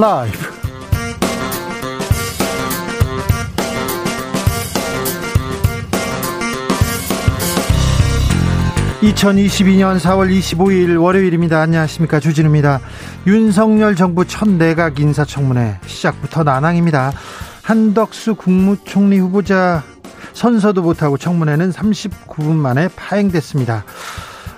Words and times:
라이브. 0.00 0.38
2022년 9.02 9.98
4월 9.98 10.30
25일 10.30 11.02
월요일입니다. 11.02 11.60
안녕하십니까. 11.60 12.20
주진우입니다. 12.20 12.80
윤석열 13.26 13.96
정부 13.96 14.24
첫 14.24 14.48
내각 14.48 15.00
인사청문회 15.00 15.80
시작부터 15.86 16.44
난항입니다. 16.44 17.12
한덕수 17.62 18.36
국무총리 18.36 19.18
후보자 19.18 19.82
선서도 20.32 20.82
못하고 20.82 21.18
청문회는 21.18 21.72
39분 21.72 22.52
만에 22.52 22.88
파행됐습니다. 22.94 23.84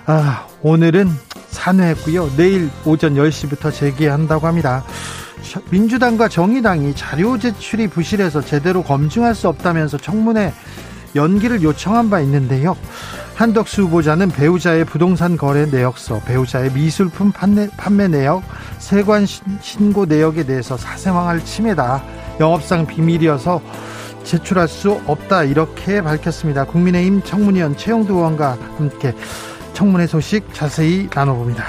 아, 0.05 0.45
오늘은 0.61 1.09
산회했고요. 1.49 2.35
내일 2.37 2.69
오전 2.85 3.15
10시부터 3.15 3.73
재개한다고 3.73 4.45
합니다. 4.45 4.83
민주당과 5.69 6.29
정의당이 6.29 6.95
자료 6.95 7.37
제출이 7.37 7.87
부실해서 7.87 8.41
제대로 8.41 8.83
검증할 8.83 9.35
수 9.35 9.47
없다면서 9.47 9.97
청문회 9.97 10.53
연기를 11.15 11.61
요청한 11.61 12.09
바 12.09 12.19
있는데요. 12.21 12.77
한덕수 13.35 13.83
후보자는 13.83 14.29
배우자의 14.29 14.85
부동산 14.85 15.35
거래 15.35 15.65
내역서, 15.65 16.21
배우자의 16.21 16.71
미술품 16.73 17.31
판매, 17.31 17.69
판매 17.75 18.07
내역, 18.07 18.43
세관 18.77 19.25
신고 19.25 20.05
내역에 20.05 20.45
대해서 20.45 20.77
사생활 20.77 21.43
침해다. 21.43 22.03
영업상 22.39 22.85
비밀이어서 22.85 23.61
제출할 24.23 24.67
수 24.67 25.01
없다. 25.07 25.43
이렇게 25.43 26.01
밝혔습니다. 26.01 26.65
국민의힘 26.65 27.23
청문위원 27.23 27.75
최영두 27.75 28.13
의원과 28.13 28.57
함께 28.77 29.15
청문회 29.73 30.07
소식 30.07 30.53
자세히 30.53 31.09
나눠봅니다. 31.13 31.65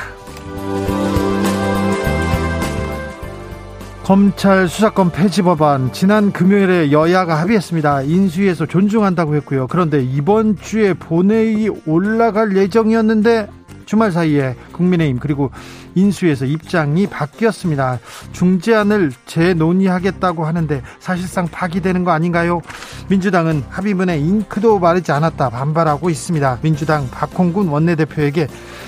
검찰 4.12 4.68
수사권 4.68 5.10
폐지 5.10 5.40
법안 5.40 5.90
지난 5.90 6.32
금요일에 6.32 6.92
여야가 6.92 7.40
합의했습니다. 7.40 8.02
인수위에서 8.02 8.66
존중한다고 8.66 9.36
했고요. 9.36 9.66
그런데 9.68 10.02
이번 10.02 10.58
주에 10.58 10.92
본회의 10.92 11.70
올라갈 11.86 12.54
예정이었는데 12.54 13.48
주말 13.86 14.12
사이에 14.12 14.54
국민의힘 14.72 15.18
그리고 15.18 15.50
인수위에서 15.94 16.44
입장이 16.44 17.06
바뀌었습니다. 17.06 18.00
중재안을 18.32 19.12
재논의하겠다고 19.24 20.44
하는데 20.44 20.82
사실상 20.98 21.48
파기되는 21.48 22.04
거 22.04 22.10
아닌가요? 22.10 22.60
민주당은 23.08 23.64
합의문에 23.70 24.18
잉크도 24.18 24.78
마르지 24.78 25.10
않았다 25.10 25.48
반발하고 25.48 26.10
있습니다. 26.10 26.58
민주당 26.60 27.08
박홍근 27.10 27.68
원내대표에게 27.68 28.46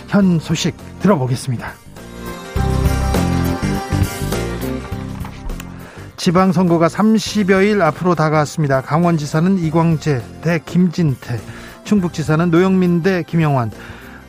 현 0.08 0.39
소식 0.39 0.77
들어보겠습니다. 1.00 1.84
지방선거가 6.17 6.89
30여일 6.89 7.81
앞으로 7.81 8.15
다가왔습니다. 8.15 8.81
강원지사는 8.83 9.59
이광재 9.59 10.23
대 10.43 10.61
김진태, 10.65 11.39
충북지사는 11.84 12.51
노영민 12.51 13.03
대 13.03 13.23
김영환, 13.27 13.70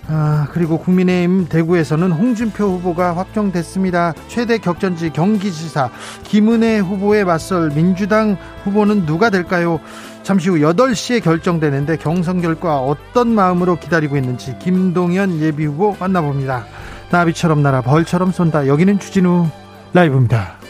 아, 0.08 0.48
그리고 0.52 0.78
국민의힘 0.78 1.48
대구에서는 1.50 2.12
홍준표 2.12 2.64
후보가 2.66 3.18
확정됐습니다. 3.18 4.14
최대 4.28 4.58
격전지 4.58 5.12
경기지사 5.12 5.90
김은혜 6.24 6.80
후보에 6.80 7.24
맞설 7.24 7.72
민주당 7.72 8.38
후보는 8.64 9.06
누가 9.06 9.30
될까요? 9.30 9.80
잠시 10.22 10.50
후 10.50 10.58
8시에 10.58 11.24
결정되는데 11.24 11.98
경선 11.98 12.42
결과 12.42 12.80
어떤 12.80 13.30
마음으로 13.30 13.78
기다리고 13.78 14.16
있는지 14.16 14.56
김동연 14.60 15.40
예비후보 15.40 15.98
만나봅니다. 16.00 16.66
나비처럼 17.10 17.64
날아 17.64 17.82
벌처럼 17.82 18.32
쏜다. 18.32 18.68
여기는 18.68 19.00
주진우 19.00 19.48
라이브입니다. 19.94 20.65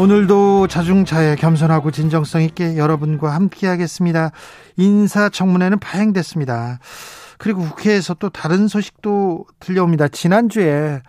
오늘도 0.00 0.66
자중차에 0.68 1.36
겸손하고 1.36 1.90
진정성 1.90 2.40
있게 2.44 2.78
여러분과 2.78 3.34
함께 3.34 3.66
하겠습니다. 3.66 4.30
인사청문회는 4.78 5.78
파행됐습니다. 5.78 6.78
그리고 7.36 7.60
국회에서 7.60 8.14
또 8.14 8.30
다른 8.30 8.66
소식도 8.66 9.44
들려옵니다. 9.58 10.08
지난주에 10.08 11.02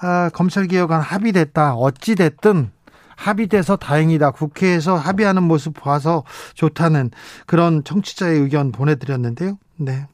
아, 0.00 0.30
검찰개혁안 0.32 1.02
합의됐다. 1.02 1.74
어찌됐든 1.74 2.70
합의돼서 3.14 3.76
다행이다. 3.76 4.30
국회에서 4.30 4.96
합의하는 4.96 5.42
모습 5.42 5.74
봐서 5.78 6.24
좋다는 6.54 7.10
그런 7.44 7.84
청취자의 7.84 8.40
의견 8.40 8.72
보내드렸는데요. 8.72 9.58
네. 9.76 10.06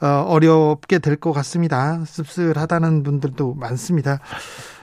어, 0.00 0.24
어렵게 0.26 0.98
될 0.98 1.14
것 1.14 1.30
같습니다. 1.32 2.04
씁쓸하다는 2.04 3.04
분들도 3.04 3.54
많습니다. 3.54 4.18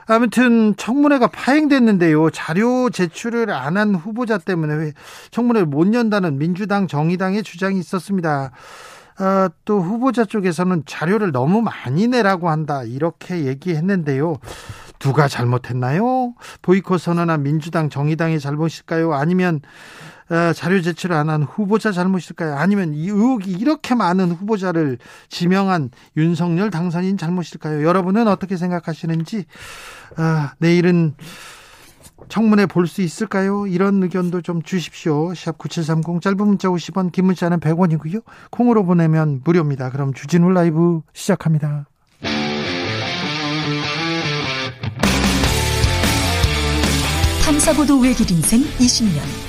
아무튼 0.09 0.75
청문회가 0.75 1.27
파행됐는데요. 1.27 2.31
자료 2.31 2.89
제출을 2.89 3.51
안 3.51 3.77
한 3.77 3.93
후보자 3.95 4.37
때문에 4.39 4.91
청문회를 5.31 5.67
못 5.67 5.93
연다는 5.93 6.37
민주당, 6.39 6.87
정의당의 6.87 7.43
주장이 7.43 7.79
있었습니다. 7.79 8.51
아, 9.19 9.49
또 9.65 9.81
후보자 9.81 10.25
쪽에서는 10.25 10.83
자료를 10.85 11.31
너무 11.31 11.61
많이 11.61 12.07
내라고 12.07 12.49
한다 12.49 12.83
이렇게 12.83 13.45
얘기했는데요. 13.45 14.37
누가 14.97 15.27
잘못했나요? 15.27 16.33
보이콧 16.61 16.99
선언한 16.99 17.43
민주당, 17.43 17.89
정의당의 17.89 18.39
잘못일까요? 18.39 19.13
아니면 19.13 19.61
어, 19.61 19.63
자료 20.55 20.81
제출을 20.81 21.15
안한 21.15 21.43
후보자 21.43 21.91
잘못일까요? 21.91 22.55
아니면 22.55 22.93
이 22.93 23.07
의혹이 23.07 23.51
이렇게 23.51 23.95
많은 23.95 24.31
후보자를 24.31 24.99
지명한 25.29 25.89
윤석열 26.17 26.69
당선인 26.69 27.17
잘못일까요? 27.17 27.83
여러분은 27.85 28.27
어떻게 28.27 28.55
생각하시는지 28.57 29.45
아, 30.17 30.53
내일은 30.59 31.15
청문회 32.27 32.65
볼 32.67 32.85
수 32.85 33.01
있을까요? 33.01 33.65
이런 33.65 34.03
의견도 34.03 34.41
좀 34.41 34.61
주십시오. 34.61 35.33
샵 35.33 35.57
9730 35.57 36.21
짧은 36.21 36.37
문자 36.37 36.67
50원, 36.67 37.11
긴 37.11 37.25
문자는 37.25 37.59
100원이고요. 37.59 38.23
콩으로 38.51 38.83
보내면 38.85 39.41
무료입니다. 39.43 39.89
그럼 39.89 40.13
주진우 40.13 40.49
라이브 40.51 41.01
시작합니다. 41.13 41.85
탐사보도 47.45 47.99
외길 47.99 48.29
인생 48.31 48.61
20년. 48.77 49.48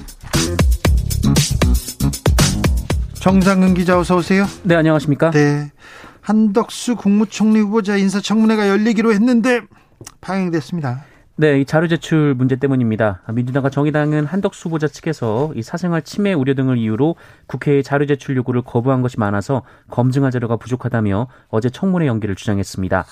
정상근 3.21 3.75
기자 3.75 3.99
어서 3.99 4.15
오세요. 4.15 4.45
네, 4.63 4.73
안녕하십니까? 4.73 5.29
네. 5.29 5.71
한덕수 6.21 6.95
국무총리 6.95 7.59
후보자 7.59 7.95
인사청문회가 7.95 8.67
열리기로 8.67 9.13
했는데 9.13 9.61
파행됐습니다. 10.21 11.03
네, 11.35 11.61
이 11.61 11.65
자료 11.65 11.87
제출 11.87 12.33
문제 12.33 12.55
때문입니다. 12.55 13.21
민주당과 13.31 13.69
정의당은 13.69 14.25
한덕수 14.25 14.69
후보자 14.69 14.87
측에서 14.87 15.51
이 15.55 15.61
사생활 15.61 16.01
침해 16.01 16.33
우려 16.33 16.55
등을 16.55 16.79
이유로 16.79 17.15
국회에 17.45 17.83
자료 17.83 18.07
제출 18.07 18.35
요구를 18.37 18.63
거부한 18.63 19.03
것이 19.03 19.19
많아서 19.19 19.61
검증할 19.91 20.31
자료가 20.31 20.57
부족하다며 20.57 21.27
어제 21.49 21.69
청문회 21.69 22.07
연기를 22.07 22.33
주장했습니다. 22.33 23.05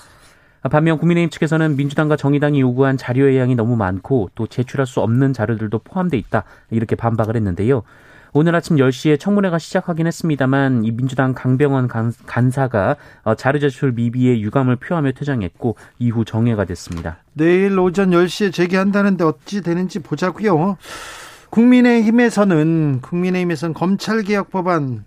반면 0.72 0.98
국민의힘 0.98 1.30
측에서는 1.30 1.76
민주당과 1.76 2.16
정의당이 2.16 2.60
요구한 2.60 2.96
자료의 2.96 3.38
양이 3.38 3.54
너무 3.54 3.76
많고 3.76 4.30
또 4.34 4.48
제출할 4.48 4.88
수 4.88 5.00
없는 5.02 5.34
자료들도 5.34 5.78
포함돼 5.78 6.18
있다 6.18 6.42
이렇게 6.70 6.96
반박을 6.96 7.36
했는데요. 7.36 7.84
오늘 8.32 8.54
아침 8.54 8.76
10시에 8.76 9.18
청문회가 9.18 9.58
시작하긴 9.58 10.06
했습니다만 10.06 10.84
이 10.84 10.92
민주당 10.92 11.34
강병원 11.34 11.88
간, 11.88 12.50
사가 12.50 12.96
어, 13.24 13.34
자료 13.34 13.58
제출 13.58 13.92
미비에 13.92 14.40
유감을 14.40 14.76
표하며 14.76 15.12
퇴장했고 15.12 15.76
이후 15.98 16.24
정회가 16.24 16.64
됐습니다. 16.64 17.18
내일 17.32 17.78
오전 17.78 18.10
10시에 18.10 18.52
재개한다는데 18.52 19.24
어찌 19.24 19.62
되는지 19.62 19.98
보자고요. 19.98 20.76
국민의힘에서는 21.50 23.00
국민의힘에서는 23.00 23.74
검찰개혁 23.74 24.50
법안 24.50 25.04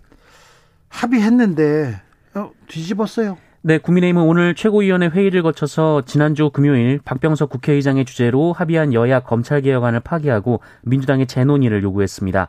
합의했는데 0.88 2.00
어, 2.34 2.50
뒤집었어요. 2.68 3.38
네, 3.62 3.78
국민의힘은 3.78 4.22
오늘 4.22 4.54
최고위원회 4.54 5.08
회의를 5.08 5.42
거쳐서 5.42 6.02
지난주 6.04 6.50
금요일 6.50 7.00
박병석 7.02 7.48
국회의장의 7.48 8.04
주재로 8.04 8.52
합의한 8.52 8.92
여야 8.92 9.20
검찰개혁안을 9.20 10.00
파기하고 10.00 10.60
민주당의 10.82 11.26
재논의를 11.26 11.82
요구했습니다. 11.82 12.48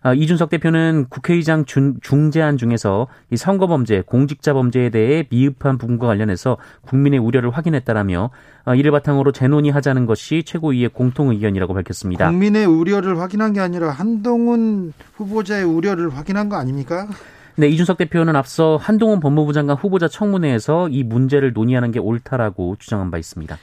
아, 0.00 0.14
이준석 0.14 0.50
대표는 0.50 1.06
국회의장 1.08 1.64
중, 1.64 1.94
중재안 2.00 2.56
중에서 2.56 3.08
이 3.30 3.36
선거범죄, 3.36 4.02
공직자범죄에 4.06 4.90
대해 4.90 5.26
미흡한 5.28 5.76
부분과 5.76 6.06
관련해서 6.06 6.56
국민의 6.82 7.18
우려를 7.18 7.50
확인했다라며 7.50 8.30
아, 8.64 8.74
이를 8.74 8.90
바탕으로 8.92 9.32
재논의하자는 9.32 10.06
것이 10.06 10.44
최고위의 10.44 10.90
공통 10.90 11.30
의견이라고 11.30 11.74
밝혔습니다. 11.74 12.28
국민의 12.28 12.66
우려를 12.66 13.18
확인한 13.18 13.52
게 13.52 13.60
아니라 13.60 13.90
한동훈 13.90 14.92
후보자의 15.14 15.64
우려를 15.64 16.16
확인한 16.16 16.48
거 16.48 16.56
아닙니까? 16.56 17.08
네, 17.56 17.66
이준석 17.68 17.98
대표는 17.98 18.36
앞서 18.36 18.78
한동훈 18.80 19.18
법무부 19.18 19.52
장관 19.52 19.76
후보자 19.76 20.06
청문회에서 20.06 20.90
이 20.90 21.02
문제를 21.02 21.52
논의하는 21.52 21.90
게 21.90 21.98
옳다라고 21.98 22.76
주장한 22.78 23.10
바 23.10 23.18
있습니다. 23.18 23.58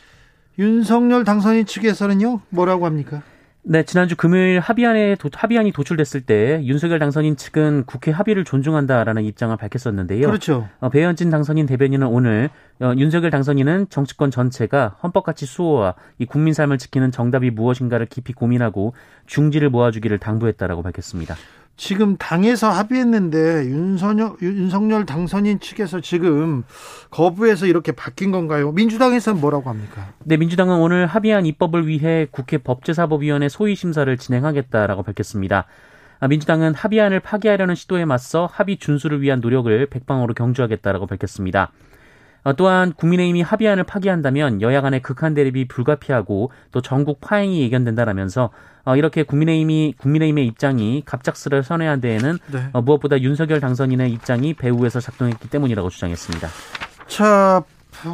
윤석열 0.59 1.23
당선인 1.23 1.65
측에서는요, 1.65 2.41
뭐라고 2.49 2.85
합니까? 2.85 3.21
네, 3.67 3.81
지난주 3.81 4.15
금요일 4.15 4.59
합의안에 4.59 5.15
도, 5.15 5.27
합의안이 5.33 5.71
도출됐을 5.71 6.21
때 6.21 6.61
윤석열 6.63 6.99
당선인 6.99 7.35
측은 7.35 7.85
국회 7.87 8.11
합의를 8.11 8.45
존중한다라는 8.45 9.23
입장을 9.23 9.57
밝혔었는데요. 9.57 10.27
그렇죠. 10.27 10.69
어, 10.79 10.89
배현진 10.89 11.31
당선인 11.31 11.65
대변인은 11.65 12.05
오늘 12.05 12.51
어, 12.79 12.93
윤석열 12.95 13.31
당선인은 13.31 13.87
정치권 13.89 14.29
전체가 14.29 14.97
헌법가치 15.01 15.47
수호와 15.47 15.95
이 16.19 16.25
국민 16.27 16.53
삶을 16.53 16.77
지키는 16.77 17.09
정답이 17.09 17.49
무엇인가를 17.49 18.05
깊이 18.05 18.33
고민하고 18.33 18.93
중지를 19.25 19.71
모아주기를 19.71 20.19
당부했다라고 20.19 20.83
밝혔습니다. 20.83 21.35
지금 21.77 22.15
당에서 22.17 22.69
합의했는데 22.69 23.65
윤석열, 23.65 24.35
윤석열 24.41 25.05
당선인 25.05 25.59
측에서 25.59 25.99
지금 25.99 26.63
거부해서 27.09 27.65
이렇게 27.65 27.91
바뀐 27.91 28.31
건가요? 28.31 28.71
민주당에서는 28.71 29.41
뭐라고 29.41 29.69
합니까? 29.69 30.07
네, 30.23 30.37
민주당은 30.37 30.77
오늘 30.77 31.05
합의한 31.05 31.45
입법을 31.45 31.87
위해 31.87 32.27
국회 32.31 32.57
법제사법위원회 32.57 33.49
소위 33.49 33.75
심사를 33.75 34.15
진행하겠다라고 34.17 35.03
밝혔습니다. 35.03 35.65
아, 36.19 36.27
민주당은 36.27 36.73
합의안을 36.73 37.19
파기하려는 37.19 37.75
시도에 37.75 38.05
맞서 38.05 38.49
합의 38.51 38.77
준수를 38.77 39.21
위한 39.21 39.41
노력을 39.41 39.85
백방으로 39.87 40.33
경주하겠다라고 40.33 41.07
밝혔습니다. 41.07 41.71
어, 42.45 42.53
또한 42.53 42.93
국민의힘이 42.93 43.41
합의안을 43.41 43.83
파기한다면 43.85 44.61
여야 44.61 44.81
간의 44.81 45.01
극한 45.01 45.33
대립이 45.33 45.67
불가피하고 45.67 46.51
또 46.71 46.81
전국 46.81 47.19
파행이 47.19 47.59
예견된다라면서 47.63 48.51
어, 48.85 48.95
이렇게 48.95 49.23
국민의힘이 49.23 49.95
국민의힘의 49.97 50.45
입장이 50.45 51.01
갑작스레 51.05 51.63
선회한 51.63 52.01
데에는 52.01 52.37
네. 52.51 52.69
어, 52.71 52.83
무엇보다 52.83 53.19
윤석열 53.19 53.59
당선인의 53.59 54.11
입장이 54.11 54.53
배후에서 54.53 54.99
작동했기 54.99 55.49
때문이라고 55.49 55.89
주장했습니다. 55.89 56.47
자, 57.07 57.63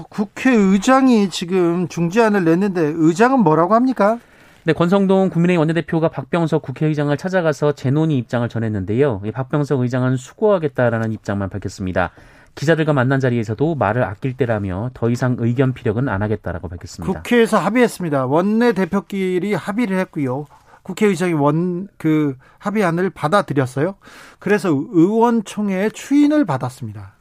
국회의장이 0.10 1.30
지금 1.30 1.89
중재안을 1.89 2.45
냈는데 2.45 2.94
의장은 2.95 3.39
뭐라고 3.39 3.75
합니까? 3.75 4.18
네, 4.63 4.72
권성동 4.72 5.30
국민의힘 5.30 5.60
원내대표가 5.60 6.07
박병석 6.07 6.62
국회의장을 6.62 7.16
찾아가서 7.18 7.74
재논의 7.74 8.18
입장을 8.19 8.48
전했는데요. 8.48 9.24
박병석 9.34 9.81
의장은 9.81 10.16
수고하겠다라는 10.16 11.12
입장만 11.12 11.50
밝혔습니다. 11.50 12.12
기자들과 12.56 12.94
만난 12.94 13.19
자리에서도 13.19 13.75
말을 13.75 14.03
아낄 14.03 14.36
때라며 14.36 14.92
더 14.94 15.09
이상 15.09 15.36
의견 15.39 15.74
피력은 15.74 16.09
안 16.09 16.21
하겠다라고 16.21 16.68
밝혔습니다. 16.68 17.13
국회에서 17.13 17.57
합의했습니다. 17.57 18.25
원내 18.25 18.74
대표끼리 18.74 19.53
합의를 19.53 19.98
했고요. 20.00 20.45
국회의장이 20.83 21.33
원 21.33 21.88
그 21.98 22.36
합의안을 22.57 23.12
받아들였어요. 23.12 23.95
그래서 24.39 24.69
의원총회의 24.69 25.92
추인을 25.92 26.45
받았습니다. 26.45 27.13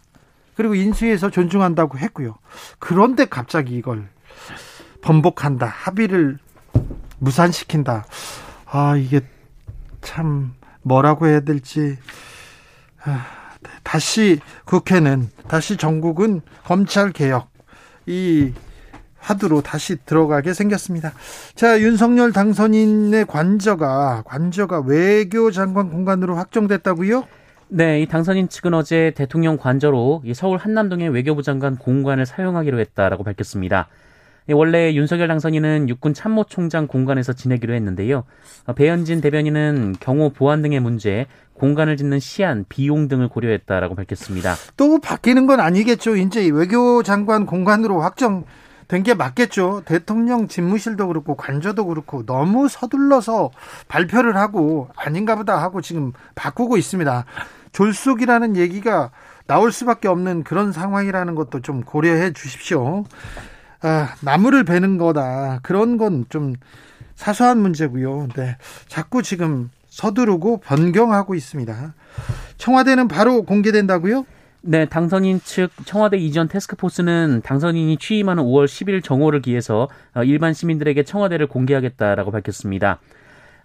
그리고 0.54 0.74
인수위에서 0.74 1.30
존중한다고 1.30 1.98
했고요. 1.98 2.36
그런데 2.78 3.24
갑자기 3.26 3.76
이걸 3.76 4.08
번복한다. 5.02 5.66
합의를 5.66 6.38
무산시킨다. 7.18 8.04
아, 8.66 8.96
이게 8.96 9.20
참 10.00 10.54
뭐라고 10.82 11.26
해야 11.26 11.40
될지 11.40 11.98
아, 13.04 13.26
다시 13.82 14.40
국회는 14.64 15.28
다시 15.48 15.76
전국은 15.76 16.40
검찰 16.64 17.12
개혁 17.12 17.50
이 18.06 18.52
화두로 19.18 19.60
다시 19.60 19.96
들어가게 20.04 20.54
생겼습니다. 20.54 21.12
자, 21.54 21.80
윤석열 21.80 22.32
당선인의 22.32 23.26
관저가 23.26 24.22
관저가 24.24 24.80
외교 24.80 25.50
장관 25.50 25.90
공간으로 25.90 26.36
확정됐다고요? 26.36 27.24
네, 27.68 28.00
이 28.00 28.06
당선인 28.06 28.48
측은 28.48 28.74
어제 28.74 29.12
대통령 29.14 29.56
관저로 29.56 30.22
이 30.24 30.34
서울 30.34 30.58
한남동의 30.58 31.10
외교부 31.10 31.42
장관 31.42 31.76
공간을 31.76 32.26
사용하기로 32.26 32.80
했다라고 32.80 33.22
밝혔습니다. 33.22 33.88
원래 34.55 34.94
윤석열 34.94 35.29
당선인은 35.29 35.88
육군 35.88 36.14
참모총장 36.14 36.87
공간에서 36.87 37.32
지내기로 37.32 37.75
했는데요. 37.75 38.25
어, 38.67 38.73
배현진 38.73 39.20
대변인은 39.20 39.97
경호 40.00 40.31
보안 40.31 40.62
등의 40.62 40.81
문제, 40.81 41.26
공간을 41.55 41.97
짓는 41.97 42.19
시한, 42.20 42.64
비용 42.69 43.08
등을 43.08 43.29
고려했다라고 43.29 43.94
밝혔습니다. 43.94 44.55
또 44.76 44.99
바뀌는 44.99 45.47
건 45.47 45.61
아니겠죠. 45.61 46.17
이제 46.17 46.49
외교 46.49 47.02
장관 47.02 47.47
공간으로 47.47 48.00
확정 48.00 48.44
된 48.88 49.05
게 49.05 49.14
맞겠죠. 49.14 49.82
대통령 49.85 50.49
집무실도 50.49 51.06
그렇고 51.06 51.37
관저도 51.37 51.87
그렇고 51.87 52.26
너무 52.26 52.69
서둘러서 52.69 53.50
발표를 53.87 54.37
하고 54.37 54.88
아닌가 54.97 55.37
보다 55.37 55.62
하고 55.62 55.81
지금 55.81 56.12
바꾸고 56.35 56.76
있습니다. 56.76 57.25
졸속이라는 57.70 58.56
얘기가 58.56 59.12
나올 59.47 59.70
수밖에 59.70 60.08
없는 60.08 60.43
그런 60.43 60.73
상황이라는 60.73 61.37
것도 61.37 61.61
좀 61.61 61.82
고려해 61.82 62.32
주십시오. 62.32 63.05
아, 63.82 64.14
나무를 64.20 64.64
베는 64.64 64.98
거다. 64.98 65.60
그런 65.62 65.96
건 65.96 66.24
좀 66.28 66.54
사소한 67.20 67.58
문제고요. 67.60 68.28
네. 68.34 68.56
자꾸 68.88 69.22
지금 69.22 69.68
서두르고 69.90 70.58
변경하고 70.60 71.34
있습니다. 71.34 71.94
청와대는 72.56 73.08
바로 73.08 73.42
공개된다고요? 73.42 74.24
네, 74.62 74.86
당선인 74.86 75.40
측 75.42 75.70
청와대 75.84 76.16
이전 76.16 76.48
테스크포스는 76.48 77.42
당선인이 77.44 77.98
취임하는 77.98 78.42
5월 78.42 78.64
10일 78.64 79.04
정오를 79.04 79.42
기해서 79.42 79.88
어, 80.14 80.22
일반 80.22 80.54
시민들에게 80.54 81.02
청와대를 81.02 81.46
공개하겠다라고 81.46 82.30
밝혔습니다. 82.30 83.00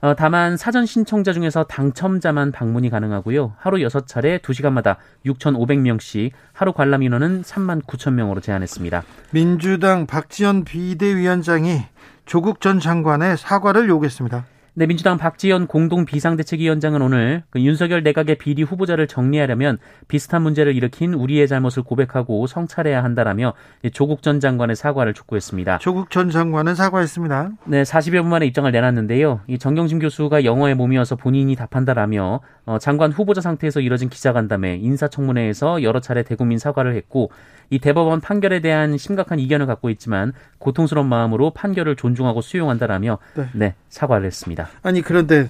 어, 0.02 0.14
다만 0.16 0.58
사전 0.58 0.86
신청자 0.86 1.34
중에서 1.34 1.64
당첨자만 1.64 2.52
방문이 2.52 2.90
가능하고요. 2.90 3.54
하루 3.58 3.78
6차례 3.78 4.40
2시간마다 4.40 4.98
6,500명씩 5.26 6.32
하루 6.54 6.74
관람 6.74 7.04
인원은 7.04 7.42
3만 7.44 7.84
9천 7.86 8.14
명으로 8.14 8.42
제한했습니다. 8.42 9.04
민주당 9.32 10.06
박지원 10.06 10.64
비대위원장이 10.64 11.82
조국 12.26 12.62
전 12.62 12.80
장관의 12.80 13.38
사과를 13.38 13.88
요구했습니다. 13.90 14.46
네, 14.78 14.88
민주당 14.88 15.18
박지원 15.18 15.68
공동 15.68 16.04
비상대책위원장은 16.04 17.02
오늘 17.02 17.44
그 17.50 17.62
윤석열 17.62 18.04
내각의 18.04 18.38
비리 18.38 18.62
후보자를 18.62 19.08
정리하려면 19.08 19.78
비슷한 20.10 20.42
문제를 20.42 20.76
일으킨 20.76 21.14
우리의 21.14 21.48
잘못을 21.48 21.84
고백하고 21.84 22.46
성찰해야 22.46 23.02
한다라며 23.02 23.54
조국 23.94 24.22
전 24.22 24.42
장관의 24.42 24.76
사과를 24.76 25.14
촉구했습니다. 25.14 25.78
조국 25.78 26.12
전 26.12 26.30
장관은 26.30 26.76
사과했습니다. 26.76 27.52
네, 27.68 27.84
40여 27.84 28.24
분 28.24 28.30
만에 28.30 28.46
입장을 28.48 28.70
내놨는데요. 28.70 29.40
이 29.48 29.58
정경심 29.58 30.00
교수가 30.00 30.44
영어의 30.44 30.76
몸이어서 30.76 31.16
본인이 31.16 31.56
답한다라며 31.56 32.42
어, 32.66 32.78
장관 32.78 33.14
후보자 33.14 33.40
상태에서 33.40 33.80
이뤄진 33.80 34.10
기자간담회 34.10 34.76
인사청문회에서 34.76 35.84
여러 35.84 36.02
차례 36.02 36.24
대국민 36.24 36.58
사과를 36.58 36.96
했고 36.96 37.32
이 37.70 37.80
대법원 37.80 38.22
판결에 38.22 38.60
대한 38.60 38.98
심각한 38.98 39.40
이견을 39.40 39.66
갖고 39.66 39.90
있지만 39.90 40.34
고통스러운 40.60 41.08
마음으로 41.08 41.52
판결을 41.52 41.96
존중하고 41.96 42.42
수용한다라며 42.42 43.18
네, 43.36 43.50
네 43.54 43.76
사과를 43.90 44.26
했습니다. 44.26 44.70
아니 44.82 45.02
그런데 45.02 45.50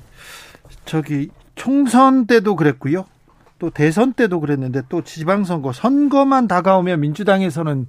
저기 0.85 1.29
총선 1.55 2.25
때도 2.25 2.55
그랬고요. 2.55 3.05
또 3.59 3.69
대선 3.69 4.13
때도 4.13 4.39
그랬는데 4.39 4.83
또 4.89 5.01
지방선거 5.03 5.71
선거만 5.71 6.47
다가오면 6.47 6.99
민주당에서는 6.99 7.87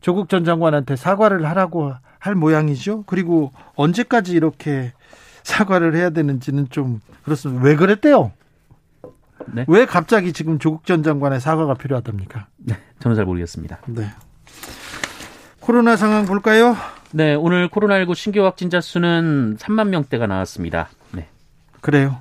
조국 0.00 0.28
전 0.28 0.44
장관한테 0.44 0.96
사과를 0.96 1.44
하라고 1.46 1.92
할 2.18 2.34
모양이죠. 2.34 3.04
그리고 3.06 3.52
언제까지 3.74 4.32
이렇게 4.32 4.92
사과를 5.42 5.94
해야 5.96 6.10
되는지는 6.10 6.68
좀 6.70 7.00
그렇습니다. 7.24 7.64
왜 7.64 7.76
그랬대요? 7.76 8.32
네? 9.54 9.64
왜 9.68 9.86
갑자기 9.86 10.32
지금 10.32 10.58
조국 10.58 10.86
전 10.86 11.02
장관의 11.02 11.40
사과가 11.40 11.74
필요하답니까? 11.74 12.46
네, 12.58 12.76
저는 13.00 13.16
잘 13.16 13.24
모르겠습니다. 13.24 13.80
네. 13.86 14.10
코로나 15.60 15.96
상황 15.96 16.24
볼까요? 16.24 16.76
네, 17.12 17.34
오늘 17.34 17.68
코로나19 17.68 18.14
신규 18.14 18.44
확진자 18.44 18.80
수는 18.80 19.56
3만 19.58 19.88
명대가 19.88 20.26
나왔습니다. 20.26 20.88
네. 21.12 21.28
그래요. 21.80 22.18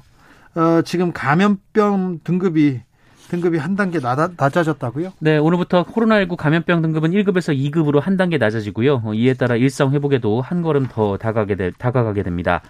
어, 0.55 0.81
지금 0.84 1.12
감염병 1.12 2.22
등급이 2.24 2.81
등급이 3.29 3.57
한 3.57 3.75
단계 3.75 4.00
낮아졌다고요? 4.00 5.12
네, 5.19 5.38
오늘부터 5.38 5.86
코로나19 5.86 6.38
감염병 6.38 6.81
등급은 6.81 7.12
1급에서 7.12 7.55
2급으로 7.55 8.00
한 8.00 8.17
단계 8.17 8.38
낮아지고요. 8.38 9.03
이에 9.13 9.34
따라 9.34 9.55
일상 9.55 9.91
회복에도 9.91 10.41
한 10.41 10.62
걸음 10.62 10.88
더 10.88 11.17
다가가게, 11.17 11.55
되, 11.55 11.72
다가가게 11.72 12.24
됩니다. 12.24 12.62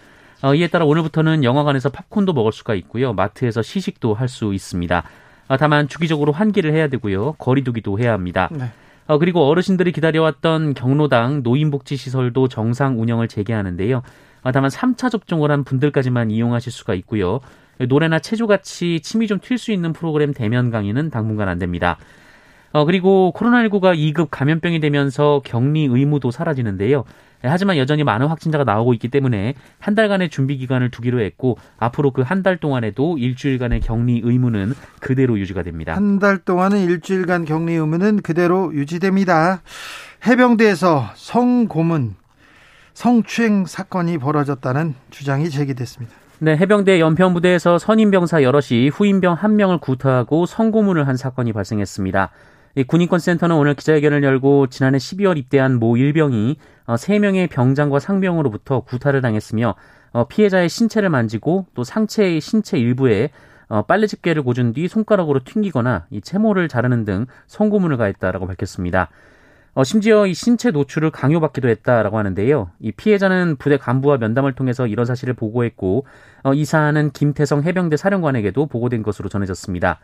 어, 0.43 0.53
이에 0.53 0.67
따라 0.67 0.85
오늘부터는 0.85 1.43
영화관에서 1.43 1.89
팝콘도 1.89 2.33
먹을 2.33 2.51
수가 2.51 2.75
있고요. 2.75 3.13
마트에서 3.13 3.61
시식도 3.61 4.13
할 4.13 4.27
수 4.27 4.53
있습니다. 4.53 5.03
어, 5.47 5.57
다만 5.57 5.87
주기적으로 5.87 6.31
환기를 6.31 6.73
해야 6.73 6.87
되고요. 6.89 7.33
거리두기도 7.33 7.97
해야 7.99 8.13
합니다. 8.13 8.49
네. 8.51 8.65
어, 9.07 9.17
그리고 9.17 9.47
어르신들이 9.47 9.93
기다려왔던 9.93 10.73
경로당 10.73 11.41
노인복지시설도 11.43 12.49
정상 12.49 12.99
운영을 13.01 13.27
재개하는데요. 13.29 14.01
어, 14.43 14.51
다만 14.51 14.69
3차 14.69 15.09
접종을 15.09 15.49
한 15.49 15.63
분들까지만 15.63 16.29
이용하실 16.31 16.71
수가 16.71 16.93
있고요. 16.95 17.39
노래나 17.79 18.19
체조같이 18.19 18.99
침이 19.01 19.27
좀 19.27 19.39
튈 19.39 19.57
수 19.57 19.71
있는 19.71 19.93
프로그램 19.93 20.33
대면 20.33 20.69
강의는 20.71 21.09
당분간 21.09 21.47
안 21.47 21.57
됩니다. 21.59 21.97
어, 22.77 22.85
그리고 22.85 23.33
코로나19가 23.35 23.97
2급 23.97 24.27
감염병이 24.29 24.79
되면서 24.81 25.41
격리 25.43 25.85
의무도 25.85 26.29
사라지는데요. 26.29 27.05
하지만 27.41 27.77
여전히 27.77 28.03
많은 28.03 28.27
확진자가 28.27 28.63
나오고 28.65 28.93
있기 28.93 29.09
때문에 29.09 29.55
한 29.79 29.95
달간의 29.95 30.29
준비 30.29 30.57
기간을 30.57 30.91
두기로 30.91 31.19
했고 31.21 31.57
앞으로 31.79 32.11
그 32.11 32.21
한 32.21 32.43
달 32.43 32.57
동안에도 32.57 33.17
일주일간의 33.17 33.79
격리 33.81 34.21
의무는 34.23 34.73
그대로 34.99 35.39
유지가 35.39 35.63
됩니다. 35.63 35.95
한 35.95 36.19
달 36.19 36.37
동안은 36.37 36.79
일주일간 36.83 37.45
격리 37.45 37.73
의무는 37.73 38.21
그대로 38.21 38.71
유지됩니다. 38.73 39.61
해병대에서 40.27 41.11
성고문 41.15 42.15
성추행 42.93 43.65
사건이 43.65 44.19
벌어졌다는 44.19 44.93
주장이 45.09 45.49
제기됐습니다. 45.49 46.13
네, 46.39 46.55
해병대 46.57 46.99
연평부대에서 46.99 47.79
선임병사 47.79 48.43
여럿이 48.43 48.89
후임병 48.89 49.33
한 49.33 49.55
명을 49.55 49.79
구타하고 49.79 50.45
성고문을 50.45 51.07
한 51.07 51.17
사건이 51.17 51.53
발생했습니다. 51.53 52.29
군인권 52.83 53.19
센터는 53.19 53.55
오늘 53.55 53.73
기자회견을 53.73 54.23
열고 54.23 54.67
지난해 54.67 54.97
12월 54.97 55.37
입대한 55.37 55.79
모 55.79 55.97
일병이 55.97 56.57
3명의 56.85 57.45
어, 57.45 57.47
병장과 57.51 57.99
상병으로부터 57.99 58.81
구타를 58.81 59.21
당했으며 59.21 59.75
어, 60.11 60.27
피해자의 60.27 60.69
신체를 60.69 61.09
만지고 61.09 61.65
또 61.73 61.83
상체의 61.83 62.39
신체 62.41 62.77
일부에 62.77 63.29
어, 63.69 63.81
빨래 63.81 64.07
집게를 64.07 64.43
고준 64.43 64.73
뒤 64.73 64.87
손가락으로 64.87 65.41
튕기거나 65.43 66.05
이 66.09 66.21
채모를 66.21 66.67
자르는 66.67 67.05
등 67.05 67.25
성고문을 67.47 67.97
가했다라고 67.97 68.47
밝혔습니다. 68.47 69.09
어, 69.73 69.83
심지어 69.83 70.25
이 70.25 70.33
신체 70.33 70.71
노출을 70.71 71.11
강요받기도 71.11 71.67
했다라고 71.69 72.17
하는데요. 72.17 72.71
이 72.79 72.91
피해자는 72.91 73.57
부대 73.57 73.77
간부와 73.77 74.17
면담을 74.17 74.53
통해서 74.53 74.87
이런 74.87 75.05
사실을 75.05 75.35
보고했고 75.35 76.05
어, 76.43 76.53
이 76.53 76.65
사안은 76.65 77.11
김태성 77.11 77.63
해병대 77.63 77.97
사령관에게도 77.97 78.65
보고된 78.65 79.03
것으로 79.03 79.29
전해졌습니다. 79.29 79.99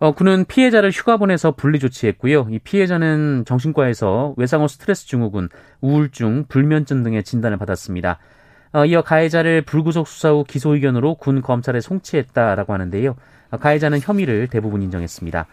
어, 0.00 0.14
그는 0.14 0.46
피해자를 0.46 0.90
휴가 0.90 1.18
보내서 1.18 1.52
분리 1.52 1.78
조치했고요. 1.78 2.48
이 2.50 2.58
피해자는 2.58 3.44
정신과에서 3.46 4.34
외상후 4.38 4.66
스트레스 4.66 5.06
증후군, 5.06 5.50
우울증, 5.82 6.46
불면증 6.48 7.02
등의 7.02 7.22
진단을 7.22 7.58
받았습니다. 7.58 8.18
어, 8.72 8.86
이어 8.86 9.02
가해자를 9.02 9.62
불구속 9.62 10.08
수사 10.08 10.30
후 10.30 10.42
기소 10.48 10.74
의견으로 10.74 11.16
군 11.16 11.42
검찰에 11.42 11.80
송치했다라고 11.80 12.72
하는데요. 12.72 13.14
어, 13.50 13.56
가해자는 13.58 14.00
혐의를 14.00 14.48
대부분 14.48 14.80
인정했습니다. 14.80 15.46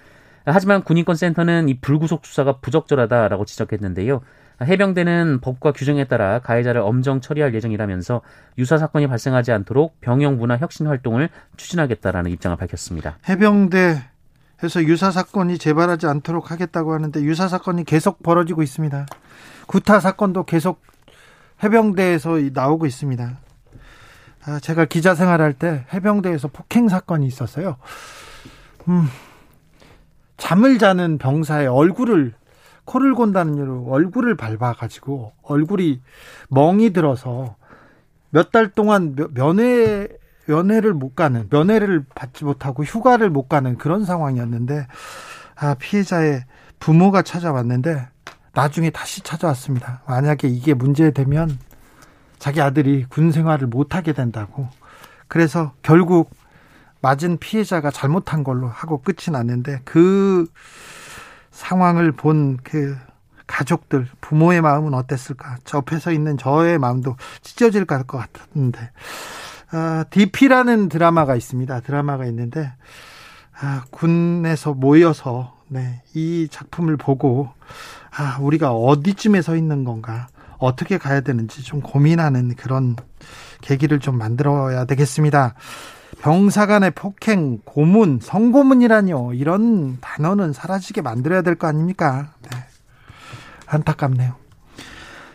하지만 0.46 0.82
군인권센터는 0.82 1.68
이 1.68 1.80
불구속 1.82 2.26
수사가 2.26 2.60
부적절하다라고 2.62 3.44
지적했는데요. 3.44 4.22
해병대는 4.62 5.42
법과 5.42 5.74
규정에 5.74 6.06
따라 6.06 6.40
가해자를 6.40 6.80
엄정 6.80 7.20
처리할 7.20 7.54
예정이라면서 7.54 8.22
유사 8.58 8.78
사건이 8.78 9.08
발생하지 9.08 9.52
않도록 9.52 10.00
병영 10.00 10.38
문화 10.38 10.56
혁신 10.56 10.88
활동을 10.88 11.28
추진하겠다라는 11.58 12.32
입장을 12.32 12.56
밝혔습니다. 12.56 13.18
해병대 13.28 14.17
해서 14.64 14.84
유사 14.84 15.12
사건이 15.12 15.58
재발하지 15.58 16.08
않도록 16.08 16.52
하겠다고 16.52 16.94
하는데 16.94 17.22
유사 17.22 17.48
사건이 17.48 17.84
계속 17.84 18.24
벌어지고 18.24 18.64
있습니다. 18.64 19.06
구타 19.68 20.00
사건도 20.00 20.46
계속 20.46 20.82
해병대에서 21.64 22.40
나오고 22.54 22.86
있습니다. 22.86 23.38
아, 24.46 24.60
제가 24.60 24.86
기자 24.86 25.14
생활할 25.14 25.54
때 25.54 25.86
해병대에서 25.94 26.48
폭행 26.48 26.88
사건이 26.88 27.28
있었어요. 27.28 27.78
음, 28.88 29.08
잠을 30.38 30.78
자는 30.80 31.18
병사의 31.18 31.68
얼굴을 31.68 32.34
코를 32.86 33.16
곤다는 33.16 33.56
이유로 33.56 33.88
얼굴을 33.90 34.36
밟아가지고 34.38 35.34
얼굴이 35.44 36.02
멍이 36.50 36.92
들어서 36.94 37.56
몇 38.30 38.52
달 38.52 38.70
동안 38.70 39.16
면회 39.34 40.08
면회를 40.48 40.94
못 40.94 41.16
가는 41.16 41.48
면회를 41.50 42.06
받지 42.16 42.46
못하고 42.46 42.84
휴가를 42.84 43.30
못 43.30 43.48
가는 43.48 43.78
그런 43.78 44.06
상황이었는데 44.06 44.88
아 45.56 45.74
피해자의 45.76 46.44
부모가 46.80 47.22
찾아왔는데 47.22 48.08
나중에 48.54 48.90
다시 48.90 49.22
찾아왔습니다. 49.22 50.02
만약에 50.08 50.48
이게 50.48 50.74
문제되면 50.74 51.60
자기 52.40 52.62
아들이 52.62 53.06
군 53.08 53.32
생활을 53.32 53.68
못 53.68 53.96
하게 53.96 54.14
된다고. 54.14 54.68
그래서 55.28 55.74
결국 55.84 56.32
맞은 57.02 57.38
피해자가 57.38 57.92
잘못한 57.92 58.44
걸로 58.44 58.68
하고 58.68 59.02
끝이 59.02 59.32
났는데 59.32 59.82
그 59.86 60.48
상황을 61.52 62.12
본 62.12 62.58
그 62.64 62.98
가족들 63.48 64.08
부모의 64.22 64.62
마음은 64.62 64.94
어땠을까? 64.94 65.58
옆에서 65.74 66.12
있는 66.12 66.38
저의 66.38 66.78
마음도 66.78 67.16
찢어질 67.42 67.86
것 67.86 68.06
같은데 68.06 68.92
아, 69.72 70.06
DP라는 70.10 70.90
드라마가 70.90 71.36
있습니다. 71.36 71.82
드라마가 71.82 72.26
있는데 72.28 72.72
아, 73.60 73.84
군에서 73.92 74.74
모여서 74.74 75.56
네, 75.68 76.02
이 76.14 76.48
작품을 76.50 76.98
보고 76.98 77.50
아, 78.16 78.38
우리가 78.40 78.72
어디쯤에 78.72 79.42
서 79.42 79.56
있는 79.56 79.84
건가? 79.84 80.28
어떻게 80.60 80.98
가야 80.98 81.22
되는지 81.22 81.62
좀 81.64 81.82
고민하는 81.82 82.56
그런 82.56 82.96
계기를 83.62 84.00
좀 84.00 84.18
만들어야 84.18 84.86
되겠습니다. 84.86 85.54
병사 86.22 86.66
간의 86.66 86.92
폭행, 86.92 87.60
고문, 87.64 88.20
성고문이라뇨. 88.24 89.34
이런 89.34 90.00
단어는 90.02 90.54
사라지게 90.54 91.02
만들어야 91.02 91.44
될 91.44 91.56
거 91.56 91.68
아닙니까? 91.68 92.34
네. 92.42 92.58
안타깝네요. 93.68 94.34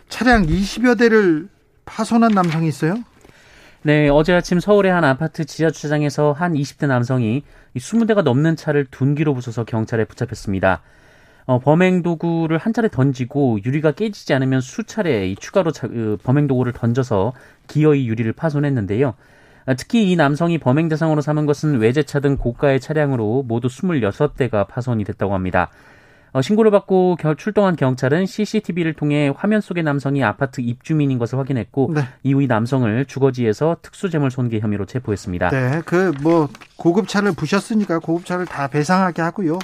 차량 0.09 0.45
20여 0.45 0.97
대를 0.97 1.47
파손한 1.85 2.33
남성이 2.33 2.67
있어요? 2.67 2.95
네, 3.85 4.07
어제 4.07 4.33
아침 4.33 4.61
서울의 4.61 4.89
한 4.93 5.03
아파트 5.03 5.43
지하 5.43 5.69
주차장에서 5.69 6.31
한 6.31 6.53
20대 6.53 6.87
남성이 6.87 7.43
20대가 7.75 8.21
넘는 8.21 8.55
차를 8.55 8.85
둔기로 8.89 9.35
부숴서 9.35 9.65
경찰에 9.65 10.05
붙잡혔습니다. 10.05 10.81
어, 11.45 11.59
범행 11.59 12.01
도구를 12.01 12.57
한 12.59 12.71
차례 12.71 12.87
던지고 12.87 13.59
유리가 13.65 13.91
깨지지 13.91 14.33
않으면 14.33 14.61
수차례 14.61 15.35
추가로 15.35 15.73
자, 15.73 15.89
그, 15.89 16.17
범행 16.23 16.47
도구를 16.47 16.71
던져서 16.71 17.33
기어이 17.67 18.07
유리를 18.07 18.31
파손했는데요. 18.31 19.15
아, 19.65 19.73
특히 19.73 20.09
이 20.09 20.15
남성이 20.15 20.59
범행 20.59 20.87
대상으로 20.87 21.19
삼은 21.19 21.45
것은 21.45 21.79
외제차 21.79 22.21
등 22.21 22.37
고가의 22.37 22.79
차량으로 22.79 23.43
모두 23.45 23.67
26대가 23.67 24.65
파손이 24.65 25.03
됐다고 25.03 25.33
합니다. 25.33 25.69
어, 26.33 26.41
신고를 26.41 26.71
받고 26.71 27.17
출동한 27.37 27.75
경찰은 27.75 28.25
CCTV를 28.25 28.93
통해 28.93 29.31
화면 29.35 29.61
속의 29.61 29.83
남성이 29.83 30.23
아파트 30.23 30.61
입주민인 30.61 31.19
것을 31.19 31.37
확인했고 31.37 31.91
네. 31.93 32.01
이후 32.23 32.41
이 32.41 32.47
남성을 32.47 33.05
주거지에서 33.05 33.77
특수재물 33.81 34.31
손괴 34.31 34.59
혐의로 34.59 34.85
체포했습니다. 34.85 35.49
네, 35.49 35.81
그 35.85 36.11
뭐 36.23 36.47
고급차를 36.77 37.33
부셨으니까 37.33 37.99
고급차를 37.99 38.45
다 38.45 38.67
배상하게 38.67 39.21
하고요. 39.21 39.59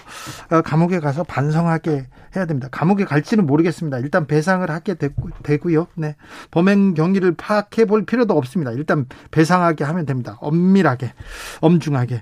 어, 0.51 0.61
감옥에 0.61 0.99
가서 0.99 1.23
반성하게 1.23 2.07
해야 2.35 2.45
됩니다. 2.45 2.67
감옥에 2.71 3.05
갈지는 3.05 3.45
모르겠습니다. 3.45 3.99
일단 3.99 4.27
배상을 4.27 4.69
하게 4.69 4.93
되고, 4.93 5.29
요 5.73 5.87
네. 5.95 6.15
범행 6.51 6.93
경위를 6.93 7.33
파악해 7.35 7.85
볼 7.85 8.05
필요도 8.05 8.37
없습니다. 8.37 8.71
일단 8.71 9.05
배상하게 9.31 9.83
하면 9.83 10.05
됩니다. 10.05 10.37
엄밀하게, 10.41 11.13
엄중하게. 11.61 12.21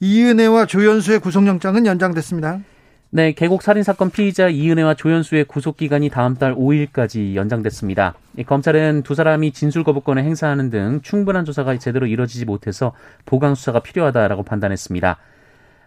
이은혜와 0.00 0.66
조현수의 0.66 1.20
구속영장은 1.20 1.86
연장됐습니다. 1.86 2.60
네, 3.10 3.32
계곡 3.32 3.62
살인 3.62 3.82
사건 3.82 4.10
피의자 4.10 4.48
이은혜와 4.48 4.92
조현수의 4.92 5.44
구속 5.44 5.78
기간이 5.78 6.10
다음 6.10 6.34
달 6.34 6.54
5일까지 6.54 7.36
연장됐습니다. 7.36 8.12
검찰은 8.44 9.02
두 9.02 9.14
사람이 9.14 9.52
진술 9.52 9.82
거부권을 9.82 10.22
행사하는 10.24 10.68
등 10.68 11.00
충분한 11.02 11.46
조사가 11.46 11.78
제대로 11.78 12.06
이뤄지지 12.06 12.44
못해서 12.44 12.92
보강 13.24 13.54
수사가 13.54 13.80
필요하다라고 13.80 14.42
판단했습니다. 14.42 15.16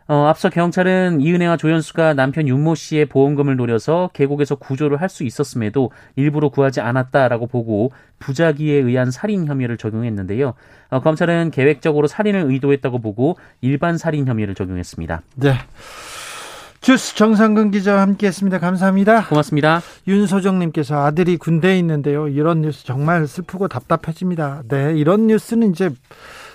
어, 0.08 0.26
앞서 0.26 0.50
경찰은 0.50 1.22
이은혜와 1.22 1.58
조현수가 1.58 2.16
남편 2.16 2.48
윤모 2.48 2.74
씨의 2.74 3.06
보험금을 3.06 3.56
노려서 3.56 4.10
계곡에서 4.14 4.56
구조를 4.56 5.00
할 5.00 5.08
수 5.08 5.24
있었음에도 5.24 5.92
일부러 6.16 6.50
구하지 6.50 6.82
않았다라고 6.82 7.46
보고 7.48 7.92
부작위에 8.18 8.74
의한 8.74 9.12
살인 9.12 9.46
혐의를 9.46 9.78
적용했는데요. 9.78 10.56
어, 10.90 11.00
검찰은 11.02 11.52
계획적으로 11.52 12.08
살인을 12.08 12.50
의도했다고 12.50 13.00
보고 13.00 13.38
일반 13.62 14.00
살인 14.00 14.28
혐의를 14.28 14.56
적용했습니다. 14.56 15.22
네. 15.36 15.54
주스 16.82 17.16
정상근 17.16 17.70
기자와 17.70 18.02
함께했습니다. 18.02 18.58
감사합니다. 18.58 19.28
고맙습니다. 19.28 19.82
윤소정님께서 20.08 21.06
아들이 21.06 21.38
군대에 21.38 21.78
있는데요. 21.78 22.28
이런 22.28 22.62
뉴스 22.62 22.84
정말 22.86 23.28
슬프고 23.28 23.68
답답해집니다. 23.68 24.64
네, 24.68 24.94
이런 24.96 25.28
뉴스는 25.28 25.70
이제 25.70 25.92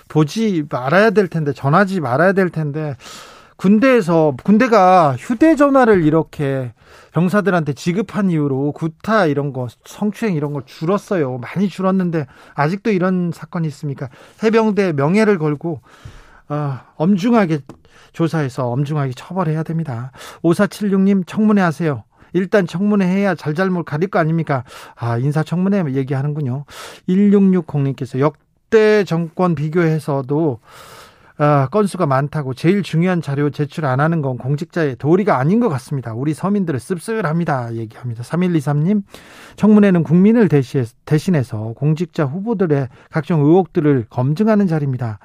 보지 0.09 0.65
말아야 0.69 1.11
될 1.11 1.29
텐데 1.29 1.53
전하지 1.53 2.01
말아야 2.01 2.33
될 2.33 2.49
텐데 2.49 2.97
군대에서 3.55 4.35
군대가 4.43 5.15
휴대전화를 5.17 6.03
이렇게 6.03 6.73
병사들한테 7.13 7.71
지급한 7.71 8.29
이후로 8.29 8.73
구타 8.73 9.27
이런 9.27 9.53
거 9.53 9.67
성추행 9.85 10.35
이런 10.35 10.51
거 10.51 10.61
줄었어요. 10.65 11.37
많이 11.37 11.69
줄었는데 11.69 12.27
아직도 12.53 12.91
이런 12.91 13.31
사건이 13.33 13.65
있습니까? 13.69 14.09
해병대 14.43 14.91
명예를 14.91 15.37
걸고 15.37 15.79
어, 16.49 16.79
엄중하게 16.95 17.59
조사해서 18.17 18.67
엄중하게 18.71 19.11
처벌해야 19.15 19.61
됩니다. 19.61 20.11
5476님 20.41 21.27
청문회 21.27 21.61
하세요. 21.61 22.03
일단 22.33 22.65
청문회 22.65 23.05
해야 23.05 23.35
잘잘못 23.35 23.85
가릴 23.85 24.09
거 24.09 24.17
아닙니까? 24.17 24.63
아, 24.95 25.19
인사청문회 25.19 25.83
얘기하는군요. 25.93 26.65
1660님께서 27.07 28.19
역 28.19 28.37
역대 28.67 29.03
정권 29.05 29.55
비교해서도 29.55 30.59
아, 31.39 31.67
건수가 31.69 32.07
많다고 32.07 32.55
제일 32.55 32.81
중요한 32.81 33.21
자료 33.21 33.51
제출 33.51 33.85
안 33.85 33.99
하는 33.99 34.23
건 34.23 34.39
공직자의 34.39 34.95
도리가 34.95 35.37
아닌 35.37 35.59
것 35.59 35.69
같습니다. 35.69 36.13
우리 36.13 36.33
서민들을 36.33 36.79
씁쓸합니다. 36.79 37.75
얘기합니다. 37.75 38.23
3123님, 38.23 39.03
청문회는 39.55 40.01
국민을 40.03 40.49
대신해서 41.05 41.73
공직자 41.75 42.25
후보들의 42.25 42.87
각종 43.11 43.41
의혹들을 43.41 44.07
검증하는 44.09 44.65
자리입니다. 44.65 45.19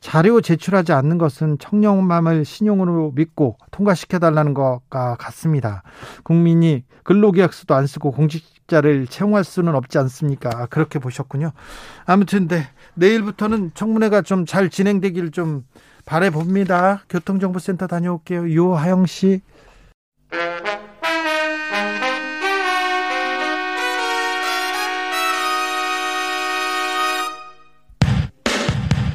자료 0.00 0.42
제출하지 0.42 0.92
않는 0.92 1.16
것은 1.16 1.56
청렴함을 1.58 2.44
신용으로 2.44 3.12
믿고 3.14 3.56
통과시켜달라는 3.70 4.52
것과 4.52 5.16
같습니다. 5.16 5.82
국민이 6.24 6.84
근로계약서도 7.04 7.74
안 7.74 7.86
쓰고 7.86 8.10
공직 8.12 8.44
자를 8.66 9.06
채용할 9.06 9.44
수는 9.44 9.74
없지 9.74 9.98
않습니까? 9.98 10.66
그렇게 10.66 10.98
보셨군요. 10.98 11.52
아무튼, 12.06 12.48
네. 12.48 12.66
내일부터는 12.94 13.72
청문회가 13.74 14.22
좀 14.22 14.46
잘 14.46 14.70
진행되길 14.70 15.30
좀 15.32 15.64
바래 16.04 16.30
봅니다. 16.30 17.02
교통정보센터 17.08 17.86
다녀올게요. 17.86 18.48
유하영 18.48 19.06
씨. 19.06 19.40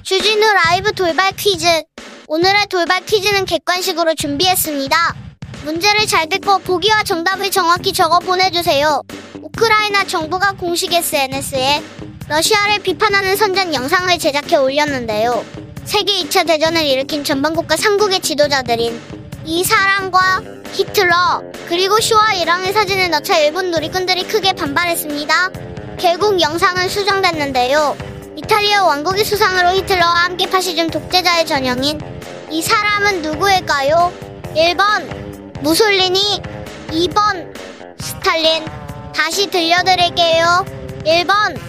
주진우 0.04 0.46
라이브 0.66 0.92
돌발 0.94 1.32
퀴즈. 1.34 1.68
오늘의 2.28 2.68
돌발 2.70 3.06
퀴즈는 3.06 3.46
객관식으로 3.46 4.16
준비했습니다. 4.16 4.96
문제를 5.66 6.06
잘 6.08 6.28
듣고 6.30 6.60
보기와 6.60 7.04
정답을 7.04 7.52
정확히 7.52 7.92
적어 7.94 8.20
보내주세요. 8.20 9.02
우크라이나 9.42 10.04
정부가 10.06 10.54
공식 10.54 10.94
SNS에 10.94 11.82
러시아를 12.30 12.84
비판하는 12.84 13.36
선전 13.36 13.74
영상을 13.74 14.16
제작해 14.20 14.56
올렸는데요. 14.56 15.44
세계 15.84 16.14
2차 16.22 16.46
대전을 16.46 16.86
일으킨 16.86 17.24
전방국가 17.24 17.76
삼국의 17.76 18.20
지도자들인 18.20 19.02
이 19.46 19.64
사람과 19.64 20.44
히틀러 20.72 21.42
그리고 21.68 22.00
쇼와 22.00 22.34
이랑의 22.34 22.72
사진을 22.72 23.10
넣자 23.10 23.40
일본 23.40 23.72
누리꾼들이 23.72 24.28
크게 24.28 24.54
반발했습니다. 24.54 25.50
결국 25.98 26.40
영상은 26.40 26.88
수정됐는데요. 26.88 27.98
이탈리아 28.36 28.86
왕국의 28.86 29.26
수상으로 29.26 29.72
히틀러와 29.72 30.14
함께 30.26 30.48
파시즘 30.48 30.92
독재자의 30.92 31.48
전형인 31.48 32.00
이 32.52 32.62
사람은 32.62 33.24
누구일까요? 33.24 34.14
1번 34.56 35.62
무솔리니 35.62 36.44
2번 36.90 37.52
스탈린 38.00 38.66
다시 39.16 39.50
들려드릴게요. 39.50 40.64
1번 41.06 41.69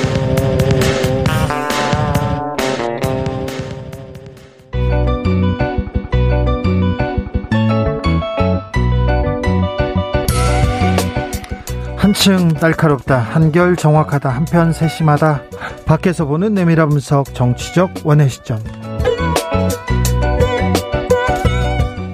한층 12.11 12.49
날카롭다 12.59 13.17
한결 13.17 13.77
정확하다 13.77 14.27
한편 14.27 14.73
세심하다 14.73 15.43
밖에서 15.85 16.25
보는 16.25 16.53
내밀한 16.53 16.89
분석 16.89 17.33
정치적 17.33 17.89
원의 18.03 18.29
시점 18.29 18.59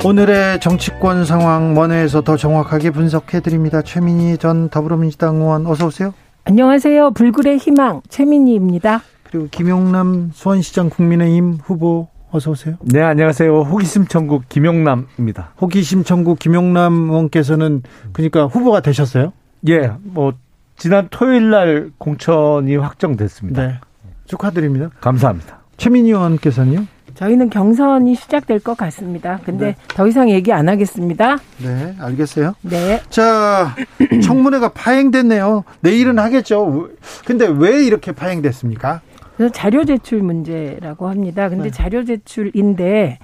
오늘의 0.06 0.60
정치권 0.60 1.26
상황 1.26 1.76
원회에서 1.76 2.22
더 2.22 2.38
정확하게 2.38 2.92
분석해 2.92 3.40
드립니다 3.40 3.82
최민희 3.82 4.38
전 4.38 4.70
더불어민주당 4.70 5.38
의원 5.38 5.66
어서 5.66 5.88
오세요 5.88 6.14
안녕하세요 6.44 7.14
불굴의 7.14 7.58
희망 7.58 8.02
최민희입니다 8.08 9.02
그리고 9.24 9.48
김용남 9.50 10.30
수원시장 10.32 10.92
국민의힘 10.92 11.58
후보 11.64 12.10
어서 12.30 12.52
오세요. 12.52 12.76
네, 12.82 13.02
안녕하세요. 13.02 13.62
호기심 13.62 14.08
천국 14.08 14.50
김용남입니다. 14.50 15.54
호기심 15.62 16.04
천국 16.04 16.38
김용남 16.40 17.10
의원께서는 17.10 17.84
그러니까 18.12 18.48
후보가 18.48 18.82
되셨어요? 18.82 19.32
예, 19.68 19.92
뭐 20.04 20.34
지난 20.76 21.08
토요일 21.10 21.50
날 21.50 21.92
공천이 21.98 22.76
확정됐습니다. 22.76 23.68
네. 23.68 23.80
축하드립니다. 24.26 24.90
감사합니다. 25.02 25.60
최민희 25.78 26.10
의원께서는요? 26.10 26.86
저희는 27.16 27.50
경선이 27.50 28.14
시작될 28.14 28.60
것 28.60 28.78
같습니다. 28.78 29.40
근데 29.44 29.68
네. 29.68 29.76
더 29.88 30.06
이상 30.08 30.30
얘기 30.30 30.54
안 30.54 30.70
하겠습니다. 30.70 31.38
네, 31.58 31.96
알겠어요. 32.00 32.54
네. 32.62 33.02
자, 33.10 33.76
청문회가 34.24 34.70
파행됐네요. 34.70 35.64
내일은 35.80 36.20
하겠죠. 36.20 36.90
근데 37.26 37.48
왜 37.48 37.84
이렇게 37.84 38.12
파행됐습니까? 38.12 39.02
그래서 39.36 39.52
자료 39.52 39.84
제출 39.84 40.22
문제라고 40.22 41.10
합니다. 41.10 41.50
근데 41.50 41.66
네. 41.66 41.72
자료 41.72 42.06
제출인데 42.06 43.18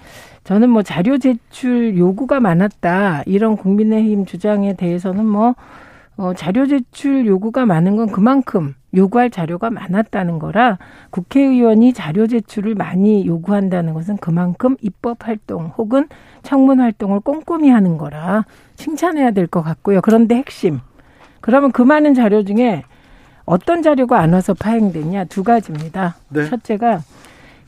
저는 0.44 0.70
뭐 0.70 0.82
자료 0.82 1.20
제출 1.20 1.98
요구가 1.98 2.40
많았다 2.40 3.24
이런 3.28 3.56
국민의힘 3.58 4.26
주장에 4.26 4.76
대해서는 4.76 5.26
뭐 5.26 5.56
어, 6.16 6.34
자료 6.36 6.68
제출 6.68 7.26
요구가 7.26 7.66
많은 7.66 7.96
건 7.96 8.08
그만큼 8.12 8.76
요구할 8.96 9.32
자료가 9.32 9.72
많았다는 9.72 10.38
거라 10.38 10.78
국회의원이 11.10 11.94
자료 11.94 12.28
제출을 12.28 12.76
많이 12.76 13.26
요구한다는 13.26 13.94
것은 13.94 14.18
그만큼 14.18 14.76
입법 14.82 15.28
활동 15.28 15.72
혹은 15.78 16.08
청문 16.44 16.80
활동을 16.80 17.20
꼼꼼히 17.22 17.70
하는 17.70 17.98
거라 17.98 18.46
칭찬해야 18.76 19.32
될 19.32 19.48
것 19.48 19.62
같고요. 19.64 20.02
그런데 20.02 20.36
핵심. 20.36 20.80
그러면 21.42 21.72
그 21.72 21.82
많은 21.82 22.14
자료 22.14 22.44
중에 22.44 22.84
어떤 23.46 23.82
자료가 23.82 24.20
안 24.20 24.34
와서 24.34 24.54
파행됐냐 24.54 25.26
두 25.26 25.44
가지입니다. 25.44 26.16
네. 26.30 26.46
첫째가 26.46 27.02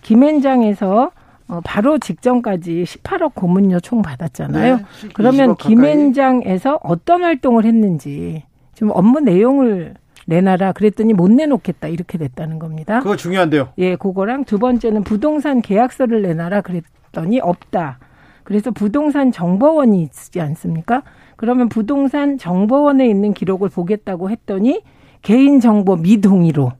김앤장에서 0.03 1.11
어, 1.47 1.61
바로 1.63 1.99
직전까지 1.99 2.83
18억 2.83 3.35
고문료 3.35 3.79
총 3.79 4.01
받았잖아요. 4.01 4.77
네, 4.77 4.83
그러면 5.13 5.55
김앤장에서 5.55 6.79
어떤 6.83 7.23
활동을 7.23 7.65
했는지 7.65 8.43
좀 8.73 8.89
업무 8.91 9.19
내용을 9.19 9.93
내놔라 10.25 10.71
그랬더니 10.71 11.13
못 11.13 11.31
내놓겠다 11.31 11.87
이렇게 11.87 12.17
됐다는 12.17 12.57
겁니다. 12.57 12.99
그거 12.99 13.15
중요한데요. 13.15 13.69
예, 13.77 13.95
그거랑 13.95 14.45
두 14.45 14.57
번째는 14.57 15.03
부동산 15.03 15.61
계약서를 15.61 16.23
내놔라 16.23 16.61
그랬더니 16.61 17.39
없다. 17.39 17.99
그래서 18.43 18.71
부동산 18.71 19.31
정보원이 19.31 20.01
있지 20.01 20.41
않습니까? 20.41 21.03
그러면 21.35 21.69
부동산 21.69 22.37
정보원에 22.37 23.07
있는 23.07 23.33
기록을 23.33 23.69
보겠다고 23.69 24.29
했더니 24.29 24.81
개인 25.21 25.59
정보 25.59 25.95
미동의로 25.95 26.71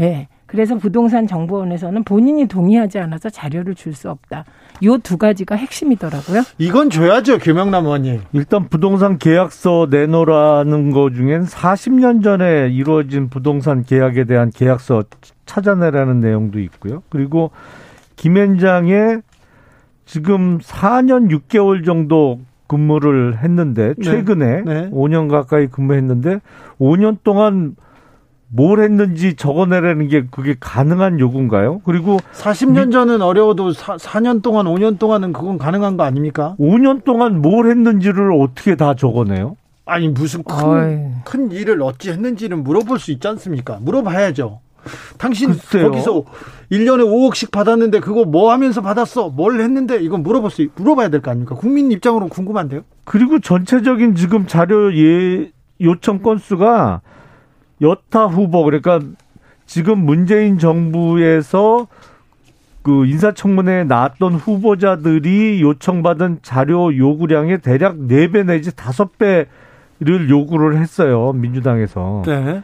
예. 0.00 0.28
그래서 0.46 0.76
부동산 0.76 1.26
정보원에서는 1.26 2.04
본인이 2.04 2.46
동의하지 2.46 2.98
않아서 3.00 3.28
자료를 3.30 3.74
줄 3.74 3.94
수 3.94 4.10
없다. 4.10 4.44
요 4.84 4.98
두 4.98 5.16
가지가 5.16 5.54
핵심이더라고요. 5.56 6.42
이건 6.58 6.90
줘야죠, 6.90 7.38
김영남 7.38 7.84
의원님. 7.86 8.20
일단 8.32 8.68
부동산 8.68 9.18
계약서 9.18 9.88
내놓으라는 9.90 10.90
거 10.90 11.10
중엔 11.10 11.44
40년 11.44 12.22
전에 12.22 12.68
이루어진 12.70 13.28
부동산 13.28 13.82
계약에 13.84 14.24
대한 14.24 14.50
계약서 14.50 15.04
찾아내라는 15.46 16.20
내용도 16.20 16.60
있고요. 16.60 17.02
그리고 17.08 17.50
김현장에 18.16 19.18
지금 20.04 20.58
4년 20.58 21.30
6개월 21.30 21.84
정도 21.84 22.40
근무를 22.66 23.38
했는데 23.38 23.94
네. 23.96 24.02
최근에 24.04 24.62
네. 24.62 24.62
네. 24.82 24.90
5년 24.90 25.30
가까이 25.30 25.66
근무했는데 25.68 26.40
5년 26.80 27.18
동안 27.22 27.76
뭘 28.48 28.80
했는지 28.82 29.34
적어내라는 29.34 30.08
게 30.08 30.24
그게 30.30 30.54
가능한 30.58 31.18
요구인가요? 31.20 31.80
그리고 31.84 32.18
40년 32.32 32.92
전은 32.92 33.20
어려워도 33.22 33.72
4, 33.72 33.96
4년 33.96 34.42
동안 34.42 34.66
5년 34.66 34.98
동안은 34.98 35.32
그건 35.32 35.58
가능한 35.58 35.96
거 35.96 36.04
아닙니까? 36.04 36.54
5년 36.60 37.04
동안 37.04 37.42
뭘 37.42 37.68
했는지를 37.70 38.32
어떻게 38.40 38.76
다 38.76 38.94
적어내요? 38.94 39.56
아니 39.84 40.08
무슨 40.08 40.42
큰, 40.42 41.14
큰 41.24 41.50
일을 41.52 41.80
어찌 41.82 42.10
했는지는 42.10 42.62
물어볼 42.64 42.98
수 42.98 43.10
있지 43.12 43.26
않습니까? 43.28 43.78
물어봐야죠. 43.82 44.60
당신 45.18 45.50
글쎄요. 45.50 45.90
거기서 45.90 46.24
1년에 46.70 47.02
5억씩 47.04 47.50
받았는데 47.50 47.98
그거 48.00 48.24
뭐 48.24 48.52
하면서 48.52 48.80
받았어? 48.82 49.30
뭘 49.30 49.60
했는데 49.60 49.96
이건 50.00 50.22
물어볼 50.22 50.50
수 50.50 50.66
물어봐야 50.76 51.08
될 51.08 51.20
거 51.20 51.30
아닙니까? 51.32 51.56
국민 51.56 51.90
입장으로 51.90 52.28
궁금한데요. 52.28 52.82
그리고 53.04 53.40
전체적인 53.40 54.14
지금 54.14 54.46
자료 54.46 54.92
예 54.96 55.50
요청 55.80 56.20
건수가 56.22 57.00
여타 57.80 58.26
후보 58.26 58.64
그러니까 58.64 59.00
지금 59.66 59.98
문재인 60.04 60.58
정부에서 60.58 61.88
그 62.82 63.04
인사청문회에 63.06 63.84
나왔던 63.84 64.34
후보자들이 64.34 65.60
요청받은 65.60 66.38
자료 66.42 66.96
요구량의 66.96 67.60
대략 67.60 67.96
4배 67.96 68.46
내지 68.46 68.70
5배를 68.70 70.30
요구를 70.30 70.78
했어요. 70.78 71.32
민주당에서. 71.32 72.22
네. 72.24 72.62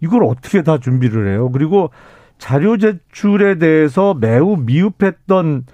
이걸 0.00 0.22
어떻게 0.24 0.62
다 0.62 0.78
준비를 0.78 1.32
해요? 1.32 1.50
그리고 1.50 1.90
자료 2.38 2.76
제출에 2.76 3.58
대해서 3.58 4.14
매우 4.14 4.56
미흡했던 4.56 5.64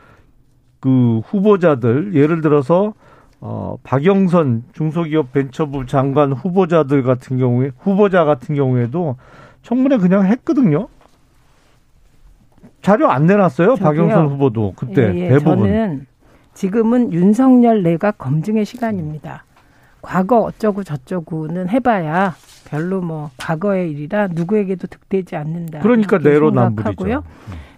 그 0.81 1.21
후보자들 1.27 2.15
예를 2.15 2.41
들어서 2.41 2.95
어 3.41 3.77
박영선 3.83 4.65
중소기업 4.73 5.33
벤처부 5.33 5.87
장관 5.87 6.33
후보자들 6.33 7.03
같은 7.03 7.39
경우에 7.39 7.71
후보자 7.79 8.25
같은 8.25 8.55
경우에도 8.55 9.17
청문회 9.63 9.97
그냥 9.99 10.27
했거든요. 10.27 10.89
자료 12.83 13.11
안 13.11 13.27
내놨어요. 13.27 13.77
저기요. 13.77 13.85
박영선 13.85 14.29
후보도 14.29 14.75
그때 14.77 15.15
예, 15.15 15.19
예. 15.19 15.29
대부분. 15.31 15.59
저는 15.61 16.07
지금은 16.55 17.13
윤석열 17.13 17.83
내각 17.83 18.19
검증의 18.19 18.65
시간입니다. 18.65 19.45
과거 20.03 20.41
어쩌고 20.41 20.83
저쩌고는 20.85 21.69
해봐야 21.69 22.35
별로 22.69 23.01
뭐 23.01 23.31
과거의 23.37 23.91
일이라 23.91 24.29
누구에게도 24.29 24.87
득되지 24.87 25.37
않는다. 25.37 25.81
그러니까 25.81 26.19
내로남불이죠. 26.19 26.91
생각하고요. 27.05 27.25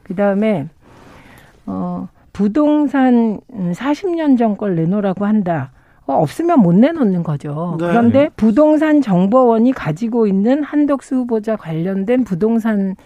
그다음에 0.05 0.69
어 1.67 2.09
부동산 2.33 3.41
40년 3.51 4.39
전 4.39 4.57
걸 4.57 4.75
내놓으라고 4.77 5.25
한다. 5.27 5.71
어, 6.07 6.15
없으면 6.15 6.61
못 6.61 6.75
내놓는 6.75 7.23
거죠. 7.23 7.77
네. 7.79 7.87
그런데 7.87 8.31
부동산 8.37 9.01
정보원이 9.01 9.73
가지고 9.73 10.27
있는 10.27 10.63
한덕수 10.63 11.15
후보자 11.17 11.57
관련된 11.57 12.25
부동산 12.25 12.97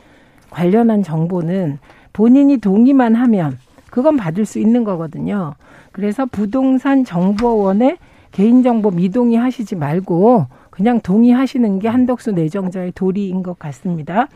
관련한 0.51 1.03
정보는 1.03 1.79
본인이 2.13 2.57
동의만 2.57 3.15
하면 3.15 3.59
그건 3.91 4.17
받을 4.17 4.47
수 4.47 4.59
있는 4.59 4.85
거거든요. 4.85 5.55
그래서 5.93 6.25
부동산 6.27 7.05
정보원에 7.05 7.99
개인정보 8.33 8.91
미동의 8.93 9.37
하시지 9.39 9.77
말고 9.77 10.47
그냥 10.71 11.01
동의하시는 11.01 11.79
게 11.79 11.89
한덕수 11.89 12.33
내정자의 12.33 12.93
도리인 12.95 13.43
것 13.43 13.59
같습니다. 13.59 14.29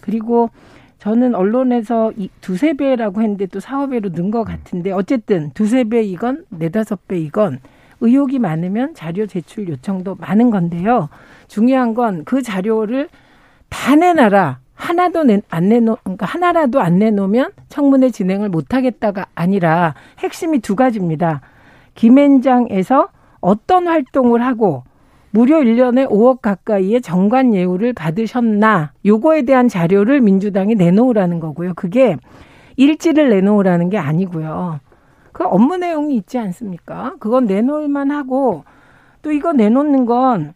그리고 0.00 0.50
저는 1.02 1.34
언론에서 1.34 2.12
이 2.16 2.28
두세 2.40 2.74
배라고 2.74 3.22
했는데 3.22 3.46
또 3.46 3.58
사오 3.58 3.88
배로 3.88 4.10
는 4.10 4.30
것 4.30 4.44
같은데 4.44 4.92
어쨌든 4.92 5.50
두세 5.50 5.82
배이건 5.82 6.44
네다섯 6.50 7.08
배이건 7.08 7.58
의혹이 8.00 8.38
많으면 8.38 8.94
자료 8.94 9.26
제출 9.26 9.68
요청도 9.68 10.14
많은 10.20 10.50
건데요. 10.50 11.08
중요한 11.48 11.94
건 11.94 12.22
그 12.24 12.40
자료를 12.40 13.08
다 13.68 13.96
내놔라. 13.96 14.60
하나도 14.76 15.24
내, 15.24 15.40
안 15.50 15.68
내놓, 15.70 15.98
그러니까 16.04 16.24
하나라도 16.26 16.80
안 16.80 17.00
내놓으면 17.00 17.50
청문회 17.68 18.10
진행을 18.10 18.48
못하겠다가 18.50 19.26
아니라 19.34 19.94
핵심이 20.20 20.60
두 20.60 20.76
가지입니다. 20.76 21.40
김앤장에서 21.96 23.08
어떤 23.40 23.88
활동을 23.88 24.46
하고 24.46 24.84
무려 25.32 25.60
1년에 25.60 26.08
5억 26.08 26.42
가까이의 26.42 27.00
정관 27.00 27.54
예우를 27.54 27.94
받으셨나 27.94 28.92
요거에 29.04 29.42
대한 29.42 29.66
자료를 29.66 30.20
민주당이 30.20 30.74
내놓으라는 30.74 31.40
거고요. 31.40 31.72
그게 31.74 32.16
일지를 32.76 33.30
내놓으라는 33.30 33.88
게 33.88 33.96
아니고요. 33.96 34.80
그 35.32 35.44
업무 35.44 35.78
내용이 35.78 36.16
있지 36.16 36.38
않습니까? 36.38 37.14
그건 37.18 37.46
내놓을 37.46 37.88
만 37.88 38.10
하고 38.10 38.64
또 39.22 39.32
이거 39.32 39.54
내놓는 39.54 40.04
건 40.04 40.52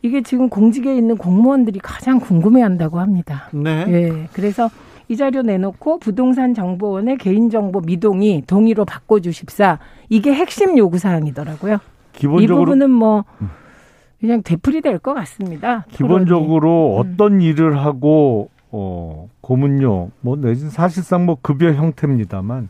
이게 0.00 0.22
지금 0.22 0.48
공직에 0.48 0.94
있는 0.94 1.16
공무원들이 1.16 1.80
가장 1.80 2.20
궁금해한다고 2.20 3.00
합니다. 3.00 3.48
네. 3.52 3.84
예. 3.88 4.28
그래서 4.32 4.70
이 5.08 5.16
자료 5.16 5.42
내놓고 5.42 5.98
부동산 5.98 6.54
정보원의 6.54 7.18
개인정보 7.18 7.80
미동이 7.80 8.44
동의로 8.46 8.84
바꿔주십사 8.84 9.80
이게 10.08 10.32
핵심 10.32 10.78
요구 10.78 10.98
사항이더라고요. 10.98 11.74
이 11.74 12.18
기본적으로 12.18 12.64
부분은 12.64 12.90
뭐 12.90 13.24
그냥 14.20 14.42
되풀이 14.42 14.80
될 14.80 14.98
것 14.98 15.14
같습니다. 15.14 15.84
기본적으로 15.90 16.96
음. 16.96 17.00
어떤 17.14 17.40
일을 17.40 17.78
하고 17.78 18.48
어 18.70 19.28
고문료 19.40 20.10
뭐 20.20 20.36
내진 20.36 20.70
사실상 20.70 21.26
뭐 21.26 21.36
급여 21.40 21.72
형태입니다만 21.72 22.68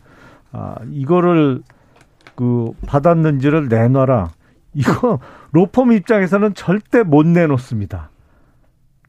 아 0.52 0.74
이거를 0.90 1.62
그 2.34 2.72
받았는지를 2.86 3.68
내놔라. 3.68 4.30
이거 4.74 5.20
로펌 5.52 5.92
입장에서는 5.92 6.54
절대 6.54 7.02
못 7.04 7.24
내놓습니다. 7.26 8.10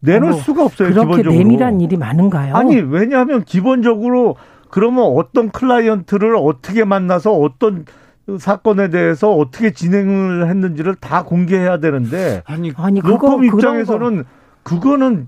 내놓을 0.01 0.33
어머, 0.33 0.41
수가 0.41 0.63
없어요. 0.65 0.89
그렇게 0.89 1.01
기본적으로. 1.07 1.31
내밀한 1.33 1.81
일이 1.81 1.97
많은가요? 1.97 2.55
아니 2.55 2.75
왜냐하면 2.75 3.43
기본적으로 3.43 4.35
그러면 4.69 5.05
어떤 5.15 5.49
클라이언트를 5.49 6.35
어떻게 6.35 6.83
만나서 6.83 7.33
어떤 7.33 7.85
사건에 8.39 8.89
대해서 8.89 9.31
어떻게 9.33 9.71
진행을 9.71 10.49
했는지를 10.49 10.95
다 10.95 11.23
공개해야 11.23 11.79
되는데 11.79 12.41
아니 12.45 12.71
아니 12.75 12.99
그거 12.99 13.13
로펌 13.27 13.37
그런 13.37 13.49
거- 13.51 13.57
입장에서는 13.57 14.23
그거는 14.63 15.27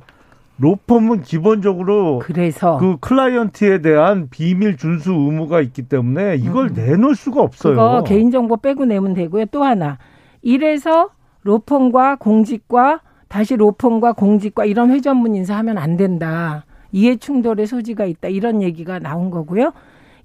로펌은 0.59 1.21
기본적으로 1.21 2.17
그래서 2.23 2.77
그 2.79 2.97
클라이언트에 2.99 3.81
대한 3.83 4.27
비밀 4.31 4.75
준수 4.77 5.11
의무가 5.11 5.61
있기 5.61 5.83
때문에 5.83 6.37
이걸 6.37 6.69
음. 6.69 6.73
내놓을 6.73 7.15
수가 7.15 7.41
없어요. 7.43 7.75
그거 7.75 8.03
개인정보 8.03 8.57
빼고 8.57 8.85
내면 8.85 9.13
되고요. 9.13 9.45
또 9.51 9.63
하나 9.63 9.99
이래서 10.41 11.09
로펌과 11.43 12.15
공직과 12.15 13.01
다시 13.27 13.55
로펌과 13.55 14.13
공직과 14.13 14.65
이런 14.65 14.89
회전문 14.89 15.35
인사하면 15.35 15.77
안 15.77 15.95
된다. 15.97 16.65
이해 16.91 17.17
충돌의 17.17 17.67
소지가 17.67 18.05
있다. 18.05 18.29
이런 18.29 18.63
얘기가 18.63 18.97
나온 18.97 19.29
거고요. 19.29 19.73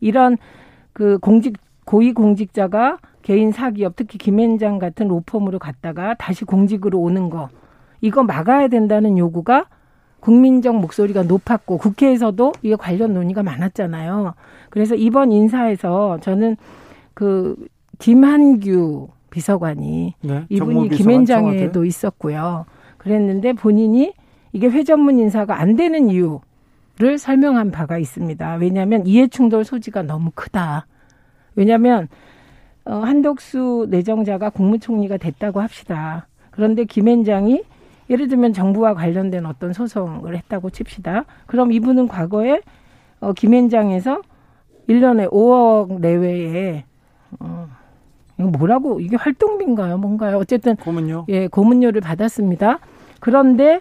이런 0.00 0.38
그 0.94 1.18
공직 1.18 1.58
고위 1.92 2.14
공직자가 2.14 2.96
개인 3.20 3.52
사기업 3.52 3.96
특히 3.96 4.16
김앤장 4.16 4.78
같은 4.78 5.09
로펌으로 5.09 5.59
갔다가 5.59 6.14
다시 6.14 6.46
공직으로 6.46 6.98
오는 6.98 7.28
거 7.28 7.50
이거 8.00 8.22
막아야 8.22 8.68
된다는 8.68 9.18
요구가 9.18 9.66
국민적 10.20 10.74
목소리가 10.74 11.24
높았고 11.24 11.76
국회에서도 11.76 12.52
이게 12.62 12.76
관련 12.76 13.12
논의가 13.12 13.42
많았잖아요. 13.42 14.33
그래서 14.70 14.94
이번 14.94 15.33
인사에서 15.33 16.18
저는 16.22 16.57
그 17.12 17.57
김한규 17.98 19.09
비서관이 19.28 20.14
네, 20.22 20.46
이분이 20.48 20.88
김앤장에도. 20.88 21.85
있었고요. 21.85 22.64
그랬는데 22.96 23.52
본인이 23.52 24.14
이게 24.55 24.66
회전문 24.66 25.18
인사가 25.18 25.61
안 25.61 25.76
되는 25.76 26.09
이유 26.09 26.40
를 26.98 27.18
설명한 27.18 27.70
바가 27.70 27.96
있습니다. 27.96 28.57
왜냐하면 28.57 29.07
이해충돌 29.07 29.64
소지가 29.64 30.02
너무 30.02 30.31
크다. 30.35 30.87
왜냐하면 31.54 32.08
어, 32.84 32.96
한덕수 32.96 33.86
내정자가 33.90 34.50
국무총리가 34.50 35.16
됐다고 35.16 35.60
합시다. 35.60 36.26
그런데 36.50 36.84
김앤장이 36.84 37.62
예를 38.10 38.28
들면 38.28 38.52
정부와 38.52 38.94
관련된 38.94 39.46
어떤 39.46 39.72
소송을 39.72 40.36
했다고 40.36 40.70
칩시다. 40.70 41.24
그럼 41.46 41.72
이분은 41.72 42.08
과거에 42.08 42.60
어, 43.20 43.32
김앤장에서 43.32 44.20
1년에 44.88 45.30
5억 45.30 46.00
내외에 46.00 46.84
어, 47.38 47.68
이거 48.38 48.50
뭐라고 48.50 49.00
이게 49.00 49.16
활동비인가요? 49.16 49.98
뭔가요? 49.98 50.38
어쨌든 50.38 50.76
고문요. 50.76 51.26
예, 51.28 51.46
고문료를 51.46 52.00
받았습니다. 52.00 52.80
그런데 53.20 53.80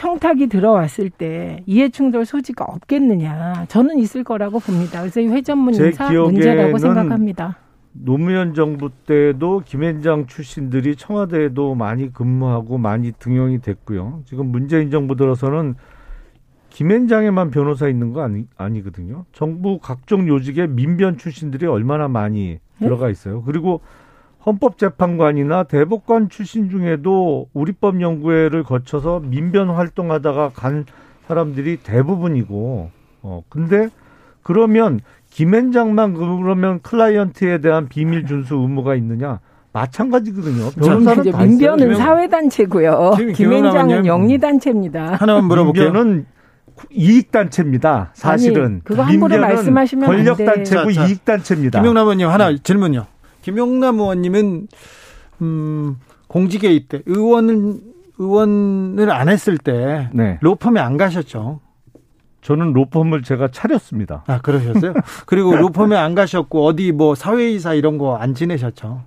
청탁이 0.00 0.46
들어왔을 0.46 1.10
때 1.10 1.62
이해충돌 1.66 2.24
소지가 2.24 2.64
없겠느냐? 2.64 3.66
저는 3.68 3.98
있을 3.98 4.24
거라고 4.24 4.58
봅니다. 4.58 5.00
그래서 5.00 5.20
이 5.20 5.28
회전문 5.28 5.74
제 5.74 5.88
인사 5.88 6.10
문제라고 6.10 6.78
생각합니다. 6.78 7.58
노무현 7.92 8.54
정부 8.54 8.88
때도 9.06 9.60
김앤장 9.66 10.26
출신들이 10.26 10.96
청와대에도 10.96 11.74
많이 11.74 12.10
근무하고 12.10 12.78
많이 12.78 13.12
등용이 13.12 13.60
됐고요. 13.60 14.22
지금 14.24 14.46
문재인 14.46 14.90
정부 14.90 15.16
들어서는 15.16 15.74
김앤장에만 16.70 17.50
변호사 17.50 17.86
있는 17.86 18.14
거 18.14 18.22
아니, 18.22 18.46
아니거든요. 18.56 19.26
정부 19.32 19.78
각종 19.80 20.26
요직에 20.28 20.66
민변 20.66 21.18
출신들이 21.18 21.66
얼마나 21.66 22.08
많이 22.08 22.58
네? 22.78 22.86
들어가 22.86 23.10
있어요. 23.10 23.42
그리고 23.42 23.82
헌법재판관이나 24.46 25.64
대법관 25.64 26.28
출신 26.30 26.70
중에도 26.70 27.48
우리법 27.52 28.00
연구회를 28.00 28.62
거쳐서 28.62 29.20
민변 29.20 29.70
활동하다가 29.70 30.50
간 30.54 30.86
사람들이 31.28 31.78
대부분이고, 31.82 32.90
어, 33.22 33.42
근데 33.48 33.88
그러면 34.42 35.00
김앤장만 35.30 36.14
그러면 36.14 36.80
클라이언트에 36.82 37.58
대한 37.58 37.88
비밀 37.88 38.26
준수 38.26 38.56
의무가 38.56 38.94
있느냐? 38.96 39.40
마찬가지거든요. 39.72 40.70
변호사는 40.70 41.22
민변은 41.22 41.92
있어요. 41.92 42.04
사회단체고요. 42.04 43.12
김앤장은? 43.34 44.06
영리단체입니다. 44.06 45.14
하나만 45.14 45.44
물어볼게요. 45.44 45.84
민변은 45.84 46.26
이익단체입니다. 46.90 48.10
사실은 48.14 48.64
아니, 48.64 48.84
그거 48.84 49.02
함부로 49.02 49.28
민변은 49.36 49.40
말씀하시면. 49.54 50.06
권력단체고. 50.06 50.90
이익단체입니다. 50.90 51.80
김용남 51.80 52.04
의원님 52.04 52.28
하나 52.28 52.56
질문요. 52.56 53.06
김용남 53.42 53.98
의원님은 54.00 54.68
음, 55.42 55.96
공직에 56.28 56.70
있대 56.72 57.02
의원은 57.06 57.80
의원을 58.18 59.10
안 59.10 59.28
했을 59.28 59.56
때 59.58 60.08
네, 60.12 60.38
로펌에 60.42 60.78
안 60.78 60.96
가셨죠. 60.96 61.60
저는 62.42 62.72
로펌을 62.72 63.22
제가 63.22 63.48
차렸습니다. 63.48 64.24
아 64.26 64.40
그러셨어요? 64.40 64.94
그리고 65.26 65.54
로펌에 65.56 65.94
안 65.96 66.14
가셨고 66.14 66.64
어디 66.64 66.92
뭐 66.92 67.14
사회이사 67.14 67.74
이런 67.74 67.98
거 67.98 68.16
안 68.16 68.34
지내셨죠. 68.34 69.02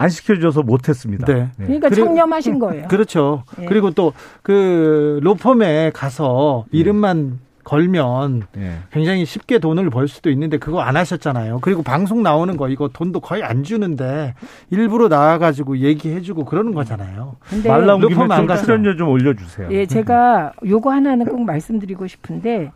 안 0.00 0.08
시켜줘서 0.08 0.62
못했습니다. 0.62 1.26
네. 1.26 1.48
그러니까 1.56 1.88
그리고- 1.88 2.06
청렴하신 2.06 2.58
거예요. 2.60 2.86
그렇죠. 2.88 3.42
예. 3.60 3.64
그리고 3.66 3.90
또 3.90 4.12
그 4.42 5.18
로펌에 5.22 5.90
가서 5.92 6.66
이름만 6.70 7.40
걸면 7.68 8.44
예. 8.56 8.78
굉장히 8.90 9.26
쉽게 9.26 9.58
돈을 9.58 9.90
벌 9.90 10.08
수도 10.08 10.30
있는데 10.30 10.56
그거 10.56 10.80
안 10.80 10.96
하셨잖아요. 10.96 11.58
그리고 11.60 11.82
방송 11.82 12.22
나오는 12.22 12.56
거 12.56 12.70
이거 12.70 12.88
돈도 12.88 13.20
거의 13.20 13.42
안 13.42 13.62
주는데 13.62 14.34
일부러 14.70 15.08
나와가지고 15.08 15.78
얘기해주고 15.78 16.46
그러는 16.46 16.72
거잖아요. 16.72 17.36
근데 17.42 17.68
말 17.68 17.84
나온 17.84 18.00
김에 18.00 18.14
좀. 18.14 18.48
출연료 18.56 18.96
좀 18.96 19.08
올려주세요. 19.08 19.68
예, 19.70 19.84
제가 19.84 20.52
요거 20.66 20.90
하나는 20.90 21.26
꼭 21.26 21.44
말씀드리고 21.44 22.06
싶은데 22.06 22.72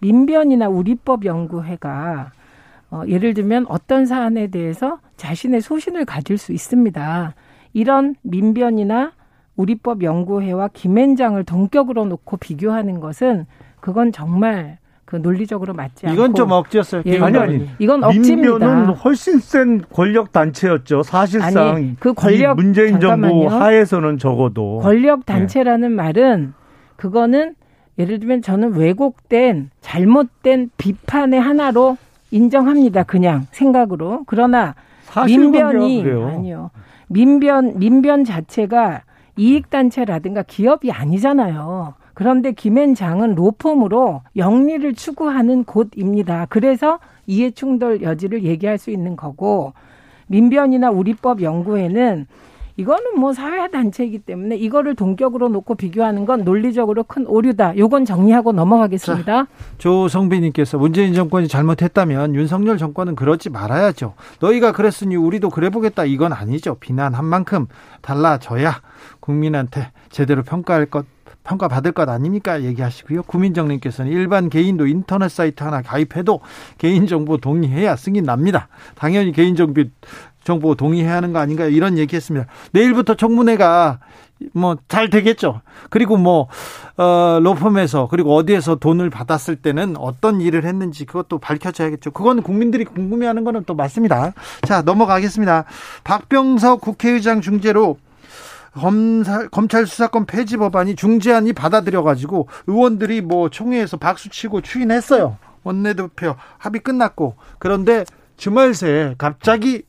민변이나 0.00 0.68
우리법 0.68 1.24
연구회가 1.24 2.32
어, 2.90 3.02
예를 3.08 3.32
들면 3.32 3.64
어떤 3.70 4.04
사안에 4.04 4.48
대해서 4.48 4.98
자신의 5.16 5.62
소신을 5.62 6.04
가질 6.04 6.36
수 6.36 6.52
있습니다. 6.52 7.34
이런 7.72 8.14
민변이나 8.20 9.12
우리법 9.56 10.02
연구회와 10.02 10.68
김앤장을 10.74 11.42
동격으로 11.44 12.04
놓고 12.04 12.36
비교하는 12.36 13.00
것은 13.00 13.46
그건 13.84 14.12
정말 14.12 14.78
그 15.04 15.16
논리적으로 15.16 15.74
맞지 15.74 16.06
않고 16.06 16.14
이건 16.14 16.34
좀 16.34 16.52
억지였어요. 16.52 17.02
예, 17.04 17.20
아니, 17.20 17.36
아니. 17.36 17.68
이건 17.78 18.00
민변은 18.00 18.62
억지입니다. 18.62 18.92
훨씬 19.04 19.38
센 19.40 19.82
권력 19.92 20.32
단체였죠. 20.32 21.02
사실상 21.02 21.74
아니, 21.74 21.94
그 22.00 22.14
권력- 22.14 22.58
이 22.58 22.62
문재인 22.62 22.98
정부 22.98 23.08
잠깐만요. 23.08 23.48
하에서는 23.50 24.16
적어도 24.16 24.78
권력 24.78 25.26
단체라는 25.26 25.92
말은 25.92 26.54
그거는 26.96 27.56
예를 27.98 28.20
들면 28.20 28.40
저는 28.40 28.72
왜곡된 28.72 29.68
잘못된 29.82 30.70
비판의 30.78 31.38
하나로 31.38 31.98
인정합니다. 32.30 33.02
그냥 33.02 33.46
생각으로. 33.50 34.22
그러나 34.26 34.74
민변이. 35.26 36.00
아니요. 36.00 36.70
민변 37.08 37.78
민변 37.78 38.24
자체가 38.24 39.02
이익 39.36 39.68
단체라든가 39.68 40.42
기업이 40.42 40.90
아니잖아요. 40.90 41.92
그런데 42.14 42.52
김앤장은 42.52 43.34
로펌으로 43.34 44.22
영리를 44.36 44.94
추구하는 44.94 45.64
곳입니다. 45.64 46.46
그래서 46.48 46.98
이해 47.26 47.50
충돌 47.50 48.02
여지를 48.02 48.44
얘기할 48.44 48.78
수 48.78 48.90
있는 48.90 49.16
거고 49.16 49.72
민변이나 50.28 50.90
우리법 50.90 51.42
연구회는 51.42 52.26
이거는 52.76 53.20
뭐 53.20 53.32
사회 53.32 53.70
단체이기 53.70 54.20
때문에 54.20 54.56
이거를 54.56 54.96
동격으로 54.96 55.48
놓고 55.48 55.76
비교하는 55.76 56.26
건 56.26 56.42
논리적으로 56.42 57.04
큰 57.04 57.24
오류다. 57.26 57.78
요건 57.78 58.04
정리하고 58.04 58.50
넘어가겠습니다. 58.50 59.46
조성빈님께서 59.78 60.78
문재인 60.78 61.14
정권이 61.14 61.46
잘못했다면 61.46 62.34
윤석열 62.34 62.76
정권은 62.76 63.14
그러지 63.14 63.50
말아야죠. 63.50 64.14
너희가 64.40 64.72
그랬으니 64.72 65.14
우리도 65.14 65.50
그래보겠다. 65.50 66.04
이건 66.04 66.32
아니죠. 66.32 66.74
비난한 66.80 67.24
만큼 67.24 67.68
달라져야 68.02 68.80
국민한테 69.20 69.92
제대로 70.10 70.42
평가할 70.42 70.86
것 70.86 71.06
평가받을 71.44 71.92
것 71.92 72.08
아닙니까? 72.08 72.62
얘기하시고요. 72.62 73.22
구민정님께서는 73.24 74.10
일반 74.10 74.48
개인도 74.50 74.86
인터넷 74.86 75.28
사이트 75.28 75.62
하나 75.62 75.82
가입해도 75.82 76.40
개인정보 76.78 77.36
동의해야 77.38 77.96
승인 77.96 78.24
납니다. 78.24 78.68
당연히 78.94 79.32
개인정보 79.32 79.84
정보 80.42 80.74
동의해야 80.74 81.16
하는 81.16 81.32
거 81.32 81.38
아닌가요? 81.38 81.68
이런 81.70 81.96
얘기 81.96 82.16
했습니다. 82.16 82.46
내일부터 82.72 83.14
청문회가 83.14 84.00
뭐 84.52 84.76
잘 84.88 85.10
되겠죠. 85.10 85.60
그리고 85.90 86.16
뭐 86.16 86.48
어, 86.96 87.38
로펌에서 87.40 88.08
그리고 88.10 88.34
어디에서 88.36 88.76
돈을 88.76 89.10
받았을 89.10 89.56
때는 89.56 89.96
어떤 89.96 90.40
일을 90.40 90.64
했는지 90.64 91.04
그것도 91.04 91.38
밝혀져야겠죠. 91.38 92.10
그건 92.10 92.42
국민들이 92.42 92.84
궁금해 92.84 93.26
하는 93.26 93.44
거는 93.44 93.64
또 93.66 93.74
맞습니다. 93.74 94.32
자 94.66 94.82
넘어가겠습니다. 94.82 95.64
박병석 96.04 96.80
국회의장 96.80 97.40
중재로 97.40 97.96
검사, 98.74 99.48
검찰 99.48 99.86
수사권 99.86 100.26
폐지 100.26 100.56
법안이 100.56 100.96
중재안이 100.96 101.52
받아들여가지고 101.52 102.48
의원들이 102.66 103.20
뭐 103.20 103.48
총회에서 103.48 103.96
박수치고 103.96 104.60
추인했어요. 104.60 105.38
원내대표 105.62 106.34
합의 106.58 106.80
끝났고 106.80 107.36
그런데 107.58 108.04
주말 108.36 108.74
새에 108.74 109.14
갑자기 109.16 109.82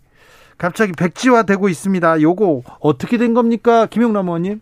갑자기 0.57 0.93
백지화되고 0.93 1.67
있습니다. 1.67 2.21
요거 2.21 2.61
어떻게 2.79 3.17
된 3.17 3.33
겁니까, 3.33 3.87
김용남 3.87 4.27
의원님? 4.27 4.61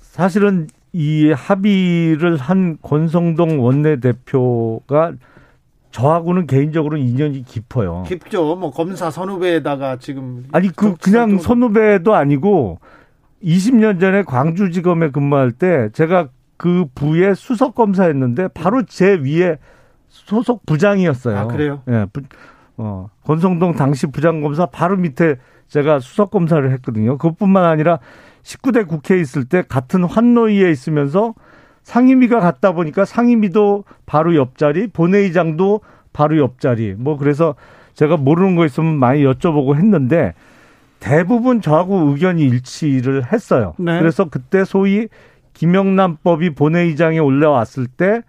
사실은 0.00 0.68
이 0.92 1.30
합의를 1.32 2.36
한 2.36 2.78
권성동 2.82 3.64
원내대표가 3.64 5.14
저하고는 5.90 6.46
개인적으로 6.46 6.96
인연이 6.96 7.42
깊어요. 7.44 8.04
깊죠. 8.06 8.56
뭐 8.56 8.70
검사 8.70 9.10
선후배에다가 9.10 9.96
지금 9.96 10.44
아니 10.52 10.68
그 10.68 10.94
그냥 10.96 11.38
선후배도 11.38 12.14
아니고 12.14 12.78
20년 13.42 14.00
전에 14.00 14.22
광주지검에 14.22 15.10
근무할 15.10 15.52
때 15.52 15.90
제가 15.92 16.28
그 16.56 16.86
부의 16.94 17.34
수석 17.36 17.74
검사였는데 17.74 18.48
바로 18.48 18.84
제 18.84 19.14
위에 19.14 19.58
소속 20.08 20.66
부장이었어요. 20.66 21.38
아, 21.38 21.46
그래요? 21.46 21.82
예. 21.88 22.06
부, 22.12 22.22
어, 22.76 23.08
권성동 23.24 23.74
당시 23.74 24.06
부장검사 24.06 24.66
바로 24.66 24.96
밑에 24.96 25.36
제가 25.68 26.00
수석 26.00 26.30
검사를 26.30 26.68
했거든요. 26.72 27.18
그것뿐만 27.18 27.64
아니라 27.64 28.00
19대 28.42 28.86
국회에 28.86 29.20
있을 29.20 29.44
때 29.44 29.62
같은 29.68 30.04
환노위에 30.04 30.70
있으면서 30.70 31.34
상임위가 31.82 32.40
갔다 32.40 32.72
보니까 32.72 33.04
상임위도 33.04 33.84
바로 34.06 34.34
옆자리, 34.34 34.88
본회의장도 34.88 35.80
바로 36.12 36.38
옆자리. 36.38 36.94
뭐 36.98 37.16
그래서 37.16 37.54
제가 37.94 38.16
모르는 38.16 38.56
거 38.56 38.64
있으면 38.64 38.98
많이 38.98 39.22
여쭤보고 39.24 39.76
했는데 39.76 40.34
대부분 41.00 41.60
저하고 41.60 42.08
의견이 42.10 42.42
일치를 42.42 43.32
했어요. 43.32 43.74
네. 43.78 43.98
그래서 43.98 44.24
그때 44.26 44.64
소위 44.64 45.08
김영란법이 45.54 46.54
본회의장에 46.54 47.18
올라왔을 47.18 47.86
때 47.86 48.22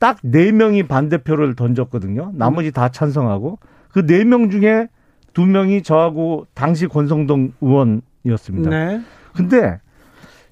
딱 0.00 0.18
네 0.22 0.52
명이 0.52 0.82
반대표를 0.84 1.54
던졌거든요. 1.54 2.32
나머지 2.34 2.72
다 2.72 2.88
찬성하고 2.90 3.58
그 3.92 4.04
네 4.04 4.24
명 4.24 4.50
중에 4.50 4.88
두 5.32 5.46
명이 5.46 5.82
저하고 5.82 6.46
당시 6.54 6.86
권성동 6.86 7.52
의원이었습니다. 7.60 8.70
네. 8.70 9.00
근데 9.34 9.80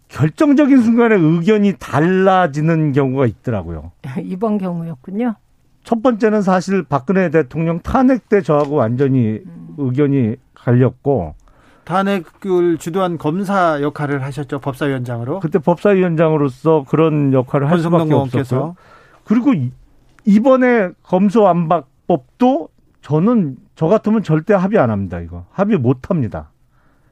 결정적인 0.09 0.81
순간에 0.83 1.17
의견이 1.17 1.75
달라지는 1.79 2.93
경우가 2.93 3.27
있더라고요. 3.27 3.93
이번 4.23 4.59
경우였군요. 4.59 5.35
첫 5.85 6.03
번째는 6.03 6.43
사실 6.43 6.83
박근혜 6.85 7.29
대통령 7.31 7.81
탄핵 7.81 8.29
때 8.29 8.41
저하고 8.43 8.77
완전히 8.77 9.41
의견이 9.79 10.37
갈렸고 10.55 11.35
탄핵을 11.85 12.79
주도한 12.79 13.19
검사 13.19 13.81
역할을 13.83 14.23
하셨죠 14.23 14.61
법사위원장으로 14.61 15.41
그때 15.41 15.59
법사위원장으로서 15.59 16.85
그런 16.89 17.33
역할을 17.33 17.69
할 17.71 17.79
수밖에 17.81 18.15
없었고요. 18.15 18.77
그리고 19.25 19.53
이- 19.55 19.73
이번에 20.25 20.91
검소안박법도 21.03 22.69
저는 23.03 23.57
저 23.75 23.87
같으면 23.89 24.23
절대 24.23 24.55
합의 24.55 24.79
안 24.79 24.91
합니다. 24.91 25.19
이거 25.21 25.45
합의 25.51 25.77
못 25.79 26.09
합니다. 26.11 26.51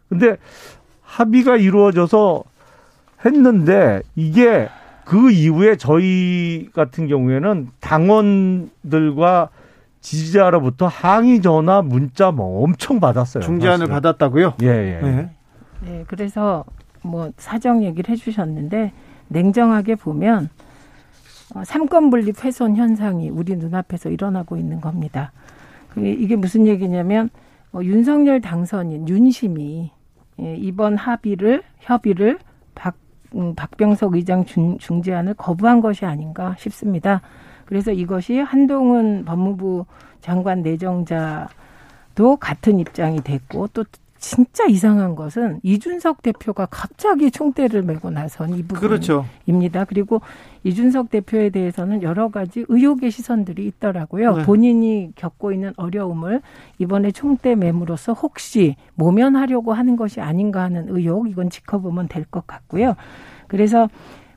근데 0.08 0.36
합의가 1.02 1.56
이루어져서 1.56 2.44
했는데 3.24 4.02
이게 4.14 4.68
그 5.04 5.30
이후에 5.32 5.74
저희 5.76 6.68
같은 6.72 7.08
경우에는 7.08 7.68
당원들과 7.80 9.48
지지자로부터 10.00 10.86
항의 10.86 11.42
전화 11.42 11.82
문자 11.82 12.30
뭐 12.30 12.64
엄청 12.64 13.00
받았어요. 13.00 13.42
중재안을 13.42 13.86
사실은. 13.86 13.94
받았다고요? 13.94 14.54
예, 14.62 14.66
예. 14.66 15.00
네. 15.02 15.30
네, 15.82 16.04
그래서 16.06 16.64
뭐 17.02 17.30
사정 17.36 17.84
얘기를 17.84 18.10
해주셨는데 18.12 18.92
냉정하게 19.28 19.94
보면 19.94 20.48
어, 21.54 21.64
삼권 21.64 22.10
분립 22.10 22.44
훼손 22.44 22.76
현상이 22.76 23.28
우리 23.28 23.56
눈앞에서 23.56 24.08
일어나고 24.10 24.56
있는 24.56 24.80
겁니다. 24.80 25.32
이게 25.96 26.36
무슨 26.36 26.66
얘기냐면 26.66 27.30
어, 27.72 27.80
윤석열 27.82 28.40
당선인 28.40 29.08
윤심이 29.08 29.90
예, 30.40 30.56
이번 30.56 30.96
합의를 30.96 31.62
협의를 31.80 32.38
박 32.74 32.94
음, 33.34 33.54
박병석 33.54 34.14
의장 34.14 34.44
중, 34.44 34.78
중재안을 34.78 35.34
거부한 35.34 35.80
것이 35.80 36.04
아닌가 36.04 36.54
싶습니다. 36.58 37.20
그래서 37.70 37.92
이것이 37.92 38.38
한동훈 38.40 39.24
법무부 39.24 39.86
장관 40.20 40.60
내정자도 40.62 42.36
같은 42.40 42.80
입장이 42.80 43.20
됐고 43.22 43.68
또 43.68 43.84
진짜 44.18 44.66
이상한 44.66 45.14
것은 45.14 45.60
이준석 45.62 46.20
대표가 46.20 46.66
갑자기 46.66 47.30
총대를 47.30 47.82
메고 47.82 48.10
나선 48.10 48.54
이 48.54 48.62
그렇죠. 48.64 49.24
부분입니다. 49.46 49.84
그리고 49.86 50.20
이준석 50.64 51.08
대표에 51.10 51.48
대해서는 51.48 52.02
여러 52.02 52.28
가지 52.28 52.66
의혹의 52.68 53.12
시선들이 53.12 53.64
있더라고요. 53.66 54.36
네. 54.36 54.42
본인이 54.42 55.12
겪고 55.14 55.52
있는 55.52 55.72
어려움을 55.76 56.42
이번에 56.78 57.12
총대 57.12 57.54
매물로서 57.54 58.12
혹시 58.12 58.74
모면하려고 58.96 59.72
하는 59.72 59.96
것이 59.96 60.20
아닌가 60.20 60.62
하는 60.64 60.86
의혹 60.88 61.30
이건 61.30 61.48
지켜보면 61.48 62.08
될 62.08 62.24
것 62.30 62.46
같고요. 62.46 62.96
그래서 63.48 63.88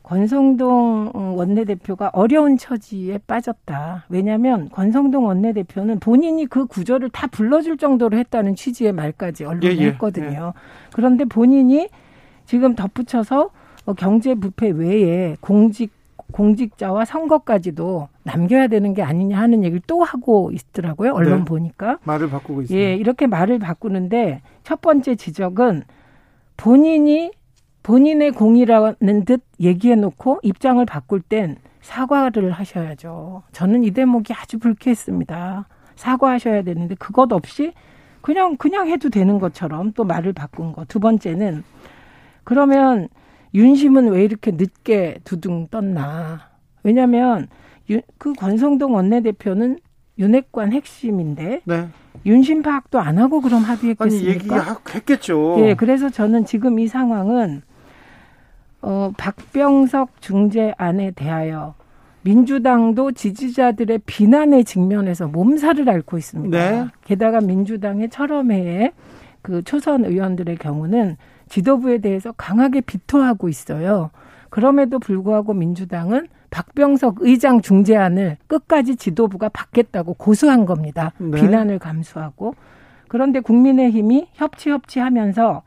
권성동 0.03 1.11
원내대표가 1.37 2.11
어려운 2.13 2.57
처지에 2.57 3.19
빠졌다. 3.25 4.05
왜냐하면 4.09 4.69
권성동 4.69 5.25
원내대표는 5.25 5.99
본인이 5.99 6.45
그 6.45 6.65
구조를 6.65 7.09
다 7.09 7.27
불러줄 7.27 7.77
정도로 7.77 8.17
했다는 8.17 8.55
취지의 8.55 8.91
말까지 8.91 9.45
언론에 9.45 9.67
예, 9.67 9.77
예, 9.77 9.85
했거든요. 9.87 10.53
그런데 10.91 11.25
본인이 11.25 11.87
지금 12.45 12.75
덧붙여서 12.75 13.49
어, 13.85 13.93
경제 13.93 14.35
부패 14.35 14.69
외에 14.69 15.35
공직 15.39 15.91
공직자와 16.31 17.05
선거까지도 17.05 18.07
남겨야 18.23 18.67
되는 18.67 18.93
게 18.93 19.03
아니냐 19.03 19.37
하는 19.37 19.63
얘기를 19.63 19.81
또 19.85 20.03
하고 20.03 20.51
있더라고요. 20.51 21.13
언론 21.13 21.39
네. 21.39 21.45
보니까. 21.45 21.99
말을 22.03 22.29
바꾸고 22.29 22.63
있습니다. 22.63 22.85
예, 22.85 22.95
이렇게 22.95 23.27
말을 23.27 23.59
바꾸는데 23.59 24.41
첫 24.63 24.81
번째 24.81 25.15
지적은 25.15 25.83
본인이 26.57 27.31
본인의 27.83 28.31
공이라는 28.31 29.25
듯 29.25 29.41
얘기해 29.59 29.95
놓고 29.95 30.39
입장을 30.41 30.83
바꿀 30.85 31.21
땐 31.21 31.57
사과를 31.81 32.51
하셔야죠. 32.51 33.43
저는 33.51 33.83
이 33.83 33.91
대목이 33.91 34.33
아주 34.33 34.57
불쾌했습니다. 34.57 35.67
사과하셔야 35.97 36.61
되는데 36.63 36.95
그것 36.95 37.31
없이 37.33 37.73
그냥 38.21 38.55
그냥 38.55 38.87
해도 38.87 39.09
되는 39.09 39.37
것처럼 39.37 39.91
또 39.91 40.05
말을 40.05 40.31
바꾼 40.31 40.71
거. 40.71 40.85
두 40.85 40.99
번째는 41.01 41.63
그러면 42.45 43.09
윤심은 43.53 44.07
왜 44.11 44.23
이렇게 44.23 44.51
늦게 44.51 45.17
두둥 45.25 45.67
떴나? 45.67 46.39
왜냐하면 46.83 47.47
유- 47.89 48.01
그 48.17 48.33
권성동 48.33 48.93
원내대표는 48.95 49.77
윤핵관 50.17 50.71
핵심인데 50.71 51.61
네. 51.65 51.87
윤심 52.25 52.61
파악도 52.61 52.99
안 52.99 53.17
하고 53.17 53.41
그럼 53.41 53.57
아니 53.59 53.65
합의했겠습니까? 53.65 54.77
얘기했겠죠. 54.87 55.55
예, 55.59 55.73
그래서 55.73 56.09
저는 56.09 56.45
지금 56.45 56.79
이 56.79 56.87
상황은 56.87 57.61
어, 58.83 59.11
박병석 59.17 60.21
중재안에 60.21 61.11
대하여 61.11 61.73
민주당도 62.23 63.13
지지자들의 63.13 64.01
비난에 64.05 64.63
직면해서 64.63 65.27
몸살을 65.27 65.89
앓고 65.89 66.17
있습니다. 66.17 66.57
네. 66.57 66.87
게다가 67.05 67.41
민주당의 67.41 68.09
철험회의 68.09 68.91
그 69.41 69.61
초선 69.63 70.05
의원들의 70.05 70.57
경우는 70.57 71.17
지도부에 71.49 71.99
대해서 71.99 72.33
강하게 72.33 72.81
비토하고 72.81 73.49
있어요. 73.49 74.11
그럼에도 74.49 74.99
불구하고 74.99 75.53
민주당은 75.53 76.27
박병석 76.49 77.17
의장 77.21 77.61
중재안을 77.61 78.37
끝까지 78.47 78.95
지도부가 78.95 79.49
받겠다고 79.49 80.13
고수한 80.13 80.65
겁니다. 80.65 81.13
네. 81.17 81.41
비난을 81.41 81.79
감수하고. 81.79 82.55
그런데 83.07 83.39
국민의힘이 83.39 84.27
협치 84.33 84.69
협치하면서 84.69 85.63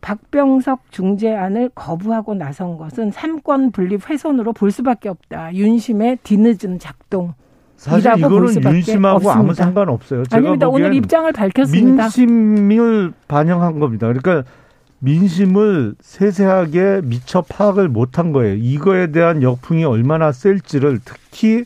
박병석 0.00 0.90
중재안을 0.90 1.70
거부하고 1.74 2.34
나선 2.34 2.78
것은 2.78 3.10
삼권 3.10 3.72
분립 3.72 4.08
훼손으로 4.08 4.52
볼 4.52 4.70
수밖에 4.70 5.08
없다. 5.08 5.54
윤심의 5.54 6.18
뒤늦은 6.22 6.78
작동. 6.78 7.34
사실 7.76 8.12
이거는 8.18 8.62
윤심하고 8.62 9.30
아무 9.30 9.40
없습니다. 9.40 9.64
상관 9.64 9.88
없어요. 9.88 10.24
제가 10.24 10.36
아닙니다. 10.36 10.68
오늘 10.68 10.94
입장을 10.94 11.32
밝혔습니다. 11.32 12.02
민심을 12.04 13.12
반영한 13.26 13.78
겁니다. 13.78 14.06
그러니까 14.06 14.44
민심을 14.98 15.94
세세하게 16.00 17.00
미처 17.04 17.40
파악을 17.40 17.88
못한 17.88 18.32
거예요. 18.32 18.54
이거에 18.56 19.12
대한 19.12 19.42
역풍이 19.42 19.84
얼마나 19.84 20.30
셀지를 20.30 21.00
특히 21.04 21.64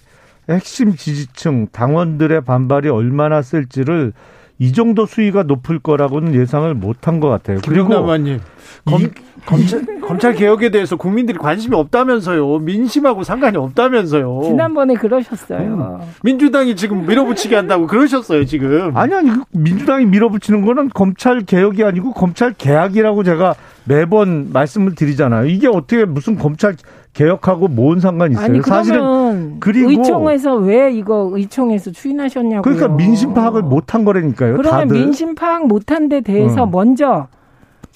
핵심 0.49 0.94
지지층 0.94 1.66
당원들의 1.73 2.42
반발이 2.42 2.88
얼마나 2.90 3.42
셀지를 3.42 4.12
이 4.59 4.73
정도 4.73 5.05
수위가 5.07 5.43
높을 5.45 5.79
거라고는 5.81 6.35
예상을 6.35 6.73
못한 6.75 7.19
것 7.21 7.29
같아요. 7.29 7.59
그리고 7.67 7.88
검, 8.85 9.01
이- 9.03 9.09
검찰, 9.45 9.85
검찰 10.01 10.33
개혁에 10.35 10.71
대해서 10.71 10.97
국민들이 10.97 11.37
관심이 11.38 11.75
없다면서요. 11.77 12.61
민심하고 12.61 13.25
상관이 13.25 13.57
없다면서요. 13.57 14.43
지난번에 14.45 14.95
그러셨어요. 14.95 16.01
민주당이 16.23 16.77
지금 16.77 17.05
밀어붙이게 17.07 17.57
한다고 17.57 17.87
그러셨어요, 17.87 18.45
지금. 18.47 18.97
아니 18.97 19.12
아니 19.14 19.31
그 19.31 19.43
민주당이 19.53 20.07
밀어붙이는 20.07 20.64
거는 20.64 20.90
검찰 20.95 21.40
개혁이 21.40 21.83
아니고 21.85 22.12
검찰 22.12 22.53
개혁이라고 22.55 23.23
제가 23.25 23.55
매번 23.85 24.51
말씀을 24.53 24.95
드리잖아요. 24.95 25.47
이게 25.47 25.67
어떻게 25.69 26.05
무슨 26.05 26.38
검찰 26.38 26.75
개혁하고 27.14 27.68
뭔 27.68 28.00
상관이 28.00 28.35
있어요? 28.35 28.44
아니 28.44 28.61
사실은 28.61 29.61
그리고- 29.61 29.88
의총에서 29.90 30.57
왜 30.57 30.92
이거 30.92 31.31
의총에서 31.33 31.92
추인하셨냐고요. 31.92 32.62
그러니까 32.62 32.88
민심 32.88 33.33
파악을 33.33 33.62
못한 33.62 34.05
거라니까요. 34.05 34.57
그러면 34.57 34.88
다들 34.88 35.00
민심 35.00 35.35
파악 35.35 35.66
못한 35.66 36.09
데 36.09 36.20
대해서 36.20 36.64
어. 36.64 36.66
먼저 36.66 37.29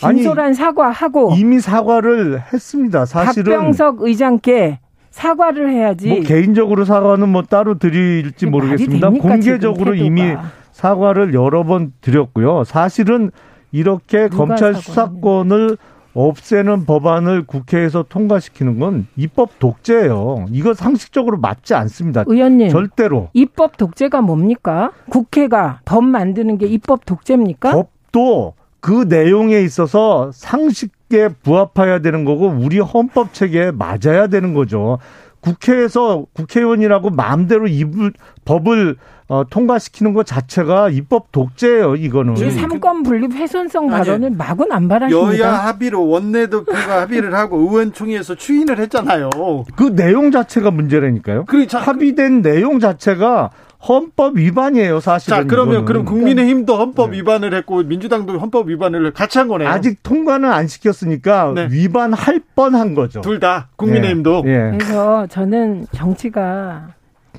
아니, 0.02 0.18
진솔한 0.22 0.54
사과하고 0.54 1.32
이미 1.36 1.58
사과를 1.58 2.42
했습니다. 2.52 3.04
사실은 3.04 3.52
박병석 3.52 4.02
의장께 4.02 4.78
사과를 5.10 5.70
해야지. 5.72 6.08
뭐 6.08 6.20
개인적으로 6.20 6.84
사과는 6.84 7.28
뭐 7.28 7.42
따로 7.42 7.76
드릴지 7.78 8.46
모르겠습니다. 8.46 9.08
됩니까, 9.08 9.28
공개적으로 9.28 9.94
이미. 9.96 10.22
사과를 10.70 11.34
여러 11.34 11.64
번 11.64 11.92
드렸고요. 12.00 12.62
사실은 12.62 13.32
이렇게 13.72 14.28
검찰 14.28 14.74
수사권을 14.76 15.76
없애는 16.18 16.84
법안을 16.84 17.46
국회에서 17.46 18.04
통과시키는 18.08 18.80
건 18.80 19.06
입법 19.16 19.60
독재예요. 19.60 20.46
이거 20.50 20.74
상식적으로 20.74 21.38
맞지 21.38 21.74
않습니다. 21.74 22.24
의원님 22.26 22.70
절대로. 22.70 23.28
입법 23.34 23.76
독재가 23.76 24.20
뭡니까? 24.20 24.90
국회가 25.10 25.80
법 25.84 26.02
만드는 26.04 26.58
게 26.58 26.66
입법 26.66 27.06
독재입니까? 27.06 27.70
법도 27.70 28.54
그 28.80 29.04
내용에 29.08 29.60
있어서 29.60 30.30
상식에 30.32 31.28
부합해야 31.42 32.00
되는 32.00 32.24
거고 32.24 32.48
우리 32.48 32.80
헌법 32.80 33.32
체계에 33.32 33.70
맞아야 33.70 34.26
되는 34.26 34.54
거죠. 34.54 34.98
국회에서 35.40 36.26
국회의원이라고 36.32 37.10
마음대로 37.10 37.68
이 37.68 38.12
법을 38.44 38.96
어, 39.28 39.44
통과시키는 39.48 40.14
것 40.14 40.24
자체가 40.26 40.88
입법 40.88 41.30
독재예요. 41.32 41.96
이거는. 41.96 42.38
이 42.38 42.50
삼권 42.50 43.02
분립 43.02 43.32
훼손성 43.34 43.88
발언을 43.88 44.30
마구 44.30 44.64
남발하십니다. 44.64 45.38
여야 45.38 45.52
합의로 45.52 46.08
원내대표가 46.08 47.02
합의를 47.02 47.34
하고 47.34 47.58
의원총회에서 47.58 48.36
추인을 48.36 48.78
했잖아요. 48.78 49.28
그 49.76 49.94
내용 49.94 50.30
자체가 50.30 50.70
문제라니까요. 50.70 51.44
그래, 51.44 51.66
자, 51.66 51.78
합의된 51.78 52.40
내용 52.40 52.80
자체가 52.80 53.50
헌법 53.86 54.36
위반이에요. 54.38 54.98
사실은. 54.98 55.36
자, 55.36 55.44
그러면 55.44 55.74
이거는. 55.74 55.84
그럼 55.84 56.04
국민의힘도 56.06 56.76
헌법 56.76 57.12
위반을 57.12 57.52
했고 57.54 57.82
민주당도 57.84 58.38
헌법 58.38 58.68
위반을 58.70 59.12
같이 59.12 59.38
한 59.38 59.46
거네요. 59.46 59.68
아직 59.68 60.02
통과는 60.02 60.50
안 60.50 60.66
시켰으니까 60.66 61.52
네. 61.54 61.68
위반할 61.70 62.40
뻔한 62.56 62.94
거죠. 62.94 63.20
둘 63.20 63.38
다 63.38 63.68
국민의힘도 63.76 64.42
예. 64.46 64.50
예. 64.72 64.78
그래서 64.78 65.26
저는 65.28 65.86
정치가 65.94 66.88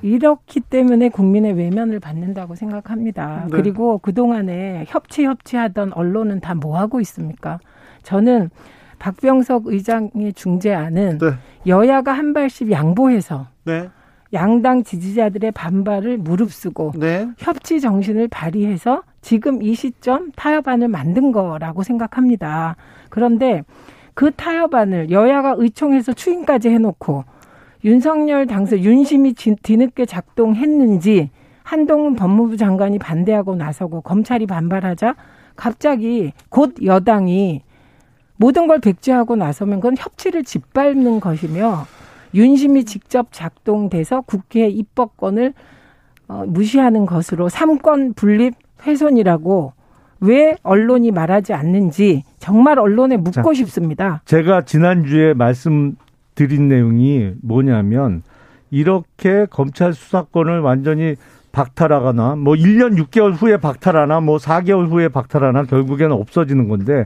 이렇기 0.01 0.61
때문에 0.61 1.09
국민의 1.09 1.53
외면을 1.53 1.99
받는다고 1.99 2.55
생각합니다. 2.55 3.45
네. 3.45 3.51
그리고 3.51 3.97
그동안에 3.97 4.85
협치 4.87 5.25
협치하던 5.25 5.93
언론은 5.93 6.39
다 6.41 6.53
뭐 6.55 6.77
하고 6.77 6.99
있습니까? 7.01 7.59
저는 8.03 8.49
박병석 8.99 9.67
의장의 9.67 10.33
중재안은 10.33 11.19
네. 11.19 11.31
여야가 11.67 12.11
한 12.11 12.33
발씩 12.33 12.69
양보해서 12.71 13.47
네. 13.63 13.89
양당 14.33 14.83
지지자들의 14.83 15.51
반발을 15.53 16.17
무릅쓰고 16.17 16.93
네. 16.97 17.29
협치 17.37 17.79
정신을 17.79 18.27
발휘해서 18.27 19.03
지금 19.21 19.63
이 19.63 19.73
시점 19.73 20.31
타협안을 20.35 20.87
만든 20.89 21.31
거라고 21.31 21.83
생각합니다. 21.83 22.75
그런데 23.09 23.63
그 24.13 24.31
타협안을 24.31 25.11
여야가 25.11 25.55
의총에서 25.57 26.13
추인까지 26.13 26.69
해놓고 26.69 27.23
윤석열 27.83 28.45
당선 28.47 28.79
윤심이 28.79 29.33
지- 29.33 29.55
뒤늦게 29.61 30.05
작동했는지 30.05 31.29
한동훈 31.63 32.15
법무부 32.15 32.57
장관이 32.57 32.99
반대하고 32.99 33.55
나서고 33.55 34.01
검찰이 34.01 34.47
반발하자 34.47 35.15
갑자기 35.55 36.33
곧 36.49 36.75
여당이 36.83 37.61
모든 38.37 38.67
걸 38.67 38.79
백지화하고 38.79 39.35
나서면 39.35 39.79
그건 39.79 39.95
협치를 39.97 40.43
짓밟는 40.43 41.19
것이며 41.19 41.85
윤심이 42.33 42.85
직접 42.85 43.27
작동돼서 43.31 44.21
국회 44.21 44.67
입법권을 44.67 45.53
어, 46.27 46.43
무시하는 46.47 47.05
것으로 47.05 47.49
삼권 47.49 48.13
분립 48.13 48.53
훼손이라고 48.85 49.73
왜 50.21 50.55
언론이 50.63 51.11
말하지 51.11 51.53
않는지 51.53 52.23
정말 52.39 52.77
언론에 52.79 53.17
묻고 53.17 53.53
싶습니다. 53.53 54.21
제가 54.25 54.63
지난주에 54.65 55.33
말씀 55.33 55.95
드린 56.39 56.69
내용이 56.69 57.33
뭐냐면 57.41 58.23
이렇게 58.71 59.45
검찰 59.49 59.93
수사권을 59.93 60.61
완전히 60.61 61.15
박탈하거나 61.51 62.37
뭐 62.37 62.53
1년 62.53 62.97
6개월 62.97 63.33
후에 63.33 63.57
박탈하나 63.57 64.21
뭐 64.21 64.37
4개월 64.37 64.89
후에 64.89 65.09
박탈하나 65.09 65.63
결국에는 65.63 66.15
없어지는 66.15 66.69
건데 66.69 67.05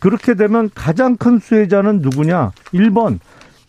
그렇게 0.00 0.34
되면 0.34 0.68
가장 0.74 1.16
큰 1.16 1.38
수혜자는 1.38 2.00
누구냐? 2.02 2.50
1번 2.74 3.20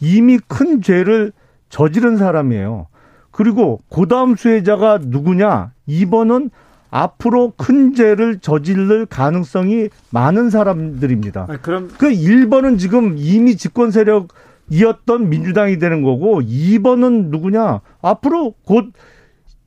이미 0.01 0.38
큰 0.49 0.82
죄를 0.82 1.32
저지른 1.70 2.18
사람이에요. 2.18 2.88
그리고 3.32 3.80
그다음 3.89 4.36
수혜자가 4.36 4.99
누구냐? 5.01 5.72
2번은 5.88 6.49
앞으로 6.89 7.53
큰 7.55 7.93
죄를 7.93 8.39
저지를 8.39 9.05
가능성이 9.05 9.88
많은 10.09 10.49
사람들입니다. 10.49 11.47
아, 11.49 11.57
그럼 11.61 11.89
그 11.97 12.09
1번은 12.09 12.80
지금 12.80 13.16
이미 13.18 13.55
집권 13.55 13.91
세력 13.91 14.28
이었던 14.70 15.30
민주당이 15.30 15.78
되는 15.78 16.01
거고 16.01 16.41
2번은 16.41 17.30
누구냐? 17.30 17.82
앞으로 18.01 18.55
곧 18.66 18.93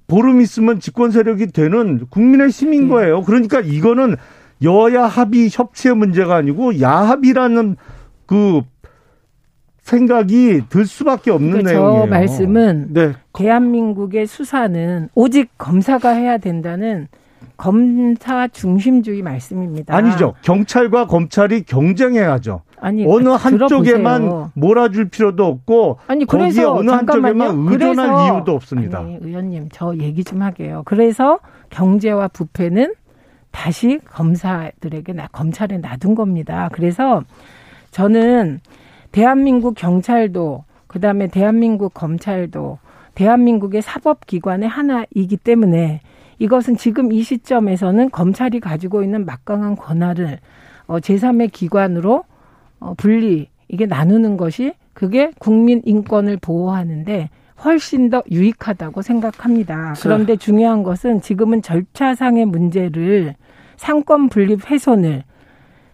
보름 0.06 0.40
있으면 0.40 0.80
집권 0.80 1.10
세력이 1.10 1.48
되는 1.48 2.06
국민의 2.08 2.48
힘인 2.48 2.82
네. 2.82 2.88
거예요. 2.88 3.22
그러니까 3.22 3.60
이거는 3.60 4.16
여야 4.62 5.04
합의 5.04 5.48
협치의 5.52 5.94
문제가 5.94 6.36
아니고 6.36 6.80
야합이라는 6.80 7.76
그 8.26 8.62
생각이 9.82 10.62
들 10.68 10.84
수밖에 10.84 11.30
없는 11.30 11.50
그러니까 11.50 11.72
내용이에요. 11.72 12.02
저 12.04 12.06
말씀은 12.06 12.86
네. 12.90 13.12
대한민국의 13.32 14.26
수사는 14.26 15.08
오직 15.14 15.50
검사가 15.56 16.10
해야 16.10 16.38
된다는 16.38 17.08
검사 17.56 18.46
중심주의 18.48 19.22
말씀입니다. 19.22 19.94
아니죠. 19.94 20.34
경찰과 20.42 21.06
검찰이 21.06 21.62
경쟁해야죠. 21.64 22.62
아니 22.80 23.04
어느 23.04 23.30
한쪽에만 23.30 24.20
들어보세요. 24.22 24.52
몰아줄 24.54 25.08
필요도 25.08 25.44
없고 25.44 25.98
아니 26.06 26.24
거기에 26.24 26.50
그래서 26.50 26.74
어느 26.74 26.88
잠깐만요. 26.90 27.42
한쪽에만 27.44 27.72
의존할 27.72 28.06
그래서- 28.08 28.34
이유도 28.36 28.52
없습니다. 28.54 28.98
아니, 29.00 29.18
의원님 29.20 29.68
저 29.72 29.94
얘기 29.96 30.22
좀 30.22 30.42
하게요. 30.42 30.82
그래서 30.84 31.40
경제와 31.70 32.28
부패는 32.28 32.94
다시 33.50 33.98
검사들에게 34.08 35.12
나, 35.14 35.26
검찰에 35.32 35.78
놔둔 35.78 36.14
겁니다. 36.14 36.68
그래서 36.72 37.22
저는 37.90 38.60
대한민국 39.10 39.74
경찰도 39.74 40.64
그다음에 40.86 41.26
대한민국 41.26 41.92
검찰도 41.94 42.78
대한민국의 43.14 43.82
사법기관의 43.82 44.68
하나이기 44.68 45.36
때문에 45.38 46.00
이것은 46.38 46.76
지금 46.76 47.12
이 47.12 47.22
시점에서는 47.22 48.10
검찰이 48.10 48.60
가지고 48.60 49.02
있는 49.02 49.24
막강한 49.24 49.76
권한을 49.76 50.38
어, 50.86 50.98
제3의 50.98 51.52
기관으로 51.52 52.24
어, 52.80 52.94
분리 52.96 53.48
이게 53.68 53.86
나누는 53.86 54.36
것이 54.36 54.74
그게 54.94 55.30
국민 55.38 55.82
인권을 55.84 56.38
보호하는데 56.38 57.30
훨씬 57.64 58.08
더 58.08 58.22
유익하다고 58.30 59.02
생각합니다. 59.02 59.94
그런데 60.00 60.36
중요한 60.36 60.82
것은 60.82 61.20
지금은 61.20 61.60
절차상의 61.62 62.46
문제를 62.46 63.34
삼권 63.76 64.28
분립 64.28 64.70
훼손을 64.70 65.24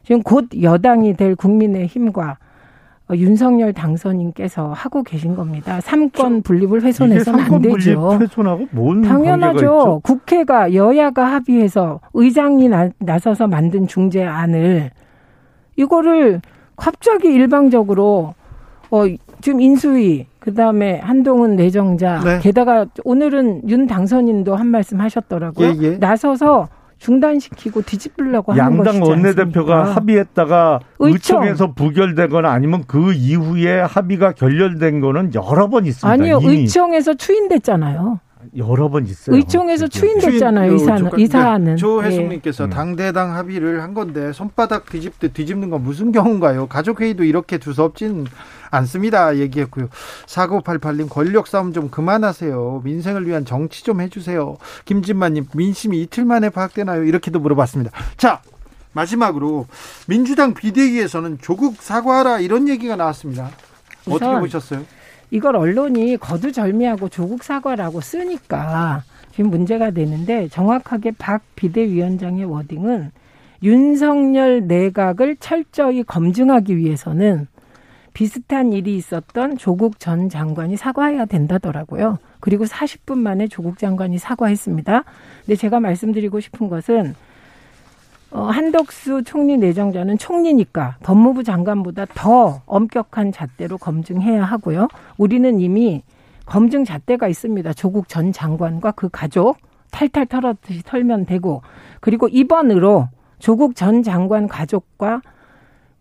지금 0.05 0.23
곧 0.23 0.49
여당이 0.61 1.15
될 1.15 1.35
국민의 1.35 1.87
힘과 1.87 2.33
어, 2.33 2.37
윤석열 3.13 3.73
당선인께서 3.73 4.73
하고 4.73 5.03
계신 5.03 5.37
겁니다. 5.37 5.81
삼권 5.81 6.43
분립을 6.43 6.79
이게 6.79 6.89
훼손해서는 6.89 7.41
안 7.41 7.61
되죠. 7.61 8.19
훼손하고 8.19 8.67
뭔 8.71 9.03
당연하죠. 9.03 10.01
국회가 10.03 10.73
여야가 10.73 11.25
합의해서 11.25 12.01
의장이 12.15 12.69
나, 12.69 12.89
나서서 12.99 13.47
만든 13.47 13.87
중재안을 13.87 14.91
이거를 15.77 16.41
갑자기 16.77 17.29
일방적으로 17.29 18.35
어 18.91 19.05
지금 19.43 19.61
인수위 19.61 20.27
그다음에 20.39 20.99
한동훈 21.01 21.57
내정자 21.57 22.21
네. 22.25 22.39
게다가 22.41 22.87
오늘은 23.05 23.69
윤 23.69 23.87
당선인도 23.87 24.57
한 24.57 24.67
말씀 24.69 25.01
하셨더라고요. 25.01 25.69
예, 25.69 25.75
예. 25.83 25.91
나서서 25.99 26.69
중단시키고 26.99 27.83
뒤집으려고 27.83 28.53
하는 28.53 28.65
양당 28.65 29.01
것이지 29.01 29.11
원내대표가 29.11 29.79
않습니까? 29.81 29.97
합의했다가 29.97 30.81
의총. 30.99 31.43
의총 31.43 31.45
에서 31.45 31.73
부결되거나 31.73 32.51
아니면 32.51 32.85
그 32.87 33.13
이후에 33.13 33.81
합의가 33.81 34.33
결렬된 34.33 35.01
거는 35.01 35.33
여러 35.35 35.69
번 35.69 35.87
있습니다. 35.87 36.09
아니요 36.13 36.39
이미 36.43 36.61
의총에서 36.63 37.15
추인됐잖아요. 37.15 38.21
여러 38.59 38.91
번 38.91 39.07
있어요. 39.07 39.35
의총에서. 39.37 39.89
추인됐잖아요. 39.89 40.75
이 40.75 40.77
추인- 40.79 40.87
사안 40.87 41.05
요- 41.07 41.11
이 41.17 41.27
사안은 41.27 41.65
네. 41.65 41.77
조 41.77 42.05
예. 42.05 42.69
당대당 42.69 43.35
합의를 43.35 43.83
한 43.83 43.95
건데 43.95 44.33
손바닥 44.33 44.87
뒤집듯 44.91 45.33
뒤집는 45.33 45.71
건 45.71 45.83
무슨 45.83 46.13
경우인가요? 46.13 46.67
가족회의도 46.67 47.25
이렇게 47.25 47.57
두서없진 47.57 48.27
않습니다. 48.75 49.37
얘기했고요. 49.37 49.89
4988님 50.27 51.09
권력 51.09 51.47
싸움 51.47 51.73
좀 51.73 51.91
그만하세요. 51.91 52.83
민생을 52.85 53.27
위한 53.27 53.45
정치 53.45 53.85
좀 53.85 54.01
해주세요. 54.01 54.57
김진만님 54.85 55.47
민심이 55.55 56.03
이틀 56.03 56.25
만에 56.25 56.51
파악되나요? 56.51 57.05
이렇게도 57.05 57.41
물어봤습니다. 57.41 57.91
자 58.17 58.41
마지막으로 58.93 59.67
민주당 60.07 60.55
비대위에서는 60.55 61.39
조국 61.41 61.77
사과하라 61.83 62.41
이런 62.41 62.69
얘기가 62.69 62.97
나왔습니다. 62.97 63.51
어떻게 64.09 64.39
보셨어요? 64.39 64.85
이걸 65.31 65.57
언론이 65.57 66.17
거두절미하고 66.19 67.09
조국 67.09 67.43
사과라고 67.43 68.01
쓰니까 68.01 69.03
지금 69.35 69.51
문제가 69.51 69.91
되는데 69.91 70.49
정확하게 70.49 71.13
박 71.19 71.43
비대위원장의 71.57 72.45
워딩은 72.45 73.11
윤석열 73.63 74.67
내각을 74.67 75.37
철저히 75.41 76.05
검증하기 76.05 76.77
위해서는 76.77 77.49
비슷한 78.15 78.73
일이 78.73 78.97
있었던 78.97 79.59
조국 79.59 79.99
전 79.99 80.29
장관이 80.29 80.77
사과해야 80.77 81.27
된다더라고요. 81.27 82.19
그리고 82.41 82.65
40분 82.65 83.19
만에 83.19 83.49
조국 83.49 83.77
장관이 83.79 84.19
사과했습니다. 84.19 85.05
근데 85.45 85.57
제가 85.57 85.81
말씀드리고 85.81 86.41
싶은 86.41 86.69
것은 86.69 87.15
어, 88.31 88.45
한덕수 88.45 89.23
총리 89.25 89.57
내정자는 89.59 90.19
총리니까 90.19 90.97
법무부 91.03 91.45
장관보다 91.45 92.07
더 92.15 92.63
엄격한 92.67 93.33
잣대로 93.33 93.79
검증해야 93.79 94.43
하고요. 94.45 94.89
우리는 95.19 95.61
이미 95.61 96.03
검증 96.47 96.85
잣대가 96.85 97.29
있습니다. 97.29 97.73
조국 97.75 98.09
전 98.09 98.33
장관과 98.33 98.93
그 98.93 99.09
가족 99.11 99.59
탈탈 99.91 100.27
털었듯이 100.27 100.83
털면 100.83 101.27
되고 101.27 101.63
그리고 102.01 102.29
이번으로 102.29 103.09
조국 103.39 103.77
전 103.77 104.03
장관 104.03 104.49
가족과 104.49 105.21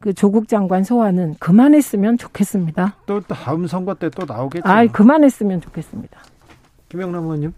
그 0.03 0.13
조국 0.13 0.49
장관 0.49 0.83
소환은 0.83 1.35
그만했으면 1.39 2.17
좋겠습니다. 2.17 2.97
또 3.05 3.21
다음 3.21 3.67
선거 3.67 3.93
때 3.93 4.09
또 4.09 4.25
나오겠죠. 4.25 4.67
아, 4.69 4.85
그만했으면 4.85 5.61
좋겠습니다. 5.61 6.19
김영남 6.89 7.23
의원님. 7.23 7.53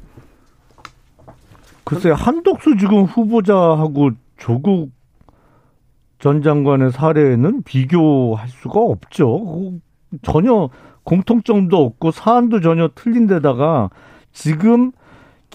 글쎄 1.86 2.12
한덕수 2.12 2.78
지금 2.78 3.06
후보자하고 3.06 4.12
조국 4.38 4.92
전 6.20 6.44
장관의 6.44 6.92
사례는 6.92 7.64
비교할 7.64 8.48
수가 8.48 8.80
없죠. 8.80 9.74
전혀 10.22 10.70
공통점도 11.04 11.76
없고 11.84 12.12
사안도 12.12 12.62
전혀 12.62 12.90
틀린 12.94 13.26
데다가 13.26 13.90
지금 14.34 14.92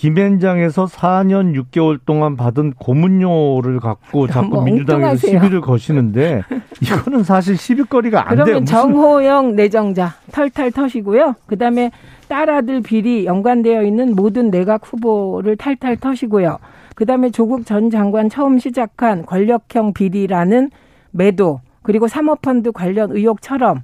김현장에서 0.01 0.87
4년 0.87 1.55
6개월 1.55 2.01
동안 2.07 2.35
받은 2.35 2.73
고문료를 2.79 3.81
갖고 3.81 4.27
자꾸 4.27 4.63
민주당에서. 4.63 5.27
시비를 5.27 5.61
거시는데 5.61 6.41
이거는 6.81 7.23
사실 7.23 7.59
시비거리가 7.59 8.31
안 8.31 8.37
돼요. 8.37 8.45
그러면 8.47 8.65
정호영 8.65 9.57
내정자 9.57 10.15
털털 10.33 10.71
터시고요. 10.71 11.35
그다음에 11.47 11.91
딸아들 12.29 12.81
비리 12.81 13.27
연관되어 13.27 13.83
있는 13.83 14.17
모든 14.17 14.51
내각 14.51 14.91
후보를 14.91 15.59
탈탈 15.59 15.99
터시고요. 15.99 16.57
그다음에 16.95 17.29
조국 17.29 17.67
전 17.67 17.91
장관 17.91 18.31
처음 18.31 18.59
시작한 18.59 19.27
권력형 19.27 19.93
비리라는 19.93 20.71
매도 21.11 21.61
그리고 21.83 22.09
사모펀드 22.09 22.73
관련 22.73 23.13
의혹처럼 23.13 23.83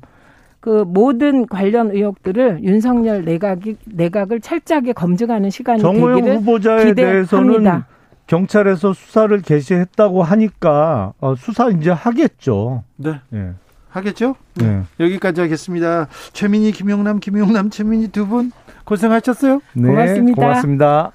그 0.67 0.83
모든 0.85 1.47
관련 1.47 1.93
의혹들을 1.93 2.59
윤석열 2.65 3.25
내각이 3.25 3.77
내각을 3.85 4.41
철저하게 4.41 4.95
검증하는 4.95 5.49
시간이 5.49 5.81
정호영 5.81 6.17
되기를 6.17 6.37
후보자에 6.39 6.93
대해서는 6.93 7.59
기대합니다. 7.59 7.87
경찰에서 8.27 8.93
수사를 8.93 9.41
개시했다고 9.43 10.25
하니까 10.25 11.13
어, 11.21 11.37
수사 11.37 11.69
이제 11.69 11.93
하겠죠. 11.93 12.83
네. 12.97 13.21
예. 13.35 13.51
하겠죠? 13.91 14.35
네. 14.57 14.83
여기까지 14.99 15.41
하겠습니다. 15.41 16.09
최민희, 16.33 16.73
김용남, 16.73 17.21
김용남, 17.21 17.71
최민희 17.71 18.09
두 18.09 18.27
분 18.27 18.51
고생하셨어요. 18.85 19.61
네, 19.75 19.89
고맙습니다. 19.89 20.43
고맙습니다. 20.43 21.13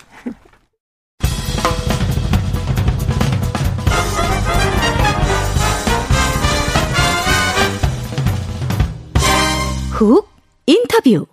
훅 10.01 10.27
인터뷰. 10.65 11.27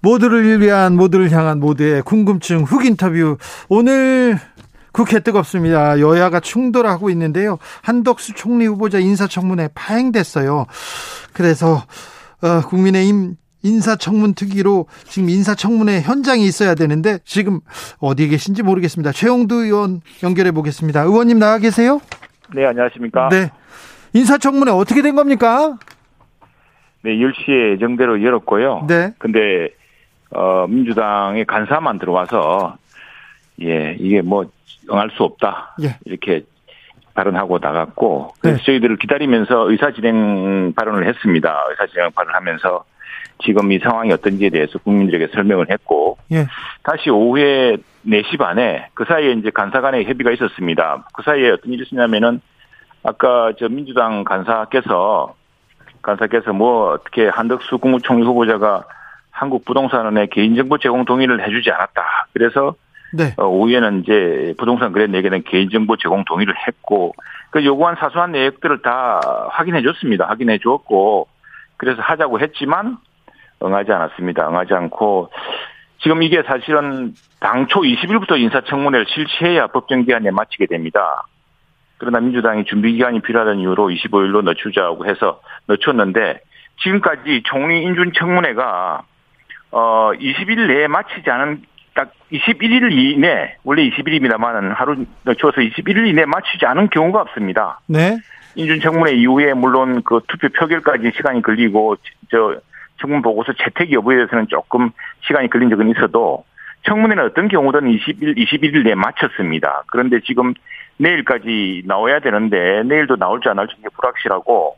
모두를 0.00 0.58
위한 0.60 0.96
모두를 0.96 1.30
향한 1.30 1.60
모두의 1.60 2.00
궁금증 2.00 2.62
훅 2.62 2.86
인터뷰. 2.86 3.36
오늘 3.68 4.38
국회 4.90 5.20
뜨겁습니다. 5.20 6.00
여야가 6.00 6.40
충돌하고 6.40 7.10
있는데요. 7.10 7.58
한덕수 7.82 8.32
총리 8.32 8.64
후보자 8.64 8.98
인사청문회 8.98 9.68
파행됐어요. 9.74 10.64
그래서 11.34 11.84
어, 12.40 12.62
국민의힘 12.66 13.36
인사청문 13.62 14.32
특위로 14.32 14.86
지금 15.08 15.28
인사청문회 15.28 16.00
현장에 16.00 16.42
있어야 16.42 16.74
되는데 16.74 17.18
지금 17.26 17.60
어디에 17.98 18.28
계신지 18.28 18.62
모르겠습니다. 18.62 19.12
최용두 19.12 19.64
의원 19.64 20.00
연결해 20.22 20.52
보겠습니다. 20.52 21.02
의원님 21.02 21.38
나와 21.38 21.58
계세요? 21.58 22.00
네, 22.54 22.64
안녕하십니까? 22.64 23.28
네. 23.30 23.50
인사청문회 24.14 24.70
어떻게 24.72 25.02
된 25.02 25.16
겁니까? 25.16 25.76
네, 27.06 27.18
10시에 27.18 27.74
예정대로 27.74 28.20
열었고요. 28.20 28.86
네. 28.88 29.12
근데 29.18 29.68
어 30.30 30.66
민주당의 30.68 31.44
간사만 31.44 32.00
들어와서 32.00 32.76
예, 33.62 33.96
이게 34.00 34.22
뭐 34.22 34.44
응할 34.90 35.10
수 35.10 35.22
없다. 35.22 35.76
예. 35.82 35.96
이렇게 36.04 36.42
발언하고 37.14 37.60
나갔고 37.60 38.32
그래서 38.40 38.58
네. 38.58 38.64
저희들을 38.64 38.96
기다리면서 38.96 39.70
의사 39.70 39.92
진행 39.92 40.72
발언을 40.74 41.06
했습니다. 41.06 41.64
의사 41.70 41.86
진행 41.86 42.10
발언을 42.10 42.34
하면서 42.34 42.84
지금 43.44 43.70
이 43.70 43.78
상황이 43.78 44.10
어떤지에 44.10 44.50
대해서 44.50 44.80
국민들에게 44.80 45.28
설명을 45.32 45.70
했고 45.70 46.18
예. 46.32 46.48
다시 46.82 47.08
오후에 47.08 47.76
4시 48.04 48.36
반에 48.36 48.88
그 48.94 49.04
사이에 49.04 49.30
이제 49.34 49.50
간사 49.50 49.80
간의 49.80 50.06
협의가 50.06 50.32
있었습니다. 50.32 51.06
그 51.14 51.22
사이에 51.22 51.50
어떤 51.50 51.72
일이 51.72 51.84
있었냐면은 51.84 52.40
아까 53.04 53.52
저 53.60 53.68
민주당 53.68 54.24
간사께서 54.24 55.36
간사께서 56.06 56.52
뭐 56.52 56.92
어떻게 56.92 57.26
한덕수 57.26 57.78
국무총리 57.78 58.24
후보자가 58.24 58.84
한국 59.32 59.64
부동산원에 59.64 60.26
개인정보 60.26 60.78
제공 60.78 61.04
동의를 61.04 61.46
해주지 61.46 61.70
않았다. 61.70 62.28
그래서 62.32 62.74
네. 63.12 63.34
어, 63.36 63.46
오후에는 63.46 64.02
이제 64.02 64.54
부동산 64.56 64.92
거래 64.92 65.06
내게는 65.06 65.42
개인정보 65.42 65.96
제공 65.96 66.24
동의를 66.24 66.54
했고 66.66 67.12
그 67.50 67.64
요구한 67.64 67.96
사소한 67.96 68.32
내역들을 68.32 68.82
다 68.82 69.20
확인해 69.50 69.82
줬습니다. 69.82 70.26
확인해 70.26 70.58
주었고 70.58 71.26
그래서 71.76 72.00
하자고 72.02 72.40
했지만 72.40 72.98
응하지 73.62 73.92
않았습니다. 73.92 74.48
응하지 74.48 74.74
않고 74.74 75.30
지금 76.02 76.22
이게 76.22 76.42
사실은 76.42 77.14
당초 77.40 77.80
20일부터 77.80 78.38
인사청문회를 78.38 79.06
실시해야 79.08 79.66
법정 79.68 80.04
기한에 80.04 80.30
마치게 80.30 80.66
됩니다. 80.66 81.24
그러나 81.98 82.20
민주당이 82.20 82.64
준비 82.64 82.92
기간이 82.92 83.20
필요하다는 83.20 83.60
이유로 83.60 83.88
25일로 83.88 84.44
늦추자고 84.44 85.06
해서 85.06 85.40
늦췄는데 85.68 86.40
지금까지 86.82 87.42
총리 87.44 87.82
인준 87.82 88.12
청문회가 88.14 89.02
어 89.70 90.10
20일 90.12 90.66
내에 90.66 90.88
마치지 90.88 91.30
않은 91.30 91.62
딱 91.94 92.12
21일 92.30 92.92
이내 92.92 93.56
원래 93.64 93.88
20일입니다만은 93.88 94.74
하루 94.74 95.04
늦춰서 95.24 95.60
21일 95.62 96.06
이내 96.08 96.26
마치지 96.26 96.66
않은 96.66 96.90
경우가 96.90 97.22
없습니다. 97.22 97.80
네. 97.86 98.18
인준 98.54 98.80
청문회 98.80 99.14
이후에 99.14 99.54
물론 99.54 100.02
그 100.02 100.20
투표 100.28 100.48
표결까지 100.48 101.12
시간이 101.16 101.42
걸리고 101.42 101.96
저 102.30 102.56
청문 103.00 103.22
보고서 103.22 103.52
채택 103.54 103.92
여부에 103.92 104.16
대해서는 104.16 104.46
조금 104.48 104.90
시간이 105.26 105.48
걸린 105.48 105.70
적은 105.70 105.90
있어도 105.90 106.44
청문회는 106.86 107.24
어떤 107.24 107.48
경우든 107.48 107.80
20일 107.80 108.36
21일 108.38 108.84
내에 108.84 108.94
마쳤습니다. 108.94 109.82
그런데 109.88 110.20
지금 110.20 110.54
내일까지 110.98 111.82
나와야 111.86 112.20
되는데 112.20 112.82
내일도 112.84 113.16
나올지 113.16 113.48
안 113.48 113.56
나올지 113.56 113.74
불확실하고 113.94 114.76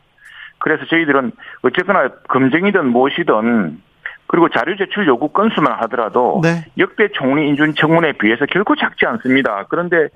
그래서 0.59 0.85
저희들은 0.87 1.33
어쨌거나 1.63 2.09
검증이든 2.29 2.87
무엇이든 2.89 3.81
그리고 4.27 4.49
자료 4.51 4.77
제출 4.77 5.07
요구 5.07 5.29
건수만 5.29 5.75
하더라도 5.83 6.41
네. 6.43 6.65
역대 6.77 7.09
총리 7.13 7.49
인준 7.49 7.75
청문회에 7.77 8.13
비해서 8.13 8.45
결코 8.47 8.75
작지 8.77 9.07
않습니다. 9.07 9.65
그런데 9.71 10.09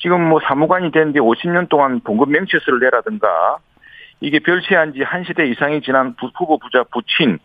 지금 0.00 0.22
뭐 0.28 0.40
사무관이 0.40 0.90
됐는데 0.90 1.20
50년 1.20 1.68
동안 1.68 2.00
봉급 2.00 2.30
명치수를 2.30 2.80
내라든가 2.80 3.56
이게 4.20 4.38
별세한 4.40 4.92
지 4.94 5.02
한 5.02 5.24
시대 5.24 5.46
이상이 5.46 5.80
지난 5.82 6.14
부- 6.16 6.30
후보 6.36 6.58
부자 6.58 6.84
부친 6.92 7.38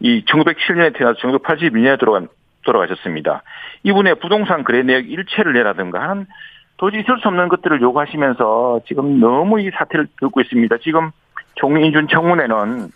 이 0.00 0.24
1907년에 0.26 0.96
태어나서 0.98 1.20
1982년에 1.20 1.98
돌아간, 1.98 2.28
돌아가셨습니다. 2.64 3.42
이분의 3.82 4.16
부동산 4.16 4.64
거래 4.64 4.82
내역 4.82 5.08
일체를 5.08 5.52
내라든가 5.52 6.00
하는 6.00 6.26
도저히 6.76 7.00
있을 7.02 7.18
수 7.20 7.28
없는 7.28 7.48
것들을 7.48 7.80
요구하시면서 7.80 8.80
지금 8.86 9.20
너무 9.20 9.60
이 9.60 9.70
사태를 9.70 10.08
겪고 10.20 10.40
있습니다. 10.40 10.76
지금 10.78 11.10
총리 11.54 11.86
인준 11.86 12.08
청문회는 12.08 12.88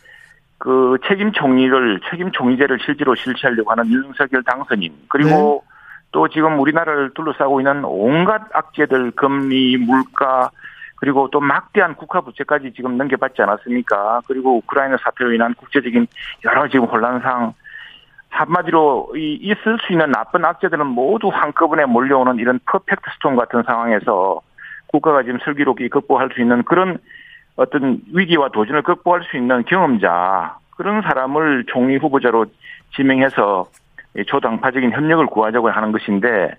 그 0.58 0.98
책임 1.06 1.32
총리를 1.32 2.00
책임 2.10 2.32
총리제를 2.32 2.78
실제로 2.84 3.14
실시하려고 3.14 3.70
하는 3.70 3.86
윤석열 3.86 4.42
당선인 4.42 4.92
그리고 5.08 5.62
또 6.10 6.28
지금 6.28 6.58
우리나라를 6.58 7.10
둘러싸고 7.14 7.60
있는 7.60 7.84
온갖 7.84 8.42
악재들 8.52 9.12
금리 9.12 9.76
물가 9.76 10.50
그리고 10.96 11.28
또 11.30 11.38
막대한 11.38 11.94
국가 11.94 12.20
부채까지 12.20 12.72
지금 12.74 12.96
넘겨받지 12.96 13.40
않았습니까? 13.42 14.22
그리고 14.26 14.56
우크라이나 14.56 14.96
사태로 15.00 15.32
인한 15.32 15.54
국제적인 15.54 16.08
여러 16.44 16.66
지금 16.68 16.86
혼란상 16.86 17.54
한마디로 18.30 19.14
이 19.16 19.38
있을 19.40 19.78
수 19.80 19.92
있는 19.92 20.10
나쁜 20.12 20.44
악재들은 20.44 20.86
모두 20.86 21.28
한꺼번에 21.28 21.86
몰려오는 21.86 22.36
이런 22.38 22.60
퍼펙트 22.66 23.10
스톰 23.14 23.36
같은 23.36 23.62
상황에서 23.64 24.40
국가가 24.88 25.22
지금 25.22 25.38
슬기롭게 25.44 25.88
극복할 25.88 26.30
수 26.34 26.40
있는 26.40 26.62
그런 26.64 26.98
어떤 27.56 28.00
위기와 28.12 28.48
도전을 28.50 28.82
극복할 28.82 29.22
수 29.24 29.36
있는 29.36 29.64
경험자 29.64 30.58
그런 30.76 31.02
사람을 31.02 31.64
총리 31.66 31.96
후보자로 31.96 32.46
지명해서 32.94 33.68
이 34.16 34.24
초당파적인 34.24 34.92
협력을 34.92 35.26
구하자고 35.26 35.70
하는 35.70 35.92
것인데 35.92 36.54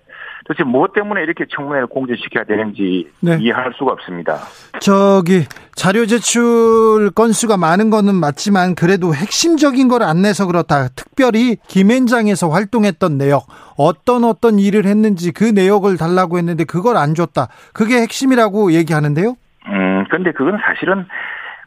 도대체 0.46 0.64
무엇 0.64 0.92
때문에 0.92 1.22
이렇게 1.22 1.44
청문회를 1.54 1.86
공개시켜야 1.86 2.44
되는지 2.44 3.08
네. 3.20 3.36
이해할 3.40 3.72
수가 3.76 3.92
없습니다. 3.92 4.38
저기 4.80 5.44
자료 5.76 6.06
제출 6.06 7.10
건수가 7.14 7.56
많은 7.56 7.90
거는 7.90 8.14
맞지만 8.14 8.74
그래도 8.74 9.14
핵심적인 9.14 9.88
걸 9.88 10.00
안 10.02 10.22
내서 10.22 10.46
그렇다. 10.46 10.88
특별히 10.96 11.56
김앤장에서 11.68 12.48
활동했던 12.48 13.18
내역, 13.18 13.42
어떤 13.76 14.24
어떤 14.24 14.58
일을 14.58 14.86
했는지 14.86 15.30
그 15.32 15.44
내역을 15.44 15.98
달라고 15.98 16.38
했는데 16.38 16.64
그걸 16.64 16.96
안 16.96 17.14
줬다. 17.14 17.48
그게 17.74 18.00
핵심이라고 18.00 18.72
얘기하는데요. 18.72 19.34
음, 19.68 20.04
근데 20.10 20.32
그건 20.32 20.58
사실은 20.64 21.06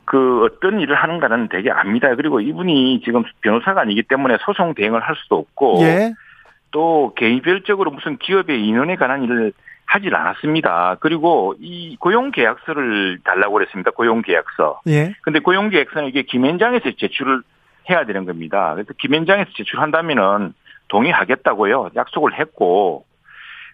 그 0.05 0.43
어떤 0.45 0.80
일을 0.82 0.95
하는가는 0.95 1.47
되게 1.49 1.71
압니다. 1.71 2.13
그리고 2.15 2.41
이분이 2.41 3.01
지금 3.05 3.24
변호사가 3.41 3.82
아니기 3.82 4.03
때문에 4.03 4.38
소송 4.45 4.74
대행을 4.74 4.99
할 5.01 5.15
수도 5.15 5.38
없고 5.38 5.80
예. 5.84 6.11
또 6.74 7.13
개인별적으로 7.15 7.91
무슨 7.91 8.17
기업의 8.17 8.65
인원에 8.67 8.95
관한 8.97 9.24
일을 9.24 9.53
하질 9.86 10.13
않았습니다. 10.15 10.97
그리고 10.99 11.53
이 11.59 11.95
고용 11.99 12.32
계약서를 12.32 13.19
달라고 13.24 13.53
그랬습니다. 13.53 13.91
고용 13.91 14.21
계약서. 14.24 14.82
예. 14.88 15.13
근데 15.21 15.39
고용 15.39 15.69
계약서는 15.69 16.09
이게 16.09 16.24
김현장에서 16.24 16.91
제출을 16.97 17.43
해야 17.89 18.05
되는 18.05 18.26
겁니다. 18.26 18.74
그래서 18.74 18.91
김현장에서 18.99 19.51
제출한다면은 19.55 20.53
동의하겠다고요. 20.88 21.91
약속을 21.95 22.39
했고 22.39 23.05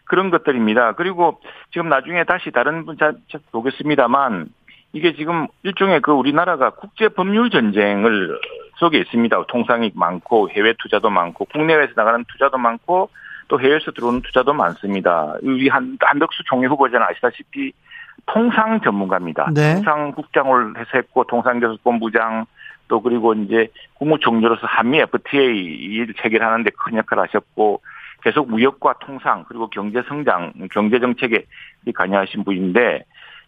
그런 0.04 0.30
것들입니다. 0.30 0.94
그리고 0.94 1.40
지금 1.72 1.88
나중에 1.88 2.24
다시 2.26 2.52
다른 2.52 2.86
분 2.86 2.98
자, 2.98 3.14
자- 3.32 3.40
보겠습니다만 3.52 4.48
이게 4.94 5.14
지금 5.16 5.48
일종의 5.64 6.02
그 6.02 6.12
우리나라가 6.12 6.72
국제 6.72 7.10
법률 7.10 7.50
전쟁을 7.50 8.40
속에 8.78 8.98
있습니다. 9.00 9.44
통상이 9.48 9.92
많고 9.94 10.50
해외 10.50 10.74
투자도 10.80 11.10
많고 11.10 11.46
국내외에서 11.46 11.94
나가는 11.96 12.26
투자도 12.28 12.58
많고 12.58 13.10
또 13.48 13.60
해외에서 13.60 13.92
들어오는 13.92 14.22
투자도 14.22 14.54
많습니다. 14.54 15.36
우리 15.42 15.68
한 15.70 15.98
한덕수 16.00 16.44
총리 16.46 16.68
후보자는 16.68 17.06
아시다시피 17.06 17.72
통상 18.26 18.80
전문가입니다. 18.82 19.52
네. 19.54 19.76
통상 19.76 20.12
국장을 20.12 20.78
해서 20.78 20.90
했고 20.96 21.24
통상 21.26 21.60
교섭본부장 21.60 22.46
또 22.88 23.02
그리고 23.02 23.34
이제 23.34 23.68
국무총리로서 23.96 24.66
한미 24.66 25.00
FTA를 25.00 26.14
체결하는데 26.22 26.70
큰 26.72 26.98
역할을 26.98 27.24
하셨고 27.24 27.82
계속 28.24 28.50
무역과 28.50 28.96
통상 29.02 29.46
그리고 29.48 29.70
경제 29.70 30.02
성장, 30.08 30.52
경제 30.72 31.00
정책에 31.00 31.46
관여하신 31.94 32.44
분인데 32.44 33.04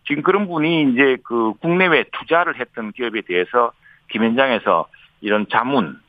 지금 0.07 0.23
그런 0.23 0.47
분이 0.47 0.91
이제 0.91 1.17
그 1.23 1.53
국내외 1.61 2.05
투자를 2.11 2.59
했던 2.59 2.91
기업에 2.91 3.21
대해서 3.21 3.71
김현장에서 4.09 4.87
이런 5.21 5.45
자문, 5.51 5.99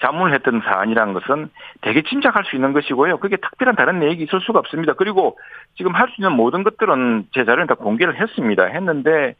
자문을 0.00 0.34
했던 0.34 0.60
사안이라는 0.64 1.12
것은 1.12 1.50
되게 1.82 2.02
짐작할 2.02 2.44
수 2.44 2.56
있는 2.56 2.72
것이고요. 2.72 3.18
그게 3.18 3.36
특별한 3.36 3.76
다른 3.76 4.00
내역이 4.00 4.24
있을 4.24 4.40
수가 4.40 4.58
없습니다. 4.60 4.94
그리고 4.94 5.38
지금 5.76 5.94
할 5.94 6.08
수 6.08 6.14
있는 6.20 6.32
모든 6.32 6.64
것들은 6.64 7.28
제 7.32 7.44
자료는 7.44 7.66
다 7.66 7.74
공개를 7.74 8.20
했습니다. 8.20 8.64
했는데 8.64 9.34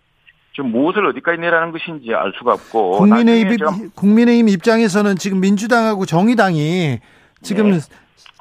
지금 0.55 0.71
무엇을 0.71 1.05
어디까지 1.07 1.41
내라는 1.41 1.73
것인지 1.73 2.15
알 2.15 2.33
수가 2.39 2.53
없고 2.53 2.99
국민의힘, 2.99 3.91
국민의힘 3.97 4.49
입장에서는 4.49 5.17
지금 5.17 5.41
민주당하고 5.41 6.05
정의당이 6.05 6.99
지금 7.41 7.71
네. 7.73 7.79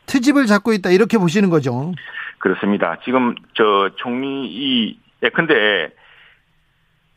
트집을 0.06 0.46
잡고 0.46 0.74
있다 0.74 0.92
이렇게 0.92 1.18
보시는 1.18 1.50
거죠. 1.50 1.94
그렇습니다. 2.38 2.98
지금 3.06 3.34
저 3.54 3.90
총리 3.96 4.46
이 4.46 5.00
예컨대 5.24 5.92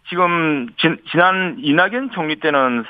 지금 0.09 0.68
진, 0.78 0.98
지난 1.11 1.57
이낙연 1.59 2.11
총리 2.11 2.36
때는 2.36 2.84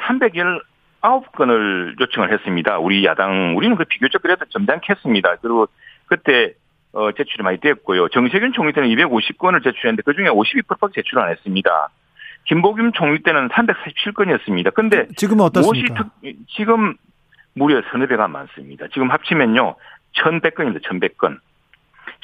319건을 1.03 2.01
요청을 2.01 2.33
했습니다. 2.33 2.79
우리 2.79 3.05
야당 3.05 3.57
우리는 3.57 3.77
그 3.77 3.85
비교적 3.85 4.23
그래도 4.23 4.45
점잖겠습니다. 4.47 5.37
그리고 5.37 5.69
그때 6.07 6.55
어, 6.93 7.13
제출이 7.13 7.43
많이 7.43 7.59
됐고요. 7.59 8.09
정세균 8.09 8.53
총리 8.53 8.73
때는 8.73 8.89
250건을 8.89 9.63
제출했는데 9.65 10.03
그중에 10.03 10.29
52%밖에 10.29 11.03
제출 11.03 11.19
안 11.19 11.31
했습니다. 11.31 11.89
김복윤 12.47 12.93
총리 12.93 13.23
때는 13.23 13.49
347건이었습니다. 13.49 14.75
근데 14.75 15.09
지금은 15.17 15.45
어떻습니까? 15.45 16.05
특, 16.23 16.37
지금 16.57 16.95
무려 17.55 17.83
서너 17.91 18.07
배가 18.07 18.29
많습니다. 18.29 18.87
지금 18.93 19.11
합치면요. 19.11 19.77
1100건입니다. 20.17 20.83
1100건. 20.83 21.39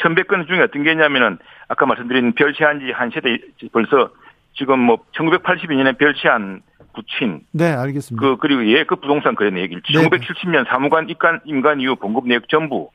1100건 0.03 0.47
중에 0.49 0.61
어떤 0.61 0.83
게 0.83 0.93
있냐면은 0.93 1.39
아까 1.69 1.87
말씀드린 1.87 2.33
별세한 2.33 2.81
지 2.81 2.91
한 2.93 3.11
세대 3.11 3.39
벌써 3.73 4.11
지금 4.55 4.81
뭐 4.81 4.99
1982년에 5.17 5.97
별세한 5.99 6.63
부친 6.95 7.41
네, 7.53 7.71
알겠습니다. 7.73 8.21
그 8.21 8.37
그리고 8.39 8.67
예 8.67 8.85
그 8.85 8.97
부동산 8.97 9.35
거래 9.35 9.51
내역 9.51 9.71
일치 9.73 9.93
네. 9.93 10.03
1970년 10.09 10.67
사무관 10.69 11.09
입간 11.09 11.41
임관 11.45 11.81
이후 11.81 11.95
봉급 11.97 12.27
내역 12.27 12.49
전부 12.49 12.91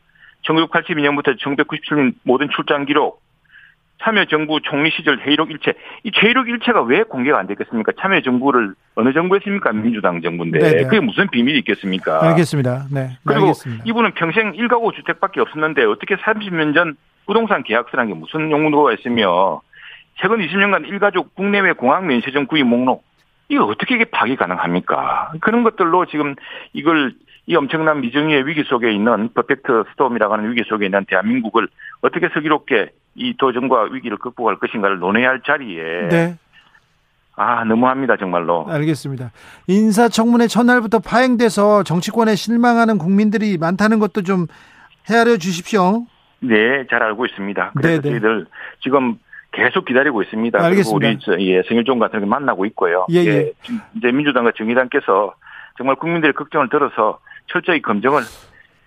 1982년부터 0.46 1.38
1997년 1.40 2.14
모든 2.24 2.50
출장 2.50 2.86
기록 2.86 3.22
참여정부 4.04 4.60
총리 4.62 4.92
시절 4.92 5.20
회의록 5.20 5.52
일체. 5.52 5.74
이 6.04 6.12
회의록 6.16 6.50
일체가 6.50 6.84
왜 6.84 7.04
공개가 7.04 7.40
안 7.40 7.48
됐겠습니까? 7.48 7.94
참여정부를 8.00 8.76
어느 8.96 9.14
정부 9.14 9.36
했습니까? 9.36 9.72
민주당 9.72 10.22
정부인데. 10.22 10.60
네네. 10.60 10.84
그게 10.84 11.00
무슨 11.00 11.28
비밀이 11.30 11.60
있겠습니까? 11.60 12.24
알겠습니다. 12.30 12.86
네. 12.92 13.18
그리고 13.26 13.48
알겠습니다. 13.48 13.84
이분은 13.86 14.12
평생 14.14 14.52
1가구 14.54 14.94
주택밖에 14.94 15.40
없었는데 15.42 15.86
어떻게 15.86 16.16
30년 16.16 16.74
전 16.74 16.96
부동산 17.26 17.64
계약서라는 17.64 18.14
게 18.14 18.20
무슨 18.20 18.52
용도가 18.52 18.94
있으며 18.94 19.62
최근 20.22 20.40
20년간 20.40 20.88
일가족 20.88 21.34
국내외 21.36 21.74
공항 21.74 22.08
면세점 22.08 22.48
구입 22.48 22.66
목록 22.66 23.04
이거 23.50 23.66
어떻게 23.66 23.96
이게 23.96 24.06
파기 24.06 24.36
가능합니까? 24.36 25.34
그런 25.42 25.64
것들로 25.64 26.06
지금 26.06 26.36
이걸 26.74 27.14
이 27.48 27.56
엄청난 27.56 28.02
미정의의 28.02 28.48
위기 28.48 28.64
속에 28.64 28.92
있는 28.92 29.30
퍼펙트 29.34 29.84
스톰이라고 29.92 30.34
하는 30.34 30.52
위기 30.52 30.64
속에 30.68 30.86
있는 30.86 31.06
대한민국을 31.06 31.68
어떻게 32.02 32.30
슬기롭게 32.34 32.92
이 33.16 33.36
도전과 33.38 33.90
위기를 33.92 34.18
극복할 34.18 34.58
것인가를 34.58 35.00
논해야 35.00 35.30
할 35.30 35.42
자리에 35.46 36.08
네. 36.10 36.36
아 37.38 37.64
너무합니다 37.66 38.16
정말로 38.18 38.66
알겠습니다. 38.70 39.32
인사청문회 39.68 40.48
첫날부터 40.48 41.00
파행돼서 41.00 41.84
정치권에 41.84 42.36
실망하는 42.36 42.98
국민들이 42.98 43.58
많다는 43.58 44.00
것도 44.00 44.22
좀 44.24 44.48
헤아려 45.10 45.38
주십시오. 45.38 46.06
네 46.42 46.86
잘 46.90 47.02
알고 47.04 47.26
있습니다. 47.26 47.72
그래서 47.76 48.02
네네. 48.02 48.20
저희들 48.20 48.46
지금 48.82 49.18
계속 49.52 49.86
기다리고 49.86 50.22
있습니다. 50.22 50.60
알겠습니다. 50.64 51.00
그리고 51.00 51.14
우리 51.14 51.20
저, 51.20 51.40
예, 51.42 51.64
성일종 51.68 51.98
같은 52.00 52.20
게 52.20 52.26
만나고 52.26 52.66
있고요. 52.68 53.06
예, 53.10 53.20
예. 53.26 53.52
지금 53.64 53.80
이제 53.96 54.12
민주당과 54.12 54.52
정의당께서 54.58 55.34
정말 55.78 55.96
국민들의 55.96 56.34
걱정을 56.34 56.70
들어서 56.70 57.20
철저히 57.48 57.82
검증을 57.82 58.22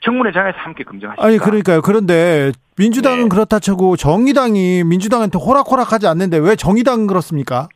청문회장에서 0.00 0.58
함께 0.58 0.84
검증하십니다. 0.84 1.26
아니 1.26 1.38
그러니까요. 1.38 1.82
그런데 1.82 2.52
민주당은 2.76 3.24
네. 3.24 3.28
그렇다 3.28 3.58
쳐고 3.58 3.96
정의당이 3.96 4.84
민주당한테 4.84 5.38
호락호락하지 5.38 6.06
않는데 6.06 6.38
왜 6.38 6.54
정의당은 6.54 7.06
그렇습니까? 7.06 7.68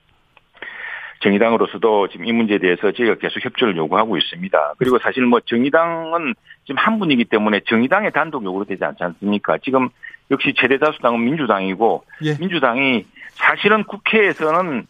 정의당으로서도 1.22 2.08
지금 2.08 2.26
이 2.26 2.32
문제에 2.32 2.58
대해서 2.58 2.92
저희가 2.92 3.16
계속 3.16 3.44
협조를 3.44 3.76
요구하고 3.76 4.16
있습니다. 4.16 4.74
그리고 4.78 4.98
사실 4.98 5.24
뭐 5.24 5.40
정의당은 5.40 6.34
지금 6.64 6.78
한 6.78 6.98
분이기 6.98 7.24
때문에 7.24 7.60
정의당의 7.68 8.12
단독 8.12 8.44
요구로 8.44 8.64
되지 8.64 8.84
않지 8.84 9.02
않습니까? 9.02 9.58
지금 9.58 9.88
역시 10.30 10.52
최대 10.56 10.78
다수당은 10.78 11.24
민주당이고 11.24 12.04
예. 12.24 12.36
민주당이 12.38 13.04
사실은 13.34 13.84
국회에서는 13.84 14.86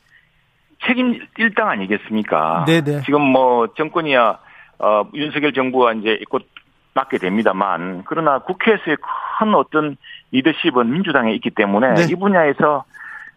책임 0.86 1.20
일당 1.38 1.68
아니겠습니까? 1.68 2.64
네네. 2.66 3.02
지금 3.04 3.20
뭐 3.20 3.68
정권이야 3.76 4.38
어, 4.78 5.08
윤석열 5.14 5.52
정부와 5.52 5.92
이제 5.94 6.18
곧 6.28 6.44
맡게 6.94 7.18
됩니다만 7.18 8.02
그러나 8.06 8.38
국회에서의 8.40 8.96
큰 9.38 9.54
어떤 9.54 9.96
리더십은 10.32 10.90
민주당에 10.92 11.32
있기 11.34 11.50
때문에 11.50 11.94
네. 11.94 12.06
이 12.10 12.14
분야에서 12.14 12.84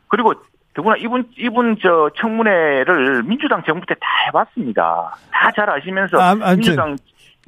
그리고 0.07 0.33
더구나 0.73 0.95
이분 0.97 1.25
이분 1.37 1.77
저 1.81 2.09
청문회를 2.19 3.23
민주당 3.23 3.63
정부 3.63 3.85
때 3.85 3.95
다 3.95 4.01
해봤습니다. 4.27 5.15
다 5.31 5.51
잘 5.55 5.69
아시면서 5.69 6.17
아, 6.19 6.31
아무튼. 6.31 6.55
민주당 6.55 6.97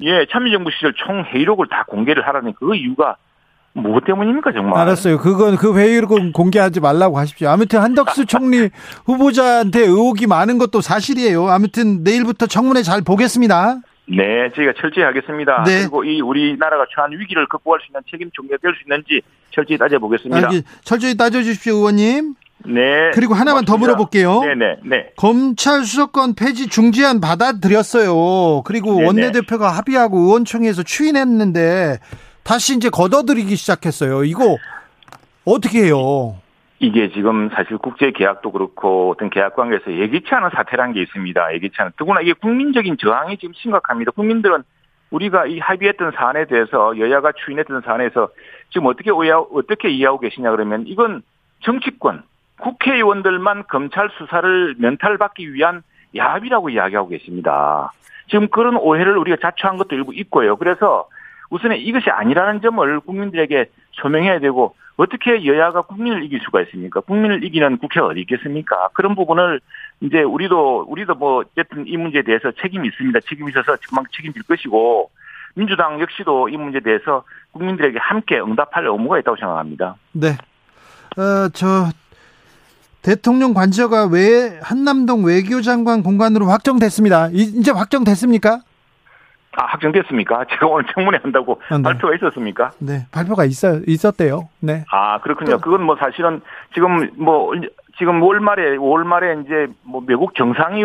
예 0.00 0.24
참여정부 0.30 0.70
시절 0.70 0.94
총 0.94 1.24
회의록을 1.24 1.66
다 1.68 1.84
공개를 1.86 2.26
하라는 2.26 2.54
그 2.58 2.74
이유가 2.74 3.16
뭐 3.74 4.00
때문입니까 4.00 4.52
정말? 4.52 4.80
알았어요. 4.80 5.18
그건 5.18 5.56
그 5.56 5.76
회의를 5.76 6.08
공- 6.08 6.32
공개하지 6.32 6.80
말라고 6.80 7.18
하십시오. 7.18 7.48
아무튼 7.50 7.80
한덕수 7.80 8.24
총리 8.26 8.70
후보자한테 9.04 9.80
의혹이 9.80 10.26
많은 10.26 10.58
것도 10.58 10.80
사실이에요. 10.80 11.48
아무튼 11.48 12.02
내일부터 12.02 12.46
청문회 12.46 12.82
잘 12.82 13.02
보겠습니다. 13.02 13.76
네, 14.10 14.50
저희가 14.54 14.72
철저히 14.80 15.04
하겠습니다. 15.04 15.64
네. 15.66 15.80
그리고 15.80 16.04
이 16.04 16.20
우리나라가 16.20 16.86
처한 16.94 17.12
위기를 17.12 17.46
극복할 17.48 17.80
수 17.80 17.86
있는 17.90 18.00
책임 18.10 18.30
종결될 18.32 18.72
수 18.74 18.82
있는지 18.84 19.20
철저히 19.50 19.76
따져보겠습니다. 19.78 20.48
알기- 20.48 20.62
철저히 20.82 21.16
따져주십시오, 21.16 21.74
의원님. 21.76 22.34
네. 22.64 23.10
그리고 23.14 23.34
하나만 23.34 23.64
더 23.64 23.74
고맙습니다. 23.76 23.76
물어볼게요. 23.76 24.40
네네, 24.40 24.76
네. 24.84 25.10
검찰 25.16 25.84
수사권 25.84 26.34
폐지 26.34 26.68
중지안 26.68 27.20
받아들였어요. 27.20 28.62
그리고 28.64 28.94
네네. 28.94 29.06
원내대표가 29.06 29.70
합의하고 29.70 30.18
의원총회에서 30.18 30.82
추인했는데 30.82 31.98
다시 32.42 32.74
이제 32.74 32.88
걷어들이기 32.88 33.54
시작했어요. 33.56 34.24
이거 34.24 34.56
어떻게 35.44 35.84
해요? 35.84 36.36
이게 36.80 37.10
지금 37.10 37.48
사실 37.50 37.76
국제 37.78 38.12
계약도 38.12 38.52
그렇고 38.52 39.10
어떤 39.10 39.30
계약 39.30 39.56
관계에서 39.56 39.92
예기치 39.92 40.32
않은 40.32 40.50
사태라는 40.50 40.94
게 40.94 41.02
있습니다. 41.02 41.54
예기치 41.54 41.74
않은. 41.80 41.92
더구나 41.96 42.20
이게 42.20 42.32
국민적인 42.34 42.96
저항이 42.98 43.36
지금 43.38 43.52
심각합니다. 43.54 44.12
국민들은 44.12 44.62
우리가 45.10 45.46
이 45.46 45.58
합의했던 45.58 46.12
사안에 46.12 46.44
대해서 46.46 46.96
여야가 46.98 47.32
추인했던 47.32 47.80
사안에서 47.80 48.28
지금 48.70 48.86
어떻게 48.86 49.10
오야, 49.10 49.38
어떻게 49.38 49.88
이해하고 49.88 50.20
계시냐 50.20 50.50
그러면 50.50 50.84
이건 50.86 51.22
정치권, 51.60 52.22
국회의원들만 52.60 53.64
검찰 53.68 54.10
수사를 54.10 54.74
면탈받기 54.78 55.52
위한 55.54 55.82
야합이라고 56.14 56.70
이야기하고 56.70 57.08
계십니다. 57.08 57.92
지금 58.28 58.48
그런 58.48 58.76
오해를 58.76 59.16
우리가 59.16 59.38
자초한 59.40 59.78
것도 59.78 59.96
일부 59.96 60.14
있고요. 60.14 60.56
그래서 60.56 61.08
우선 61.50 61.72
이것이 61.72 62.10
아니라는 62.10 62.60
점을 62.60 63.00
국민들에게 63.00 63.66
소명해야 63.92 64.38
되고 64.40 64.74
어떻게 64.98 65.46
여야가 65.46 65.82
국민을 65.82 66.24
이길 66.24 66.40
수가 66.44 66.60
있습니까? 66.62 67.00
국민을 67.00 67.44
이기는 67.44 67.78
국회가 67.78 68.06
어디 68.06 68.20
있겠습니까? 68.22 68.88
그런 68.94 69.14
부분을 69.14 69.60
이제 70.00 70.22
우리도 70.22 70.86
우리도 70.88 71.14
뭐 71.14 71.44
어쨌든 71.44 71.86
이 71.86 71.96
문제에 71.96 72.22
대해서 72.22 72.50
책임이 72.60 72.88
있습니다. 72.88 73.20
책임이 73.28 73.50
있어서 73.50 73.76
금방 73.88 74.04
책임질 74.14 74.42
것이고 74.42 75.08
민주당 75.54 76.00
역시도 76.00 76.48
이 76.48 76.56
문제에 76.56 76.80
대해서 76.80 77.22
국민들에게 77.52 77.96
함께 78.00 78.40
응답할 78.40 78.86
의무가 78.86 79.20
있다고 79.20 79.36
생각합니다. 79.36 79.94
네. 80.12 80.30
어, 81.16 81.48
저, 81.54 81.90
대통령 83.02 83.54
관저가 83.54 84.06
왜 84.06 84.58
한남동 84.62 85.24
외교장관 85.24 86.02
공간으로 86.02 86.46
확정됐습니다. 86.46 87.28
이- 87.28 87.52
이제 87.56 87.70
확정됐습니까? 87.70 88.62
아 89.56 89.64
확정됐습니까? 89.64 90.44
제가 90.50 90.66
오늘 90.66 90.84
청문회 90.94 91.18
한다고 91.22 91.60
아, 91.68 91.76
네. 91.76 91.82
발표가 91.82 92.14
있었습니까? 92.14 92.70
네, 92.78 93.06
발표가 93.10 93.44
있어, 93.44 93.80
있었대요. 93.86 94.48
네. 94.60 94.84
아 94.90 95.20
그렇군요. 95.20 95.58
그건 95.58 95.82
뭐 95.82 95.96
사실은 95.96 96.40
지금 96.74 97.10
뭐 97.16 97.52
지금 97.98 98.22
월말에 98.22 98.76
월말에 98.76 99.42
이제 99.44 99.66
뭐 99.82 100.02
외국 100.06 100.34
정상이 100.34 100.82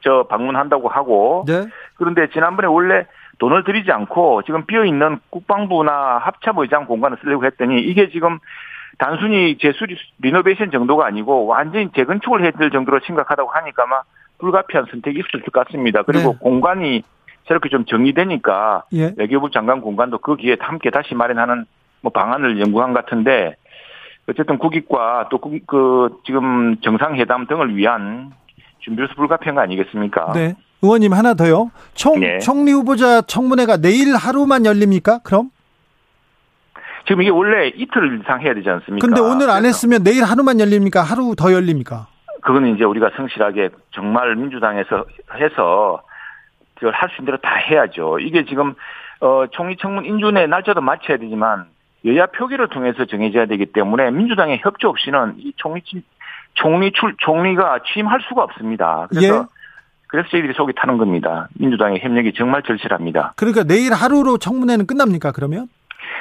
저 0.00 0.26
방문한다고 0.28 0.88
하고 0.88 1.44
네. 1.46 1.66
그런데 1.96 2.28
지난번에 2.28 2.68
원래 2.68 3.06
돈을 3.38 3.64
들이지 3.64 3.90
않고 3.90 4.42
지금 4.42 4.64
비어 4.66 4.84
있는 4.84 5.18
국방부나 5.30 6.18
합참의장 6.18 6.86
공간을 6.86 7.18
쓰려고 7.22 7.44
했더니 7.46 7.80
이게 7.80 8.10
지금 8.10 8.38
단순히 8.98 9.58
재수리 9.58 9.96
리노베이션 10.20 10.70
정도가 10.70 11.06
아니고 11.06 11.46
완전히 11.46 11.90
재건축을 11.96 12.42
해야 12.42 12.52
될 12.52 12.70
정도로 12.70 13.00
심각하다고 13.04 13.50
하니까 13.50 13.82
아마 13.84 14.02
불가피한 14.38 14.86
선택이 14.90 15.18
있을 15.18 15.42
것 15.42 15.52
같습니다. 15.52 16.02
그리고 16.02 16.32
네. 16.32 16.38
공간이 16.40 17.02
저렇게 17.48 17.68
좀 17.68 17.84
정리되니까 17.84 18.84
예. 18.94 19.12
외교부 19.16 19.50
장관 19.50 19.80
공간도 19.80 20.18
거기에 20.18 20.56
함께 20.60 20.90
다시 20.90 21.14
마련하는 21.14 21.66
뭐 22.00 22.12
방안을 22.12 22.60
연구한 22.60 22.92
것 22.92 23.04
같은데 23.04 23.56
어쨌든 24.28 24.58
국익과 24.58 25.28
또 25.30 25.38
그 25.66 26.20
지금 26.24 26.76
정상회담 26.80 27.46
등을 27.46 27.76
위한 27.76 28.32
준비로서 28.80 29.14
불가피한 29.14 29.54
거 29.54 29.60
아니겠습니까? 29.62 30.32
네. 30.32 30.54
의원님 30.82 31.12
하나 31.12 31.34
더요. 31.34 31.70
총, 31.94 32.20
네. 32.20 32.38
총리 32.38 32.72
후보자 32.72 33.22
청문회가 33.22 33.78
내일 33.78 34.14
하루만 34.14 34.64
열립니까? 34.66 35.20
그럼? 35.22 35.50
지금 37.06 37.22
이게 37.22 37.30
원래 37.30 37.68
이틀 37.68 38.20
이상 38.20 38.40
해야 38.40 38.54
되지 38.54 38.68
않습니까? 38.68 39.06
근데 39.06 39.20
오늘 39.20 39.50
안 39.50 39.64
했으면 39.66 40.02
내일 40.02 40.24
하루만 40.24 40.60
열립니까? 40.60 41.02
하루 41.02 41.34
더 41.36 41.52
열립니까? 41.52 42.06
그거는 42.42 42.74
이제 42.74 42.84
우리가 42.84 43.10
성실하게 43.16 43.70
정말 43.92 44.34
민주당에서 44.36 45.04
해서 45.38 46.02
그걸 46.74 46.92
할 46.92 47.08
수 47.10 47.16
있는 47.16 47.26
대로 47.26 47.38
다 47.38 47.54
해야죠. 47.56 48.18
이게 48.20 48.44
지금 48.44 48.74
어 49.20 49.46
총리 49.52 49.76
청문 49.76 50.04
인준의 50.04 50.48
날짜도 50.48 50.80
맞춰야 50.80 51.16
되지만 51.18 51.66
여야 52.04 52.26
표기를 52.26 52.68
통해서 52.68 53.04
정해져야 53.06 53.46
되기 53.46 53.66
때문에 53.66 54.10
민주당의 54.10 54.60
협조 54.62 54.88
없이는 54.88 55.34
이 55.38 55.52
총리 55.56 55.80
침- 55.82 56.02
총리 56.54 56.92
출 56.92 57.14
총리가 57.18 57.80
취임할 57.92 58.20
수가 58.28 58.42
없습니다. 58.42 59.06
그래서 59.10 59.34
예. 59.40 59.42
그래서 60.08 60.28
저희들이 60.28 60.52
속이 60.54 60.74
타는 60.76 60.98
겁니다. 60.98 61.48
민주당의 61.58 62.00
협력이 62.00 62.34
정말 62.34 62.62
절실합니다. 62.62 63.32
그러니까 63.36 63.64
내일 63.64 63.92
하루로 63.92 64.38
청문회는 64.38 64.86
끝납니까? 64.86 65.32
그러면? 65.32 65.66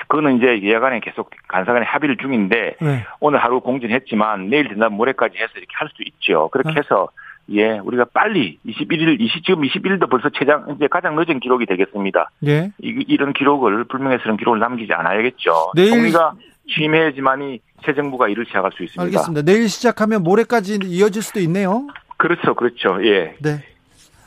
그거는 0.08 0.38
이제 0.38 0.62
여야 0.68 0.80
간에 0.80 1.00
계속 1.02 1.30
간사간에 1.48 1.86
합의를 1.86 2.18
중인데 2.18 2.76
네. 2.82 3.06
오늘 3.20 3.40
하루 3.44 3.60
공진했지만 3.62 4.50
내일 4.50 4.68
된다면 4.70 4.98
모레까지 4.98 5.38
해서 5.38 5.52
이렇게 5.56 5.72
할 5.76 5.90
수도 5.90 6.04
있죠. 6.08 6.50
그렇게 6.50 6.70
아. 6.70 6.74
해서 6.78 7.10
예 7.52 7.78
우리가 7.80 8.06
빨리 8.14 8.58
21일 8.66 9.20
20 9.20 9.44
지금 9.46 9.62
21일도 9.64 10.10
벌써 10.10 10.30
최장 10.30 10.66
이제 10.76 10.88
가장 10.88 11.16
늦은 11.16 11.40
기록이 11.40 11.66
되겠습니다. 11.66 12.30
예. 12.48 12.72
이, 12.82 13.04
이런 13.08 13.34
기록을 13.34 13.84
불명예스러운 13.86 14.38
기록을 14.38 14.60
남기지 14.60 14.94
않아야겠죠. 14.94 15.72
내일- 15.76 15.90
총리가 15.90 16.34
취임해야지만이 16.74 17.60
새 17.86 17.94
정부가 17.94 18.30
일을 18.30 18.46
시작할 18.46 18.72
수 18.72 18.84
있습니다. 18.84 19.04
알겠습니다. 19.04 19.42
내일 19.42 19.68
시작하면 19.68 20.24
모레까지 20.24 20.80
이어질 20.86 21.22
수도 21.22 21.40
있네요. 21.42 21.86
그렇죠, 22.18 22.54
그렇죠. 22.56 22.98
예. 23.06 23.36
네. 23.42 23.62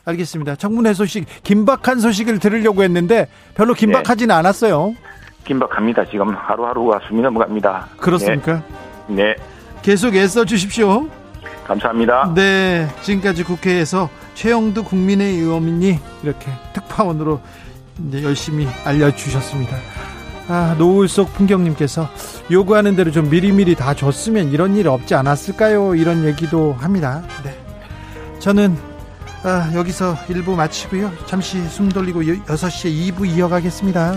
알겠습니다. 0.04 0.54
청문회 0.56 0.92
소식, 0.92 1.24
긴박한 1.42 1.98
소식을 2.00 2.38
들으려고 2.38 2.82
했는데 2.82 3.28
별로 3.56 3.72
긴박하지는 3.74 4.34
않았어요. 4.34 4.94
긴박합니다. 5.44 6.04
지금 6.06 6.34
하루하루가 6.34 7.00
숨이 7.08 7.22
넘어갑니다. 7.22 7.88
그렇습니까? 7.96 8.62
네. 9.08 9.14
네. 9.24 9.36
계속 9.82 10.14
애써 10.14 10.44
주십시오. 10.44 11.08
감사합니다. 11.66 12.32
네, 12.34 12.88
지금까지 13.02 13.44
국회에서 13.44 14.08
최영두 14.34 14.84
국민의 14.84 15.36
의원이 15.36 15.98
이렇게 16.22 16.50
특파원으로 16.72 17.40
이제 18.08 18.22
열심히 18.22 18.68
알려주셨습니다. 18.84 19.76
아, 20.48 20.76
노을 20.78 21.08
속 21.08 21.32
풍경님께서 21.34 22.08
요구하는 22.50 22.94
대로 22.94 23.10
좀 23.10 23.28
미리미리 23.28 23.74
다 23.74 23.94
줬으면 23.94 24.52
이런 24.52 24.76
일 24.76 24.88
없지 24.88 25.14
않았을까요? 25.14 25.96
이런 25.96 26.24
얘기도 26.24 26.74
합니다. 26.74 27.22
네. 27.42 27.58
저는 28.38 28.76
아, 29.42 29.70
여기서 29.74 30.14
1부 30.28 30.54
마치고요. 30.54 31.12
잠시 31.26 31.60
숨 31.68 31.88
돌리고 31.88 32.22
6시에 32.22 33.14
2부 33.14 33.26
이어가겠습니다. 33.26 34.16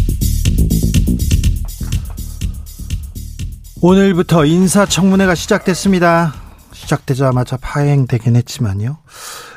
오늘부터 3.83 4.45
인사청문회가 4.45 5.33
시작됐습니다. 5.33 6.35
시작되자마자 6.71 7.57
파행되긴 7.57 8.35
했지만요. 8.35 8.99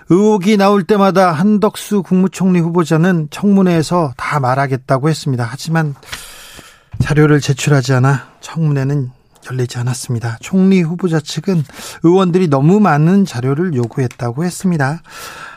의혹이 0.09 0.57
나올 0.57 0.85
때마다 0.85 1.31
한덕수 1.33 2.03
국무총리 2.03 2.59
후보자는 2.61 3.29
청문회에서 3.31 4.15
다 4.17 4.41
말하겠다고 4.41 5.11
했습니다. 5.11 5.47
하지만 5.47 5.95
자료를 7.01 7.43
제출하지 7.43 7.93
않아 7.93 8.29
청문회는 8.41 9.11
열리지 9.51 9.77
않았습니다. 9.77 10.39
총리 10.41 10.81
후보자 10.81 11.21
측은 11.21 11.63
의원들이 12.03 12.49
너무 12.49 12.81
많은 12.81 13.27
자료를 13.27 13.75
요구했다고 13.75 14.43
했습니다. 14.43 15.03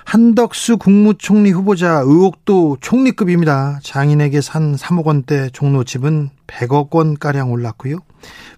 한덕수 0.07 0.77
국무총리 0.77 1.51
후보자 1.51 1.99
의혹도 1.99 2.77
총리급입니다. 2.79 3.81
장인에게 3.83 4.39
산 4.39 4.73
3억 4.77 5.03
원대 5.03 5.49
종로 5.49 5.83
집은 5.83 6.29
100억 6.47 6.95
원가량 6.95 7.51
올랐고요. 7.51 7.97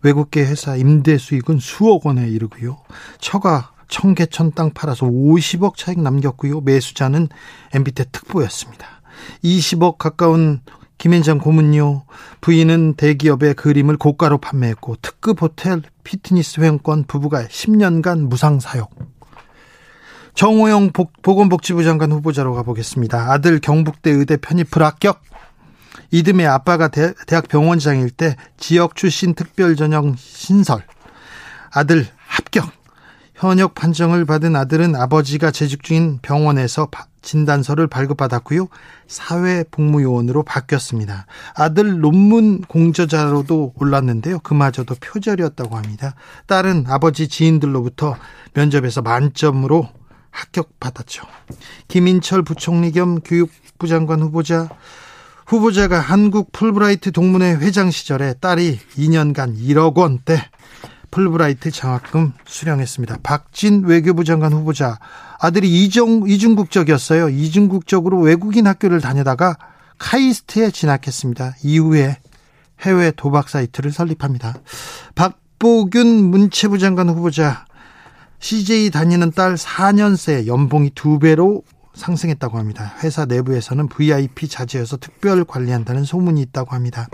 외국계 0.03 0.41
회사 0.41 0.75
임대 0.75 1.17
수익은 1.17 1.57
수억 1.57 2.05
원에 2.05 2.29
이르고요. 2.29 2.77
처가 3.19 3.71
청계천 3.87 4.51
땅 4.51 4.69
팔아서 4.75 5.07
50억 5.07 5.75
차익 5.75 5.99
남겼고요. 5.99 6.61
매수자는 6.61 7.29
MBT 7.73 8.03
특보였습니다. 8.11 8.85
20억 9.43 9.97
가까운 9.97 10.61
김현장 10.99 11.39
고문요 11.39 12.03
부인은 12.41 12.93
대기업의 12.93 13.55
그림을 13.55 13.97
고가로 13.97 14.37
판매했고 14.37 14.97
특급 15.01 15.41
호텔 15.41 15.81
피트니스 16.03 16.61
회원권 16.61 17.05
부부가 17.05 17.45
10년간 17.45 18.27
무상 18.27 18.59
사용. 18.59 18.85
정호영 20.39 20.91
보건복지부 21.21 21.83
장관 21.83 22.13
후보자로 22.13 22.53
가보겠습니다. 22.53 23.29
아들 23.29 23.59
경북대 23.59 24.09
의대 24.09 24.37
편입 24.37 24.71
불합격. 24.71 25.21
이듬해 26.11 26.45
아빠가 26.45 26.87
대, 26.87 27.13
학 27.31 27.49
병원장일 27.49 28.09
때 28.09 28.37
지역 28.55 28.95
출신 28.95 29.33
특별 29.33 29.75
전형 29.75 30.15
신설. 30.15 30.81
아들 31.73 32.07
합격. 32.25 32.71
현역 33.35 33.75
판정을 33.75 34.23
받은 34.23 34.55
아들은 34.55 34.95
아버지가 34.95 35.51
재직 35.51 35.83
중인 35.83 36.19
병원에서 36.21 36.87
진단서를 37.21 37.87
발급받았고요. 37.87 38.69
사회복무요원으로 39.09 40.43
바뀌었습니다. 40.43 41.25
아들 41.53 41.99
논문 41.99 42.61
공저자로도 42.61 43.73
올랐는데요. 43.75 44.39
그마저도 44.39 44.95
표절이었다고 45.01 45.75
합니다. 45.75 46.15
딸은 46.47 46.85
아버지 46.87 47.27
지인들로부터 47.27 48.15
면접에서 48.53 49.01
만점으로 49.01 49.89
합격받았죠. 50.31 51.23
김인철 51.87 52.43
부총리 52.43 52.91
겸 52.91 53.19
교육부 53.21 53.87
장관 53.87 54.21
후보자 54.21 54.69
후보자가 55.45 55.99
한국 55.99 56.51
풀브라이트 56.51 57.11
동문회 57.11 57.55
회장 57.55 57.89
시절에 57.89 58.35
딸이 58.35 58.79
2년간 58.97 59.57
1억 59.57 59.97
원대 59.97 60.39
풀브라이트 61.09 61.71
장학금 61.71 62.33
수령했습니다. 62.45 63.17
박진 63.23 63.83
외교부 63.85 64.23
장관 64.23 64.53
후보자 64.53 64.99
아들이 65.39 65.83
이중, 65.83 66.29
이중국적이었어요. 66.29 67.29
이중국적으로 67.29 68.19
외국인 68.19 68.67
학교를 68.67 69.01
다니다가 69.01 69.57
카이스트에 69.97 70.69
진학했습니다. 70.69 71.55
이후에 71.63 72.17
해외 72.81 73.11
도박 73.11 73.49
사이트를 73.49 73.91
설립합니다. 73.91 74.55
박보균 75.15 76.25
문체부 76.25 76.77
장관 76.77 77.09
후보자 77.09 77.65
CJ 78.39 78.89
다니는 78.89 79.31
딸 79.31 79.55
4년새 79.55 80.47
연봉이 80.47 80.89
두 80.91 81.19
배로 81.19 81.63
상승했다고 81.93 82.57
합니다. 82.57 82.95
회사 83.03 83.25
내부에서는 83.25 83.87
VIP 83.89 84.47
자제여서 84.47 84.97
특별 84.97 85.43
관리한다는 85.43 86.05
소문이 86.05 86.41
있다고 86.41 86.71
합니다. 86.71 87.07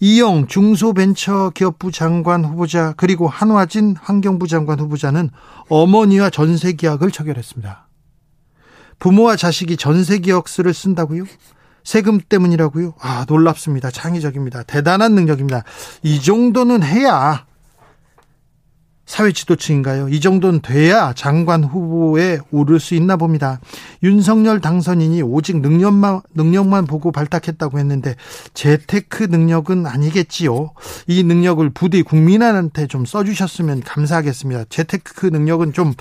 이영 0.00 0.46
중소벤처기업부 0.46 1.90
장관 1.90 2.44
후보자 2.44 2.94
그리고 2.96 3.26
한화진 3.26 3.96
환경부 4.00 4.46
장관 4.46 4.78
후보자는 4.78 5.30
어머니와 5.68 6.30
전세 6.30 6.72
계약을 6.72 7.10
체결했습니다. 7.10 7.88
부모와 8.98 9.36
자식이 9.36 9.76
전세 9.76 10.18
계약서를 10.18 10.72
쓴다고요? 10.72 11.24
세금 11.82 12.18
때문이라고요? 12.20 12.94
아, 13.00 13.26
놀랍습니다. 13.28 13.90
창의적입니다. 13.90 14.62
대단한 14.62 15.14
능력입니다. 15.14 15.64
이 16.02 16.20
정도는 16.20 16.82
해야 16.82 17.44
사회 19.06 19.32
지도층인가요? 19.32 20.08
이 20.08 20.18
정도는 20.20 20.62
돼야 20.62 21.12
장관 21.12 21.62
후보에 21.62 22.38
오를 22.50 22.80
수 22.80 22.94
있나 22.94 23.16
봅니다. 23.16 23.60
윤석열 24.02 24.60
당선인이 24.60 25.20
오직 25.22 25.60
능력만, 25.60 26.22
능력만 26.34 26.86
보고 26.86 27.12
발탁했다고 27.12 27.78
했는데 27.78 28.16
재테크 28.54 29.24
능력은 29.24 29.86
아니겠지요. 29.86 30.72
이 31.06 31.22
능력을 31.22 31.68
부디 31.70 32.02
국민한테 32.02 32.86
좀 32.86 33.04
써주셨으면 33.04 33.82
감사하겠습니다. 33.82 34.64
재테크 34.70 35.26
능력은 35.26 35.74
좀 35.74 35.92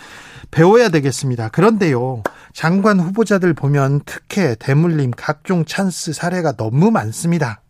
배워야 0.51 0.89
되겠습니다. 0.89 1.49
그런데요, 1.49 2.23
장관 2.53 2.99
후보자들 2.99 3.53
보면 3.53 4.01
특혜, 4.05 4.55
대물림, 4.55 5.11
각종 5.11 5.65
찬스 5.65 6.13
사례가 6.13 6.53
너무 6.53 6.91
많습니다. 6.91 7.61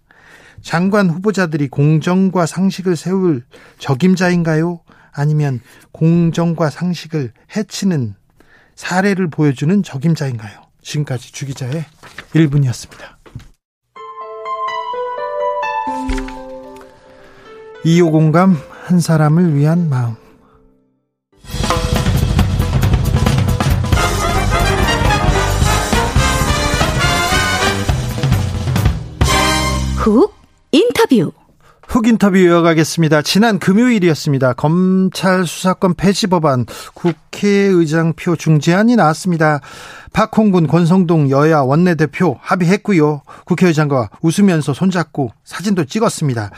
장관 0.62 1.10
후보자들이 1.10 1.68
공정과 1.70 2.46
상식을 2.46 2.96
세울 2.96 3.44
적임자인가요? 3.80 4.80
아니면 5.14 5.62
공정과 5.92 6.70
상식을 6.70 7.32
해치는 7.56 8.16
사례를 8.76 9.30
보여주는 9.30 9.84
적임자인가요? 9.84 10.62
지금까지 10.82 11.32
주기자의 11.32 11.86
1분이었습니다. 12.34 13.14
2호 17.86 18.12
공감 18.12 18.56
한 18.86 19.00
사람을 19.00 19.56
위한 19.56 19.90
마음 19.90 20.16
훅 29.98 30.34
인터뷰 30.72 31.32
훅 31.94 32.08
인터뷰 32.08 32.38
이어가겠습니다. 32.38 33.22
지난 33.22 33.60
금요일이었습니다. 33.60 34.54
검찰 34.54 35.46
수사권 35.46 35.94
폐지 35.94 36.26
법안 36.26 36.66
국회의장표 36.96 38.36
중재안이 38.36 38.96
나왔습니다. 38.96 39.60
박홍근 40.12 40.66
권성동 40.66 41.30
여야 41.30 41.60
원내대표 41.60 42.40
합의했고요. 42.42 43.22
국회의장과 43.46 44.10
웃으면서 44.24 44.74
손잡고 44.74 45.34
사진도 45.44 45.86
찍었습니다. 45.86 46.50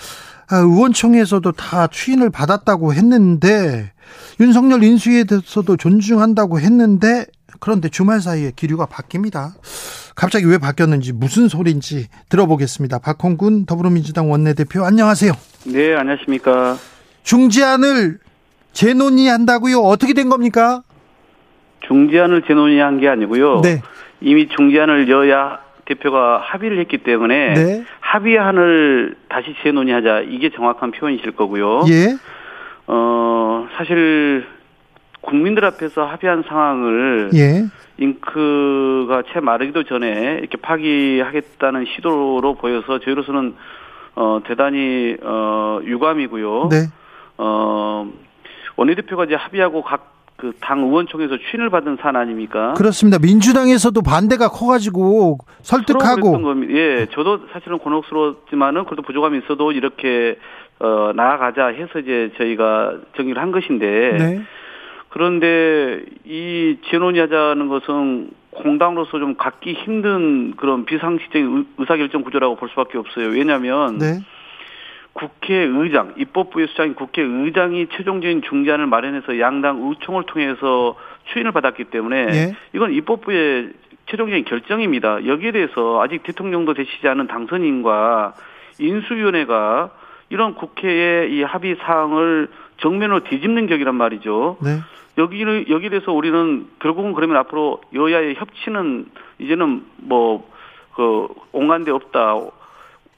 아, 0.48 0.56
의원총회에서도 0.56 1.52
다 1.52 1.88
추인을 1.88 2.30
받았다고 2.30 2.94
했는데 2.94 3.92
윤석열 4.40 4.86
인수위에 4.86 5.26
대해서도 5.26 5.76
존중한다고 5.76 6.62
했는데 6.62 7.26
그런데 7.60 7.90
주말 7.90 8.22
사이에 8.22 8.54
기류가 8.56 8.86
바뀝니다. 8.86 9.52
갑자기 10.16 10.46
왜 10.46 10.58
바뀌었는지 10.58 11.12
무슨 11.12 11.48
소리인지 11.50 12.08
들어보겠습니다. 12.30 13.00
박홍근 13.00 13.66
더불어민주당 13.66 14.32
원내대표 14.32 14.84
안녕하세요. 14.84 15.34
네, 15.68 15.94
안녕하십니까. 15.94 16.78
중재안을 17.24 18.20
재논의한다고요? 18.72 19.80
어떻게 19.80 20.14
된 20.14 20.30
겁니까? 20.30 20.82
중재안을 21.88 22.44
재논의한 22.48 23.00
게 23.00 23.10
아니고요. 23.10 23.62
네. 23.62 23.82
이미 24.22 24.48
중재안을 24.48 25.10
여야 25.10 25.60
대표가 25.86 26.40
합의를 26.42 26.80
했기 26.80 27.00
때문에 27.00 27.54
네. 27.54 27.84
합의안을 28.00 29.18
다시 29.30 29.54
재논의하자 29.64 30.22
이게 30.30 30.50
정확한 30.50 30.92
표현이실 30.92 31.32
거고요. 31.36 31.84
예. 31.90 32.16
어 32.88 33.68
사실 33.78 34.46
국민들 35.26 35.66
앞에서 35.66 36.06
합의한 36.06 36.44
상황을 36.48 37.32
예. 37.36 37.66
잉크가 37.98 39.24
채 39.34 39.40
마르기도 39.40 39.84
전에 39.84 40.38
이렇게 40.40 40.58
파기하겠다는 40.58 41.86
시도로 41.96 42.56
보여서 42.56 43.00
저희로서는 43.00 43.56
어 44.16 44.40
대단히 44.46 45.16
어 45.22 45.80
유감이고요. 45.84 46.70
네. 46.72 46.78
어 47.38 48.08
원내대표가 48.78 49.26
이제 49.26 49.36
합의하고 49.36 49.84
각 49.84 50.16
그 50.38 50.52
당 50.60 50.82
의원총회에서 50.82 51.38
추인을 51.50 51.70
받은 51.70 51.98
사안 52.02 52.18
아닙니까? 52.18 52.74
그렇습니다. 52.74 53.18
민주당에서도 53.20 54.02
반대가 54.02 54.50
커가지고 54.50 55.38
설득하고. 55.62 56.38
예, 56.72 57.08
저도 57.14 57.48
사실은 57.54 57.78
곤혹스러웠지만은 57.80 58.84
그래도 58.84 59.02
부족함이 59.02 59.38
있어도 59.40 59.72
이렇게 59.72 60.38
어 60.80 61.14
나아가자 61.16 61.68
해서 61.68 62.00
이제 62.00 62.34
저희가 62.38 62.96
정리를 63.16 63.42
한 63.42 63.54
것인데 63.54 63.86
네. 64.20 64.42
그런데 65.26 66.04
이 66.26 66.76
재논의 66.90 67.22
하자는 67.22 67.70
것은 67.70 68.32
공당으로서 68.52 69.18
좀 69.18 69.36
갖기 69.36 69.72
힘든 69.72 70.56
그런 70.58 70.84
비상식적인 70.84 71.56
의- 71.58 71.66
의사결정 71.78 72.22
구조라고 72.24 72.58
볼 72.58 72.68
수밖에 72.68 72.98
없어요. 72.98 73.30
왜냐하면 73.30 73.98
네. 73.98 74.20
국회의장, 75.14 76.16
입법부의 76.18 76.68
수장인 76.68 76.96
국회의장이 76.96 77.88
최종적인 77.96 78.42
중재안을 78.42 78.88
마련해서 78.88 79.40
양당 79.40 79.88
의총을 79.90 80.24
통해서 80.24 80.98
추인을 81.32 81.54
받았기 81.54 81.86
때문에 81.86 82.18
예. 82.34 82.56
이건 82.74 82.92
입법부의 82.92 83.70
최종적인 84.08 84.44
결정입니다. 84.44 85.26
여기에 85.28 85.54
대해서 85.54 86.02
아직 86.04 86.24
대통령도 86.24 86.74
되시지 86.74 87.08
않은 87.08 87.28
당선인과 87.28 88.34
인수위원회가 88.80 89.92
이런 90.30 90.56
국회의 90.56 91.32
이 91.34 91.42
합의 91.42 91.78
사항을 91.80 92.50
정면으로 92.82 93.22
뒤집는 93.24 93.68
격이란 93.68 93.96
말이죠. 93.96 94.58
네. 94.62 94.80
여기를 95.18 95.70
여기에 95.70 95.90
대해서 95.90 96.12
우리는 96.12 96.68
결국은 96.80 97.14
그러면 97.14 97.38
앞으로 97.38 97.82
여야의 97.94 98.36
협치는 98.36 99.06
이제는 99.40 99.86
뭐그 99.98 101.28
온간데 101.52 101.92
없다, 101.92 102.36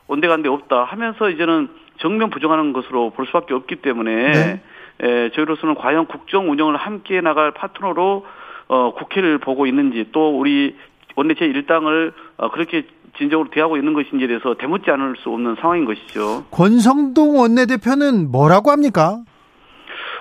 온데간데 0.07 0.49
없다 0.49 0.83
하면서 0.83 1.29
이제는 1.29 1.69
정면 1.99 2.29
부정하는 2.29 2.73
것으로 2.73 3.09
볼 3.11 3.25
수밖에 3.25 3.53
없기 3.53 3.77
때문에 3.77 4.31
네. 4.31 4.61
에, 5.01 5.29
저희로서는 5.31 5.75
과연 5.75 6.07
국정 6.07 6.49
운영을 6.51 6.75
함께 6.75 7.21
나갈 7.21 7.51
파트너로 7.51 8.25
어, 8.67 8.93
국회를 8.93 9.37
보고 9.39 9.65
있는지 9.65 10.09
또 10.11 10.37
우리 10.37 10.75
원내 11.15 11.35
제 11.35 11.47
1당을 11.47 12.13
어, 12.37 12.51
그렇게 12.51 12.85
진정으로 13.17 13.49
대하고 13.49 13.77
있는 13.77 13.93
것인지에 13.93 14.27
대해서 14.27 14.55
대묻지 14.55 14.91
않을 14.91 15.15
수 15.17 15.29
없는 15.29 15.55
상황인 15.59 15.85
것이죠. 15.85 16.45
권성동 16.51 17.39
원내대표는 17.39 18.31
뭐라고 18.31 18.69
합니까? 18.69 19.23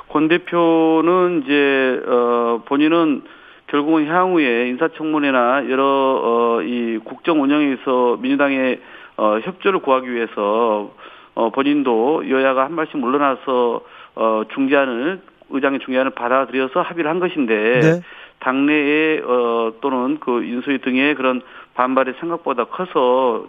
권 0.09 0.29
대표는 0.29 1.43
이제 1.45 2.03
어 2.07 2.63
본인은 2.67 3.23
결국은 3.67 4.07
향후에 4.07 4.69
인사청문회나 4.69 5.69
여러 5.69 6.59
어이 6.63 6.99
국정 7.05 7.43
운영에서 7.43 8.19
민주당의 8.21 8.81
어 9.17 9.39
협조를 9.43 9.81
구하기 9.81 10.11
위해서 10.11 10.93
어 11.35 11.51
본인도 11.51 12.31
여야가 12.31 12.65
한 12.65 12.77
발씩 12.77 12.99
물러나서 12.99 13.81
어 14.15 14.43
중재안을 14.55 15.21
의장의 15.51 15.81
중재안을 15.81 16.13
받아들여서 16.13 16.83
합의를 16.83 17.11
한 17.11 17.21
것인데 17.21 17.81
네. 17.81 18.01
당내에 18.41 19.21
어 19.21 19.73
또는 19.81 20.19
그 20.21 20.45
인수위 20.45 20.79
등의 20.79 21.15
그런 21.15 21.43
반발이 21.75 22.15
생각보다 22.21 22.65
커서 22.65 23.47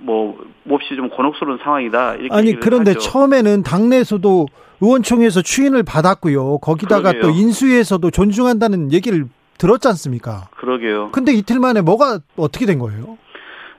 뭐 0.00 0.38
몹시 0.64 0.94
좀 0.96 1.08
곤혹스러운 1.08 1.58
상황이다 1.62 2.16
이렇게 2.16 2.34
아니 2.34 2.58
그런데 2.58 2.92
하죠. 2.92 3.00
처음에는 3.00 3.62
당내에서도 3.62 4.46
의원총회에서 4.80 5.42
추인을 5.42 5.82
받았고요. 5.82 6.58
거기다가 6.58 7.12
그러게요. 7.12 7.22
또 7.22 7.30
인수위에서도 7.30 8.10
존중한다는 8.10 8.92
얘기를 8.92 9.26
들었지 9.58 9.88
않습니까? 9.88 10.48
그러게요. 10.56 11.10
근데 11.12 11.32
이틀 11.32 11.58
만에 11.60 11.80
뭐가 11.80 12.18
어떻게 12.36 12.66
된 12.66 12.78
거예요? 12.78 13.16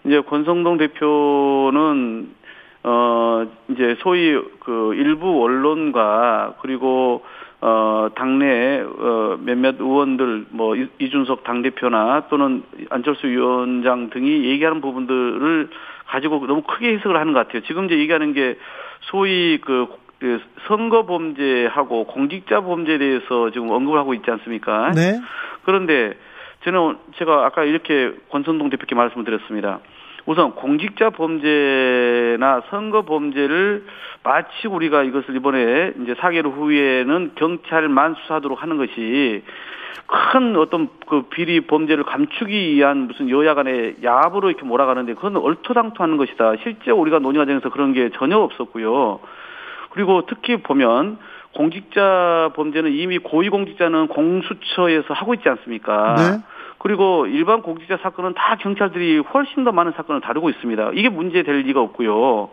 이제 0.05 0.21
권성동 0.21 0.77
대표는 0.77 2.29
어 2.83 3.45
이제 3.69 3.95
소위 4.01 4.33
그 4.59 4.93
일부 4.95 5.43
언론과 5.43 6.55
그리고 6.61 7.21
어 7.61 8.09
당내 8.15 8.81
어 8.85 9.37
몇몇 9.41 9.75
의원들 9.79 10.45
뭐 10.49 10.75
이- 10.75 10.89
이준석 10.99 11.43
당 11.43 11.61
대표나 11.61 12.27
또는 12.29 12.63
안철수 12.89 13.27
위원장 13.27 14.09
등이 14.09 14.45
얘기하는 14.45 14.81
부분들을 14.81 15.69
가지고 16.07 16.45
너무 16.47 16.61
크게 16.63 16.93
해석을 16.95 17.17
하는 17.17 17.33
것 17.33 17.47
같아요. 17.47 17.63
지금 17.63 17.85
이제 17.85 17.97
얘기하는 17.97 18.33
게 18.33 18.57
소위 19.01 19.57
그, 19.61 19.87
그 20.19 20.41
선거 20.67 21.05
범죄하고 21.05 22.05
공직자 22.05 22.61
범죄에 22.61 22.97
대해서 22.97 23.49
지금 23.51 23.69
언급을 23.71 23.97
하고 23.97 24.13
있지 24.13 24.29
않습니까? 24.29 24.91
네. 24.91 25.19
그런데 25.63 26.13
저는 26.63 26.97
제가 27.17 27.45
아까 27.45 27.63
이렇게 27.63 28.11
권선동 28.29 28.69
대표께 28.69 28.95
말씀을 28.95 29.23
드렸습니다. 29.25 29.79
우선 30.26 30.53
공직자 30.55 31.11
범죄나 31.11 32.63
선거 32.69 33.03
범죄를 33.03 33.86
마치 34.23 34.67
우리가 34.67 35.03
이것을 35.03 35.36
이번에 35.36 35.93
이제 36.01 36.15
사개월 36.15 36.47
후에는 36.47 37.32
경찰만 37.36 38.15
수사하도록 38.15 38.61
하는 38.61 38.78
것이 38.78 39.43
큰 40.07 40.55
어떤 40.55 40.89
그 41.07 41.23
비리 41.23 41.61
범죄를 41.61 42.03
감추기 42.03 42.76
위한 42.76 43.07
무슨 43.07 43.30
여야 43.30 43.53
간의 43.53 43.97
야합으로 44.03 44.49
이렇게 44.49 44.65
몰아가는데 44.65 45.13
그건 45.13 45.38
얼토당토하는 45.38 46.17
것이다. 46.17 46.53
실제 46.63 46.91
우리가 46.91 47.19
논의 47.19 47.39
과정에서 47.39 47.69
그런 47.69 47.93
게 47.93 48.09
전혀 48.15 48.38
없었고요. 48.38 49.19
그리고 49.91 50.23
특히 50.28 50.57
보면 50.57 51.17
공직자 51.55 52.51
범죄는 52.55 52.91
이미 52.91 53.17
고위공직자는 53.17 54.07
공수처에서 54.09 55.13
하고 55.13 55.33
있지 55.33 55.49
않습니까? 55.49 56.15
네. 56.15 56.43
그리고 56.77 57.25
일반 57.25 57.61
공직자 57.61 57.97
사건은 58.03 58.33
다 58.35 58.57
경찰들이 58.57 59.19
훨씬 59.19 59.63
더 59.63 59.71
많은 59.71 59.93
사건을 59.93 60.21
다루고 60.21 60.49
있습니다. 60.49 60.91
이게 60.93 61.09
문제될 61.09 61.55
리가 61.61 61.81
없고요. 61.81 62.49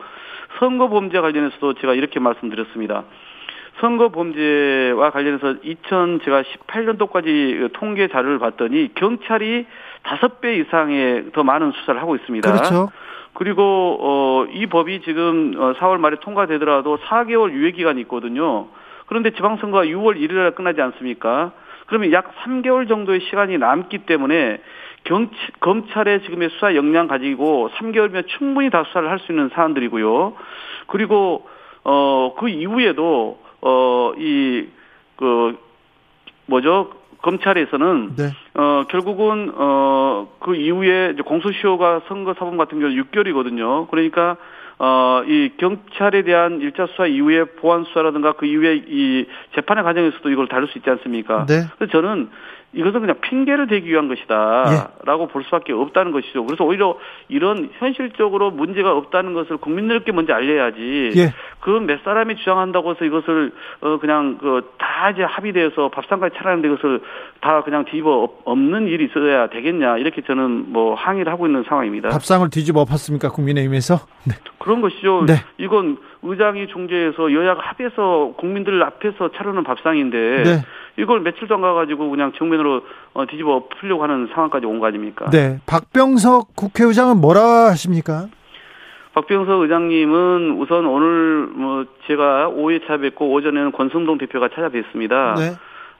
선거 0.58 0.88
범죄 0.88 1.20
관련해서도 1.20 1.74
제가 1.74 1.94
이렇게 1.94 2.20
말씀드렸습니다. 2.20 3.04
선거 3.80 4.10
범죄와 4.10 5.10
관련해서 5.10 5.56
2000 5.62 6.20
제가 6.24 6.42
18년도까지 6.42 7.72
통계 7.72 8.08
자료를 8.08 8.38
봤더니 8.38 8.94
경찰이 8.94 9.66
다섯 10.02 10.40
배 10.40 10.56
이상의 10.56 11.32
더 11.32 11.42
많은 11.42 11.72
수사를 11.72 12.00
하고 12.00 12.14
있습니다. 12.14 12.50
그렇죠. 12.50 12.90
그리고 13.34 13.98
어, 14.00 14.46
이 14.52 14.66
법이 14.66 15.00
지금 15.02 15.54
어, 15.56 15.72
4월 15.78 15.98
말에 15.98 16.16
통과되더라도 16.20 16.98
4개월 16.98 17.52
유예 17.52 17.72
기간이 17.72 18.00
있거든요. 18.02 18.68
그런데 19.12 19.30
지방선거가 19.32 19.84
6월 19.84 20.16
1일 20.16 20.32
날 20.32 20.54
끝나지 20.54 20.80
않습니까? 20.80 21.52
그러면 21.84 22.12
약 22.12 22.34
3개월 22.38 22.88
정도의 22.88 23.20
시간이 23.28 23.58
남기 23.58 23.98
때문에 23.98 24.58
경 25.04 25.28
검찰의 25.60 26.22
지금의 26.22 26.48
수사 26.48 26.74
역량 26.74 27.08
가지고 27.08 27.68
3개월이면 27.74 28.26
충분히 28.38 28.70
다 28.70 28.84
수사를 28.84 29.06
할 29.10 29.18
수 29.18 29.30
있는 29.32 29.50
사안들이고요. 29.52 30.32
그리고 30.86 31.46
어 31.84 32.32
그 32.38 32.48
이후에도 32.48 33.38
어이그 33.60 35.58
뭐죠? 36.46 36.92
검찰에서는 37.20 38.16
네. 38.16 38.30
어 38.54 38.84
결국은 38.88 39.52
어그 39.54 40.56
이후에 40.56 41.10
이제 41.12 41.22
공소시효가 41.22 42.02
선거 42.08 42.32
사범 42.32 42.56
같은 42.56 42.80
경우 42.80 42.90
6개월이거든요. 42.92 43.90
그러니까 43.90 44.38
어 44.84 45.12
이 45.26 45.50
경찰에 45.56 46.22
대한 46.22 46.60
일차 46.60 46.86
수사 46.86 47.06
이후에 47.06 47.44
보안 47.44 47.84
수사라든가 47.84 48.32
그 48.32 48.46
이후에 48.46 48.82
이 48.86 49.26
재판의 49.54 49.84
과정에서도 49.84 50.28
이걸 50.30 50.48
다룰 50.48 50.68
수 50.68 50.78
있지 50.78 50.90
않습니까? 50.90 51.46
네. 51.46 51.64
그래서 51.76 51.90
저는 51.92 52.28
이것은 52.74 53.00
그냥 53.00 53.16
핑계를 53.20 53.66
대기 53.66 53.88
위한 53.90 54.08
것이다라고 54.08 55.28
볼 55.28 55.44
수밖에 55.44 55.72
없다는 55.74 56.10
것이죠. 56.12 56.44
그래서 56.46 56.64
오히려 56.64 56.96
이런 57.28 57.68
현실적으로 57.78 58.50
문제가 58.50 58.96
없다는 58.96 59.34
것을 59.34 59.58
국민들께 59.58 60.12
먼저 60.12 60.32
알려야지. 60.32 61.10
예. 61.16 61.34
그몇 61.60 62.02
사람이 62.02 62.36
주장한다고 62.36 62.92
해서 62.92 63.04
이것을 63.04 63.52
어 63.82 63.98
그냥 63.98 64.38
그 64.38 64.62
다 64.78 65.10
이제 65.10 65.22
합의돼서 65.24 65.88
밥상까지 65.88 66.36
차리는데 66.38 66.68
이것을 66.68 67.00
다 67.40 67.62
그냥 67.64 67.84
뒤집어 67.84 68.22
엎- 68.22 68.40
엎는 68.44 68.86
일이 68.86 69.06
있어야 69.06 69.48
되겠냐 69.48 69.98
이렇게 69.98 70.22
저는 70.22 70.72
뭐 70.72 70.94
항의를 70.94 71.32
하고 71.32 71.46
있는 71.46 71.64
상황입니다. 71.68 72.08
밥상을 72.10 72.48
뒤집어 72.50 72.80
엎었습니까? 72.82 73.30
국민의힘에서? 73.30 73.96
네. 74.28 74.34
그런 74.58 74.80
것이죠. 74.80 75.24
네. 75.26 75.34
이건 75.58 75.98
의장이 76.22 76.68
중재해서 76.68 77.32
여야가 77.32 77.60
합해서 77.62 78.34
국민들 78.36 78.82
앞에서 78.82 79.30
차르는 79.32 79.64
밥상인데 79.64 80.42
네. 80.44 80.62
이걸 80.96 81.20
며칠도 81.20 81.54
안 81.54 81.60
가가지고 81.62 82.10
그냥 82.10 82.32
정면으로 82.36 82.82
어, 83.14 83.26
뒤집어 83.26 83.54
엎으려고 83.56 84.02
하는 84.02 84.28
상황까지 84.32 84.66
온 84.66 84.78
거 84.78 84.86
아닙니까? 84.86 85.30
네. 85.30 85.58
박병석 85.66 86.54
국회의장은 86.56 87.20
뭐라 87.20 87.40
하십니까? 87.70 88.26
박병석 89.14 89.60
의장님은 89.62 90.56
우선 90.58 90.86
오늘 90.86 91.46
뭐 91.54 91.84
제가 92.06 92.50
5회차 92.50 93.00
뵙고 93.00 93.30
오전에는 93.32 93.72
권성동 93.72 94.18
대표가 94.18 94.48
찾아뵙습니다. 94.48 95.34
네. 95.36 95.52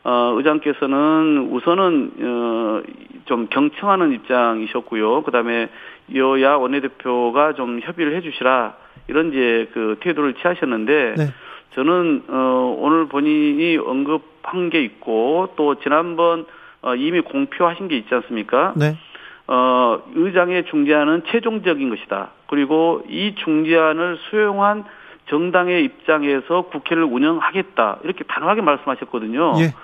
어, 0.05 0.35
의장께서는 0.37 1.49
우선은 1.53 2.13
어, 2.23 2.83
좀 3.27 3.47
경청하는 3.51 4.13
입장이셨고요. 4.13 5.23
그다음에 5.23 5.69
여야 6.15 6.55
원내대표가 6.55 7.53
좀 7.55 7.81
협의를 7.83 8.17
해주시라 8.17 8.75
이런 9.09 9.31
이제 9.31 9.69
그 9.73 9.97
태도를 10.01 10.35
취하셨는데 10.35 11.15
네. 11.17 11.35
저는 11.75 12.25
어, 12.29 12.77
오늘 12.79 13.07
본인이 13.07 13.77
언급한 13.77 14.71
게 14.71 14.83
있고 14.83 15.51
또 15.57 15.77
지난번 15.81 16.47
어, 16.83 16.95
이미 16.95 17.21
공표하신 17.21 17.89
게 17.89 17.97
있지 17.97 18.15
않습니까? 18.15 18.75
네. 18.77 18.97
어, 19.47 20.03
의장의 20.15 20.67
중재안은 20.67 21.23
최종적인 21.29 21.91
것이다. 21.91 22.31
그리고 22.47 23.05
이 23.09 23.35
중재안을 23.37 24.19
수용한 24.29 24.85
정당의 25.29 25.85
입장에서 25.85 26.63
국회를 26.63 27.05
운영하겠다. 27.05 28.01
이렇게 28.05 28.25
단호하게 28.25 28.61
말씀하셨거든요. 28.63 29.55
예. 29.59 29.75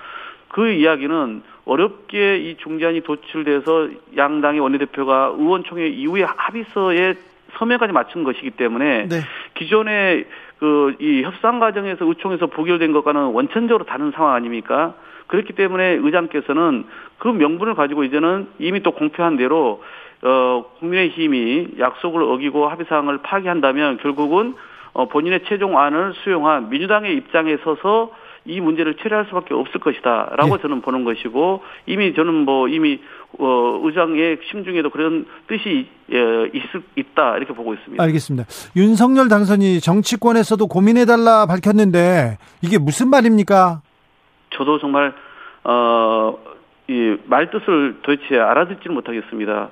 그 0.49 0.71
이야기는 0.71 1.43
어렵게 1.65 2.37
이 2.37 2.57
중재안이 2.57 3.01
도출돼서 3.01 3.89
양당의 4.17 4.59
원내대표가 4.59 5.35
의원총회 5.37 5.87
이후에 5.87 6.23
합의서에 6.23 7.15
서명까지 7.57 7.93
맞춘 7.93 8.23
것이기 8.23 8.51
때문에 8.51 9.07
네. 9.07 9.21
기존의 9.55 10.25
그 10.59 10.95
이 10.99 11.23
협상 11.23 11.59
과정에서 11.59 12.05
의총에서 12.05 12.47
부결된 12.47 12.91
것과는 12.91 13.27
원천적으로 13.27 13.85
다른 13.85 14.11
상황 14.11 14.33
아닙니까? 14.33 14.93
그렇기 15.27 15.53
때문에 15.53 15.99
의장께서는 16.01 16.85
그 17.17 17.27
명분을 17.29 17.75
가지고 17.75 18.03
이제는 18.03 18.47
이미 18.59 18.81
또 18.81 18.91
공표한 18.91 19.37
대로 19.37 19.81
어 20.21 20.65
국민의힘이 20.79 21.75
약속을 21.79 22.21
어기고 22.23 22.67
합의 22.67 22.85
사항을 22.89 23.19
파기한다면 23.19 23.97
결국은 23.97 24.55
어 24.91 25.07
본인의 25.07 25.45
최종안을 25.45 26.13
수용한 26.23 26.69
민주당의 26.69 27.15
입장에 27.15 27.55
서서 27.63 28.11
이 28.49 28.59
문제를 28.59 28.95
처리할 28.95 29.25
수밖에 29.25 29.53
없을 29.53 29.79
것이다라고 29.79 30.55
예. 30.55 30.61
저는 30.61 30.81
보는 30.81 31.03
것이고 31.03 31.61
이미 31.85 32.13
저는 32.13 32.33
뭐 32.45 32.67
이미 32.67 32.99
어 33.37 33.79
의장의 33.83 34.39
심중에도 34.49 34.89
그런 34.89 35.25
뜻이 35.47 35.87
예, 36.11 36.49
있, 36.53 36.63
있다 36.95 37.37
이렇게 37.37 37.53
보고 37.53 37.73
있습니다. 37.73 38.03
알겠습니다. 38.03 38.47
윤석열 38.75 39.29
당선이 39.29 39.79
정치권에서도 39.79 40.67
고민해달라 40.67 41.45
밝혔는데 41.45 42.37
이게 42.61 42.77
무슨 42.77 43.09
말입니까? 43.09 43.81
저도 44.51 44.79
정말 44.79 45.13
어 45.63 46.49
이 46.89 47.17
말뜻을 47.25 47.99
도대체 48.01 48.39
알아듣지를 48.39 48.95
못하겠습니다. 48.95 49.69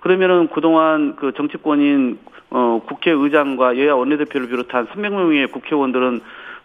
그러면은 0.00 0.48
그동안 0.48 1.16
그 1.16 1.32
정치권인 1.32 2.18
어 2.50 2.82
국회의장과 2.86 3.78
여야 3.78 3.94
원내대표를 3.94 4.48
비롯한 4.48 4.86
300명의 4.88 5.50
국회의원들은 5.50 6.20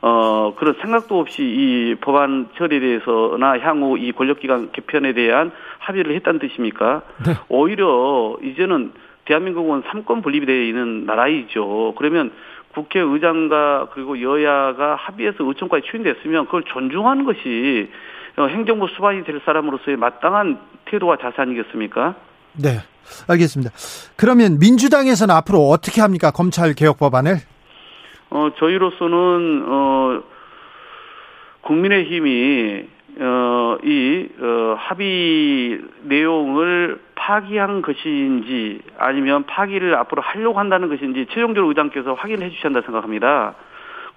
어 0.06 0.54
그런 0.58 0.76
생각도 0.82 1.18
없이 1.18 1.44
이 1.44 1.96
법안 2.02 2.50
처리에 2.58 2.82
대해서나 2.82 3.58
향후 3.60 3.98
이 3.98 4.12
권력기관 4.12 4.74
개편에 4.74 5.14
대한 5.14 5.54
합의를 5.80 6.14
했다는 6.16 6.42
뜻입니까? 6.42 7.04
네. 7.26 7.34
오히려 7.48 8.36
이제는 8.44 8.92
대한민국은 9.24 9.84
삼권 9.90 10.22
분립이 10.22 10.46
되어 10.46 10.62
있는 10.62 11.06
나라이죠. 11.06 11.94
그러면 11.98 12.34
국회의장과 12.74 13.92
그리고 13.94 14.22
여야가 14.22 14.96
합의해서 14.96 15.38
의총까지 15.40 15.86
추진됐으면 15.86 16.48
그걸 16.48 16.64
존중하는 16.64 17.24
것이 17.24 17.90
어, 18.36 18.48
행정부 18.48 18.88
수반이 18.90 19.24
될 19.24 19.40
사람으로서의 19.46 19.96
마땅한 19.96 20.60
태도와 20.84 21.16
자세 21.16 21.36
아니겠습니까? 21.44 22.16
네. 22.62 22.80
알겠습니다. 23.30 23.72
그러면 24.18 24.60
민주당에서는 24.60 25.34
앞으로 25.34 25.70
어떻게 25.70 26.02
합니까? 26.02 26.32
검찰 26.32 26.74
개혁 26.74 26.98
법안을? 26.98 27.38
어, 28.34 28.50
저희로서는, 28.58 29.64
어, 29.68 30.24
국민의힘이, 31.62 32.88
어, 33.20 33.78
이, 33.84 34.28
어, 34.40 34.76
합의 34.80 35.80
내용을 36.02 37.00
파기한 37.14 37.84
것인지 37.84 38.82
아니면 38.98 39.44
파기를 39.44 39.94
앞으로 39.96 40.24
하려고 40.24 40.58
한다는 40.58 40.90
것인지 40.90 41.28
최종적으로 41.28 41.70
의장께서 41.70 42.16
확인해 42.16 42.50
주셔야 42.50 42.74
한다 42.74 42.82
생각합니다. 42.82 43.54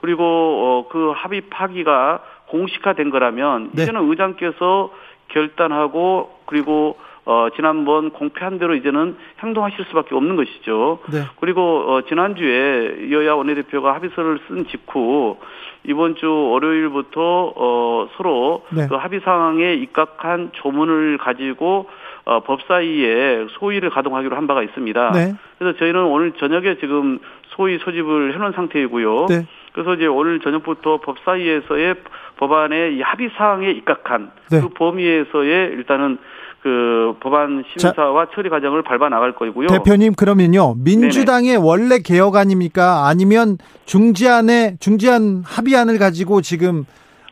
그리고, 0.00 0.24
어, 0.24 0.88
그 0.90 1.12
합의 1.14 1.42
파기가 1.42 2.20
공식화된 2.46 3.10
거라면 3.10 3.70
네. 3.74 3.82
이제는 3.82 4.08
의장께서 4.08 4.94
결단하고 5.28 6.38
그리고 6.46 6.96
어, 7.26 7.48
지난번 7.56 8.10
공표한 8.10 8.58
대로 8.58 8.76
이제는 8.76 9.16
행동하실 9.42 9.84
수밖에 9.86 10.14
없는 10.14 10.36
것이죠. 10.36 11.00
네. 11.12 11.24
그리고 11.40 11.84
어, 11.88 12.02
지난주에 12.02 13.10
여야 13.10 13.34
원내대표가 13.34 13.94
합의서를 13.94 14.38
쓴 14.46 14.66
직후 14.68 15.36
이번 15.82 16.14
주 16.14 16.30
월요일부터 16.30 17.52
어, 17.56 18.08
서로 18.16 18.64
네. 18.70 18.86
그 18.88 18.94
합의 18.94 19.20
상황에 19.20 19.74
입각한 19.74 20.50
조문을 20.52 21.18
가지고 21.18 21.88
어, 22.26 22.40
법사위에 22.40 23.46
소위를 23.58 23.90
가동하기로 23.90 24.36
한 24.36 24.46
바가 24.46 24.62
있습니다. 24.62 25.10
네. 25.12 25.34
그래서 25.58 25.76
저희는 25.78 26.04
오늘 26.04 26.32
저녁에 26.32 26.76
지금 26.78 27.18
소위 27.56 27.78
소집을 27.78 28.34
해놓은 28.34 28.52
상태이고요. 28.52 29.26
네. 29.28 29.46
그래서 29.72 29.94
이제 29.94 30.06
오늘 30.06 30.40
저녁부터 30.40 31.00
법사위에서의 31.00 31.96
법안의 32.36 32.96
이 32.96 33.02
합의 33.02 33.30
사항에 33.36 33.70
입각한 33.70 34.30
네. 34.50 34.60
그 34.60 34.68
범위에서의 34.68 35.72
일단은 35.72 36.18
그 36.66 37.14
법안 37.20 37.62
심사와 37.70 38.26
처리 38.34 38.48
과정을 38.48 38.82
밟아 38.82 39.08
나갈 39.08 39.30
거고요. 39.36 39.68
대표님 39.68 40.14
그러면요 40.14 40.74
민주당의 40.82 41.56
원래 41.58 42.00
개혁안입니까 42.04 43.06
아니면 43.06 43.56
중지안에 43.84 44.78
중지안 44.80 45.44
합의안을 45.46 46.00
가지고 46.00 46.40
지금 46.40 46.84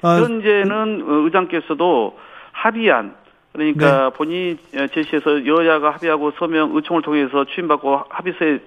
어, 0.04 0.08
현재는 0.08 1.02
어, 1.02 1.12
의장께서도 1.24 2.16
합의안 2.52 3.16
그러니까 3.52 4.10
네. 4.10 4.16
본인이 4.16 4.56
제시해서 4.92 5.44
여야가 5.44 5.90
합의하고 5.94 6.30
서명 6.38 6.76
의총을 6.76 7.02
통해서 7.02 7.44
추임받고 7.44 8.02
합의서에 8.08 8.60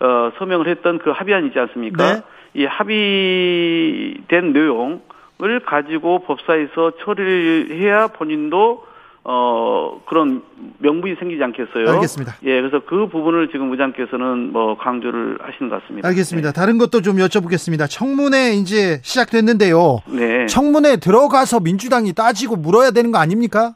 어, 0.00 0.32
서명을 0.38 0.66
했던 0.68 0.96
그 0.96 1.10
합의안 1.10 1.44
있지 1.44 1.58
않습니까? 1.58 2.14
네. 2.14 2.22
이 2.54 2.64
합의된 2.64 4.54
내용을 4.54 5.60
가지고 5.66 6.20
법사에서 6.20 6.92
처리를 7.04 7.76
해야 7.76 8.06
본인도 8.08 8.85
어 9.28 10.00
그런 10.06 10.42
명분이 10.78 11.16
생기지 11.16 11.42
않겠어요. 11.42 11.90
알겠습니다. 11.94 12.36
예, 12.44 12.60
그래서 12.60 12.80
그 12.86 13.08
부분을 13.08 13.48
지금 13.50 13.72
의장께서는 13.72 14.52
뭐 14.52 14.76
강조를 14.78 15.38
하시는 15.42 15.68
것 15.68 15.82
같습니다. 15.82 16.06
알겠습니다. 16.06 16.52
다른 16.52 16.78
것도 16.78 17.02
좀 17.02 17.16
여쭤보겠습니다. 17.16 17.90
청문회 17.90 18.52
이제 18.52 19.00
시작됐는데요. 19.02 19.98
네. 20.06 20.46
청문회 20.46 20.98
들어가서 20.98 21.58
민주당이 21.58 22.12
따지고 22.12 22.54
물어야 22.54 22.92
되는 22.92 23.10
거 23.10 23.18
아닙니까? 23.18 23.74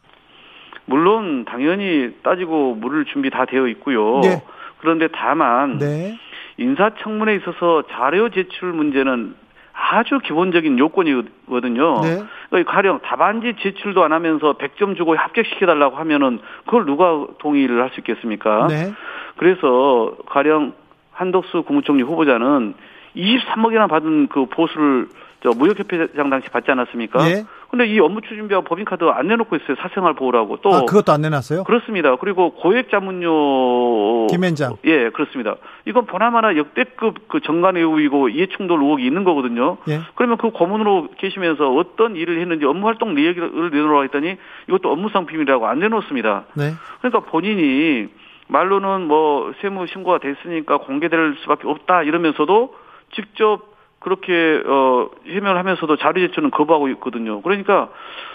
물론 0.84 1.44
당연히 1.46 2.10
따지고 2.22 2.76
물을 2.76 3.04
준비 3.06 3.28
다 3.30 3.44
되어 3.44 3.66
있고요. 3.66 4.20
네. 4.20 4.42
그런데 4.78 5.08
다만 5.12 5.78
네. 5.78 6.16
인사청문회에 6.58 7.36
있어서 7.36 7.82
자료 7.90 8.28
제출 8.30 8.72
문제는 8.72 9.34
아주 9.80 10.18
기본적인 10.18 10.78
요건이거든요. 10.78 12.00
네. 12.02 12.22
그러니까 12.50 12.72
가령 12.72 13.00
답안지 13.00 13.54
제출도 13.60 14.04
안 14.04 14.12
하면서 14.12 14.52
100점 14.52 14.96
주고 14.96 15.16
합격시켜달라고 15.16 15.96
하면은 15.96 16.38
그걸 16.66 16.84
누가 16.84 17.26
동의를 17.38 17.82
할 17.82 17.90
수 17.90 18.00
있겠습니까? 18.00 18.68
네. 18.68 18.92
그래서 19.36 20.14
가령 20.26 20.74
한덕수 21.12 21.62
국무총리 21.62 22.02
후보자는 22.02 22.74
23억이나 23.16 23.88
받은 23.88 24.28
그 24.28 24.46
보수를 24.46 25.08
저 25.42 25.50
무역협회장 25.50 26.30
당시 26.30 26.48
받지 26.50 26.70
않았습니까? 26.70 27.28
예. 27.28 27.44
근데 27.70 27.86
이 27.86 28.00
업무 28.00 28.20
추진비하고 28.20 28.64
법인카드 28.64 29.04
안 29.04 29.28
내놓고 29.28 29.54
있어요. 29.54 29.76
사생활 29.80 30.14
보호라고. 30.14 30.56
또 30.56 30.74
아, 30.74 30.80
그것도 30.84 31.12
안 31.12 31.20
내놨어요? 31.22 31.64
그렇습니다. 31.64 32.16
그리고 32.16 32.50
고액자문료 32.54 34.26
김현장. 34.26 34.76
예, 34.84 35.10
그렇습니다. 35.10 35.54
이건 35.84 36.06
보나마나 36.06 36.56
역대급 36.56 37.28
그 37.28 37.40
정관 37.40 37.76
의혹이고 37.76 38.28
이해충돌 38.30 38.82
의혹이 38.82 39.06
있는 39.06 39.22
거거든요. 39.22 39.76
예. 39.88 40.00
그러면 40.16 40.36
그 40.38 40.50
고문으로 40.50 41.10
계시면서 41.18 41.72
어떤 41.72 42.16
일을 42.16 42.40
했는지 42.40 42.64
업무 42.64 42.88
활동 42.88 43.14
내역을 43.14 43.70
내놓으라고 43.70 44.02
했더니 44.04 44.36
이것도 44.68 44.90
업무상 44.90 45.26
비밀이라고 45.26 45.68
안 45.68 45.78
내놓습니다. 45.78 46.46
네. 46.54 46.72
그러니까 47.00 47.30
본인이 47.30 48.08
말로는 48.48 49.06
뭐 49.06 49.52
세무 49.60 49.86
신고가 49.86 50.18
됐으니까 50.18 50.78
공개될 50.78 51.36
수밖에 51.42 51.68
없다 51.68 52.02
이러면서도 52.02 52.74
직접 53.14 53.69
그렇게 54.00 54.62
어 54.66 55.08
해명을 55.26 55.58
하면서도 55.58 55.96
자료 55.96 56.26
제출은 56.26 56.50
거부하고 56.50 56.88
있거든요. 56.88 57.42
그러니까 57.42 57.90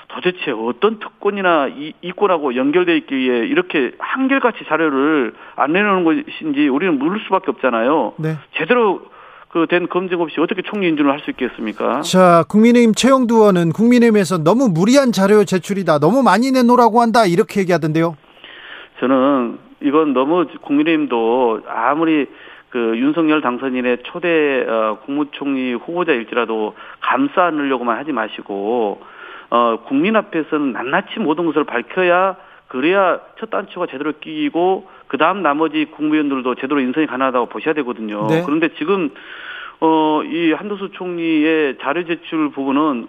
도대체 0.07 0.51
어떤 0.51 0.99
특권이나 0.99 1.68
이, 1.68 1.93
이권하고 2.01 2.55
연결돼 2.55 2.95
있기에 2.97 3.39
이렇게 3.47 3.91
한결같이 3.97 4.59
자료를 4.68 5.34
안 5.55 5.74
내놓는 5.74 6.03
것인지 6.03 6.68
우리는 6.68 6.97
물을 6.99 7.20
수밖에 7.26 7.49
없잖아요. 7.49 8.13
네. 8.18 8.36
제대로 8.57 9.01
그 9.49 9.66
된 9.68 9.88
검증 9.88 10.20
없이 10.20 10.39
어떻게 10.41 10.61
총리 10.61 10.89
인준을 10.89 11.09
할 11.11 11.22
수 11.22 11.32
있겠습니까? 11.32 12.01
자, 12.01 12.43
국민의힘 12.49 12.93
최영두 12.93 13.36
의원은 13.36 13.72
국민의힘에서 13.72 14.38
너무 14.43 14.68
무리한 14.68 15.13
자료 15.13 15.45
제출이다. 15.45 15.99
너무 15.99 16.22
많이 16.24 16.51
내놓으라고 16.51 17.01
한다. 17.01 17.26
이렇게 17.26 17.61
얘기하던데요. 17.61 18.18
저는 18.99 19.57
이건 19.82 20.13
너무 20.13 20.45
국민의힘도 20.61 21.61
아무리 21.70 22.28
그 22.76 22.97
윤석열 22.97 23.39
당선인의 23.39 23.99
초대 24.03 24.65
어, 24.67 24.97
국무총리 25.05 25.76
후보자일지라도 25.76 26.76
감싸 26.99 27.45
안으려고만 27.45 27.97
하지 27.97 28.11
마시고 28.11 29.01
어, 29.49 29.78
국민 29.86 30.17
앞에서는 30.17 30.73
낱낱이 30.73 31.21
모든 31.21 31.45
것을 31.45 31.63
밝혀야 31.63 32.36
그래야 32.67 33.21
첫 33.39 33.49
단추가 33.49 33.88
제대로 33.88 34.11
끼고 34.19 34.89
그 35.07 35.17
다음 35.17 35.41
나머지 35.41 35.86
국무위원들도 35.86 36.55
제대로 36.55 36.82
인선이 36.82 37.05
가능하다고 37.07 37.45
보셔야 37.45 37.73
되거든요. 37.76 38.28
네. 38.28 38.43
그런데 38.45 38.67
지금 38.78 39.09
어, 39.80 40.21
이 40.26 40.51
한도수 40.51 40.91
총리의 40.91 41.78
자료 41.80 42.03
제출 42.03 42.49
부분은 42.49 43.07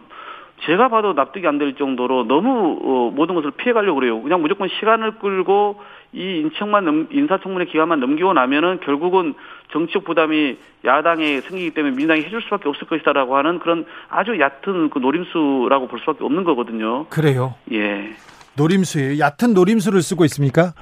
제가 0.64 0.88
봐도 0.88 1.12
납득이 1.12 1.46
안 1.46 1.58
될 1.58 1.74
정도로 1.74 2.24
너무 2.24 2.78
어, 2.82 3.12
모든 3.14 3.34
것을 3.34 3.50
피해가려고 3.52 4.00
그래요. 4.00 4.20
그냥 4.22 4.40
무조건 4.40 4.68
시간을 4.68 5.18
끌고 5.18 5.80
이 6.12 6.38
인청만 6.40 6.84
넘, 6.84 7.06
인사청문회 7.10 7.66
기간만 7.66 8.00
넘기고 8.00 8.32
나면은 8.32 8.80
결국은 8.80 9.34
정치적 9.72 10.04
부담이 10.04 10.56
야당에 10.84 11.40
생기기 11.42 11.70
때문에 11.72 11.94
민주당이 11.94 12.22
해줄 12.22 12.40
수밖에 12.42 12.68
없을 12.68 12.86
것이다라고 12.86 13.36
하는 13.36 13.58
그런 13.58 13.84
아주 14.08 14.38
얕은 14.40 14.90
그 14.90 14.98
노림수라고 14.98 15.88
볼 15.88 15.98
수밖에 16.00 16.24
없는 16.24 16.44
거거든요. 16.44 17.06
그래요. 17.10 17.54
예. 17.72 18.10
노림수예요. 18.56 19.18
얕은 19.18 19.52
노림수를 19.54 20.00
쓰고 20.02 20.24
있습니까? 20.24 20.72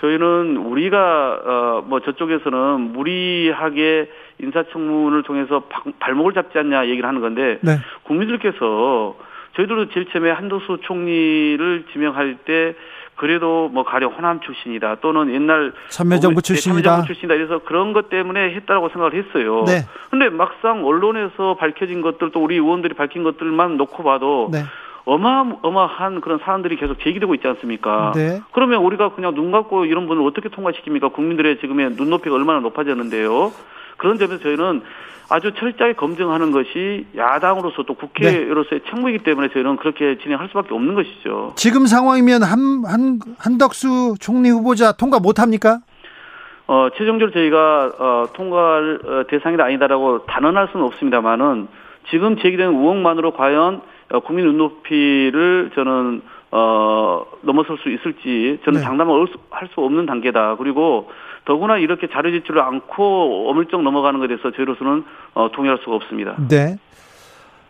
저희는 0.00 0.58
우리가 0.58 1.40
어 1.44 1.68
뭐 1.88 2.00
저쪽에서는 2.00 2.92
무리하게 2.92 4.10
인사청문을 4.40 5.22
통해서 5.24 5.60
방- 5.68 5.92
발목을 5.98 6.32
잡지 6.32 6.58
않냐 6.58 6.86
얘기를 6.88 7.08
하는 7.08 7.20
건데 7.20 7.58
네. 7.62 7.78
국민들께서 8.04 9.16
저희들도 9.56 9.90
제일 9.90 10.06
처음에 10.10 10.30
한도수 10.30 10.78
총리를 10.82 11.84
지명할 11.92 12.36
때 12.44 12.74
그래도 13.16 13.68
뭐 13.72 13.82
가령 13.82 14.12
호남 14.12 14.38
출신이다 14.40 14.96
또는 15.00 15.34
옛날 15.34 15.72
참여정부 15.88 16.34
뭐, 16.34 16.40
출신이다. 16.40 16.78
네, 16.78 16.82
참여정부 16.82 17.06
출신이다 17.08 17.34
이래서 17.34 17.58
그런 17.64 17.92
것 17.92 18.08
때문에 18.10 18.54
했다라고 18.54 18.90
생각을 18.90 19.14
했어요. 19.14 19.64
네. 19.66 19.86
근데 20.10 20.28
막상 20.28 20.86
언론에서 20.86 21.54
밝혀진 21.58 22.00
것들 22.00 22.30
또 22.30 22.40
우리 22.44 22.54
의원들이 22.54 22.94
밝힌 22.94 23.24
것들만 23.24 23.76
놓고 23.76 24.04
봐도 24.04 24.48
네. 24.52 24.60
어마어마한 25.04 26.20
그런 26.20 26.38
사안들이 26.38 26.76
계속 26.76 27.00
제기되고 27.00 27.34
있지 27.34 27.48
않습니까? 27.48 28.12
네. 28.14 28.40
그러면 28.52 28.82
우리가 28.82 29.10
그냥 29.14 29.34
눈 29.34 29.50
감고 29.50 29.86
이런 29.86 30.06
분을 30.06 30.22
어떻게 30.24 30.48
통과시킵니까? 30.50 31.12
국민들의 31.12 31.58
지금의 31.60 31.92
눈높이가 31.96 32.36
얼마나 32.36 32.60
높아졌는데요. 32.60 33.50
그런 33.98 34.18
점에서 34.18 34.38
저희는 34.42 34.82
아주 35.28 35.52
철저하게 35.52 35.94
검증하는 35.94 36.52
것이 36.52 37.06
야당으로서 37.14 37.82
또 37.82 37.92
국회로서의 37.94 38.80
책무이기 38.88 39.18
때문에 39.18 39.48
저희는 39.52 39.76
그렇게 39.76 40.16
진행할 40.22 40.48
수밖에 40.48 40.74
없는 40.74 40.94
것이죠. 40.94 41.52
지금 41.56 41.86
상황이면 41.86 42.42
한, 42.42 42.82
한, 42.86 43.18
한덕수 43.38 44.14
총리 44.20 44.48
후보자 44.48 44.92
통과 44.92 45.20
못 45.20 45.38
합니까? 45.38 45.80
어, 46.66 46.88
최종적으로 46.96 47.32
저희가 47.32 47.92
어, 47.98 48.26
통과할 48.32 49.00
어, 49.04 49.22
대상이다 49.28 49.64
아니다라고 49.64 50.24
단언할 50.26 50.68
수는 50.72 50.86
없습니다만은 50.86 51.68
지금 52.10 52.36
제기된 52.38 52.68
의혹만으로 52.68 53.32
과연 53.32 53.82
어, 54.10 54.20
국민 54.20 54.46
눈높이를 54.46 55.70
저는 55.74 56.22
어, 56.50 57.24
넘어설 57.42 57.76
수 57.78 57.90
있을지 57.90 58.58
저는 58.64 58.80
네. 58.80 58.84
장담을 58.84 59.26
할 59.50 59.68
수 59.74 59.80
없는 59.80 60.06
단계다. 60.06 60.56
그리고 60.56 61.10
더구나 61.44 61.76
이렇게 61.78 62.08
자료 62.08 62.30
제출을 62.30 62.60
않고 62.62 63.50
어물쩍 63.50 63.82
넘어가는 63.82 64.18
것에 64.20 64.28
대해서 64.28 64.50
저희로서는 64.52 65.04
어, 65.34 65.50
동의할 65.52 65.78
수가 65.84 65.96
없습니다. 65.96 66.36
네. 66.48 66.76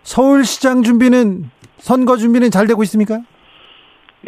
서울시장 0.03 0.83
준비는 0.83 1.51
선거 1.79 2.17
준비는 2.17 2.51
잘 2.51 2.67
되고 2.67 2.83
있습니까? 2.85 3.19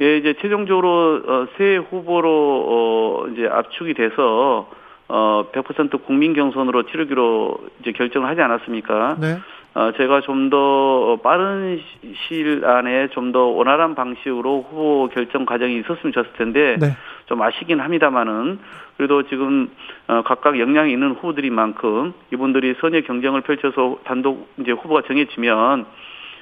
예, 0.01 0.17
이제 0.19 0.35
최종적으로 0.41 1.23
어, 1.27 1.47
새 1.57 1.77
후보로 1.77 2.29
어, 2.69 3.27
이제 3.33 3.47
압축이 3.49 3.95
돼서 3.95 4.69
어, 5.09 5.45
100% 5.53 6.05
국민 6.07 6.35
경선으로 6.35 6.85
치르기로 6.85 7.59
이제 7.81 7.93
결정을 7.93 8.29
하지 8.29 8.41
않았습니까? 8.41 9.17
네. 9.21 9.39
어, 9.75 9.93
제가 9.97 10.21
좀 10.23 10.51
더 10.51 11.19
빠른 11.23 11.79
시- 11.79 12.15
시일 12.29 12.65
안에 12.65 13.09
좀 13.11 13.31
더 13.33 13.45
원활한 13.47 13.95
방식으로 13.95 14.67
후보 14.69 15.09
결정 15.13 15.45
과정이 15.47 15.79
있었으면 15.79 16.13
좋았을 16.13 16.33
텐데 16.33 16.77
네. 16.81 16.89
좀 17.27 17.41
아쉽긴 17.41 17.79
합니다만은 17.81 18.59
그래도 18.97 19.23
지금 19.29 19.71
어, 20.09 20.23
각각 20.25 20.59
역량이 20.59 20.93
있는 20.93 21.13
후보들인 21.13 21.55
만큼 21.55 22.13
이분들이 22.33 22.75
선의 22.81 23.03
경쟁을 23.03 23.43
펼쳐서 23.43 23.99
단독 24.05 24.49
이제 24.59 24.73
후보가 24.73 25.03
정해지면 25.03 25.87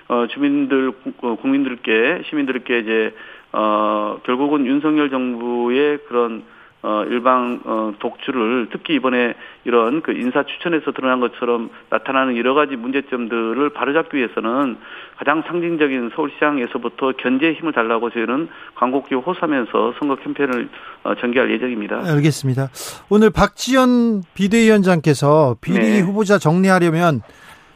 어, 0.08 0.26
주민들 0.28 0.92
국민들께 1.20 2.22
시민들께 2.30 2.78
이제 2.78 3.14
어, 3.52 4.18
결국은 4.24 4.64
윤석열 4.66 5.10
정부의 5.10 5.98
그런 6.08 6.44
어, 6.80 7.02
일방 7.08 7.60
어, 7.64 7.92
독주를 7.98 8.68
특히 8.70 8.94
이번에 8.94 9.34
이런 9.64 10.00
그 10.00 10.12
인사 10.12 10.44
추천에서 10.44 10.92
드러난 10.92 11.18
것처럼 11.18 11.70
나타나는 11.90 12.36
여러 12.36 12.54
가지 12.54 12.76
문제점들을 12.76 13.70
바로잡기 13.70 14.16
위해서는 14.16 14.76
가장 15.16 15.42
상징적인 15.42 16.12
서울시장에서부터 16.14 17.12
견제의 17.18 17.54
힘을 17.54 17.72
달라고 17.72 18.10
저희는 18.10 18.48
광곡히 18.76 19.16
호소하면서 19.16 19.94
선거 19.98 20.14
캠페인을 20.16 20.68
어, 21.02 21.14
전개할 21.16 21.50
예정입니다. 21.50 22.02
알겠습니다. 22.04 22.68
오늘 23.08 23.30
박지원 23.30 24.22
비대위원장께서 24.34 25.56
비리 25.60 25.78
네. 25.78 26.00
후보자 26.00 26.38
정리하려면 26.38 27.22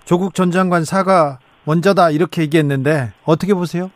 조국 0.04 0.34
전 0.34 0.52
장관 0.52 0.84
사과 0.84 1.38
먼저다 1.64 2.10
이렇게 2.10 2.42
얘기했는데 2.42 3.12
어떻게 3.24 3.54
보세요? 3.54 3.90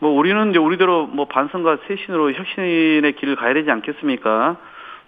뭐 0.00 0.12
우리는 0.12 0.50
이제 0.50 0.58
우리대로 0.58 1.06
뭐 1.06 1.26
반성과 1.26 1.78
쇄신으로 1.86 2.32
혁신의 2.32 3.12
길을 3.16 3.36
가야 3.36 3.54
되지 3.54 3.70
않겠습니까? 3.70 4.56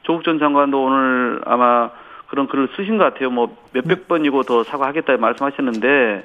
조국 0.02 0.24
전 0.24 0.38
장관도 0.38 0.82
오늘 0.82 1.40
아마 1.44 1.90
그런 2.26 2.48
글을 2.48 2.68
쓰신 2.76 2.98
것 2.98 3.04
같아요. 3.04 3.30
뭐 3.30 3.56
몇백 3.72 4.08
번이고 4.08 4.42
더 4.42 4.64
사과하겠다 4.64 5.16
말씀하셨는데 5.16 6.24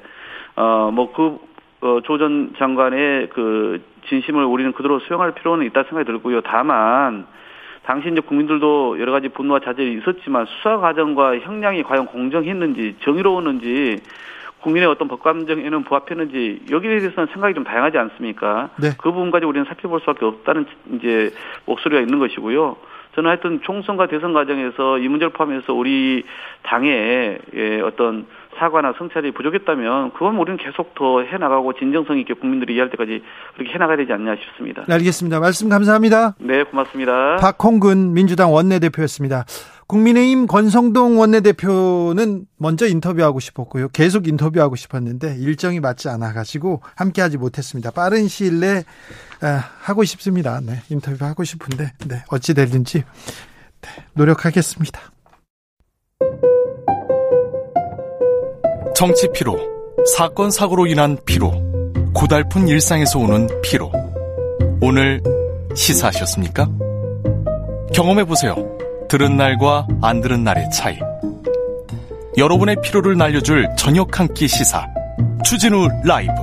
어 0.55 0.91
뭐그조 0.93 2.17
전 2.17 2.53
장관의 2.57 3.29
그 3.29 3.81
진심을 4.07 4.43
우리는 4.43 4.71
그대로 4.71 4.99
수용할 4.99 5.33
필요는 5.33 5.65
있다 5.67 5.83
생각이 5.83 6.05
들고요. 6.05 6.41
다만 6.41 7.27
당시 7.83 8.09
이제 8.09 8.19
국민들도 8.19 8.99
여러 8.99 9.11
가지 9.11 9.29
분노와 9.29 9.59
자질이 9.59 9.93
있었지만 9.99 10.45
수사 10.47 10.77
과정과 10.77 11.39
형량이 11.39 11.83
과연 11.83 12.07
공정했는지 12.07 12.95
정의로웠는지 13.01 14.01
국민의 14.65 14.89
어떤 14.89 15.07
법감정에는 15.07 15.83
부합했는지 15.83 16.63
여기에 16.71 16.99
대해서는 16.99 17.29
생각이 17.31 17.53
좀 17.53 17.63
다양하지 17.63 17.99
않습니까? 17.99 18.69
네. 18.81 18.89
그 18.97 19.11
부분까지 19.11 19.45
우리는 19.45 19.63
살펴볼 19.65 19.99
수밖에 19.99 20.25
없다는 20.25 20.65
이제 20.95 21.31
목소리가 21.65 22.01
있는 22.01 22.17
것이고요. 22.17 22.75
저는 23.13 23.29
하여튼 23.29 23.61
총선과 23.61 24.07
대선 24.07 24.33
과정에서 24.33 24.97
이 24.97 25.07
문제를 25.07 25.31
포함해서 25.31 25.73
우리 25.73 26.25
당의 26.63 27.39
예, 27.55 27.79
어떤 27.81 28.25
사과나 28.57 28.93
성찰이 28.97 29.31
부족했다면 29.31 30.13
그건 30.13 30.37
우리는 30.37 30.57
계속 30.57 30.95
더 30.95 31.21
해나가고 31.21 31.73
진정성 31.73 32.17
있게 32.19 32.33
국민들이 32.33 32.73
이해할 32.73 32.89
때까지 32.89 33.21
그렇게 33.55 33.73
해나가야 33.73 33.97
되지 33.97 34.11
않냐 34.13 34.35
싶습니다. 34.35 34.83
알겠습니다. 34.89 35.39
말씀 35.39 35.69
감사합니다. 35.69 36.35
네, 36.39 36.63
고맙습니다. 36.63 37.37
박홍근 37.37 38.13
민주당 38.13 38.51
원내대표였습니다. 38.53 39.45
국민의힘 39.87 40.47
권성동 40.47 41.19
원내대표는 41.19 42.45
먼저 42.57 42.87
인터뷰하고 42.87 43.39
싶었고요. 43.39 43.89
계속 43.89 44.27
인터뷰하고 44.27 44.75
싶었는데 44.75 45.37
일정이 45.37 45.79
맞지 45.79 46.09
않아 46.09 46.33
가지고 46.33 46.81
함께하지 46.95 47.37
못했습니다. 47.37 47.91
빠른 47.91 48.27
시일 48.27 48.59
내에 48.59 48.83
아, 49.41 49.63
하고 49.79 50.03
싶습니다. 50.03 50.59
네, 50.63 50.81
인터뷰하고 50.89 51.43
싶은데 51.43 51.93
네, 52.07 52.23
어찌 52.29 52.53
될는지 52.53 53.03
네, 53.81 53.89
노력하겠습니다. 54.13 54.99
정치 58.95 59.27
피로, 59.33 59.59
사건 60.15 60.49
사고로 60.49 60.87
인한 60.87 61.17
피로, 61.25 61.51
고달픈 62.13 62.67
일상에서 62.67 63.19
오는 63.19 63.47
피로. 63.61 63.91
오늘 64.81 65.21
시사하셨습니까? 65.75 66.69
경험해 67.93 68.23
보세요. 68.23 68.74
들은 69.17 69.37
날과 69.37 69.87
안 70.01 70.19
들은 70.19 70.43
날의 70.43 70.69
차이. 70.71 70.99
여러분의 72.37 72.75
피로를 72.83 73.15
날려줄 73.15 73.65
저녁 73.77 74.19
한 74.19 74.27
끼 74.33 74.45
시사. 74.45 74.85
추진우 75.45 75.87
라이브. 76.03 76.33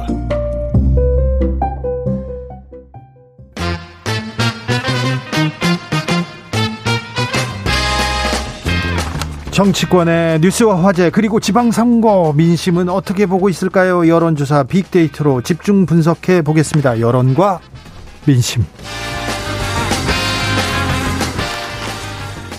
정치권의 9.51 10.41
뉴스와 10.41 10.83
화제 10.83 11.11
그리고 11.11 11.41
지방선거 11.41 12.33
민심은 12.35 12.89
어떻게 12.89 13.27
보고 13.27 13.51
있을까요? 13.51 14.09
여론조사 14.09 14.63
빅데이터로 14.63 15.43
집중 15.43 15.85
분석해 15.85 16.41
보겠습니다. 16.41 17.01
여론과 17.01 17.61
민심. 18.25 18.65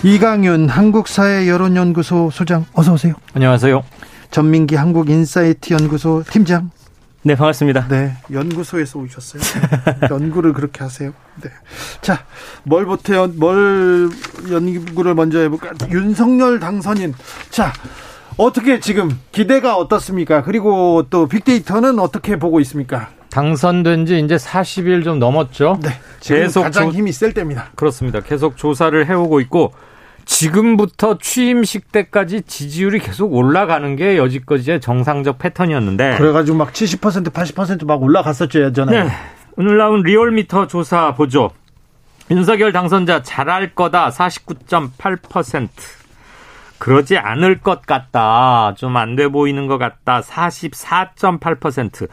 이강윤 0.04 0.68
한국사회 0.68 1.48
여론연구소 1.48 2.28
소장 2.30 2.66
어서 2.74 2.92
오세요. 2.92 3.14
안녕하세요. 3.32 3.82
전민기 4.30 4.74
한국인사이트 4.74 5.72
연구소 5.72 6.22
팀장. 6.30 6.70
네, 7.22 7.34
반갑습니다. 7.34 7.88
네, 7.88 8.12
연구소에서 8.30 8.98
오셨어요. 8.98 9.42
연구를 10.10 10.52
그렇게 10.52 10.84
하세요. 10.84 11.14
네. 11.42 11.48
자, 12.02 12.26
뭘부터 12.64 13.28
뭘 13.28 14.10
연구를 14.50 15.14
먼저 15.14 15.38
해볼까? 15.38 15.70
윤석열 15.90 16.60
당선인. 16.60 17.14
자, 17.48 17.72
어떻게 18.36 18.80
지금 18.80 19.18
기대가 19.32 19.74
어떻습니까? 19.78 20.42
그리고 20.42 21.06
또 21.08 21.26
빅데이터는 21.28 21.98
어떻게 21.98 22.36
보고 22.38 22.60
있습니까? 22.60 23.08
당선된 23.30 24.04
지 24.04 24.20
이제 24.20 24.36
40일 24.36 25.02
좀 25.02 25.18
넘었죠. 25.18 25.80
네. 25.82 25.92
계속 26.20 26.60
가장 26.64 26.90
조- 26.90 26.98
힘이 26.98 27.10
셀 27.12 27.32
때입니다. 27.32 27.70
그렇습니다. 27.74 28.20
계속 28.20 28.58
조사를 28.58 29.08
해오고 29.08 29.40
있고 29.40 29.72
지금부터 30.24 31.18
취임식 31.18 31.92
때까지 31.92 32.42
지지율이 32.42 32.98
계속 32.98 33.34
올라가는 33.34 33.96
게 33.96 34.16
여지까지의 34.18 34.80
정상적 34.80 35.38
패턴이었는데 35.38 36.16
그래가지고 36.18 36.56
막 36.58 36.72
70% 36.72 37.30
80%막 37.32 38.02
올라갔었죠 38.02 38.64
예전에. 38.64 39.04
네. 39.04 39.10
오늘 39.56 39.76
나온 39.78 40.02
리얼미터 40.02 40.66
조사 40.66 41.14
보죠. 41.14 41.50
윤석열 42.30 42.72
당선자 42.72 43.22
잘할 43.22 43.74
거다 43.74 44.08
49.8%. 44.10 45.68
그러지 46.78 47.16
않을 47.18 47.60
것 47.60 47.82
같다. 47.86 48.74
좀 48.76 48.96
안 48.96 49.14
돼 49.16 49.28
보이는 49.28 49.66
것 49.66 49.78
같다. 49.78 50.20
44.8%. 50.20 52.08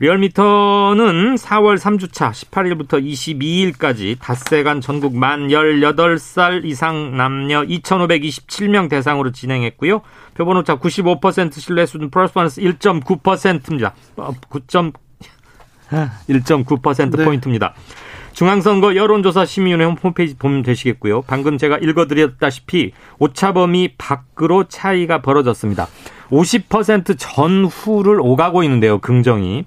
리얼미터는 0.00 1.34
4월 1.34 1.76
3주차 1.76 2.30
18일부터 2.30 3.04
22일까지 3.04 4.16
닷새간 4.20 4.80
전국 4.80 5.16
만 5.16 5.48
18살 5.48 6.64
이상 6.64 7.16
남녀 7.16 7.62
2,527명 7.62 8.88
대상으로 8.88 9.32
진행했고요. 9.32 10.02
표본오차 10.34 10.78
95% 10.78 11.54
신뢰수준 11.54 12.10
플러스 12.10 12.32
마이너스 12.36 12.60
1.9%입니다. 12.60 13.94
9. 14.48 14.60
1.9%포인트입니다. 15.90 17.74
중앙선거 18.34 18.94
여론조사 18.94 19.46
심의위원회 19.46 19.96
홈페이지 20.00 20.36
보면 20.36 20.62
되시겠고요. 20.62 21.22
방금 21.22 21.58
제가 21.58 21.78
읽어드렸다시피 21.78 22.92
오차범위 23.18 23.94
밖으로 23.98 24.68
차이가 24.68 25.22
벌어졌습니다. 25.22 25.88
50% 26.30 27.16
전후를 27.18 28.20
오가고 28.20 28.62
있는데요. 28.62 29.00
긍정이. 29.00 29.64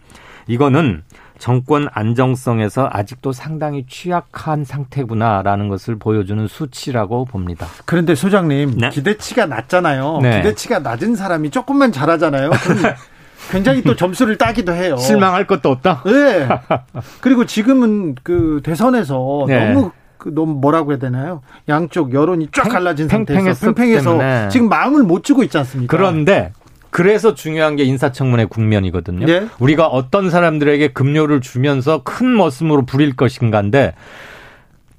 이거는 0.62 1.04
정권 1.40 1.88
안정성에서 1.94 2.90
아직도 2.92 3.32
상당히 3.32 3.86
취약한 3.88 4.66
상태구나라는 4.66 5.70
것을 5.70 5.98
보여주는 5.98 6.46
수치라고 6.46 7.24
봅니다. 7.26 7.68
그런데 7.86 8.14
소장님 8.16 8.78
네. 8.78 8.90
기대치가 8.90 9.46
낮잖아요. 9.46 10.20
네. 10.22 10.38
기대치가 10.42 10.80
낮은 10.80 11.16
사람이 11.16 11.50
조금만 11.50 11.92
잘하잖아요. 11.94 12.52
굉장히 13.50 13.82
또 13.82 13.96
점수를 13.96 14.38
따기도 14.38 14.74
해요. 14.74 14.98
실망할 14.98 15.48
것도 15.48 15.70
없다? 15.72 16.04
네. 16.06 16.48
그리고 17.22 17.46
지금은 17.46 18.16
그 18.22 18.62
대선에서 18.64 19.46
네. 19.48 19.74
너무 19.74 19.92
그 20.18 20.30
너무 20.36 20.54
뭐라고 20.60 20.92
해야 20.92 21.00
되나요? 21.00 21.42
양쪽 21.68 22.14
여론이 22.14 22.50
쫙 22.52 22.64
팽- 22.64 22.72
갈라진 22.74 23.08
상태에서 23.08 23.74
팽팽해서 23.74 24.12
때문에. 24.12 24.50
지금 24.50 24.70
마음을 24.70 25.02
못 25.02 25.24
주고 25.24 25.42
있지 25.44 25.58
않습니까? 25.58 25.98
그런데 25.98 26.52
그래서 26.92 27.34
중요한 27.34 27.76
게 27.78 27.84
인사청문회 27.84 28.46
국면이거든요. 28.46 29.26
네. 29.26 29.48
우리가 29.60 29.88
어떤 29.88 30.30
사람들에게 30.30 30.90
급료를 30.90 31.42
주면서 31.42 32.04
큰 32.04 32.36
머슴으로 32.36 32.86
부릴 32.86 33.16
것인가인데 33.16 33.94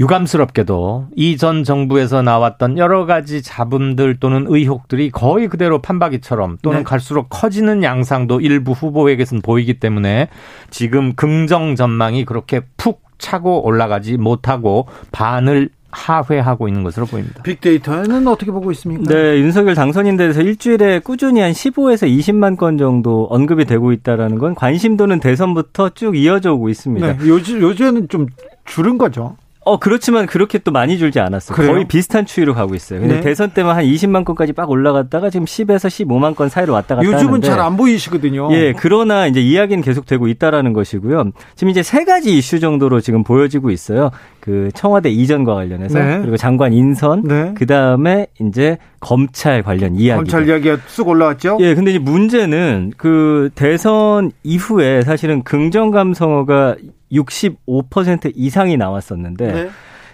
유감스럽게도 0.01 1.09
이 1.17 1.37
전 1.37 1.65
정부에서 1.65 2.23
나왔던 2.23 2.79
여러 2.79 3.05
가지 3.05 3.43
잡음들 3.43 4.17
또는 4.21 4.47
의혹들이 4.49 5.11
거의 5.11 5.49
그대로 5.49 5.81
판박이처럼 5.83 6.59
또는 6.63 6.79
네. 6.79 6.85
갈수록 6.85 7.27
커지는 7.29 7.83
양상도 7.83 8.41
일부 8.41 8.73
후보에게선 8.73 9.43
보이기 9.43 9.75
때문에 9.75 10.29
지금 10.71 11.15
긍정 11.15 11.77
전망이 11.77 12.25
그렇게 12.25 12.63
푹 12.77 13.03
차고 13.19 13.65
올라가지 13.65 14.17
못하고 14.17 14.89
반을 15.13 15.69
하회하고 15.93 16.69
있는 16.69 16.83
것으로 16.83 17.07
보입니다. 17.07 17.43
빅데이터는 17.43 18.27
어떻게 18.27 18.51
보고 18.51 18.73
있습니까? 18.73 19.05
네, 19.13 19.39
윤석열 19.39 19.75
당선인 19.75 20.17
대해서 20.17 20.41
일주일에 20.41 20.99
꾸준히 21.01 21.41
한 21.41 21.53
15에서 21.53 22.09
20만 22.09 22.57
건 22.57 22.79
정도 22.79 23.27
언급이 23.31 23.65
되고 23.67 23.93
있다라는 23.93 24.39
건 24.39 24.55
관심도는 24.55 25.21
대선부터 25.21 25.91
쭉 25.91 26.17
이어져 26.17 26.55
오고 26.55 26.69
있습니다. 26.71 27.07
네, 27.07 27.19
요즘 27.27 27.61
요즘에는 27.61 28.09
좀 28.09 28.27
줄은 28.65 28.99
거죠. 28.99 29.37
어, 29.65 29.79
그렇지만 29.79 30.27
그렇게 30.27 30.59
또 30.59 30.73
많이 30.73 30.99
줄지 30.99 31.21
않았어요. 31.21 31.55
그래요? 31.55 31.73
거의 31.73 31.85
비슷한 31.87 32.27
추이로 32.27 32.53
가고 32.55 32.75
있어요. 32.75 33.01
근데 33.01 33.17
네. 33.17 33.21
대선 33.21 33.51
때만 33.51 33.77
한 33.77 33.85
20만 33.85 34.25
건까지 34.25 34.53
빡 34.53 34.69
올라갔다가 34.71 35.31
지금 35.31 35.47
10에서 35.47 35.89
15만 35.89 36.35
건 36.35 36.49
사이로 36.49 36.73
왔다 36.73 36.97
갔다 36.97 37.07
요즘은 37.07 37.41
잘 37.43 37.61
안 37.63 37.77
보이시거든요. 37.77 38.49
예, 38.53 38.73
그러나 38.77 39.27
이제 39.29 39.41
이야기는 39.41 39.83
계속 39.85 40.07
되고 40.07 40.27
있다라는 40.27 40.73
것이고요. 40.73 41.31
지금 41.55 41.71
이제 41.71 41.83
세 41.83 42.05
가지 42.05 42.37
이슈 42.37 42.59
정도로 42.59 43.01
지금 43.01 43.23
보여지고 43.23 43.71
있어요. 43.71 44.11
그 44.41 44.71
청와대 44.75 45.11
이전과 45.11 45.55
관련해서 45.55 45.99
네. 45.99 46.19
그리고 46.21 46.37
장관 46.37 46.73
인선, 46.73 47.23
네. 47.23 47.55
그 47.57 47.67
다음에 47.67 48.27
이제 48.41 48.79
검찰 48.99 49.63
관련 49.63 49.95
이야기. 49.95 50.17
검찰 50.17 50.49
이야기가 50.49 50.79
쑥 50.89 51.07
올라왔죠. 51.09 51.59
예, 51.61 51.75
근데 51.77 51.93
이제 51.93 52.01
문제는 52.01 52.93
그 52.97 53.51
대선 53.55 54.33
이후에 54.43 55.03
사실은 55.03 55.45
긍정 55.45 55.93
감성어가 55.93 56.75
65% 57.13 58.33
이상이 58.35 58.77
나왔었는데 58.77 59.53
네. 59.53 59.71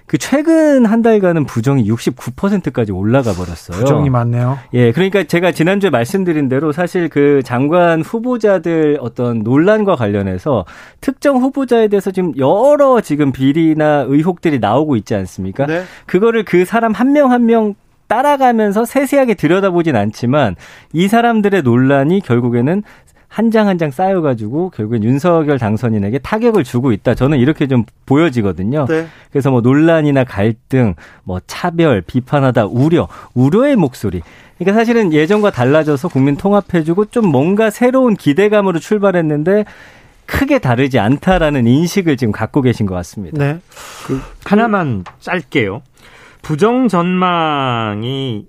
그 0.07 0.17
최근 0.17 0.87
한 0.87 1.03
달간은 1.03 1.45
부정이 1.45 1.87
69%까지 1.87 2.93
올라가 2.93 3.33
버렸어요. 3.35 3.79
부정이 3.79 4.09
많네요. 4.09 4.59
예, 4.73 4.91
그러니까 4.91 5.25
제가 5.25 5.53
지난주에 5.53 5.91
말씀드린 5.91 6.49
대로 6.49 6.73
사실 6.73 7.11
그 7.11 7.43
장관 7.45 8.01
후보자들 8.01 8.97
어떤 9.03 9.41
논란과 9.41 9.97
관련해서 9.97 10.65
특정 11.03 11.37
후보자에 11.37 11.89
대해서 11.89 12.11
지금 12.11 12.33
여러 12.39 13.03
지금 13.03 13.33
비리나 13.33 14.07
의혹들이 14.09 14.61
나오고 14.61 14.97
있지 14.97 15.15
않습니까? 15.15 15.67
네. 15.67 15.83
그거를 16.07 16.45
그 16.45 16.65
사람 16.65 16.93
한 16.93 17.09
명 17.13 17.31
한 17.31 17.45
명 17.45 17.75
따라가면서 18.07 18.87
세세하게 18.87 19.35
들여다보진 19.35 19.95
않지만 19.95 20.57
이 20.95 21.09
사람들의 21.09 21.61
논란이 21.61 22.21
결국에는 22.23 22.83
한 23.29 23.51
장 23.51 23.69
한 23.69 23.79
장 23.79 23.91
쌓여가지고 23.91 24.71
결국엔 24.71 25.05
윤석열 25.05 25.59
당선인에게 25.59 26.19
타격을 26.19 26.65
주고 26.65 26.93
있다. 26.93 27.15
저는 27.15 27.39
이렇게 27.39 27.67
좀 27.67 27.85
보여지거든요. 28.07 28.87
네. 28.89 29.07
그래서 29.31 29.51
뭐 29.51 29.61
논란이나 29.61 30.25
갈등, 30.25 30.95
뭐 31.25 31.39
차별, 31.47 32.01
비판하다, 32.01 32.67
우려, 32.67 33.07
우려의 33.35 33.77
목소리. 33.77 34.23
그러니까 34.59 34.79
사실은 34.81 35.13
예전과 35.13 35.51
달라져서 35.51 36.09
국민 36.09 36.37
통합해주고 36.37 37.07
좀 37.07 37.29
뭔가 37.29 37.71
새로운 37.71 38.17
기대감으로 38.17 38.79
출발했는데 38.79 39.67
크게 40.27 40.59
다르지 40.59 40.99
않다라는 40.99 41.67
인식을 41.67 42.17
지금 42.17 42.33
갖고 42.33 42.61
계신 42.61 42.87
것 42.87 42.95
같습니다. 42.97 43.39
네. 43.39 43.59
그 44.07 44.21
하나만 44.45 45.05
짧게요. 45.21 45.83
부정 46.43 46.89
전망이 46.89 48.47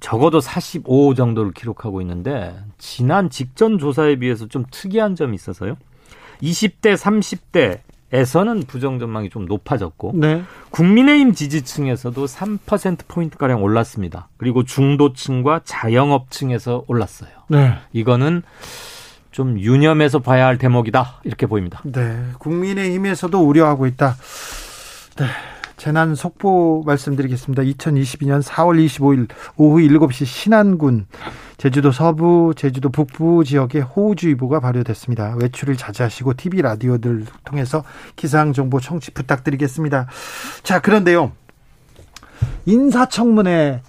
적어도 0.00 0.40
45 0.40 1.14
정도를 1.14 1.52
기록하고 1.52 2.00
있는데 2.02 2.56
지난 2.78 3.30
직전 3.30 3.78
조사에 3.78 4.16
비해서 4.16 4.46
좀 4.46 4.64
특이한 4.70 5.16
점이 5.16 5.34
있어서요. 5.34 5.76
20대, 6.42 6.96
30대 6.96 7.80
에서는 8.10 8.62
부정 8.66 8.98
전망이 8.98 9.28
좀 9.28 9.44
높아졌고 9.44 10.12
네. 10.14 10.42
국민의힘 10.70 11.34
지지층에서도 11.34 12.24
3% 12.24 13.00
포인트 13.06 13.36
가량 13.36 13.62
올랐습니다. 13.62 14.28
그리고 14.38 14.64
중도층과 14.64 15.60
자영업층에서 15.64 16.84
올랐어요. 16.86 17.30
네. 17.48 17.74
이거는 17.92 18.42
좀 19.30 19.60
유념해서 19.60 20.20
봐야 20.20 20.46
할 20.46 20.56
대목이다 20.56 21.20
이렇게 21.24 21.46
보입니다. 21.46 21.82
네. 21.84 22.18
국민의힘에서도 22.38 23.38
우려하고 23.38 23.86
있다. 23.86 24.16
네. 25.16 25.26
재난 25.78 26.16
속보 26.16 26.82
말씀드리겠습니다. 26.84 27.62
2022년 27.62 28.42
4월 28.42 28.84
25일 28.84 29.28
오후 29.56 29.78
7시 29.78 30.26
신안군 30.26 31.06
제주도 31.56 31.92
서부, 31.92 32.52
제주도 32.56 32.88
북부 32.90 33.44
지역에 33.44 33.80
호우주의보가 33.80 34.60
발효됐습니다. 34.60 35.36
외출을 35.40 35.76
자제하시고 35.76 36.34
TV 36.34 36.62
라디오들 36.62 37.26
통해서 37.44 37.84
기상 38.16 38.52
정보 38.52 38.80
청취 38.80 39.12
부탁드리겠습니다. 39.12 40.08
자, 40.64 40.80
그런데요. 40.80 41.32
인사청문회 42.66 43.80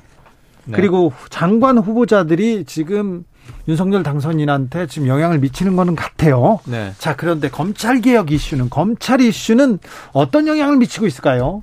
네. 0.66 0.76
그리고 0.76 1.12
장관 1.30 1.80
후보자들이 1.80 2.66
지금 2.66 3.26
윤석열 3.68 4.04
당선인한테 4.04 4.88
지금 4.88 5.08
영향을 5.08 5.40
미치는 5.40 5.76
거는 5.76 5.96
같아요. 5.96 6.60
네. 6.66 6.94
자, 6.98 7.16
그런데 7.16 7.50
검찰 7.50 8.02
개혁 8.02 8.32
이슈는 8.32 8.70
검찰 8.70 9.22
이슈는 9.22 9.80
어떤 10.12 10.48
영향을 10.48 10.78
미치고 10.78 11.08
있을까요? 11.08 11.62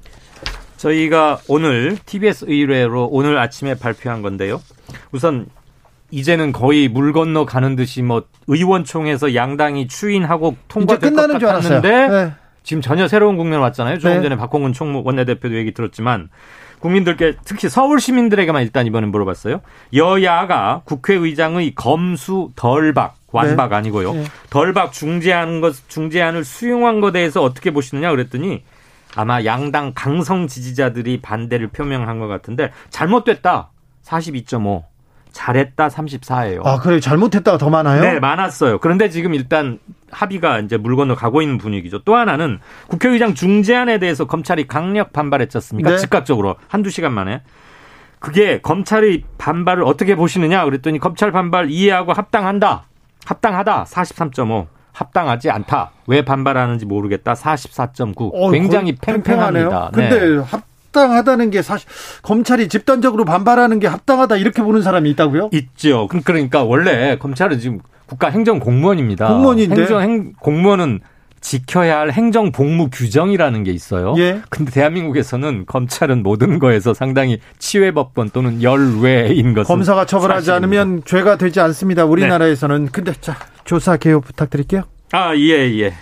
저희가 0.76 1.40
오늘 1.48 1.96
TBS 2.04 2.46
의뢰로 2.48 3.08
오늘 3.10 3.38
아침에 3.38 3.74
발표한 3.74 4.22
건데요. 4.22 4.60
우선 5.10 5.46
이제는 6.10 6.52
거의 6.52 6.88
물 6.88 7.12
건너 7.12 7.44
가는 7.44 7.74
듯이 7.76 8.02
뭐 8.02 8.24
의원총회에서 8.46 9.34
양당이 9.34 9.88
추인하고 9.88 10.56
통과될 10.68 11.00
것 11.00 11.08
끝나는 11.08 11.38
줄 11.40 11.48
알았어요. 11.48 11.80
같았는데 11.80 12.08
네. 12.08 12.32
지금 12.62 12.80
전혀 12.80 13.08
새로운 13.08 13.36
국면 13.36 13.60
왔잖아요. 13.60 13.98
조금 13.98 14.16
네. 14.16 14.22
전에 14.22 14.36
박홍근 14.36 14.72
총무 14.72 15.02
원내대표도 15.04 15.56
얘기 15.56 15.72
들었지만 15.72 16.28
국민들께 16.81 17.36
특히 17.44 17.69
서울 17.69 18.01
시민들에게만 18.01 18.62
일단 18.62 18.86
이번엔 18.86 19.11
물어봤어요. 19.11 19.61
여야가 19.94 20.82
국회의장의 20.85 21.74
검수 21.74 22.51
덜박 22.57 23.16
완박 23.32 23.73
아니고요. 23.73 24.12
네. 24.12 24.24
덜박 24.51 24.93
중재하는 24.93 25.61
것 25.61 25.89
중재안을 25.89 26.44
수용한 26.44 27.01
것에 27.01 27.12
대해서 27.12 27.43
어떻게 27.43 27.70
보시느냐 27.70 28.11
그랬더니 28.11 28.62
아마 29.15 29.44
양당 29.44 29.93
강성 29.94 30.47
지지자들이 30.47 31.20
반대를 31.23 31.69
표명한 31.69 32.19
것 32.19 32.28
같은데 32.28 32.73
잘못됐다. 32.90 33.70
42.5. 34.05 34.85
잘했다 35.36 35.88
34예요. 35.88 36.64
아, 36.64 36.78
그래 36.78 36.98
잘못했다가 36.98 37.58
더 37.58 37.68
많아요? 37.68 38.00
네, 38.00 38.18
많았어요. 38.18 38.78
그런데 38.78 39.10
지금 39.10 39.34
일단 39.34 39.78
합의가 40.10 40.60
이제 40.60 40.78
물 40.78 40.96
건너 40.96 41.14
가고 41.14 41.42
있는 41.42 41.58
분위기죠. 41.58 42.02
또 42.04 42.16
하나는 42.16 42.58
국회의장 42.88 43.34
중재안에 43.34 43.98
대해서 43.98 44.24
검찰이 44.24 44.66
강력 44.66 45.12
반발했지 45.12 45.58
않습니까? 45.58 45.90
네. 45.90 45.98
즉각적으로 45.98 46.56
한두 46.68 46.88
시간 46.88 47.12
만에. 47.12 47.42
그게 48.18 48.60
검찰의 48.62 49.24
반발을 49.36 49.84
어떻게 49.84 50.16
보시느냐 50.16 50.64
그랬더니 50.64 50.98
검찰 50.98 51.32
반발 51.32 51.70
이해하고 51.70 52.14
합당한다. 52.14 52.84
합당하다. 53.26 53.84
43.5. 53.84 54.66
합당하지 54.92 55.50
않다. 55.50 55.90
왜 56.06 56.24
반발하는지 56.24 56.86
모르겠다. 56.86 57.34
44.9. 57.34 58.30
어, 58.32 58.50
굉장히 58.50 58.96
팽팽합니다. 58.96 59.90
네. 59.94 60.08
근데 60.08 60.42
합 60.42 60.62
당하다는 60.97 61.51
게 61.51 61.62
사실 61.62 61.86
검찰이 62.23 62.68
집단적으로 62.68 63.24
반발하는 63.24 63.78
게 63.78 63.86
합당하다 63.86 64.36
이렇게 64.39 64.62
보는 64.62 64.82
사람이 64.82 65.10
있다고요? 65.10 65.51
있죠. 65.52 66.09
그- 66.09 66.23
그러니까 66.23 66.64
원래 66.64 67.16
검찰은 67.18 67.60
지금 67.60 67.78
국가 68.06 68.28
행정 68.31 68.59
공무원입니다. 68.59 69.28
공무원인데? 69.28 69.77
행정 69.82 70.01
행, 70.01 70.32
공무원은 70.40 71.01
지켜야 71.40 71.98
할 72.01 72.10
행정 72.10 72.51
복무 72.51 72.89
규정이라는 72.90 73.62
게 73.62 73.70
있어요. 73.70 74.14
예. 74.18 74.40
근데 74.48 74.73
대한민국에서는 74.73 75.64
검찰은 75.66 76.23
모든 76.24 76.59
거에서 76.59 76.93
상당히 76.94 77.39
치외법권 77.59 78.31
또는 78.31 78.62
열외인 78.64 79.55
것은 79.55 79.68
검사가 79.73 80.06
처벌하지 80.06 80.47
사실입니다. 80.47 80.82
않으면 80.82 81.02
죄가 81.05 81.36
되지 81.36 81.60
않습니다. 81.60 82.05
우리나라에서는. 82.05 82.89
근데 82.90 83.12
자, 83.20 83.36
조사 83.64 83.97
개요 83.97 84.20
부탁드릴게요. 84.23 84.82
아, 85.12 85.36
예, 85.36 85.70
예. 85.78 85.93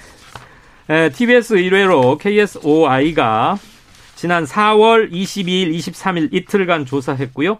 에, 0.89 1.11
TBS 1.11 1.55
1회로 1.57 2.19
KSOI가 2.19 3.59
지난 4.25 4.45
4월 4.45 5.13
22일, 5.13 5.77
23일 5.77 6.33
이틀간 6.33 6.87
조사했고요. 6.87 7.59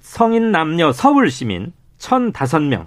성인 0.00 0.50
남녀 0.50 0.90
서울 0.90 1.30
시민 1.30 1.74
1,005명. 1.98 2.86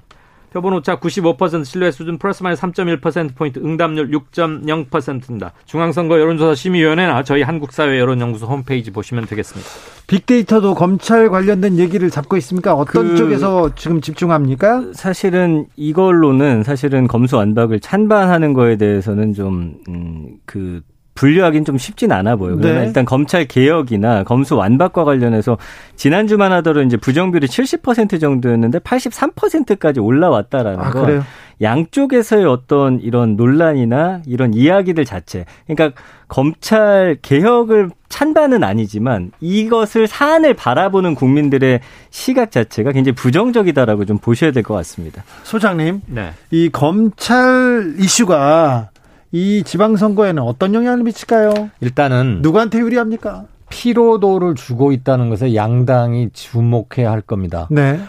표본 0.51 0.73
오차 0.73 0.99
95% 0.99 1.65
신뢰 1.65 1.91
수준 1.91 2.17
플러스 2.17 2.41
마이너스 2.41 2.63
3.1%포인트 2.63 3.59
응답률 3.59 4.09
6.0%입니다. 4.09 5.53
중앙선거 5.65 6.19
여론조사 6.19 6.55
심의위원회나 6.55 7.21
저희 7.21 7.43
한국사회 7.43 7.99
여론연구소 7.99 8.47
홈페이지 8.47 8.89
보시면 8.89 9.27
되겠습니다. 9.27 9.69
빅데이터도 10.07 10.73
검찰 10.73 11.29
관련된 11.29 11.77
얘기를 11.77 12.09
잡고 12.09 12.37
있습니까? 12.37 12.73
어떤 12.73 13.09
그- 13.09 13.17
쪽에서 13.17 13.75
지금 13.75 14.01
집중합니까? 14.01 14.93
사실은 14.93 15.67
이걸로는 15.75 16.63
사실은 16.63 17.05
검수 17.07 17.35
완박을 17.37 17.81
찬반하는 17.81 18.53
거에 18.53 18.77
대해서는 18.77 19.35
좀, 19.35 19.75
음, 19.89 20.37
그, 20.47 20.81
분류하기는 21.15 21.65
좀 21.65 21.77
쉽진 21.77 22.11
않아 22.11 22.35
보여요. 22.35 22.57
그러나 22.61 22.81
네. 22.81 22.87
일단 22.87 23.05
검찰 23.05 23.45
개혁이나 23.45 24.23
검수 24.23 24.55
완박과 24.55 25.03
관련해서 25.05 25.57
지난주만 25.95 26.51
하더라도 26.51 26.85
이제 26.85 26.97
부정비율이 26.97 27.47
70% 27.47 28.19
정도였는데 28.19 28.79
83%까지 28.79 29.99
올라왔다라는 30.01 30.79
아, 30.79 30.91
건 30.91 31.05
그래요? 31.05 31.23
양쪽에서의 31.61 32.45
어떤 32.45 32.99
이런 32.99 33.37
논란이나 33.37 34.21
이런 34.25 34.53
이야기들 34.53 35.05
자체. 35.05 35.45
그러니까 35.67 35.99
검찰 36.27 37.17
개혁을 37.21 37.89
찬반은 38.09 38.63
아니지만 38.63 39.31
이것을 39.39 40.07
사안을 40.07 40.53
바라보는 40.53 41.15
국민들의 41.15 41.79
시각 42.09 42.51
자체가 42.51 42.91
굉장히 42.91 43.15
부정적이다라고 43.15 44.03
좀 44.03 44.17
보셔야 44.17 44.51
될 44.51 44.63
것 44.63 44.73
같습니다. 44.73 45.23
소장님, 45.43 46.01
네. 46.07 46.31
이 46.51 46.69
검찰 46.69 47.93
이슈가 47.99 48.89
이 49.35 49.63
지방선거에는 49.63 50.41
어떤 50.41 50.73
영향을 50.73 51.03
미칠까요? 51.03 51.69
일단은 51.81 52.39
누구한테 52.41 52.79
유리합니까? 52.79 53.43
피로도를 53.69 54.55
주고 54.55 54.93
있다는 54.93 55.29
것에 55.29 55.55
양당이 55.55 56.29
주목해야 56.31 57.11
할 57.11 57.19
겁니다. 57.19 57.67
네. 57.69 57.99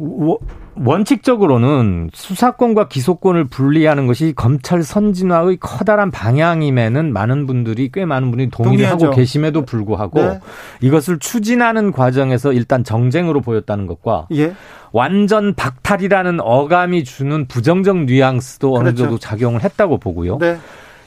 워- 0.00 0.38
원칙적으로는 0.76 2.10
수사권과 2.12 2.88
기소권을 2.88 3.44
분리하는 3.44 4.06
것이 4.06 4.32
검찰 4.34 4.82
선진화의 4.82 5.58
커다란 5.60 6.10
방향임에는 6.10 7.12
많은 7.12 7.46
분들이 7.46 7.90
꽤 7.92 8.04
많은 8.04 8.30
분들이 8.30 8.48
동의를 8.50 8.76
동의하죠. 8.86 9.06
하고 9.06 9.16
계심에도 9.16 9.64
불구하고 9.64 10.20
네. 10.22 10.40
이것을 10.80 11.18
추진하는 11.18 11.92
과정에서 11.92 12.52
일단 12.52 12.84
정쟁으로 12.84 13.40
보였다는 13.40 13.86
것과 13.86 14.28
예. 14.32 14.54
완전 14.92 15.54
박탈이라는 15.54 16.40
어감이 16.40 17.04
주는 17.04 17.46
부정적 17.46 18.04
뉘앙스도 18.04 18.72
어느 18.74 18.84
그렇죠. 18.84 19.02
정도 19.02 19.18
작용을 19.18 19.62
했다고 19.64 19.98
보고요. 19.98 20.38
네. 20.38 20.58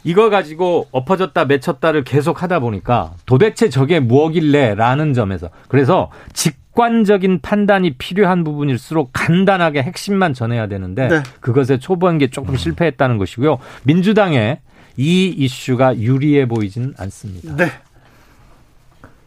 이거 0.05 0.29
가지고 0.29 0.87
엎어졌다 0.91 1.45
맺혔다를 1.45 2.03
계속 2.03 2.43
하다 2.43 2.59
보니까 2.59 3.13
도대체 3.25 3.69
저게 3.69 3.99
무엇길래라는 4.01 5.13
점에서 5.13 5.49
그래서 5.69 6.09
직 6.33 6.61
관적인 6.73 7.39
판단이 7.41 7.95
필요한 7.95 8.43
부분일수록 8.43 9.11
간단하게 9.13 9.83
핵심만 9.83 10.33
전해야 10.33 10.67
되는데 10.67 11.07
네. 11.07 11.23
그것에 11.39 11.77
초보한 11.77 12.17
게 12.17 12.29
조금 12.29 12.57
실패했다는 12.57 13.17
것이고요. 13.17 13.59
민주당에 13.83 14.59
이 14.97 15.27
이슈가 15.27 15.97
유리해 15.97 16.47
보이지는 16.47 16.93
않습니다. 16.97 17.55
네. 17.55 17.65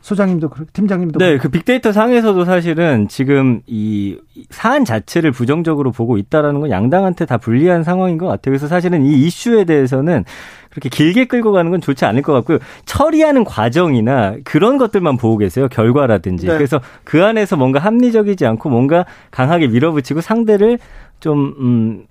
소장님도 0.07 0.51
그렇고 0.51 0.71
팀장님도 0.73 1.19
네, 1.19 1.31
그렇고. 1.31 1.43
그 1.43 1.49
빅데이터 1.49 1.91
상에서도 1.91 2.45
사실은 2.45 3.09
지금 3.09 3.61
이 3.67 4.17
사안 4.51 4.85
자체를 4.85 5.33
부정적으로 5.33 5.91
보고 5.91 6.17
있다라는 6.17 6.61
건 6.61 6.71
양당한테 6.71 7.27
다 7.27 7.39
불리한 7.39 7.83
상황인 7.83 8.17
것 8.17 8.27
같아요. 8.27 8.53
그래서 8.53 8.69
사실은 8.69 9.05
이 9.05 9.27
이슈에 9.27 9.65
대해서는 9.65 10.25
그렇게 10.71 10.91
길게 10.91 11.25
끌고 11.25 11.51
가는 11.51 11.73
건 11.73 11.81
좋지 11.81 12.05
않을 12.05 12.23
것 12.23 12.33
같고요. 12.35 12.59
처리하는 12.85 13.43
과정이나 13.43 14.37
그런 14.45 14.79
것들만 14.79 15.17
보고 15.17 15.39
계세요. 15.39 15.67
결과라든지. 15.67 16.47
네. 16.47 16.55
그래서 16.55 16.81
그 17.03 17.25
안에서 17.25 17.57
뭔가 17.57 17.81
합리적이지 17.81 18.47
않고 18.47 18.71
뭔가 18.71 19.07
강하게 19.33 19.67
밀어붙이고 19.67 20.21
상대를 20.21 20.79
좀, 21.19 21.53
음, 21.59 22.07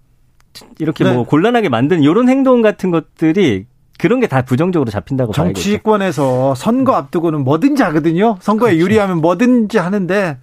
이렇게 0.79 1.05
네. 1.05 1.13
뭐 1.13 1.23
곤란하게 1.23 1.69
만드는 1.69 2.03
이런 2.03 2.27
행동 2.27 2.61
같은 2.61 2.91
것들이 2.91 3.67
그런 3.97 4.19
게 4.19 4.27
다 4.27 4.41
부정적으로 4.41 4.91
잡힌다고. 4.91 5.31
정치권에서 5.33 6.55
선거 6.55 6.93
앞두고는 6.95 7.43
뭐든지 7.43 7.81
하거든요. 7.83 8.37
선거에 8.41 8.71
그렇죠. 8.71 8.83
유리하면 8.83 9.21
뭐든지 9.21 9.77
하는데 9.77 10.37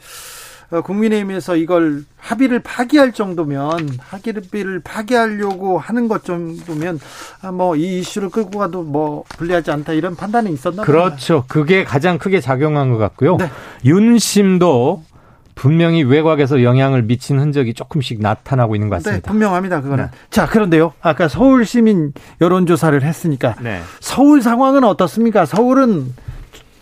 어, 0.70 0.80
국민의힘에서 0.80 1.56
이걸 1.56 2.04
합의를 2.16 2.60
파기할 2.60 3.12
정도면 3.12 3.90
합의를 3.98 4.80
파기하려고 4.82 5.78
하는 5.78 6.08
것 6.08 6.24
정도면 6.24 6.98
아, 7.42 7.52
뭐이 7.52 7.98
이슈를 8.00 8.30
끌고 8.30 8.58
가도 8.58 8.82
뭐 8.82 9.24
불리하지 9.36 9.70
않다 9.70 9.92
이런 9.92 10.16
판단이 10.16 10.50
있었나. 10.50 10.82
그렇죠. 10.84 11.44
그게 11.46 11.84
가장 11.84 12.16
크게 12.18 12.40
작용한 12.40 12.90
것 12.90 12.96
같고요. 12.96 13.36
네. 13.36 13.50
윤심도 13.84 15.02
분명히 15.54 16.02
외곽에서 16.02 16.62
영향을 16.62 17.02
미친 17.02 17.38
흔적이 17.38 17.74
조금씩 17.74 18.20
나타나고 18.20 18.74
있는 18.74 18.88
것 18.88 18.96
네, 18.96 19.02
같습니다. 19.04 19.30
분명합니다. 19.30 19.80
그거는. 19.80 20.04
네. 20.06 20.10
자, 20.30 20.46
그런데요. 20.46 20.92
아까 21.00 21.28
서울 21.28 21.64
시민 21.64 22.12
여론조사를 22.40 23.02
했으니까 23.02 23.54
네. 23.60 23.80
서울 24.00 24.42
상황은 24.42 24.84
어떻습니까? 24.84 25.44
서울은 25.44 26.14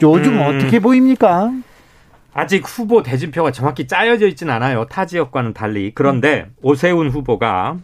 요즘 0.02 0.38
음. 0.38 0.42
어떻게 0.42 0.78
보입니까? 0.78 1.52
아직 2.32 2.62
후보 2.64 3.02
대진표가 3.02 3.50
정확히 3.50 3.86
짜여져 3.86 4.28
있지는 4.28 4.54
않아요. 4.54 4.86
타 4.86 5.04
지역과는 5.04 5.52
달리. 5.52 5.92
그런데 5.94 6.46
오세훈 6.62 7.10
후보가 7.10 7.78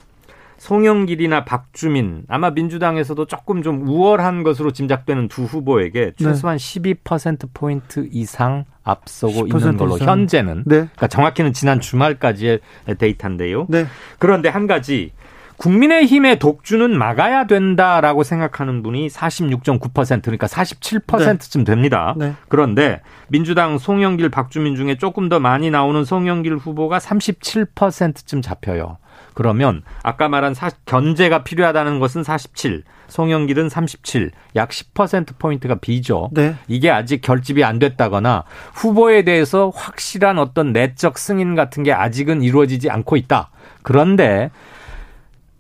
송영길이나 0.59 1.45
박주민 1.45 2.23
아마 2.29 2.51
민주당에서도 2.51 3.27
조금 3.27 3.63
좀 3.63 3.87
우월한 3.87 4.43
것으로 4.43 4.73
짐작되는 4.73 5.29
두 5.29 5.45
후보에게 5.45 6.13
네. 6.17 6.25
최소한 6.25 6.57
12% 6.57 7.49
포인트 7.53 8.09
이상 8.11 8.65
앞서고 8.87 9.47
10% 9.49 9.61
있는 9.61 9.77
걸로 9.77 9.97
이상. 9.97 10.09
현재는 10.09 10.63
네. 10.65 10.77
그러니까 10.77 11.09
정확히는 11.09 11.53
지난 11.53 11.81
주말까지의 11.81 12.61
데이터인데요. 12.99 13.67
네. 13.69 13.87
그런데 14.19 14.49
한 14.49 14.67
가지 14.67 15.11
국민의힘의 15.57 16.39
독주는 16.39 16.97
막아야 16.97 17.47
된다라고 17.47 18.23
생각하는 18.23 18.83
분이 18.83 19.09
46.9% 19.09 20.23
그러니까 20.23 20.47
47%쯤 20.47 21.65
됩니다. 21.65 22.15
네. 22.17 22.35
그런데 22.49 23.01
민주당 23.29 23.79
송영길 23.79 24.29
박주민 24.29 24.77
중에 24.77 24.97
조금 24.99 25.29
더 25.29 25.41
많이 25.41 25.71
나오는 25.71 26.05
송영길 26.05 26.57
후보가 26.57 26.99
37%쯤 26.99 28.43
잡혀요. 28.43 28.99
그러면 29.37 29.83
아까 30.03 30.29
말한 30.31 30.55
사- 30.55 30.71
견제가 30.87 31.45
필요하다는 31.45 32.01
것은 32.01 32.23
47, 32.25 32.85
송영길은 33.09 33.69
37, 33.69 34.31
약 34.57 34.71
10% 34.71 35.39
포인트가 35.39 35.75
비죠. 35.75 36.31
네. 36.33 36.55
이게 36.69 36.91
아직 36.91 37.21
결집이 37.21 37.63
안 37.63 37.79
됐다거나 37.79 38.45
후보에 38.73 39.25
대해서 39.25 39.71
확실한 39.75 40.39
어떤 40.39 40.73
내적 40.73 41.19
승인 41.19 41.55
같은 41.55 41.83
게 41.83 41.93
아직은 41.93 42.41
이루어지지 42.41 42.89
않고 42.89 43.17
있다. 43.19 43.51
그런데 43.83 44.51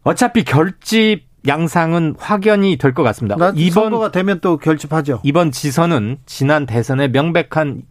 어차피 0.05 0.43
결집 0.43 1.27
양상은 1.47 2.15
확연히 2.19 2.77
될 2.79 2.95
것 2.95 3.03
같습니다. 3.03 3.37
나 3.37 3.53
이번 3.55 3.85
선거가 3.85 4.11
되면 4.11 4.41
또 4.41 4.57
결집하죠. 4.57 5.21
이번 5.23 5.53
지선은 5.53 6.17
지난 6.25 6.65
대선의 6.65 7.11
명백한 7.11 7.83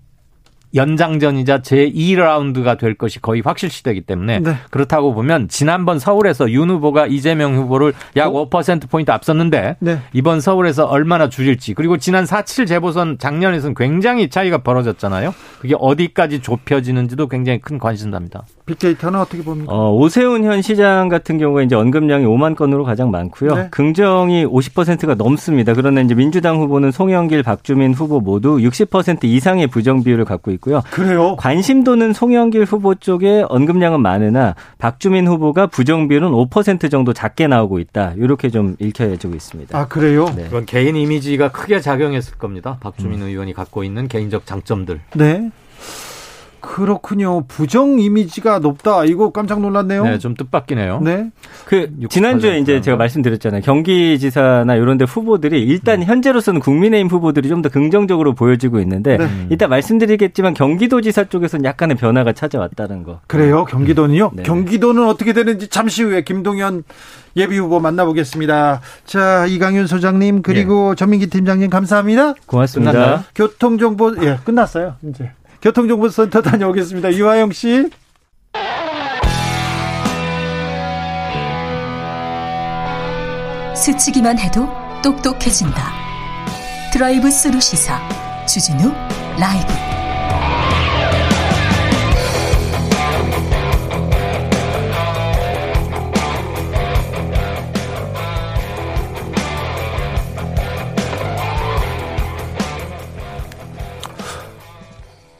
연장전이자 0.75 1.61
제2라운드가 1.61 2.77
될 2.77 2.95
것이 2.95 3.21
거의 3.21 3.41
확실시되기 3.43 4.01
때문에 4.01 4.39
네. 4.39 4.55
그렇다고 4.71 5.13
보면 5.13 5.47
지난번 5.47 5.99
서울에서 5.99 6.51
윤 6.51 6.69
후보가 6.69 7.07
이재명 7.07 7.55
후보를 7.55 7.93
약 8.15 8.31
5%포인트 8.33 9.11
앞섰는데 9.11 9.77
네. 9.79 9.99
이번 10.13 10.41
서울에서 10.41 10.85
얼마나 10.85 11.29
줄일지 11.29 11.73
그리고 11.73 11.97
지난 11.97 12.25
4.7 12.25 12.67
재보선 12.67 13.17
작년에서는 13.17 13.75
굉장히 13.75 14.29
차이가 14.29 14.59
벌어졌잖아요. 14.59 15.33
그게 15.59 15.75
어디까지 15.79 16.41
좁혀지는지도 16.41 17.27
굉장히 17.27 17.59
큰 17.59 17.79
관심사입니다. 17.79 18.43
빅데이터는 18.65 19.19
어떻게 19.19 19.43
봅니까? 19.43 19.71
어, 19.71 19.93
오세훈 19.93 20.43
현 20.43 20.61
시장 20.61 21.07
같은 21.07 21.37
경우에 21.37 21.63
이제 21.63 21.75
언급량이 21.75 22.25
5만 22.25 22.55
건으로 22.55 22.83
가장 22.83 23.11
많고요. 23.11 23.55
네. 23.55 23.67
긍정이 23.71 24.45
50%가 24.45 25.15
넘습니다. 25.15 25.73
그러나 25.73 26.01
이제 26.01 26.15
민주당 26.15 26.57
후보는 26.57 26.91
송영길, 26.91 27.43
박주민 27.43 27.93
후보 27.93 28.19
모두 28.19 28.57
60% 28.57 29.23
이상의 29.25 29.67
부정 29.67 30.03
비율을 30.03 30.25
갖고 30.25 30.51
있고 30.51 30.64
요. 30.71 30.81
그래요? 30.91 31.35
관심도는 31.35 32.13
송영길 32.13 32.63
후보 32.63 32.95
쪽에 32.95 33.45
언급량은 33.47 34.01
많으나 34.01 34.55
박주민 34.77 35.27
후보가 35.27 35.67
부정 35.67 36.07
비율은 36.07 36.31
5% 36.31 36.89
정도 36.91 37.13
작게 37.13 37.47
나오고 37.47 37.79
있다. 37.79 38.13
이렇게 38.17 38.49
좀 38.49 38.75
읽혀지고 38.79 39.35
있습니다. 39.35 39.77
아 39.77 39.87
그래요? 39.87 40.25
네. 40.35 40.45
이건 40.47 40.65
개인 40.65 40.95
이미지가 40.95 41.51
크게 41.51 41.79
작용했을 41.79 42.37
겁니다. 42.37 42.77
박주민 42.79 43.21
의원이 43.21 43.53
갖고 43.53 43.83
있는 43.83 44.07
개인적 44.07 44.45
장점들. 44.45 45.01
네. 45.15 45.51
그렇군요. 46.65 47.45
부정 47.47 47.99
이미지가 47.99 48.59
높다. 48.59 49.05
이거 49.05 49.29
깜짝 49.31 49.61
놀랐네요. 49.61 50.03
네, 50.03 50.17
좀 50.19 50.35
뜻밖이네요. 50.35 50.99
네. 51.01 51.31
그 51.65 51.89
지난주에 52.09 52.59
이제 52.59 52.81
제가 52.81 52.97
말씀드렸잖아요. 52.97 53.61
경기지사나 53.61 54.75
이런 54.75 54.97
데 54.97 55.05
후보들이 55.05 55.61
일단 55.63 56.03
현재로서는 56.03 56.59
국민의힘 56.59 57.07
후보들이 57.09 57.49
좀 57.49 57.61
더 57.61 57.69
긍정적으로 57.69 58.33
보여지고 58.35 58.79
있는데 58.81 59.17
네. 59.17 59.27
이따 59.49 59.67
말씀드리겠지만 59.67 60.53
경기도지사 60.53 61.25
쪽에서는 61.25 61.63
약간의 61.65 61.95
변화가 61.97 62.33
찾아왔다는 62.33 63.03
거. 63.03 63.21
그래요. 63.27 63.65
경기도는요. 63.65 64.31
네. 64.35 64.43
경기도는 64.43 65.07
어떻게 65.07 65.33
되는지 65.33 65.69
잠시 65.69 66.03
후에 66.03 66.23
김동연 66.23 66.83
예비 67.37 67.57
후보 67.57 67.79
만나보겠습니다. 67.79 68.81
자, 69.05 69.45
이강윤 69.47 69.87
소장님 69.87 70.41
그리고 70.41 70.95
전민기 70.95 71.27
팀장님 71.27 71.69
감사합니다. 71.69 72.33
고맙습니다. 72.45 72.91
끝났나요? 72.91 73.23
교통정보 73.35 74.15
예, 74.23 74.37
끝났어요. 74.43 74.95
이제. 75.09 75.31
교통정보센터 75.65 76.43
다녀오겠습니다. 76.43 77.09
이화영 77.09 77.51
씨. 77.51 77.89
스치기만 83.75 84.37
해도 84.37 84.67
똑똑해진다. 85.03 85.91
드라이브 86.93 87.31
스루 87.31 87.59
시사 87.59 87.99
주진우 88.45 88.91
라이브. 89.39 89.84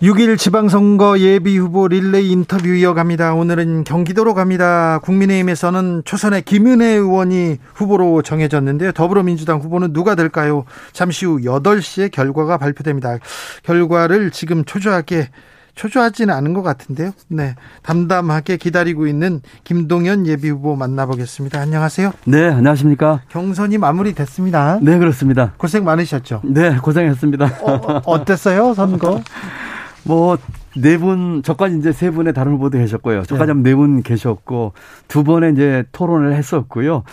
육일 0.02 0.36
지방선거 0.36 1.20
예비 1.20 1.58
후보 1.58 1.88
릴레이 1.88 2.30
인터뷰 2.30 2.68
이어갑니다. 2.68 3.34
오늘은 3.34 3.86
경기도로 3.86 4.34
갑니다. 4.34 5.00
국민의힘에서는 5.04 6.02
초선의 6.04 6.42
김은혜 6.42 6.86
의원이 6.96 7.58
후보로 7.74 8.22
정해졌는데요. 8.22 8.92
더불어민주당 8.92 9.60
후보는 9.60 9.94
누가 9.94 10.16
될까요? 10.16 10.66
잠시 10.92 11.26
후 11.26 11.40
8시에 11.40 12.12
결과가 12.12 12.58
발표됩니다. 12.58 13.20
결과를 13.64 14.32
지금 14.32 14.66
초조하게 14.66 15.30
초조하지는 15.76 16.34
않은 16.34 16.54
것 16.54 16.62
같은데요. 16.62 17.12
네. 17.30 17.56
담담하게 17.84 18.58
기다리고 18.58 19.08
있는 19.08 19.42
김동연 19.64 20.28
예비 20.28 20.50
후보 20.50 20.76
만나보겠습니다. 20.76 21.60
안녕하세요. 21.60 22.12
네, 22.26 22.50
안녕하십니까. 22.50 23.22
경선이 23.30 23.78
마무리됐습니다. 23.78 24.80
네, 24.82 24.98
그렇습니다. 24.98 25.54
고생 25.58 25.84
많으셨죠? 25.86 26.42
네, 26.46 26.78
고생했습니다. 26.78 27.46
어, 27.62 28.02
어땠어요, 28.06 28.74
선거? 28.74 29.22
뭐, 30.06 30.38
네 30.78 30.98
분, 30.98 31.42
저까지 31.44 31.78
이제 31.78 31.92
세 31.92 32.12
분의 32.12 32.34
다른 32.34 32.54
후보도 32.54 32.78
계셨고요. 32.78 33.24
저까지 33.24 33.54
네분 33.56 34.04
계셨고, 34.04 34.74
두 35.08 35.24
번의 35.24 35.54
이제 35.54 35.84
토론을 35.92 36.34
했었고요. 36.36 37.04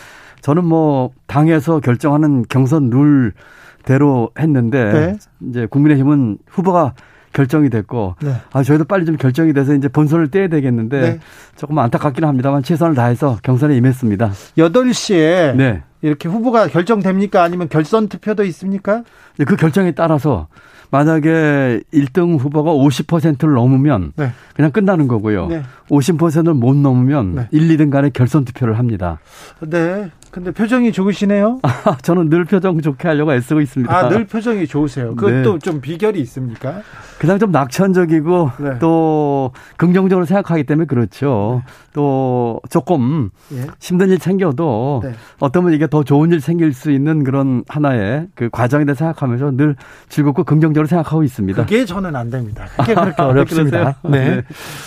저는 0.43 0.65
뭐, 0.65 1.11
당에서 1.27 1.81
결정하는 1.81 2.45
경선 2.49 2.91
룰대로 2.91 4.31
했는데, 4.39 4.93
네. 4.93 5.19
이제 5.49 5.67
국민의힘은 5.67 6.39
후보가 6.49 6.95
결정이 7.33 7.71
됐고, 7.71 8.17
네. 8.21 8.35
아, 8.53 8.63
저희도 8.63 8.85
빨리 8.85 9.07
좀 9.07 9.17
결정이 9.17 9.55
돼서 9.55 9.73
이제 9.75 9.89
본선을 9.89 10.31
떼야 10.31 10.49
되겠는데, 10.49 11.01
네. 11.01 11.19
조금 11.57 11.79
안타깝긴 11.79 12.25
합니다만 12.25 12.63
최선을 12.63 12.95
다해서 12.95 13.39
경선에 13.43 13.75
임했습니다. 13.77 14.33
8시에 14.59 15.57
네. 15.57 15.83
이렇게 16.03 16.29
후보가 16.29 16.67
결정됩니까? 16.67 17.43
아니면 17.43 17.69
결선 17.71 18.09
투표도 18.09 18.45
있습니까? 18.45 19.03
그 19.47 19.57
결정에 19.57 19.93
따라서 19.93 20.49
만약에 20.93 21.81
1등 21.93 22.39
후보가 22.39 22.71
50%를 22.71 23.55
넘으면 23.55 24.13
네. 24.15 24.31
그냥 24.55 24.71
끝나는 24.71 25.09
거고요. 25.09 25.47
네. 25.47 25.63
50%를 25.89 26.53
못 26.53 26.77
넘으면 26.77 27.35
네. 27.35 27.49
1, 27.51 27.77
2등 27.77 27.91
간에 27.91 28.11
결선 28.11 28.45
투표를 28.45 28.79
합니다. 28.79 29.19
네. 29.61 30.11
근데 30.33 30.51
표정이 30.51 30.93
좋으시네요. 30.93 31.61
저는 32.01 32.31
늘 32.31 32.47
표정 32.47 32.81
좋게 32.81 33.07
하려고 33.07 33.35
애쓰고 33.35 33.61
있습니다. 33.61 33.95
아, 33.95 34.09
늘 34.09 34.25
표정이 34.27 34.67
좋으세요. 34.67 35.15
그것도 35.15 35.53
네. 35.53 35.59
좀 35.59 35.83
비결이 35.83 36.19
있습니까? 36.23 36.81
그냥 37.19 37.39
좀 37.39 37.53
낙천적이고 37.53 38.51
네. 38.59 38.79
또 38.81 39.53
긍정적으로 39.77 40.25
생각하기 40.25 40.65
때문에 40.65 40.87
그렇죠. 40.87 41.63
또 41.93 42.59
조금 42.71 43.29
예. 43.53 43.67
힘든 43.79 44.09
일 44.09 44.19
생겨도 44.19 45.03
네. 45.05 45.13
어떠면 45.39 45.75
이게 45.75 45.87
더 45.87 46.03
좋은 46.03 46.33
일 46.33 46.41
생길 46.41 46.73
수 46.73 46.91
있는 46.91 47.23
그런 47.23 47.63
하나의 47.69 48.29
그 48.35 48.49
과정에 48.51 48.87
대해 48.87 48.95
생각하면서 48.95 49.53
늘 49.59 49.77
즐겁고 50.09 50.45
긍정적으로 50.45 50.87
생각하고 50.89 51.23
있습니다. 51.23 51.63
그게 51.63 51.85
저는 51.85 52.17
안 52.17 52.31
됩니다. 52.31 52.65
그게 52.79 52.95
그렇게 52.95 53.21
어렵습니다. 53.23 53.97
네. 54.05 54.37
네. 54.37 54.43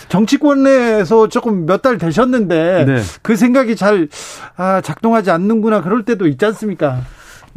정치권에서 0.09 1.29
조금 1.29 1.67
몇 1.67 1.83
달 1.85 1.99
되셨는데 1.99 2.85
네. 2.85 3.01
그 3.21 3.35
생각이 3.35 3.75
잘 3.75 4.07
아, 4.57 4.81
작동하지 4.81 5.29
않는구나 5.35 5.81
그럴 5.81 6.03
때도 6.03 6.27
있지 6.27 6.43
않습니까? 6.45 7.01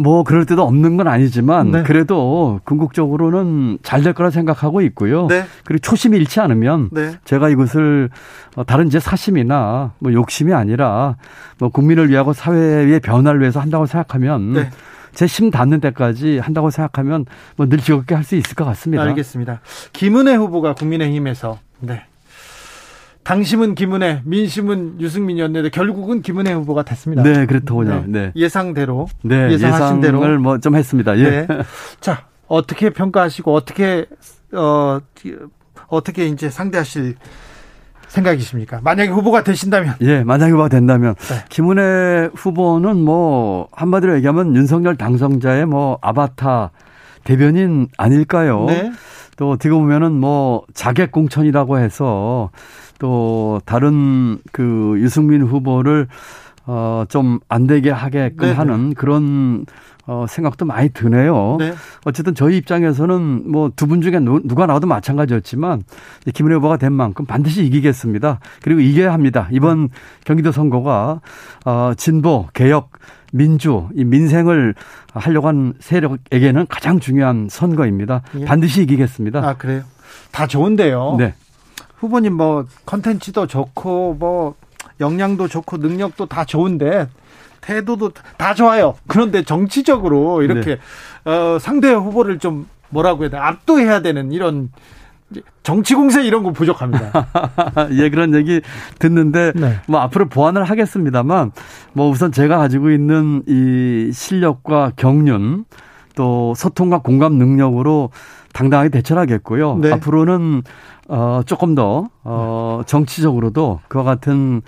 뭐 0.01 0.23
그럴 0.23 0.47
때도 0.47 0.63
없는 0.63 0.97
건 0.97 1.09
아니지만 1.09 1.73
네. 1.73 1.83
그래도 1.83 2.61
궁극적으로는 2.65 3.79
잘 3.83 4.03
될 4.05 4.13
거라 4.13 4.31
생각하고 4.31 4.81
있고요. 4.83 5.27
네. 5.27 5.45
그리고 5.65 5.81
초심이 5.81 6.17
잃지 6.17 6.39
않으면 6.41 6.91
네. 6.93 7.19
제가 7.25 7.49
이것을 7.49 8.09
어, 8.55 8.63
다른 8.65 8.91
제 8.91 9.01
사심이나 9.01 9.93
뭐 9.99 10.13
욕심이 10.13 10.53
아니라 10.55 11.17
뭐 11.59 11.69
국민을 11.71 12.11
위하고 12.11 12.33
사회의 12.33 13.01
변화를 13.01 13.41
위해서 13.41 13.59
한다고 13.59 13.87
생각하면 13.87 14.53
네. 14.53 14.71
제심 15.15 15.51
닿는 15.51 15.81
때까지 15.81 16.39
한다고 16.39 16.71
생각하면 16.71 17.25
뭐 17.57 17.67
늘 17.67 17.79
즐겁게 17.79 18.15
할 18.15 18.23
수 18.23 18.37
있을 18.37 18.55
것 18.55 18.65
같습니다. 18.67 19.03
알겠습니다. 19.03 19.61
김은혜 19.93 20.37
후보가 20.37 20.75
국민의힘에서 20.75 21.59
네. 21.81 22.03
당심은 23.29 23.75
김은혜, 23.75 24.23
민심은 24.25 25.03
유승민이었는데 25.03 25.69
결국은 25.69 26.23
김은혜 26.23 26.51
후보가 26.55 26.83
됐습니다. 26.85 27.23
네, 27.23 27.45
그렇더군요. 27.45 28.05
네. 28.07 28.33
예상대로 28.35 29.07
네, 29.23 29.53
예상하신 29.53 30.01
대로. 30.01 30.17
예상을 30.19 30.39
뭐 30.39 30.59
좀 30.59 30.75
했습니다. 30.75 31.19
예. 31.19 31.47
네. 31.47 31.47
자, 32.01 32.25
어떻게 32.47 32.89
평가하시고 32.89 33.53
어떻게 33.53 34.07
어 34.55 34.99
어떻게 35.89 36.25
이제 36.27 36.49
상대하실 36.49 37.17
생각이십니까? 38.09 38.81
만약에 38.83 39.11
후보가 39.11 39.45
되신다면 39.45 39.97
예, 40.01 40.25
만약에 40.25 40.51
후보가 40.53 40.71
된다면 40.71 41.15
네. 41.15 41.45
김은혜 41.51 42.31
후보는 42.35 42.97
뭐 42.97 43.69
한마디로 43.73 44.17
얘기하면 44.17 44.57
윤석열 44.57 44.97
당선자의 44.97 45.67
뭐 45.67 45.99
아바타 46.01 46.71
대변인 47.25 47.89
아닐까요? 47.99 48.65
네. 48.69 48.91
또 49.37 49.51
어떻게 49.51 49.69
보면은 49.69 50.13
뭐 50.13 50.65
자객 50.73 51.13
공천이라고 51.13 51.79
해서 51.79 52.51
또 52.99 53.61
다른 53.65 54.39
그 54.53 54.95
유승민 54.99 55.43
후보를 55.43 56.09
어 56.67 57.05
좀 57.09 57.41
안 57.49 57.67
되게 57.67 57.91
하게끔 57.91 58.37
네네. 58.41 58.53
하는 58.53 58.95
그런 58.95 59.65
어 60.07 60.27
생각도 60.29 60.65
많이 60.67 60.89
드네요. 60.91 61.57
네. 61.59 61.73
어쨌든 62.05 62.35
저희 62.35 62.57
입장에서는 62.59 63.51
뭐 63.51 63.71
두 63.71 63.87
분 63.87 64.01
중에 64.03 64.19
누, 64.21 64.41
누가 64.45 64.67
나와도 64.67 64.87
마찬가지였지만 64.87 65.83
김은혜 66.35 66.57
후보가 66.57 66.77
된 66.77 66.93
만큼 66.93 67.25
반드시 67.25 67.65
이기겠습니다. 67.65 68.41
그리고 68.63 68.81
이겨야 68.81 69.13
합니다. 69.15 69.49
이번 69.51 69.89
경기도 70.25 70.53
선거가 70.53 71.21
어 71.65 71.93
진보, 71.97 72.47
개혁, 72.53 72.91
민주, 73.33 73.89
이 73.95 74.05
민생을 74.05 74.75
하려고 75.15 75.49
한 75.49 75.73
세력에게는 75.81 76.67
가장 76.69 77.01
중요한 77.01 77.49
선거입니다. 77.51 78.23
예. 78.41 78.45
반드시 78.45 78.83
이기겠습니다. 78.83 79.41
아 79.47 79.55
그래요? 79.57 79.83
다 80.33 80.47
좋은데요. 80.47 81.17
네. 81.19 81.35
후보님 81.99 82.35
뭐 82.35 82.65
컨텐츠도 82.87 83.47
좋고 83.47 84.17
뭐 84.19 84.55
역량도 85.01 85.49
좋고 85.49 85.79
능력도 85.79 86.27
다 86.27 86.45
좋은데 86.45 87.09
태도도 87.61 88.13
다 88.37 88.55
좋아요. 88.55 88.95
그런데 89.07 89.43
정치적으로 89.43 90.43
이렇게 90.43 90.79
네. 91.25 91.31
어, 91.31 91.59
상대 91.59 91.93
후보를 91.93 92.39
좀 92.39 92.67
뭐라고 92.89 93.23
해야 93.23 93.31
돼 93.31 93.37
압도해야 93.37 94.01
되는 94.01 94.33
이런 94.33 94.71
정치 95.63 95.95
공세 95.95 96.25
이런 96.25 96.43
거 96.43 96.53
부족합니다. 96.53 97.29
예, 97.93 98.09
그런 98.09 98.35
얘기 98.35 98.63
듣는데 98.99 99.53
네. 99.55 99.81
뭐 99.87 100.01
앞으로 100.01 100.29
보완을 100.29 100.65
하겠습니다만 100.65 101.53
뭐 101.93 102.09
우선 102.09 102.33
제가 102.33 102.57
가지고 102.57 102.91
있는 102.91 103.43
이 103.47 104.11
실력과 104.13 104.93
경륜 104.97 105.65
또 106.15 106.55
소통과 106.57 106.99
공감 106.99 107.35
능력으로 107.35 108.11
당당하게 108.53 108.89
대처를 108.91 109.21
하겠고요. 109.23 109.77
네. 109.79 109.93
앞으로는 109.93 110.63
어 111.09 111.41
조금 111.47 111.75
더 111.75 112.09
어 112.25 112.83
정치적으로도 112.87 113.81
그와 113.89 114.05
같은 114.05 114.61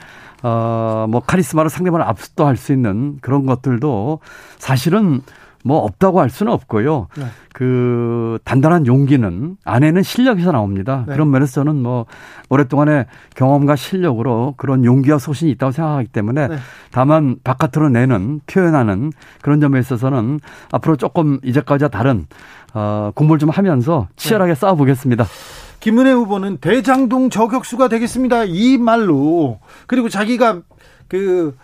어뭐 0.42 1.20
카리스마로 1.26 1.68
상대방을 1.68 2.06
압도할 2.06 2.56
수 2.56 2.72
있는 2.72 3.18
그런 3.20 3.44
것들도 3.44 4.20
사실은 4.58 5.20
뭐 5.64 5.78
없다고 5.78 6.20
할 6.20 6.30
수는 6.30 6.52
없고요. 6.52 7.08
네. 7.16 7.24
그 7.52 8.38
단단한 8.44 8.86
용기는 8.86 9.56
안에는 9.64 10.02
실력에서 10.02 10.52
나옵니다. 10.52 11.04
네. 11.06 11.12
그런 11.12 11.30
면에서 11.30 11.52
저는 11.52 11.76
뭐 11.76 12.06
오랫동안의 12.48 13.06
경험과 13.34 13.76
실력으로 13.76 14.54
그런 14.56 14.84
용기와 14.84 15.18
소신이 15.18 15.50
있다고 15.52 15.72
생각하기 15.72 16.08
때문에 16.08 16.48
네. 16.48 16.56
다만 16.90 17.36
바깥으로 17.44 17.90
내는 17.90 18.40
표현하는 18.46 19.12
그런 19.42 19.60
점에 19.60 19.78
있어서는 19.80 20.40
앞으로 20.72 20.96
조금 20.96 21.38
이제까지와 21.42 21.88
다른 21.88 22.26
어 22.72 23.10
공부를 23.14 23.38
좀 23.38 23.50
하면서 23.50 24.08
치열하게 24.16 24.54
싸워보겠습니다. 24.54 25.26
김은혜 25.80 26.12
후보는 26.12 26.58
대장동 26.58 27.30
저격수가 27.30 27.88
되겠습니다. 27.88 28.44
이 28.44 28.78
말로 28.78 29.58
그리고 29.86 30.08
자기가 30.08 30.60
그 31.08 31.56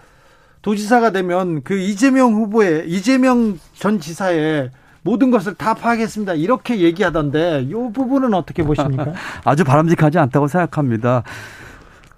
도지사가 0.70 1.10
되면 1.10 1.62
그 1.62 1.78
이재명 1.78 2.34
후보의 2.34 2.88
이재명 2.88 3.56
전 3.74 4.00
지사의 4.00 4.72
모든 5.02 5.30
것을 5.30 5.54
다 5.54 5.74
파하겠습니다. 5.74 6.34
이렇게 6.34 6.80
얘기하던데 6.80 7.68
이 7.68 7.72
부분은 7.72 8.34
어떻게 8.34 8.64
보십니까? 8.64 9.12
아주 9.44 9.62
바람직하지 9.62 10.18
않다고 10.18 10.48
생각합니다. 10.48 11.22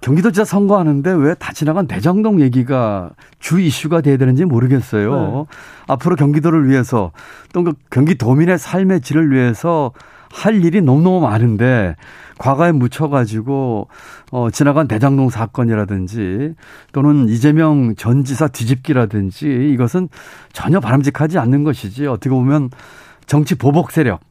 경기도지사 0.01 0.45
선거하는데 0.45 1.11
왜 1.11 1.35
다 1.35 1.53
지나간 1.53 1.85
대장동 1.85 2.41
얘기가 2.41 3.11
주 3.37 3.59
이슈가 3.59 4.01
돼야 4.01 4.17
되는지 4.17 4.45
모르겠어요. 4.45 5.45
네. 5.51 5.57
앞으로 5.85 6.15
경기도를 6.15 6.67
위해서 6.69 7.11
또그 7.53 7.73
경기도민의 7.91 8.57
삶의 8.57 9.01
질을 9.01 9.29
위해서 9.31 9.91
할 10.31 10.63
일이 10.63 10.81
너무너무 10.81 11.21
많은데 11.21 11.95
과거에 12.37 12.71
묻혀가지고 12.71 13.87
어 14.31 14.49
지나간 14.51 14.87
대장동 14.87 15.29
사건이라든지 15.29 16.53
또는 16.93 17.27
이재명 17.27 17.95
전 17.95 18.23
지사 18.23 18.47
뒤집기라든지 18.47 19.71
이것은 19.73 20.07
전혀 20.53 20.79
바람직하지 20.79 21.37
않는 21.37 21.63
것이지 21.63 22.07
어떻게 22.07 22.29
보면 22.29 22.69
정치 23.25 23.55
보복 23.55 23.91
세력 23.91 24.21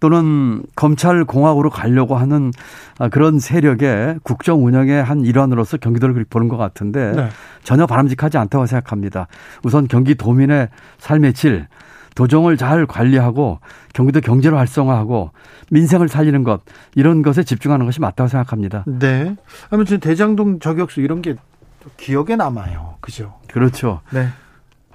또는 0.00 0.62
검찰 0.74 1.24
공화국으로 1.24 1.70
가려고 1.70 2.16
하는 2.16 2.50
아, 2.98 3.08
그런 3.08 3.38
세력의 3.38 4.20
국정 4.22 4.64
운영의 4.64 5.04
한 5.04 5.24
일환으로서 5.24 5.76
경기도를 5.76 6.14
그렇게 6.14 6.28
보는 6.30 6.48
것 6.48 6.56
같은데 6.56 7.12
네. 7.12 7.28
전혀 7.62 7.86
바람직하지 7.86 8.38
않다고 8.38 8.66
생각합니다. 8.66 9.28
우선 9.62 9.86
경기도민의 9.86 10.68
삶의 10.98 11.34
질, 11.34 11.68
도정을 12.14 12.56
잘 12.56 12.86
관리하고 12.86 13.60
경기도 13.94 14.20
경제를 14.20 14.58
활성화하고 14.58 15.30
민생을 15.70 16.08
살리는 16.08 16.42
것 16.44 16.60
이런 16.94 17.22
것에 17.22 17.44
집중하는 17.44 17.86
것이 17.86 18.00
맞다고 18.00 18.28
생각합니다. 18.28 18.84
네. 18.86 19.36
아무튼 19.70 20.00
대장동 20.00 20.60
저격수 20.60 21.00
이런 21.00 21.22
게 21.22 21.36
기억에 21.96 22.36
남아요. 22.36 22.96
그죠? 23.00 23.34
그렇죠. 23.48 24.00
네. 24.10 24.28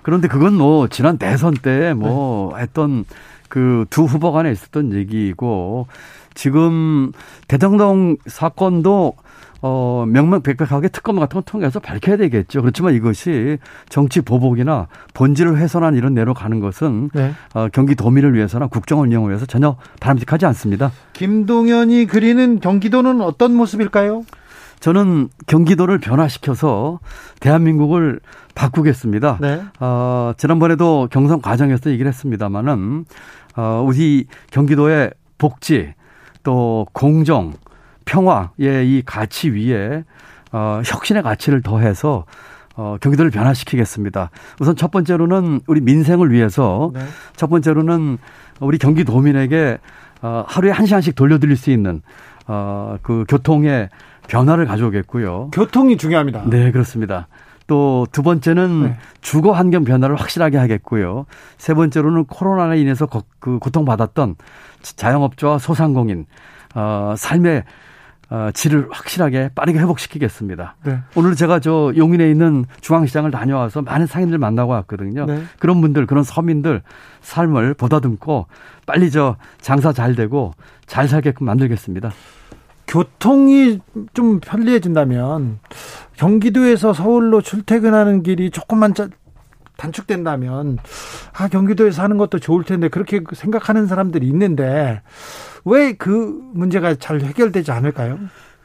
그런데 0.01 0.27
그건 0.27 0.53
뭐 0.53 0.87
지난 0.87 1.17
대선 1.17 1.53
때뭐 1.53 2.57
했던 2.57 3.05
그 3.49 3.85
두 3.89 4.03
후보 4.03 4.31
간에 4.31 4.51
있었던 4.51 4.93
얘기이고 4.93 5.87
지금 6.33 7.11
대장동 7.47 8.17
사건도 8.25 9.13
어 9.61 10.05
명명백백하게 10.07 10.89
특검 10.89 11.15
같은 11.17 11.39
거 11.39 11.41
통해서 11.41 11.79
밝혀야 11.79 12.17
되겠죠. 12.17 12.61
그렇지만 12.61 12.93
이것이 12.93 13.57
정치 13.89 14.21
보복이나 14.21 14.87
본질을 15.13 15.57
훼손한 15.57 15.95
이런 15.95 16.13
내로 16.13 16.33
가는 16.33 16.59
것은 16.59 17.09
네. 17.13 17.31
어, 17.53 17.67
경기 17.71 17.95
도민을 17.95 18.35
위해서나 18.35 18.67
국정 18.67 19.01
운영을 19.01 19.29
위해서 19.29 19.45
전혀 19.45 19.77
바람직하지 20.01 20.45
않습니다. 20.47 20.91
김동연이 21.13 22.05
그리는 22.05 22.59
경기도는 22.59 23.21
어떤 23.21 23.55
모습일까요? 23.55 24.25
저는 24.85 25.29
경기도를 25.47 25.97
변화시켜서 25.97 26.99
대한민국을 27.39 28.19
바꾸겠습니다. 28.53 29.39
네. 29.41 29.63
어, 29.79 30.33
지난번에도 30.37 31.07
경선 31.09 31.41
과정에서 31.41 31.89
얘기를 31.89 32.07
했습니다마는 32.07 33.05
어, 33.55 33.83
우리 33.83 34.27
경기도의 34.51 35.09
복지 35.39 35.95
또 36.43 36.85
공정 36.93 37.53
평화의 38.05 38.87
이 38.87 39.01
가치 39.03 39.49
위에 39.49 40.03
어, 40.51 40.81
혁신의 40.85 41.23
가치를 41.23 41.63
더해서 41.63 42.25
어, 42.75 42.97
경기도를 43.01 43.31
변화시키겠습니다. 43.31 44.29
우선 44.59 44.75
첫 44.75 44.91
번째로는 44.91 45.61
우리 45.65 45.81
민생을 45.81 46.31
위해서 46.31 46.91
네. 46.93 46.99
첫 47.35 47.49
번째로는 47.49 48.19
우리 48.59 48.77
경기도민에게 48.77 49.79
어, 50.21 50.43
하루에 50.47 50.69
한 50.69 50.85
시간씩 50.85 51.15
돌려드릴 51.15 51.57
수 51.57 51.71
있는 51.71 52.03
어, 52.47 52.97
그 53.01 53.25
교통의 53.27 53.89
변화를 54.27 54.65
가져오겠고요. 54.65 55.49
교통이 55.51 55.97
중요합니다. 55.97 56.43
네, 56.47 56.71
그렇습니다. 56.71 57.27
또 57.67 58.05
두 58.11 58.21
번째는 58.21 58.83
네. 58.83 58.97
주거 59.21 59.51
환경 59.51 59.83
변화를 59.83 60.15
확실하게 60.17 60.57
하겠고요. 60.57 61.25
세 61.57 61.73
번째로는 61.73 62.25
코로나로 62.25 62.75
인해서 62.75 63.07
거- 63.07 63.23
그 63.39 63.57
고통받았던 63.59 64.35
자영업자와 64.83 65.57
소상공인 65.57 66.25
어, 66.75 67.15
삶의 67.17 67.63
어, 68.29 68.49
질을 68.53 68.87
확실하게 68.91 69.49
빠르게 69.55 69.79
회복시키겠습니다. 69.79 70.75
네. 70.83 70.99
오늘 71.15 71.35
제가 71.35 71.59
저 71.59 71.91
용인에 71.95 72.29
있는 72.29 72.65
중앙시장을 72.81 73.29
다녀와서 73.31 73.81
많은 73.83 74.07
상인들 74.07 74.37
만나고 74.39 74.71
왔거든요. 74.71 75.25
네. 75.25 75.43
그런 75.59 75.79
분들, 75.81 76.05
그런 76.07 76.23
서민들 76.23 76.81
삶을 77.21 77.75
보다듬고 77.75 78.47
빨리 78.87 79.09
저 79.11 79.37
장사 79.61 79.91
잘 79.93 80.15
되고 80.15 80.53
잘 80.87 81.07
살게끔 81.07 81.45
만들겠습니다. 81.45 82.11
교통이 82.99 83.79
좀 84.13 84.39
편리해진다면 84.39 85.59
경기도에서 86.15 86.93
서울로 86.93 87.41
출퇴근하는 87.41 88.23
길이 88.23 88.49
조금만 88.51 88.93
짜- 88.93 89.09
단축된다면 89.75 90.77
아 91.37 91.49
경기도에서 91.49 92.01
하는 92.01 92.15
것도 92.17 92.39
좋을 92.39 92.63
텐데 92.63 92.87
그렇게 92.87 93.19
생각하는 93.33 93.87
사람들이 93.87 94.25
있는데 94.27 95.01
왜 95.65 95.91
그 95.97 96.39
문제가 96.53 96.95
잘 96.95 97.19
해결되지 97.19 97.71
않을까요? 97.71 98.17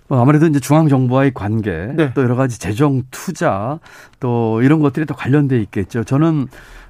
뭐 0.06 0.20
아무래도 0.22 0.46
이제 0.46 0.60
중앙 0.60 0.88
정부와의 0.88 1.32
관계, 1.34 1.92
네. 1.96 2.12
또 2.14 2.22
여러 2.22 2.34
가지 2.36 2.58
재정 2.60 3.02
투자, 3.10 3.78
또 4.20 4.60
이런 4.62 4.80
것들이 4.80 5.06
또 5.06 5.14
관련돼 5.14 5.58
있겠죠. 5.62 6.04
저는 6.04 6.46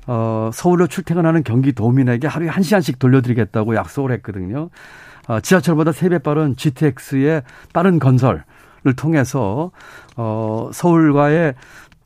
어 0.07 0.51
서울로 0.53 0.87
출퇴근하는 0.87 1.43
경기도민에게 1.43 2.27
하루에 2.27 2.49
한 2.49 2.63
시간씩 2.63 2.99
돌려드리겠다고 2.99 3.77
약속을 3.77 4.13
했거든요. 4.13 4.69
어, 5.31 5.39
지하철보다 5.39 5.93
세 5.93 6.09
배 6.09 6.19
빠른 6.19 6.57
GTX의 6.57 7.43
빠른 7.73 8.01
건설을 8.01 8.43
통해서 8.97 9.71
어 10.17 10.71
서울과의 10.73 11.55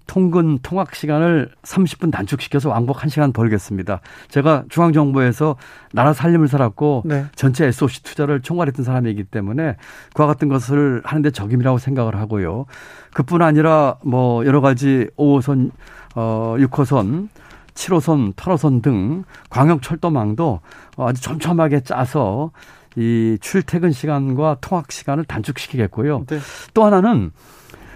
통근 0.07 0.59
통학 0.63 0.95
시간을 0.95 1.49
30분 1.63 2.13
단축시켜서 2.13 2.69
왕복 2.69 2.99
1시간 2.99 3.33
벌겠습니다. 3.33 4.01
제가 4.29 4.65
중앙정부에서 4.69 5.57
나라 5.93 6.13
살림을 6.13 6.49
살았고 6.49 7.05
네. 7.07 7.25
전체 7.35 7.65
SOC 7.65 8.03
투자를 8.03 8.43
총괄했던 8.43 8.85
사람이기 8.85 9.25
때문에 9.25 9.77
그와 10.13 10.29
같은 10.29 10.49
것을 10.51 11.01
하는데 11.07 11.31
적임이라고 11.31 11.79
생각을 11.79 12.17
하고요. 12.17 12.67
그뿐 13.15 13.41
아니라 13.41 13.97
뭐 14.05 14.45
여러 14.45 14.61
가지 14.61 15.09
5호선, 15.17 15.71
어, 16.15 16.57
6호선, 16.59 17.29
7호선, 17.73 18.35
8호선 18.35 18.83
등 18.83 19.25
광역 19.49 19.81
철도망도 19.81 20.61
아주 20.99 21.23
촘촘하게 21.23 21.81
짜서 21.81 22.51
이 22.97 23.39
출퇴근 23.41 23.93
시간과 23.93 24.59
통학 24.61 24.93
시간을 24.93 25.25
단축시키겠고요. 25.25 26.27
네. 26.27 26.39
또 26.75 26.85
하나는 26.85 27.33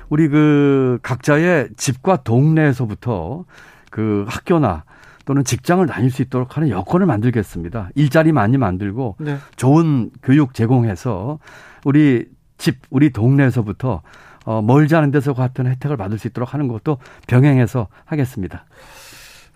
우리 0.08 0.28
그 0.28 0.98
각자의 1.02 1.70
집과 1.76 2.22
동네에서부터 2.22 3.44
그 3.90 4.24
학교나 4.28 4.84
또는 5.24 5.44
직장을 5.44 5.86
다닐 5.86 6.10
수 6.10 6.22
있도록 6.22 6.56
하는 6.56 6.70
여건을 6.70 7.06
만들겠습니다. 7.06 7.90
일자리 7.94 8.32
많이 8.32 8.56
만들고 8.56 9.16
네. 9.18 9.36
좋은 9.56 10.10
교육 10.22 10.54
제공해서 10.54 11.38
우리 11.84 12.26
집, 12.56 12.78
우리 12.90 13.10
동네에서부터 13.10 14.02
어, 14.46 14.62
멀지 14.62 14.96
않은 14.96 15.10
데서 15.10 15.34
같은 15.34 15.66
혜택을 15.66 15.98
받을 15.98 16.18
수 16.18 16.26
있도록 16.28 16.54
하는 16.54 16.68
것도 16.68 16.96
병행해서 17.26 17.88
하겠습니다. 18.06 18.64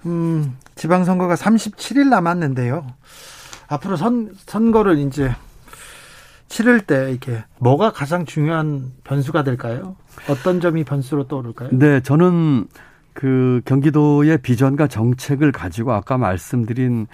음, 0.04 0.56
지방선거가 0.74 1.34
37일 1.34 2.08
남았는데요. 2.08 2.86
앞으로 3.72 3.96
선, 3.96 4.30
선거를 4.36 4.98
이제 4.98 5.34
치를 6.48 6.80
때 6.80 7.10
이렇게 7.10 7.42
뭐가 7.58 7.92
가장 7.92 8.26
중요한 8.26 8.92
변수가 9.04 9.44
될까요? 9.44 9.96
어떤 10.28 10.60
점이 10.60 10.84
변수로 10.84 11.26
떠오를까요? 11.26 11.70
네, 11.72 12.00
저는 12.00 12.66
그 13.14 13.62
경기도의 13.64 14.38
비전과 14.38 14.88
정책을 14.88 15.52
가지고 15.52 15.92
아까 15.92 16.18
말씀드린 16.18 17.06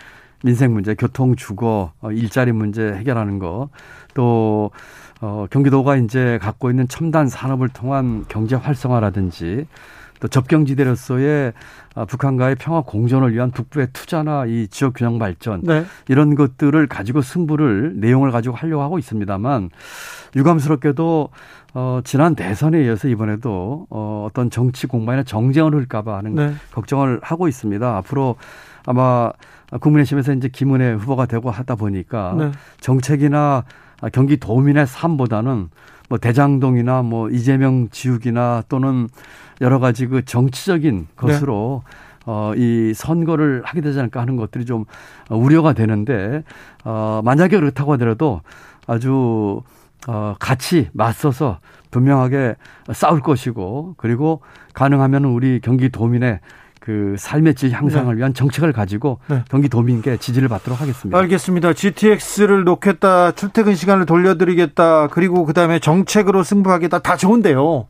민생 0.42 0.72
문제, 0.72 0.94
교통, 0.94 1.36
주거, 1.36 1.92
어, 2.00 2.10
일자리 2.10 2.52
문제 2.52 2.92
해결하는 2.92 3.38
거, 3.38 3.70
또 4.14 4.70
어, 5.20 5.46
경기도가 5.50 5.96
이제 5.96 6.38
갖고 6.40 6.70
있는 6.70 6.88
첨단 6.88 7.28
산업을 7.28 7.68
통한 7.68 8.24
경제 8.28 8.56
활성화라든지 8.56 9.66
또 10.20 10.28
접경지대로서의 10.28 11.52
아, 11.94 12.04
북한과의 12.04 12.56
평화 12.56 12.80
공존을 12.82 13.32
위한 13.32 13.50
북부의 13.50 13.88
투자나 13.92 14.46
이 14.46 14.68
지역 14.68 14.94
균형 14.94 15.18
발전 15.18 15.62
네. 15.62 15.84
이런 16.08 16.34
것들을 16.34 16.86
가지고 16.86 17.22
승부를 17.22 17.94
내용을 17.96 18.30
가지고 18.30 18.56
하려고 18.56 18.82
하고 18.82 18.98
있습니다만 18.98 19.70
유감스럽게도 20.36 21.30
어 21.74 22.00
지난 22.04 22.34
대선에 22.34 22.84
이어서 22.84 23.08
이번에도 23.08 23.86
어 23.90 24.26
어떤 24.28 24.50
정치 24.50 24.86
공방이나 24.86 25.22
정쟁을 25.22 25.74
흘까 25.74 26.02
봐 26.02 26.16
하는 26.18 26.34
네. 26.34 26.54
걱정을 26.72 27.20
하고 27.22 27.48
있습니다. 27.48 27.96
앞으로 27.96 28.36
아마 28.86 29.30
국민의힘에서 29.80 30.32
이제 30.32 30.48
김은혜 30.48 30.92
후보가 30.92 31.26
되고 31.26 31.50
하다 31.50 31.74
보니까 31.74 32.34
네. 32.38 32.50
정책이나 32.80 33.64
경기 34.12 34.36
도민의 34.36 34.86
삶보다는 34.86 35.68
뭐 36.08 36.18
대장동이나 36.18 37.02
뭐 37.02 37.28
이재명 37.30 37.88
지우기나 37.90 38.64
또는 38.68 39.08
여러 39.60 39.78
가지 39.78 40.06
그 40.06 40.24
정치적인 40.24 41.08
것으로 41.16 41.82
어, 42.30 42.52
이 42.56 42.92
선거를 42.94 43.62
하게 43.64 43.80
되지 43.80 43.98
않을까 43.98 44.20
하는 44.20 44.36
것들이 44.36 44.66
좀 44.66 44.84
우려가 45.30 45.72
되는데, 45.72 46.44
어, 46.84 47.22
만약에 47.24 47.58
그렇다고 47.58 47.94
하더라도 47.94 48.42
아주, 48.86 49.62
어, 50.06 50.34
같이 50.38 50.90
맞서서 50.92 51.58
분명하게 51.90 52.56
싸울 52.92 53.22
것이고, 53.22 53.94
그리고 53.96 54.42
가능하면 54.74 55.24
우리 55.24 55.60
경기 55.62 55.88
도민의 55.88 56.40
그 56.88 57.16
삶의 57.18 57.54
질 57.54 57.70
향상을 57.72 58.14
네. 58.14 58.18
위한 58.18 58.32
정책을 58.32 58.72
가지고 58.72 59.18
네. 59.26 59.44
경기 59.50 59.68
도민께 59.68 60.16
지지를 60.16 60.48
받도록 60.48 60.80
하겠습니다. 60.80 61.18
알겠습니다. 61.18 61.74
GTX를 61.74 62.64
놓겠다, 62.64 63.32
출퇴근 63.32 63.74
시간을 63.74 64.06
돌려드리겠다, 64.06 65.08
그리고 65.08 65.44
그 65.44 65.52
다음에 65.52 65.80
정책으로 65.80 66.42
승부하겠다, 66.42 67.00
다 67.00 67.18
좋은데요. 67.18 67.88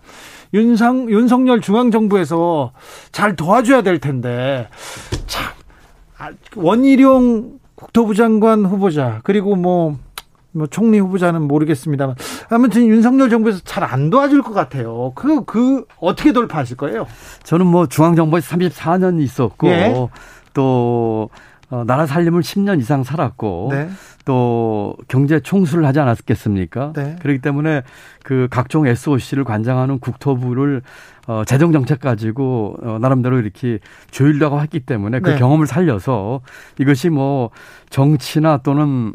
윤상, 0.52 1.10
윤석열 1.10 1.60
중앙정부에서 1.60 2.72
잘 3.12 3.36
도와줘야 3.36 3.82
될 3.82 4.00
텐데, 4.00 4.68
참, 5.28 5.52
아, 6.18 6.30
원희룡 6.56 7.60
국토부 7.76 8.16
장관 8.16 8.64
후보자, 8.64 9.20
그리고 9.22 9.54
뭐, 9.54 9.96
뭐 10.58 10.66
총리 10.66 10.98
후보자는 10.98 11.42
모르겠습니다만 11.42 12.16
아무튼 12.50 12.86
윤석열 12.86 13.30
정부에서 13.30 13.60
잘 13.64 13.88
안 13.88 14.10
도와줄 14.10 14.42
것 14.42 14.52
같아요. 14.52 15.12
그그 15.14 15.86
어떻게 15.98 16.32
돌파하실 16.32 16.76
거예요? 16.76 17.06
저는 17.44 17.66
뭐 17.66 17.86
중앙정부에서 17.86 18.56
34년 18.56 19.20
있었고 19.22 19.68
예. 19.68 19.94
또 20.52 21.30
어, 21.70 21.84
나라 21.86 22.06
살림을 22.06 22.42
10년 22.42 22.80
이상 22.80 23.04
살았고 23.04 23.68
네. 23.72 23.88
또 24.24 24.96
경제 25.06 25.40
총수를 25.40 25.84
하지 25.86 26.00
않았겠습니까? 26.00 26.92
네. 26.94 27.16
그렇기 27.20 27.40
때문에 27.40 27.82
그 28.22 28.48
각종 28.50 28.86
SOC를 28.86 29.44
관장하는 29.44 29.98
국토부를 29.98 30.82
어, 31.26 31.44
재정 31.44 31.72
정책 31.72 32.00
가지고 32.00 32.76
어, 32.82 32.98
나름대로 33.00 33.38
이렇게 33.38 33.80
조율하고 34.10 34.62
했기 34.62 34.80
때문에 34.80 35.20
그 35.20 35.30
네. 35.30 35.38
경험을 35.38 35.66
살려서 35.66 36.40
이것이 36.78 37.10
뭐 37.10 37.50
정치나 37.90 38.58
또는 38.58 39.14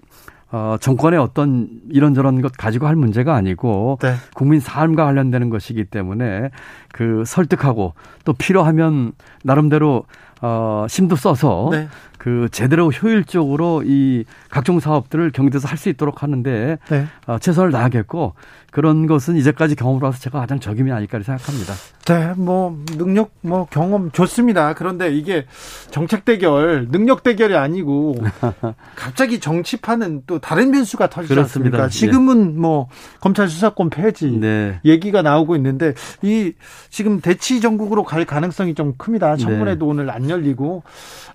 어, 0.53 0.77
정권의 0.79 1.19
어떤 1.19 1.67
이런저런 1.89 2.43
것 2.43 2.51
가지고 2.55 2.85
할 2.85 2.95
문제가 2.95 3.33
아니고 3.33 3.97
네. 4.03 4.13
국민 4.35 4.59
삶과 4.59 5.03
관련되는 5.03 5.49
것이기 5.49 5.85
때문에 5.85 6.51
그 6.91 7.23
설득하고 7.25 7.95
또 8.23 8.33
필요하면 8.33 9.13
나름대로 9.43 10.05
어, 10.43 10.85
심도 10.87 11.15
써서 11.15 11.69
네. 11.71 11.87
그 12.23 12.47
제대로 12.53 12.89
효율적으로 12.89 13.83
이 13.85 14.23
각종 14.49 14.79
사업들을 14.79 15.31
경기도에서 15.31 15.67
할 15.67 15.77
수 15.83 15.89
있도록 15.89 16.23
하는데 16.23 16.77
네. 16.89 17.07
어, 17.27 17.37
최선을 17.39 17.71
다하겠고 17.71 18.35
그런 18.71 19.05
것은 19.05 19.35
이제까지 19.35 19.75
경험으로 19.75 20.05
와서 20.07 20.19
제가 20.19 20.39
가장 20.39 20.59
적임이 20.59 20.91
아닐까 20.93 21.19
생각합니다. 21.21 21.73
네, 22.05 22.33
뭐 22.37 22.77
능력, 22.97 23.31
뭐 23.41 23.67
경험 23.69 24.11
좋습니다. 24.11 24.73
그런데 24.73 25.13
이게 25.13 25.45
정책 25.91 26.25
대결, 26.25 26.87
능력 26.89 27.21
대결이 27.23 27.55
아니고 27.55 28.15
갑자기 28.95 29.39
정치판은 29.39 30.23
또 30.25 30.39
다른 30.39 30.71
변수가 30.71 31.09
터지지 31.09 31.33
그렇습니다. 31.35 31.83
않습니까? 31.83 31.89
지금은 31.89 32.59
뭐 32.59 32.87
검찰 33.19 33.47
수사권 33.49 33.89
폐지 33.89 34.31
네. 34.31 34.79
얘기가 34.85 35.21
나오고 35.21 35.55
있는데 35.57 35.93
이 36.21 36.53
지금 36.89 37.19
대치 37.21 37.59
전국으로 37.61 38.03
갈 38.03 38.25
가능성이 38.25 38.73
좀 38.75 38.93
큽니다. 38.97 39.35
네. 39.35 39.37
청문회도 39.43 39.85
오늘 39.85 40.09
안 40.09 40.29
열리고 40.29 40.83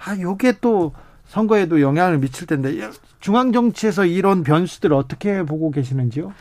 아 0.04 0.18
요게 0.18 0.54
또 0.60 0.77
선거에도 1.26 1.80
영향을 1.80 2.18
미칠 2.18 2.46
텐데 2.46 2.90
중앙 3.20 3.52
정치에서 3.52 4.06
이런 4.06 4.42
변수들 4.42 4.92
어떻게 4.92 5.42
보고 5.42 5.70
계시는지요? 5.70 6.32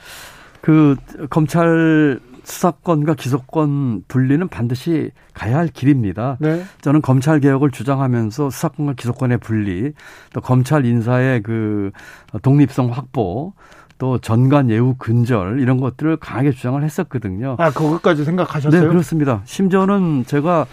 그 0.61 0.95
검찰 1.29 2.19
수사권과 2.43 3.15
기소권 3.15 4.03
분리는 4.07 4.47
반드시 4.47 5.11
가야 5.33 5.57
할 5.57 5.67
길입니다. 5.67 6.37
네. 6.39 6.63
저는 6.81 7.01
검찰 7.01 7.41
개혁을 7.41 7.71
주장하면서 7.71 8.49
수사권과 8.49 8.93
기소권의 8.93 9.39
분리, 9.39 9.91
또 10.33 10.39
검찰 10.39 10.85
인사의 10.85 11.43
그 11.43 11.91
독립성 12.41 12.91
확보, 12.93 13.53
또 13.97 14.17
전관 14.19 14.69
예우 14.69 14.95
근절 14.97 15.59
이런 15.59 15.79
것들을 15.79 16.17
강하게 16.17 16.51
주장을 16.51 16.81
했었거든요. 16.81 17.57
아 17.59 17.71
그것까지 17.71 18.23
생각하셨어요? 18.23 18.81
네, 18.81 18.87
그렇습니다. 18.87 19.41
심지어는 19.45 20.23
제가 20.25 20.67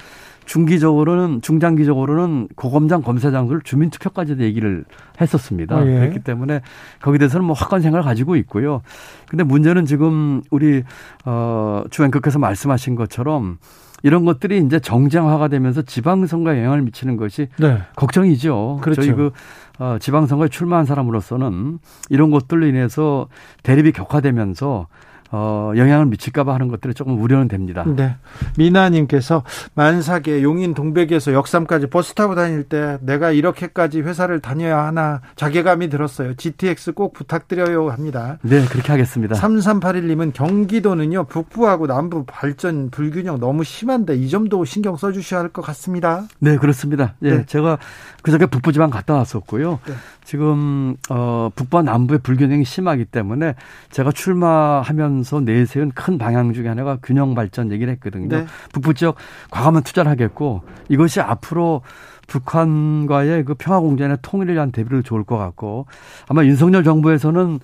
중기적으로는 0.44 1.40
중장기적으로는 1.42 2.48
고검장 2.56 3.02
검사장들 3.02 3.62
주민투표까지도 3.62 4.42
얘기를 4.42 4.84
했었습니다. 5.20 5.76
아, 5.76 5.86
예. 5.86 6.00
그렇기 6.00 6.20
때문에 6.20 6.60
거기에 7.00 7.18
대해서는 7.18 7.46
뭐 7.46 7.54
확고한 7.54 7.82
생각을 7.82 8.04
가지고 8.04 8.36
있고요. 8.36 8.82
근데 9.28 9.44
문제는 9.44 9.86
지금 9.86 10.42
우리 10.50 10.82
어 11.24 11.84
주앵커께서 11.90 12.38
말씀하신 12.38 12.94
것처럼 12.94 13.58
이런 14.04 14.26
것들이 14.26 14.58
이제 14.58 14.78
정쟁화가 14.78 15.48
되면서 15.48 15.80
지방선거에 15.80 16.58
영향을 16.58 16.82
미치는 16.82 17.16
것이 17.16 17.48
네. 17.58 17.78
걱정이죠. 17.96 18.80
그렇죠. 18.82 19.00
저희 19.00 19.14
그 19.14 19.30
어, 19.78 19.96
지방선거에 19.98 20.48
출마한 20.48 20.84
사람으로서는 20.84 21.78
이런 22.10 22.30
것들로 22.30 22.66
인해서 22.66 23.28
대립이 23.62 23.92
격화되면서 23.92 24.88
어, 25.36 25.72
영향을 25.76 26.06
미칠까봐 26.06 26.54
하는 26.54 26.68
것들이 26.68 26.94
조금 26.94 27.20
우려는 27.20 27.48
됩니다. 27.48 27.82
네. 27.86 28.14
미나님께서 28.56 29.42
만삭에 29.74 30.44
용인 30.44 30.74
동백에서 30.74 31.32
역삼까지 31.32 31.88
버스 31.88 32.14
타고 32.14 32.36
다닐 32.36 32.62
때 32.62 32.98
내가 33.00 33.32
이렇게까지 33.32 34.00
회사를 34.02 34.38
다녀야 34.38 34.84
하나 34.84 35.22
자괴감이 35.34 35.88
들었어요. 35.88 36.34
GTX 36.34 36.92
꼭 36.92 37.14
부탁드려요 37.14 37.90
합니다. 37.90 38.38
네, 38.42 38.64
그렇게 38.66 38.92
하겠습니다. 38.92 39.34
3381님은 39.34 40.32
경기도는요, 40.34 41.24
북부하고 41.24 41.88
남부 41.88 42.24
발전 42.24 42.90
불균형 42.90 43.40
너무 43.40 43.64
심한데 43.64 44.14
이 44.14 44.28
점도 44.28 44.64
신경 44.64 44.96
써주셔야 44.96 45.40
할 45.40 45.54
것 45.54 45.62
같습니다. 45.62 46.24
네, 46.38 46.56
그렇습니다. 46.56 47.14
예, 47.22 47.38
네. 47.38 47.46
제가 47.46 47.78
그저께 48.22 48.46
북부지방 48.46 48.90
갔다 48.90 49.14
왔었고요. 49.14 49.80
네. 49.86 49.94
지금 50.24 50.96
어 51.10 51.50
북부와 51.54 51.82
남부의 51.82 52.20
불균형이 52.22 52.64
심하기 52.64 53.04
때문에 53.06 53.54
제가 53.90 54.10
출마하면 54.12 55.22
서 55.24 55.40
내세운 55.40 55.90
큰 55.90 56.18
방향 56.18 56.52
중에 56.52 56.68
하나가 56.68 56.98
균형 57.02 57.34
발전 57.34 57.72
얘기를 57.72 57.92
했거든요. 57.94 58.28
네. 58.28 58.46
북부 58.72 58.94
지역 58.94 59.16
과감한 59.50 59.82
투자를 59.82 60.10
하겠고 60.10 60.62
이것이 60.88 61.20
앞으로 61.20 61.82
북한과의 62.26 63.44
그 63.44 63.54
평화 63.54 63.80
공존의 63.80 64.18
통일을 64.22 64.54
위한 64.54 64.70
대비를 64.70 65.02
좋을 65.02 65.24
것 65.24 65.36
같고 65.36 65.86
아마 66.28 66.44
윤석열 66.44 66.84
정부에서는 66.84 67.60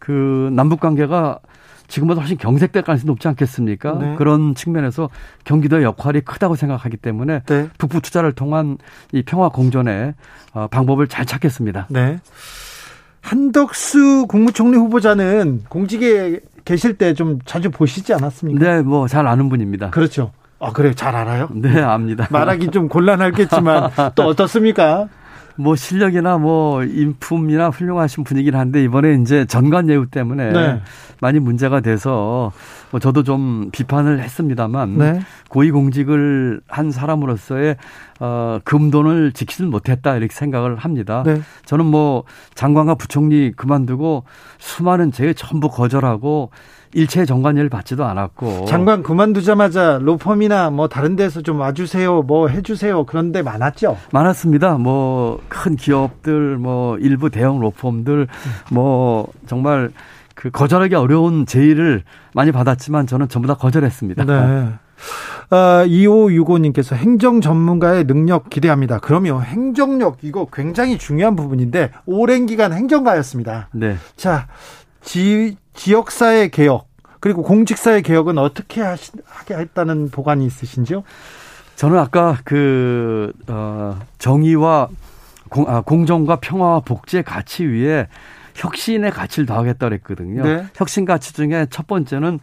그 0.00 0.50
남북 0.52 0.80
관계가 0.80 1.38
지금보다 1.88 2.20
훨씬 2.20 2.38
경색될 2.38 2.82
가능성이 2.82 3.06
높지 3.06 3.28
않겠습니까? 3.28 3.98
네. 3.98 4.14
그런 4.16 4.54
측면에서 4.54 5.10
경기도의 5.44 5.84
역할이 5.84 6.22
크다고 6.22 6.56
생각하기 6.56 6.96
때문에 6.96 7.42
네. 7.46 7.68
북부 7.78 8.00
투자를 8.00 8.32
통한 8.32 8.78
이 9.12 9.22
평화 9.22 9.48
공존의 9.48 10.14
어, 10.54 10.66
방법을 10.68 11.08
잘 11.08 11.26
찾겠습니다. 11.26 11.88
네. 11.90 12.20
한덕수 13.20 14.26
국무총리 14.28 14.76
후보자는 14.76 15.64
공직에 15.68 16.40
계실 16.64 16.96
때 16.96 17.14
좀 17.14 17.38
자주 17.44 17.70
보시지 17.70 18.12
않았습니까? 18.14 18.64
네, 18.64 18.82
뭐 18.82 19.06
잘 19.08 19.26
아는 19.26 19.48
분입니다. 19.48 19.90
그렇죠. 19.90 20.32
아, 20.60 20.72
그래요? 20.72 20.94
잘 20.94 21.14
알아요? 21.14 21.48
네, 21.52 21.80
압니다. 21.82 22.26
말하기 22.30 22.68
좀 22.68 22.88
곤란하겠지만 22.88 23.90
또 24.14 24.22
어떻습니까? 24.24 25.08
뭐 25.56 25.76
실력이나 25.76 26.38
뭐 26.38 26.82
인품이나 26.82 27.68
훌륭하신 27.68 28.24
분이긴 28.24 28.56
한데 28.56 28.82
이번에 28.82 29.14
이제 29.14 29.44
전관 29.44 29.88
예우 29.88 30.06
때문에 30.06 30.52
네. 30.52 30.80
많이 31.20 31.38
문제가 31.38 31.80
돼서 31.80 32.52
뭐 32.90 33.00
저도 33.00 33.22
좀 33.22 33.70
비판을 33.70 34.20
했습니다만 34.20 34.98
네. 34.98 35.20
고위공직을 35.48 36.60
한 36.68 36.90
사람으로서의 36.90 37.76
어 38.20 38.58
금돈을 38.64 39.32
지키지 39.32 39.64
못했다 39.64 40.16
이렇게 40.16 40.34
생각을 40.34 40.76
합니다. 40.76 41.22
네. 41.24 41.40
저는 41.64 41.86
뭐 41.86 42.24
장관과 42.54 42.96
부총리 42.96 43.52
그만두고 43.52 44.24
수많은 44.58 45.12
제 45.12 45.32
전부 45.34 45.68
거절하고 45.68 46.50
일체 46.94 47.24
정관료를 47.26 47.68
받지도 47.68 48.04
않았고 48.04 48.66
장관 48.66 49.02
그만두자마자 49.02 49.98
로펌이나 50.00 50.70
뭐 50.70 50.88
다른 50.88 51.16
데서 51.16 51.42
좀 51.42 51.60
와주세요, 51.60 52.22
뭐 52.22 52.48
해주세요 52.48 53.04
그런 53.04 53.32
데 53.32 53.42
많았죠. 53.42 53.96
많았습니다. 54.12 54.78
뭐 54.78 55.40
큰 55.48 55.76
기업들, 55.76 56.58
뭐 56.58 56.98
일부 56.98 57.30
대형 57.30 57.60
로펌들, 57.60 58.28
뭐 58.70 59.28
정말 59.46 59.90
그 60.34 60.50
거절하기 60.50 60.94
어려운 60.94 61.46
제의를 61.46 62.02
많이 62.34 62.52
받았지만 62.52 63.06
저는 63.06 63.28
전부 63.28 63.48
다 63.48 63.54
거절했습니다. 63.54 64.24
네. 64.24 64.68
아, 65.50 65.84
2565님께서 65.86 66.96
행정 66.96 67.40
전문가의 67.40 68.04
능력 68.06 68.50
기대합니다. 68.50 68.98
그러면 68.98 69.42
행정력 69.42 70.18
이거 70.22 70.46
굉장히 70.52 70.98
중요한 70.98 71.36
부분인데 71.36 71.90
오랜 72.06 72.46
기간 72.46 72.72
행정가였습니다. 72.72 73.68
네. 73.72 73.96
자, 74.16 74.46
지, 75.02 75.56
지역사회 75.74 76.48
개혁 76.48 76.88
그리고 77.20 77.42
공직사회 77.42 78.02
개혁은 78.02 78.38
어떻게 78.38 78.82
하시, 78.82 79.12
하겠다는 79.26 80.10
보관이 80.10 80.44
있으신지요? 80.46 81.04
저는 81.76 81.98
아까 81.98 82.38
그 82.44 83.32
어, 83.48 83.98
정의와 84.18 84.88
공, 85.48 85.68
아, 85.68 85.80
공정과 85.80 86.36
평화와 86.36 86.80
복지의 86.80 87.22
가치 87.22 87.64
위에 87.64 88.08
혁신의 88.54 89.10
가치를 89.10 89.46
더하겠다 89.46 89.88
그랬거든요. 89.88 90.42
네. 90.42 90.66
혁신 90.74 91.04
가치 91.04 91.32
중에 91.32 91.66
첫 91.70 91.86
번째는 91.86 92.38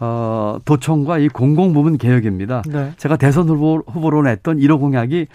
어, 0.00 0.58
도청과 0.64 1.18
이 1.18 1.28
공공부문 1.28 1.98
개혁입니다. 1.98 2.62
네. 2.66 2.92
제가 2.96 3.16
대선 3.16 3.48
후보, 3.48 3.82
후보로 3.86 4.22
냈던 4.22 4.58
1호 4.58 4.78
공약이 4.78 5.26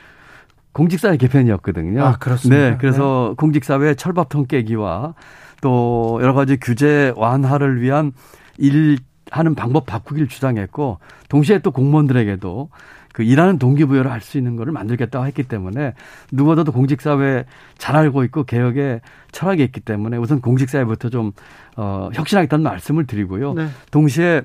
공직사회 0.74 1.18
개편이었거든요. 1.18 2.04
아, 2.04 2.18
그렇습니다. 2.18 2.70
네, 2.70 2.78
그래서 2.80 3.34
공직사회 3.38 3.96
철밥통 3.96 4.46
깨기와 4.46 5.16
또 5.62 6.20
여러 6.22 6.34
가지 6.34 6.58
규제 6.58 7.14
완화를 7.16 7.82
위한 7.82 8.12
일 8.58 8.98
하는 9.30 9.56
방법 9.56 9.86
바꾸기를 9.86 10.28
주장했고 10.28 11.00
동시에 11.30 11.60
또 11.60 11.72
공무원들에게도 11.72 12.70
그 13.14 13.24
일하는 13.24 13.60
동기부여를 13.60 14.12
할 14.12 14.22
수 14.22 14.38
있는 14.38 14.56
거를 14.56 14.74
만들겠다고 14.74 15.26
했기 15.26 15.44
때문에 15.44 15.94
누구보다도 16.32 16.72
공직사회 16.72 17.46
잘 17.78 17.96
알고 17.96 18.24
있고 18.26 18.44
개혁에 18.44 19.02
철학이 19.32 19.64
있기 19.64 19.80
때문에 19.82 20.18
우선 20.18 20.42
공직사회부터 20.42 21.10
좀 21.10 21.32
어, 21.78 22.10
혁신하겠다는 22.14 22.64
말씀을 22.64 23.08
드리고요. 23.08 23.54
네. 23.54 23.68
동시에 23.92 24.42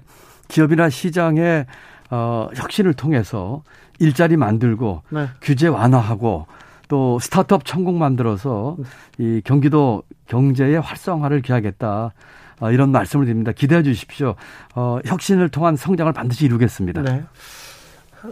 기업이나 0.48 0.88
시장의 0.88 1.66
어, 2.10 2.48
혁신을 2.54 2.94
통해서 2.94 3.62
일자리 3.98 4.36
만들고 4.36 5.02
네. 5.10 5.28
규제 5.40 5.68
완화하고 5.68 6.46
또 6.88 7.18
스타트업 7.18 7.64
천국 7.64 7.94
만들어서 7.96 8.76
이 9.18 9.40
경기도 9.44 10.02
경제의 10.26 10.80
활성화를 10.80 11.42
기하겠다. 11.42 12.12
어, 12.60 12.70
이런 12.70 12.90
말씀을 12.90 13.26
드립니다. 13.26 13.52
기대해 13.52 13.82
주십시오. 13.82 14.34
어, 14.74 14.98
혁신을 15.04 15.48
통한 15.50 15.76
성장을 15.76 16.10
반드시 16.12 16.46
이루겠습니다. 16.46 17.02
네. 17.02 17.24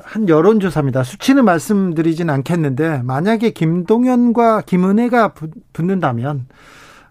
한 0.03 0.29
여론조사입니다. 0.29 1.05
수치는 1.05 1.45
말씀드리진 1.45 2.31
않겠는데 2.31 3.03
만약에 3.03 3.51
김동연과 3.51 4.63
김은혜가 4.63 5.35
붙- 5.35 5.53
붙는다면 5.73 6.47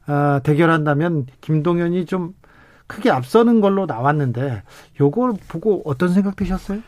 아, 0.05 0.41
대결한다면 0.43 1.27
김동연이 1.39 2.05
좀 2.05 2.33
크게 2.87 3.09
앞서는 3.09 3.61
걸로 3.61 3.85
나왔는데 3.85 4.63
요걸 4.99 5.33
보고 5.47 5.81
어떤 5.85 6.09
생각 6.13 6.35
드셨어요? 6.35 6.79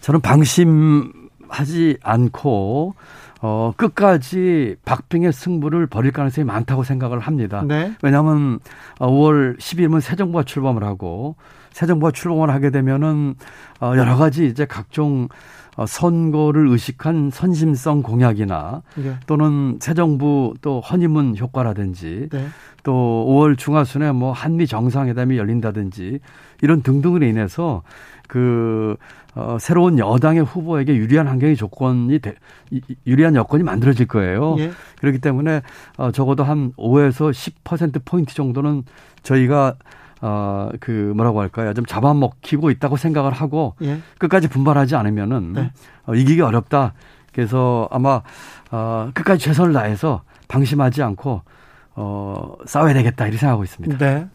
저는 0.00 0.20
방심하지 0.22 1.98
않고 2.02 2.94
어, 3.46 3.74
끝까지 3.76 4.76
박빙의 4.86 5.30
승부를 5.34 5.86
벌일 5.86 6.12
가능성이 6.12 6.46
많다고 6.46 6.82
생각을 6.82 7.18
합니다. 7.18 7.62
네. 7.62 7.92
왜냐하면 8.02 8.58
5월 8.96 9.58
10일이면 9.58 10.00
새 10.00 10.16
정부가 10.16 10.44
출범을 10.44 10.82
하고 10.82 11.36
새 11.70 11.84
정부가 11.84 12.10
출범을 12.10 12.48
하게 12.48 12.70
되면은 12.70 13.34
어, 13.82 13.92
여러 13.98 14.16
가지 14.16 14.46
이제 14.46 14.64
각종 14.64 15.28
어, 15.76 15.84
선거를 15.84 16.68
의식한 16.68 17.28
선심성 17.34 18.00
공약이나 18.00 18.80
네. 18.94 19.14
또는 19.26 19.76
새 19.78 19.92
정부 19.92 20.54
또 20.62 20.80
허니문 20.80 21.36
효과라든지 21.36 22.30
네. 22.32 22.46
또 22.82 23.26
5월 23.28 23.58
중하순에 23.58 24.12
뭐 24.12 24.32
한미 24.32 24.66
정상회담이 24.66 25.36
열린다든지 25.36 26.18
이런 26.62 26.80
등등으로 26.80 27.26
인해서 27.26 27.82
그 28.26 28.96
어, 29.34 29.56
새로운 29.60 29.98
여당의 29.98 30.44
후보에게 30.44 30.94
유리한 30.94 31.26
환경의 31.26 31.56
조건이 31.56 32.18
되, 32.20 32.34
유리한 33.06 33.34
여건이 33.34 33.64
만들어질 33.64 34.06
거예요. 34.06 34.56
예. 34.58 34.70
그렇기 35.00 35.18
때문에 35.18 35.62
어, 35.96 36.12
적어도 36.12 36.44
한 36.44 36.72
5에서 36.76 37.32
10% 37.64 38.02
포인트 38.04 38.34
정도는 38.34 38.84
저희가 39.22 39.74
어, 40.20 40.70
그 40.80 41.12
뭐라고 41.16 41.40
할까요? 41.40 41.74
좀 41.74 41.84
잡아먹히고 41.84 42.70
있다고 42.70 42.96
생각을 42.96 43.32
하고 43.32 43.74
예. 43.82 44.00
끝까지 44.18 44.48
분발하지 44.48 44.94
않으면은 44.96 45.52
네. 45.52 45.72
어, 46.06 46.14
이기기 46.14 46.40
어렵다. 46.40 46.94
그래서 47.32 47.88
아마 47.90 48.22
어, 48.70 49.10
끝까지 49.12 49.44
최선을 49.44 49.72
다해서 49.72 50.22
방심하지 50.48 51.02
않고 51.02 51.42
어, 51.96 52.56
싸워야 52.66 52.94
되겠다 52.94 53.26
이렇게 53.26 53.38
생각하고 53.38 53.64
있습니다. 53.64 53.98
네. 53.98 54.26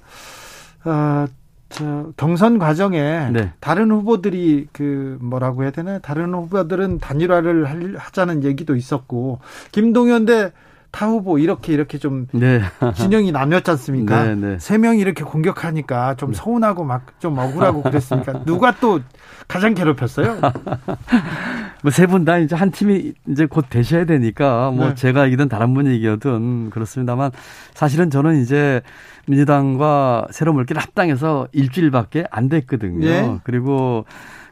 어, 0.86 1.26
저 1.70 2.12
경선 2.18 2.58
과정에 2.58 3.30
네. 3.32 3.52
다른 3.60 3.92
후보들이 3.92 4.68
그 4.74 5.18
뭐라고 5.22 5.64
해야 5.64 5.72
되나? 5.72 6.00
다른 6.00 6.34
후보들은 6.34 7.00
단일화를 7.00 7.70
할- 7.70 7.96
하자는 7.98 8.44
얘기도 8.44 8.76
있었고 8.76 9.40
김동연 9.72 10.26
대 10.26 10.52
타 10.92 11.08
후보 11.08 11.38
이렇게 11.38 11.72
이렇게 11.74 11.98
좀 11.98 12.28
네. 12.32 12.62
진영이 12.96 13.32
나뉘었지 13.32 13.70
않습니까? 13.72 14.24
네, 14.26 14.36
네. 14.36 14.58
세 14.60 14.78
명이 14.78 15.00
이렇게 15.00 15.24
공격하니까 15.24 16.16
좀 16.16 16.34
서운하고 16.34 16.84
막 16.84 17.00
좀 17.20 17.38
억울하고 17.38 17.84
그랬으니까 17.84 18.44
누가 18.46 18.74
또 18.80 19.00
가장 19.48 19.74
괴롭혔어요? 19.74 20.40
뭐 21.84 21.92
세 21.92 22.08
분 22.08 22.26
다 22.26 22.38
이제 22.38 22.56
한 22.56 22.72
팀이 22.72 23.14
이제 23.28 23.46
곧 23.46 23.66
되셔야 23.70 24.06
되니까 24.06 24.72
뭐 24.72 24.90
네. 24.90 24.96
제가 24.96 25.26
이기든 25.28 25.48
다른 25.50 25.74
분이 25.74 25.96
이기든 25.98 26.70
그렇습니다만 26.72 27.32
사실은 27.74 28.10
저는 28.10 28.42
이제 28.42 28.82
민주당과 29.28 30.28
새로 30.32 30.54
물길 30.54 30.78
합당해서 30.78 31.48
일주일밖에 31.52 32.26
안 32.32 32.50
됐거든요. 32.50 33.06
예. 33.08 33.38
그리고 33.44 34.06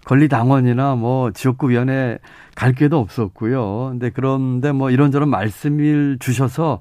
권리당원이나 0.07 0.95
뭐 0.95 1.31
지역구 1.31 1.69
위원회 1.69 2.17
갈 2.55 2.73
기회도 2.73 2.97
없었고요. 2.97 3.89
근데 3.91 4.09
그런데 4.09 4.71
뭐 4.71 4.89
이런저런 4.89 5.29
말씀을 5.29 6.17
주셔서 6.19 6.79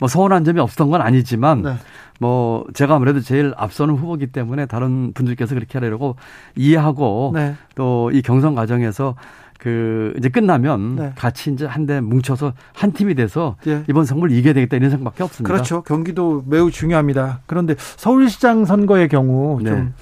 뭐 0.00 0.08
서운한 0.08 0.44
점이 0.44 0.58
없었던 0.58 0.90
건 0.90 1.00
아니지만 1.00 1.62
네. 1.62 1.74
뭐 2.18 2.66
제가 2.74 2.96
아무래도 2.96 3.20
제일 3.20 3.54
앞서는 3.56 3.94
후보기 3.94 4.26
때문에 4.26 4.66
다른 4.66 5.12
분들께서 5.12 5.54
그렇게 5.54 5.78
하려고 5.78 6.16
이해하고 6.56 7.30
네. 7.34 7.54
또이 7.76 8.22
경선 8.22 8.56
과정에서 8.56 9.14
그 9.60 10.12
이제 10.18 10.28
끝나면 10.28 10.96
네. 10.96 11.12
같이 11.16 11.52
이제 11.52 11.64
한데 11.64 12.00
뭉쳐서 12.00 12.54
한 12.74 12.92
팀이 12.92 13.14
돼서 13.14 13.54
예. 13.68 13.84
이번 13.88 14.04
선거를 14.04 14.36
이겨야 14.36 14.52
되겠다 14.52 14.76
이런 14.76 14.90
생각밖에 14.90 15.22
없습니다. 15.22 15.54
그렇죠. 15.54 15.82
경기도 15.82 16.42
매우 16.46 16.70
중요합니다. 16.72 17.40
그런데 17.46 17.76
서울시장 17.78 18.64
선거의 18.64 19.08
경우 19.08 19.62
좀 19.64 19.74
네. 19.74 19.92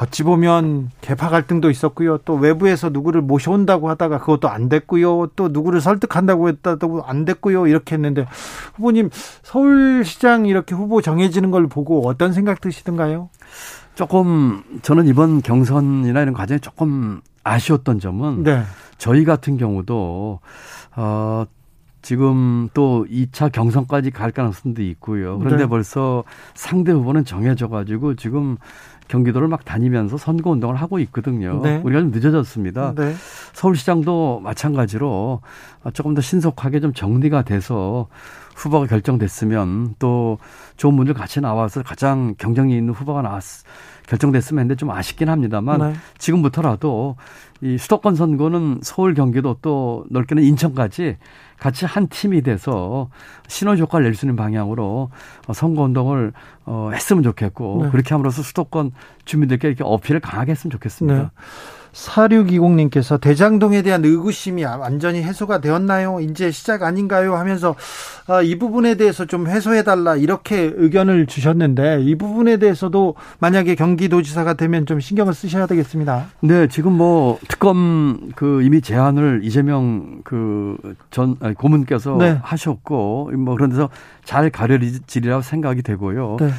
어찌 0.00 0.22
보면 0.22 0.90
개파 1.02 1.28
갈등도 1.28 1.68
있었고요. 1.68 2.18
또 2.24 2.34
외부에서 2.34 2.88
누구를 2.88 3.20
모셔온다고 3.20 3.90
하다가 3.90 4.20
그것도 4.20 4.48
안 4.48 4.70
됐고요. 4.70 5.28
또 5.36 5.48
누구를 5.48 5.82
설득한다고 5.82 6.48
했다도 6.48 7.04
안 7.04 7.26
됐고요. 7.26 7.66
이렇게 7.66 7.96
했는데 7.96 8.26
후보님 8.76 9.10
서울시장 9.42 10.46
이렇게 10.46 10.74
후보 10.74 11.02
정해지는 11.02 11.50
걸 11.50 11.66
보고 11.66 12.08
어떤 12.08 12.32
생각 12.32 12.62
드시던가요? 12.62 13.28
조금 13.94 14.62
저는 14.80 15.06
이번 15.06 15.42
경선이나 15.42 16.22
이런 16.22 16.32
과정에 16.32 16.58
조금 16.60 17.20
아쉬웠던 17.44 18.00
점은 18.00 18.42
네. 18.42 18.62
저희 18.96 19.26
같은 19.26 19.58
경우도 19.58 20.40
어 20.96 21.44
지금 22.02 22.68
또 22.72 23.06
2차 23.10 23.52
경선까지 23.52 24.10
갈 24.10 24.30
가능성도 24.30 24.82
있고요. 24.82 25.38
그런데 25.38 25.64
네. 25.64 25.66
벌써 25.66 26.24
상대 26.54 26.92
후보는 26.92 27.24
정해져 27.24 27.68
가지고 27.68 28.14
지금 28.14 28.56
경기도를 29.10 29.48
막 29.48 29.64
다니면서 29.64 30.16
선거 30.16 30.50
운동을 30.50 30.76
하고 30.76 30.98
있거든요. 31.00 31.60
네. 31.62 31.80
우리가 31.84 32.00
좀 32.00 32.10
늦어졌습니다. 32.12 32.94
네. 32.94 33.14
서울시장도 33.52 34.40
마찬가지로 34.40 35.40
조금 35.92 36.14
더 36.14 36.20
신속하게 36.20 36.80
좀 36.80 36.92
정리가 36.92 37.42
돼서 37.42 38.06
후보가 38.54 38.86
결정됐으면 38.86 39.96
또 39.98 40.38
좋은 40.76 40.96
분들 40.96 41.14
같이 41.14 41.40
나와서 41.40 41.82
가장 41.82 42.34
경쟁이 42.38 42.76
있는 42.76 42.94
후보가 42.94 43.22
나왔 43.22 43.42
결정됐으면 44.10 44.62
했는데 44.62 44.76
좀 44.76 44.90
아쉽긴 44.90 45.28
합니다만 45.28 45.80
네. 45.80 45.92
지금부터라도 46.18 47.16
이 47.62 47.78
수도권 47.78 48.16
선거는 48.16 48.80
서울 48.82 49.14
경기도 49.14 49.56
또 49.62 50.04
넓게는 50.10 50.42
인천까지 50.42 51.16
같이 51.58 51.84
한 51.84 52.08
팀이 52.08 52.42
돼서 52.42 53.08
시너지 53.46 53.82
효과를 53.82 54.04
낼 54.04 54.14
수 54.14 54.26
있는 54.26 54.34
방향으로 54.34 55.10
어, 55.46 55.52
선거 55.52 55.82
운동을 55.82 56.32
어, 56.64 56.90
했으면 56.92 57.22
좋겠고 57.22 57.82
네. 57.84 57.90
그렇게 57.90 58.14
함으로써 58.14 58.42
수도권 58.42 58.92
주민들께 59.26 59.68
이렇게 59.68 59.84
어필을 59.84 60.20
강하게 60.20 60.52
했으면 60.52 60.72
좋겠습니다. 60.72 61.22
네. 61.22 61.28
4620님께서 61.92 63.20
대장동에 63.20 63.82
대한 63.82 64.04
의구심이 64.04 64.64
완전히 64.64 65.22
해소가 65.22 65.60
되었나요? 65.60 66.20
이제 66.20 66.50
시작 66.50 66.82
아닌가요? 66.82 67.36
하면서 67.36 67.74
아, 68.26 68.42
이 68.42 68.58
부분에 68.58 68.94
대해서 68.94 69.24
좀 69.24 69.46
해소해달라 69.48 70.16
이렇게 70.16 70.72
의견을 70.74 71.26
주셨는데 71.26 72.02
이 72.02 72.14
부분에 72.16 72.58
대해서도 72.58 73.14
만약에 73.38 73.74
경기도지사가 73.74 74.54
되면 74.54 74.86
좀 74.86 75.00
신경을 75.00 75.34
쓰셔야 75.34 75.66
되겠습니다. 75.66 76.26
네, 76.40 76.66
지금 76.68 76.92
뭐 76.92 77.38
특검 77.48 78.30
그 78.36 78.62
이미 78.62 78.80
제안을 78.80 79.40
이재명 79.42 80.20
그 80.24 80.76
전 81.10 81.36
고문께서 81.36 82.16
네. 82.18 82.38
하셨고 82.42 83.32
뭐 83.36 83.54
그런 83.54 83.70
데서 83.70 83.88
잘 84.24 84.50
가려지리라고 84.50 85.42
생각이 85.42 85.82
되고요. 85.82 86.36
네. 86.40 86.50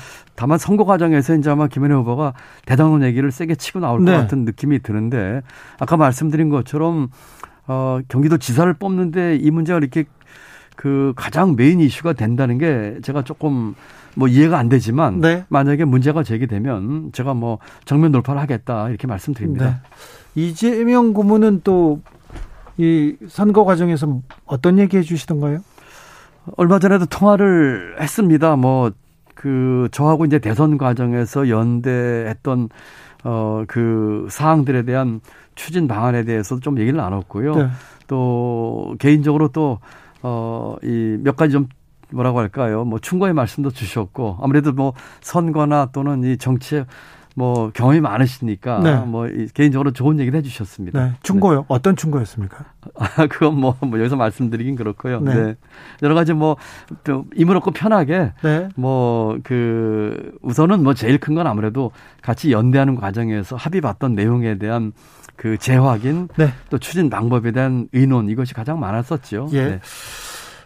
다만 0.42 0.58
선거 0.58 0.86
과정에서 0.86 1.36
이제 1.36 1.52
아마 1.52 1.68
김현애 1.68 1.94
후보가 1.94 2.34
대장동 2.66 3.04
얘기를 3.04 3.32
세게 3.32 3.54
치고 3.54 3.80
나올 3.80 4.04
네. 4.04 4.12
것 4.12 4.18
같은 4.18 4.44
느낌이 4.44 4.80
드는데 4.80 5.44
아까 5.78 5.98
말씀드린 5.98 6.50
것처럼 6.50 7.10
어 7.68 8.00
경기도 8.08 8.40
지사를 8.40 8.74
뽑는데 8.74 9.36
이 9.36 9.52
문제가 9.52 9.78
이렇게 9.78 10.06
그 10.76 11.14
가장 11.16 11.56
메인 11.56 11.80
이슈가 11.80 12.14
된다는 12.14 12.58
게 12.58 12.98
제가 13.04 13.22
조금 13.24 13.76
뭐 14.16 14.28
이해가 14.28 14.58
안 14.58 14.68
되지만 14.68 15.22
네. 15.22 15.46
만약에 15.50 15.86
문제가 15.86 16.24
제기되면 16.24 17.12
제가 17.12 17.36
뭐 17.36 17.60
정면 17.86 18.12
돌파를 18.12 18.42
하겠다 18.42 18.90
이렇게 18.90 19.06
말씀드립니다. 19.06 19.66
네. 19.66 20.42
이재명 20.42 21.14
고문은 21.14 21.62
또 21.64 22.02
이 22.82 23.16
선거 23.28 23.64
과정에서 23.64 24.22
어떤 24.46 24.80
얘기 24.80 24.98
해 24.98 25.04
주시던가요? 25.04 25.60
얼마 26.58 26.80
전에도 26.80 27.06
통화를 27.06 27.98
했습니다. 28.00 28.56
뭐 28.56 28.92
그 29.42 29.88
저하고 29.92 30.26
이제 30.26 30.38
대선 30.38 30.78
과정에서 30.78 31.50
연대했던 31.50 32.70
어 33.24 33.64
그 33.68 34.28
사항들에 34.30 34.84
대한 34.84 35.20
추진 35.56 35.88
방안에 35.88 36.24
대해서 36.26 36.60
좀 36.60 36.78
얘기를 36.80 36.98
나눴고요. 36.98 37.56
네. 37.56 37.70
또 38.08 38.96
개인적으로 39.00 39.48
또 39.50 39.80
어, 40.24 40.76
이 40.84 41.18
몇 41.24 41.36
가지 41.36 41.54
좀 41.54 41.68
뭐라고 42.12 42.40
할까요? 42.40 42.84
뭐 42.84 43.00
충고의 43.00 43.34
말씀도 43.34 43.72
주셨고 43.72 44.38
아무래도 44.42 44.74
뭐 44.74 44.94
선거나 45.22 45.88
또는 45.94 46.24
이 46.24 46.38
정치에 46.38 46.86
뭐 47.36 47.72
경험이 47.74 48.02
많으시니까 48.02 48.80
네. 48.80 48.96
뭐 48.98 49.28
개인적으로 49.54 49.92
좋은 49.92 50.20
얘기를 50.20 50.38
해주셨습니다. 50.40 51.04
네. 51.06 51.14
충고요? 51.24 51.60
네. 51.60 51.66
어떤 51.70 51.96
충고였습니까? 51.96 52.66
아 52.96 53.26
그건 53.32 53.60
뭐, 53.60 53.76
뭐 53.80 54.00
여기서 54.00 54.16
말씀드리긴 54.18 54.76
그렇고요. 54.76 55.22
네. 55.22 55.34
네. 55.34 55.56
여러 56.04 56.14
가지 56.16 56.34
뭐 56.34 56.58
얻고 57.62 57.72
편하게 57.72 58.34
네. 58.44 58.70
뭐그 58.76 60.38
우선은 60.42 60.84
뭐 60.84 60.94
제일 60.94 61.18
큰 61.18 61.32
건 61.32 61.48
아무래도 61.48 61.92
같이 62.22 62.52
연대하는 62.52 62.96
과정에서 62.96 63.56
합의 63.56 63.80
봤던 63.80 64.16
내용에 64.16 64.58
대한 64.58 64.92
그 65.38 65.58
재확인 65.58 66.28
네. 66.36 66.52
또 66.70 66.78
추진 66.78 67.10
방법에 67.10 67.52
대한 67.52 67.88
의논 67.94 68.30
이것이 68.30 68.54
가장 68.54 68.80
많았었죠. 68.82 69.48
예. 69.54 69.66
네. 69.66 69.80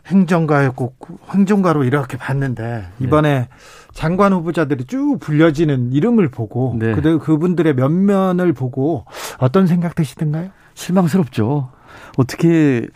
행정가였고 0.08 0.94
행정가로 1.34 1.84
이렇게 1.84 2.18
봤는데 2.18 2.64
네. 2.64 3.06
이번에 3.06 3.40
네. 3.42 3.50
장관 3.96 4.34
후보자들이 4.34 4.84
쭉 4.86 5.18
불려지는 5.20 5.94
이름을 5.94 6.30
보고 6.30 6.76
네. 6.78 6.94
그 6.94 7.18
그분들의 7.18 7.76
면면을 7.76 8.52
보고 8.52 9.06
어떤 9.40 9.66
생각 9.68 9.96
드시던가요? 9.96 10.50
실망스럽죠. 10.74 11.72
어떻게 12.18 12.88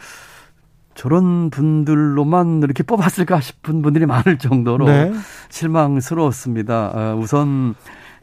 저런 0.95 1.49
분들로만 1.49 2.61
이렇게 2.63 2.83
뽑았을까 2.83 3.39
싶은 3.39 3.81
분들이 3.81 4.05
많을 4.05 4.37
정도로 4.37 4.85
네. 4.85 5.13
실망스러웠습니다. 5.47 6.91
아, 6.93 7.15
우선 7.15 7.75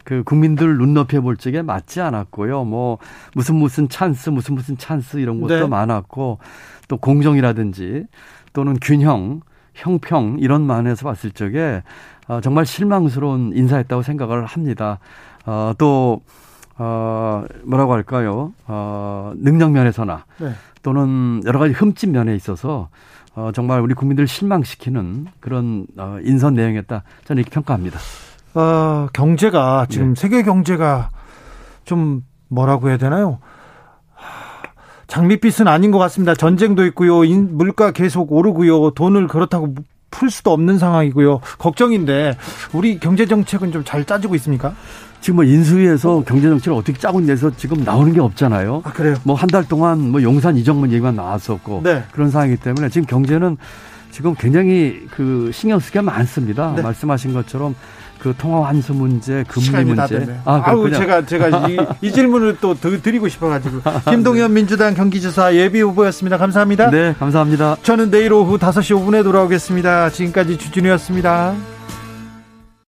그 0.04 0.22
국민들 0.22 0.76
눈높이에 0.76 1.20
볼 1.20 1.38
적에 1.38 1.62
맞지 1.62 2.02
않았고요. 2.02 2.64
뭐 2.64 2.98
무슨 3.34 3.56
무슨 3.56 3.88
찬스 3.88 4.28
무슨 4.28 4.54
무슨 4.54 4.76
찬스 4.76 5.16
이런 5.16 5.40
것도 5.40 5.60
네. 5.60 5.66
많았고 5.66 6.40
또 6.88 6.96
공정이라든지 6.98 8.04
또는 8.52 8.76
균형 8.82 9.40
형평 9.72 10.36
이런 10.40 10.62
만에서 10.62 11.04
봤을 11.06 11.30
적에 11.30 11.82
어, 12.28 12.40
정말 12.40 12.66
실망스러운 12.66 13.52
인사였다고 13.54 14.02
생각을 14.02 14.44
합니다. 14.46 14.98
어, 15.44 15.72
또 15.78 16.22
어, 16.78 17.44
뭐라고 17.64 17.92
할까요? 17.92 18.52
어, 18.66 19.32
능력 19.36 19.72
면에서나 19.72 20.24
네. 20.38 20.52
또는 20.82 21.40
여러 21.44 21.58
가지 21.58 21.72
흠집 21.72 22.10
면에 22.10 22.34
있어서 22.34 22.88
어, 23.34 23.50
정말 23.54 23.80
우리 23.80 23.94
국민들 23.94 24.26
실망시키는 24.26 25.26
그런 25.40 25.86
어, 25.96 26.18
인선 26.22 26.54
내용이었다. 26.54 27.02
저는 27.24 27.42
이렇게 27.42 27.54
평가합니다. 27.54 27.98
어, 28.54 29.08
경제가 29.12 29.86
지금 29.88 30.14
네. 30.14 30.20
세계 30.20 30.42
경제가 30.42 31.10
좀 31.84 32.22
뭐라고 32.48 32.88
해야 32.88 32.96
되나요? 32.96 33.38
장밋빛은 35.06 35.68
아닌 35.68 35.92
것 35.92 35.98
같습니다. 35.98 36.34
전쟁도 36.34 36.84
있고요. 36.86 37.20
물가 37.20 37.92
계속 37.92 38.32
오르고요. 38.32 38.90
돈을 38.90 39.28
그렇다고 39.28 39.74
풀 40.16 40.30
수도 40.30 40.52
없는 40.52 40.78
상황이고요. 40.78 41.40
걱정인데 41.58 42.36
우리 42.72 42.98
경제 42.98 43.26
정책은 43.26 43.72
좀 43.72 43.84
잘 43.84 44.04
짜지고 44.04 44.34
있습니까? 44.36 44.74
지금 45.20 45.36
뭐 45.36 45.44
인수위에서 45.44 46.22
경제 46.26 46.48
정책을 46.48 46.76
어떻게 46.76 46.98
짜고 46.98 47.20
있는서 47.20 47.50
지금 47.56 47.84
나오는 47.84 48.12
게 48.12 48.20
없잖아요. 48.20 48.82
아, 48.84 48.92
그래요? 48.92 49.14
뭐 49.24 49.36
한 49.36 49.48
달 49.48 49.64
동안 49.68 50.10
뭐 50.10 50.22
용산 50.22 50.56
이정문 50.56 50.90
얘기만 50.92 51.14
나왔었고 51.16 51.82
네. 51.84 52.02
그런 52.12 52.30
상황이기 52.30 52.60
때문에 52.62 52.88
지금 52.88 53.06
경제는 53.06 53.56
지금 54.10 54.34
굉장히 54.34 55.06
그 55.10 55.50
신경 55.52 55.78
쓰기가 55.78 56.02
많습니다. 56.02 56.72
네. 56.74 56.82
말씀하신 56.82 57.34
것처럼 57.34 57.74
그 58.26 58.34
통화 58.36 58.66
환수 58.66 58.92
문제, 58.92 59.44
금리 59.46 59.84
문제. 59.84 60.26
아, 60.44 60.60
아우 60.64 60.90
제가 60.90 61.26
제가 61.26 61.68
이, 61.68 61.76
이 62.00 62.10
질문을 62.10 62.56
또 62.60 62.74
드리고 62.74 63.28
싶어가지고 63.28 63.82
김동현 64.10 64.52
민주당 64.52 64.94
경기지사 64.94 65.54
예비 65.54 65.80
후보였습니다. 65.80 66.36
감사합니다. 66.36 66.90
네, 66.90 67.14
감사합니다. 67.16 67.76
저는 67.84 68.10
내일 68.10 68.32
오후 68.32 68.58
5시 68.58 68.96
5분에 68.96 69.22
돌아오겠습니다. 69.22 70.10
지금까지 70.10 70.58
주진우였습니다. 70.58 71.54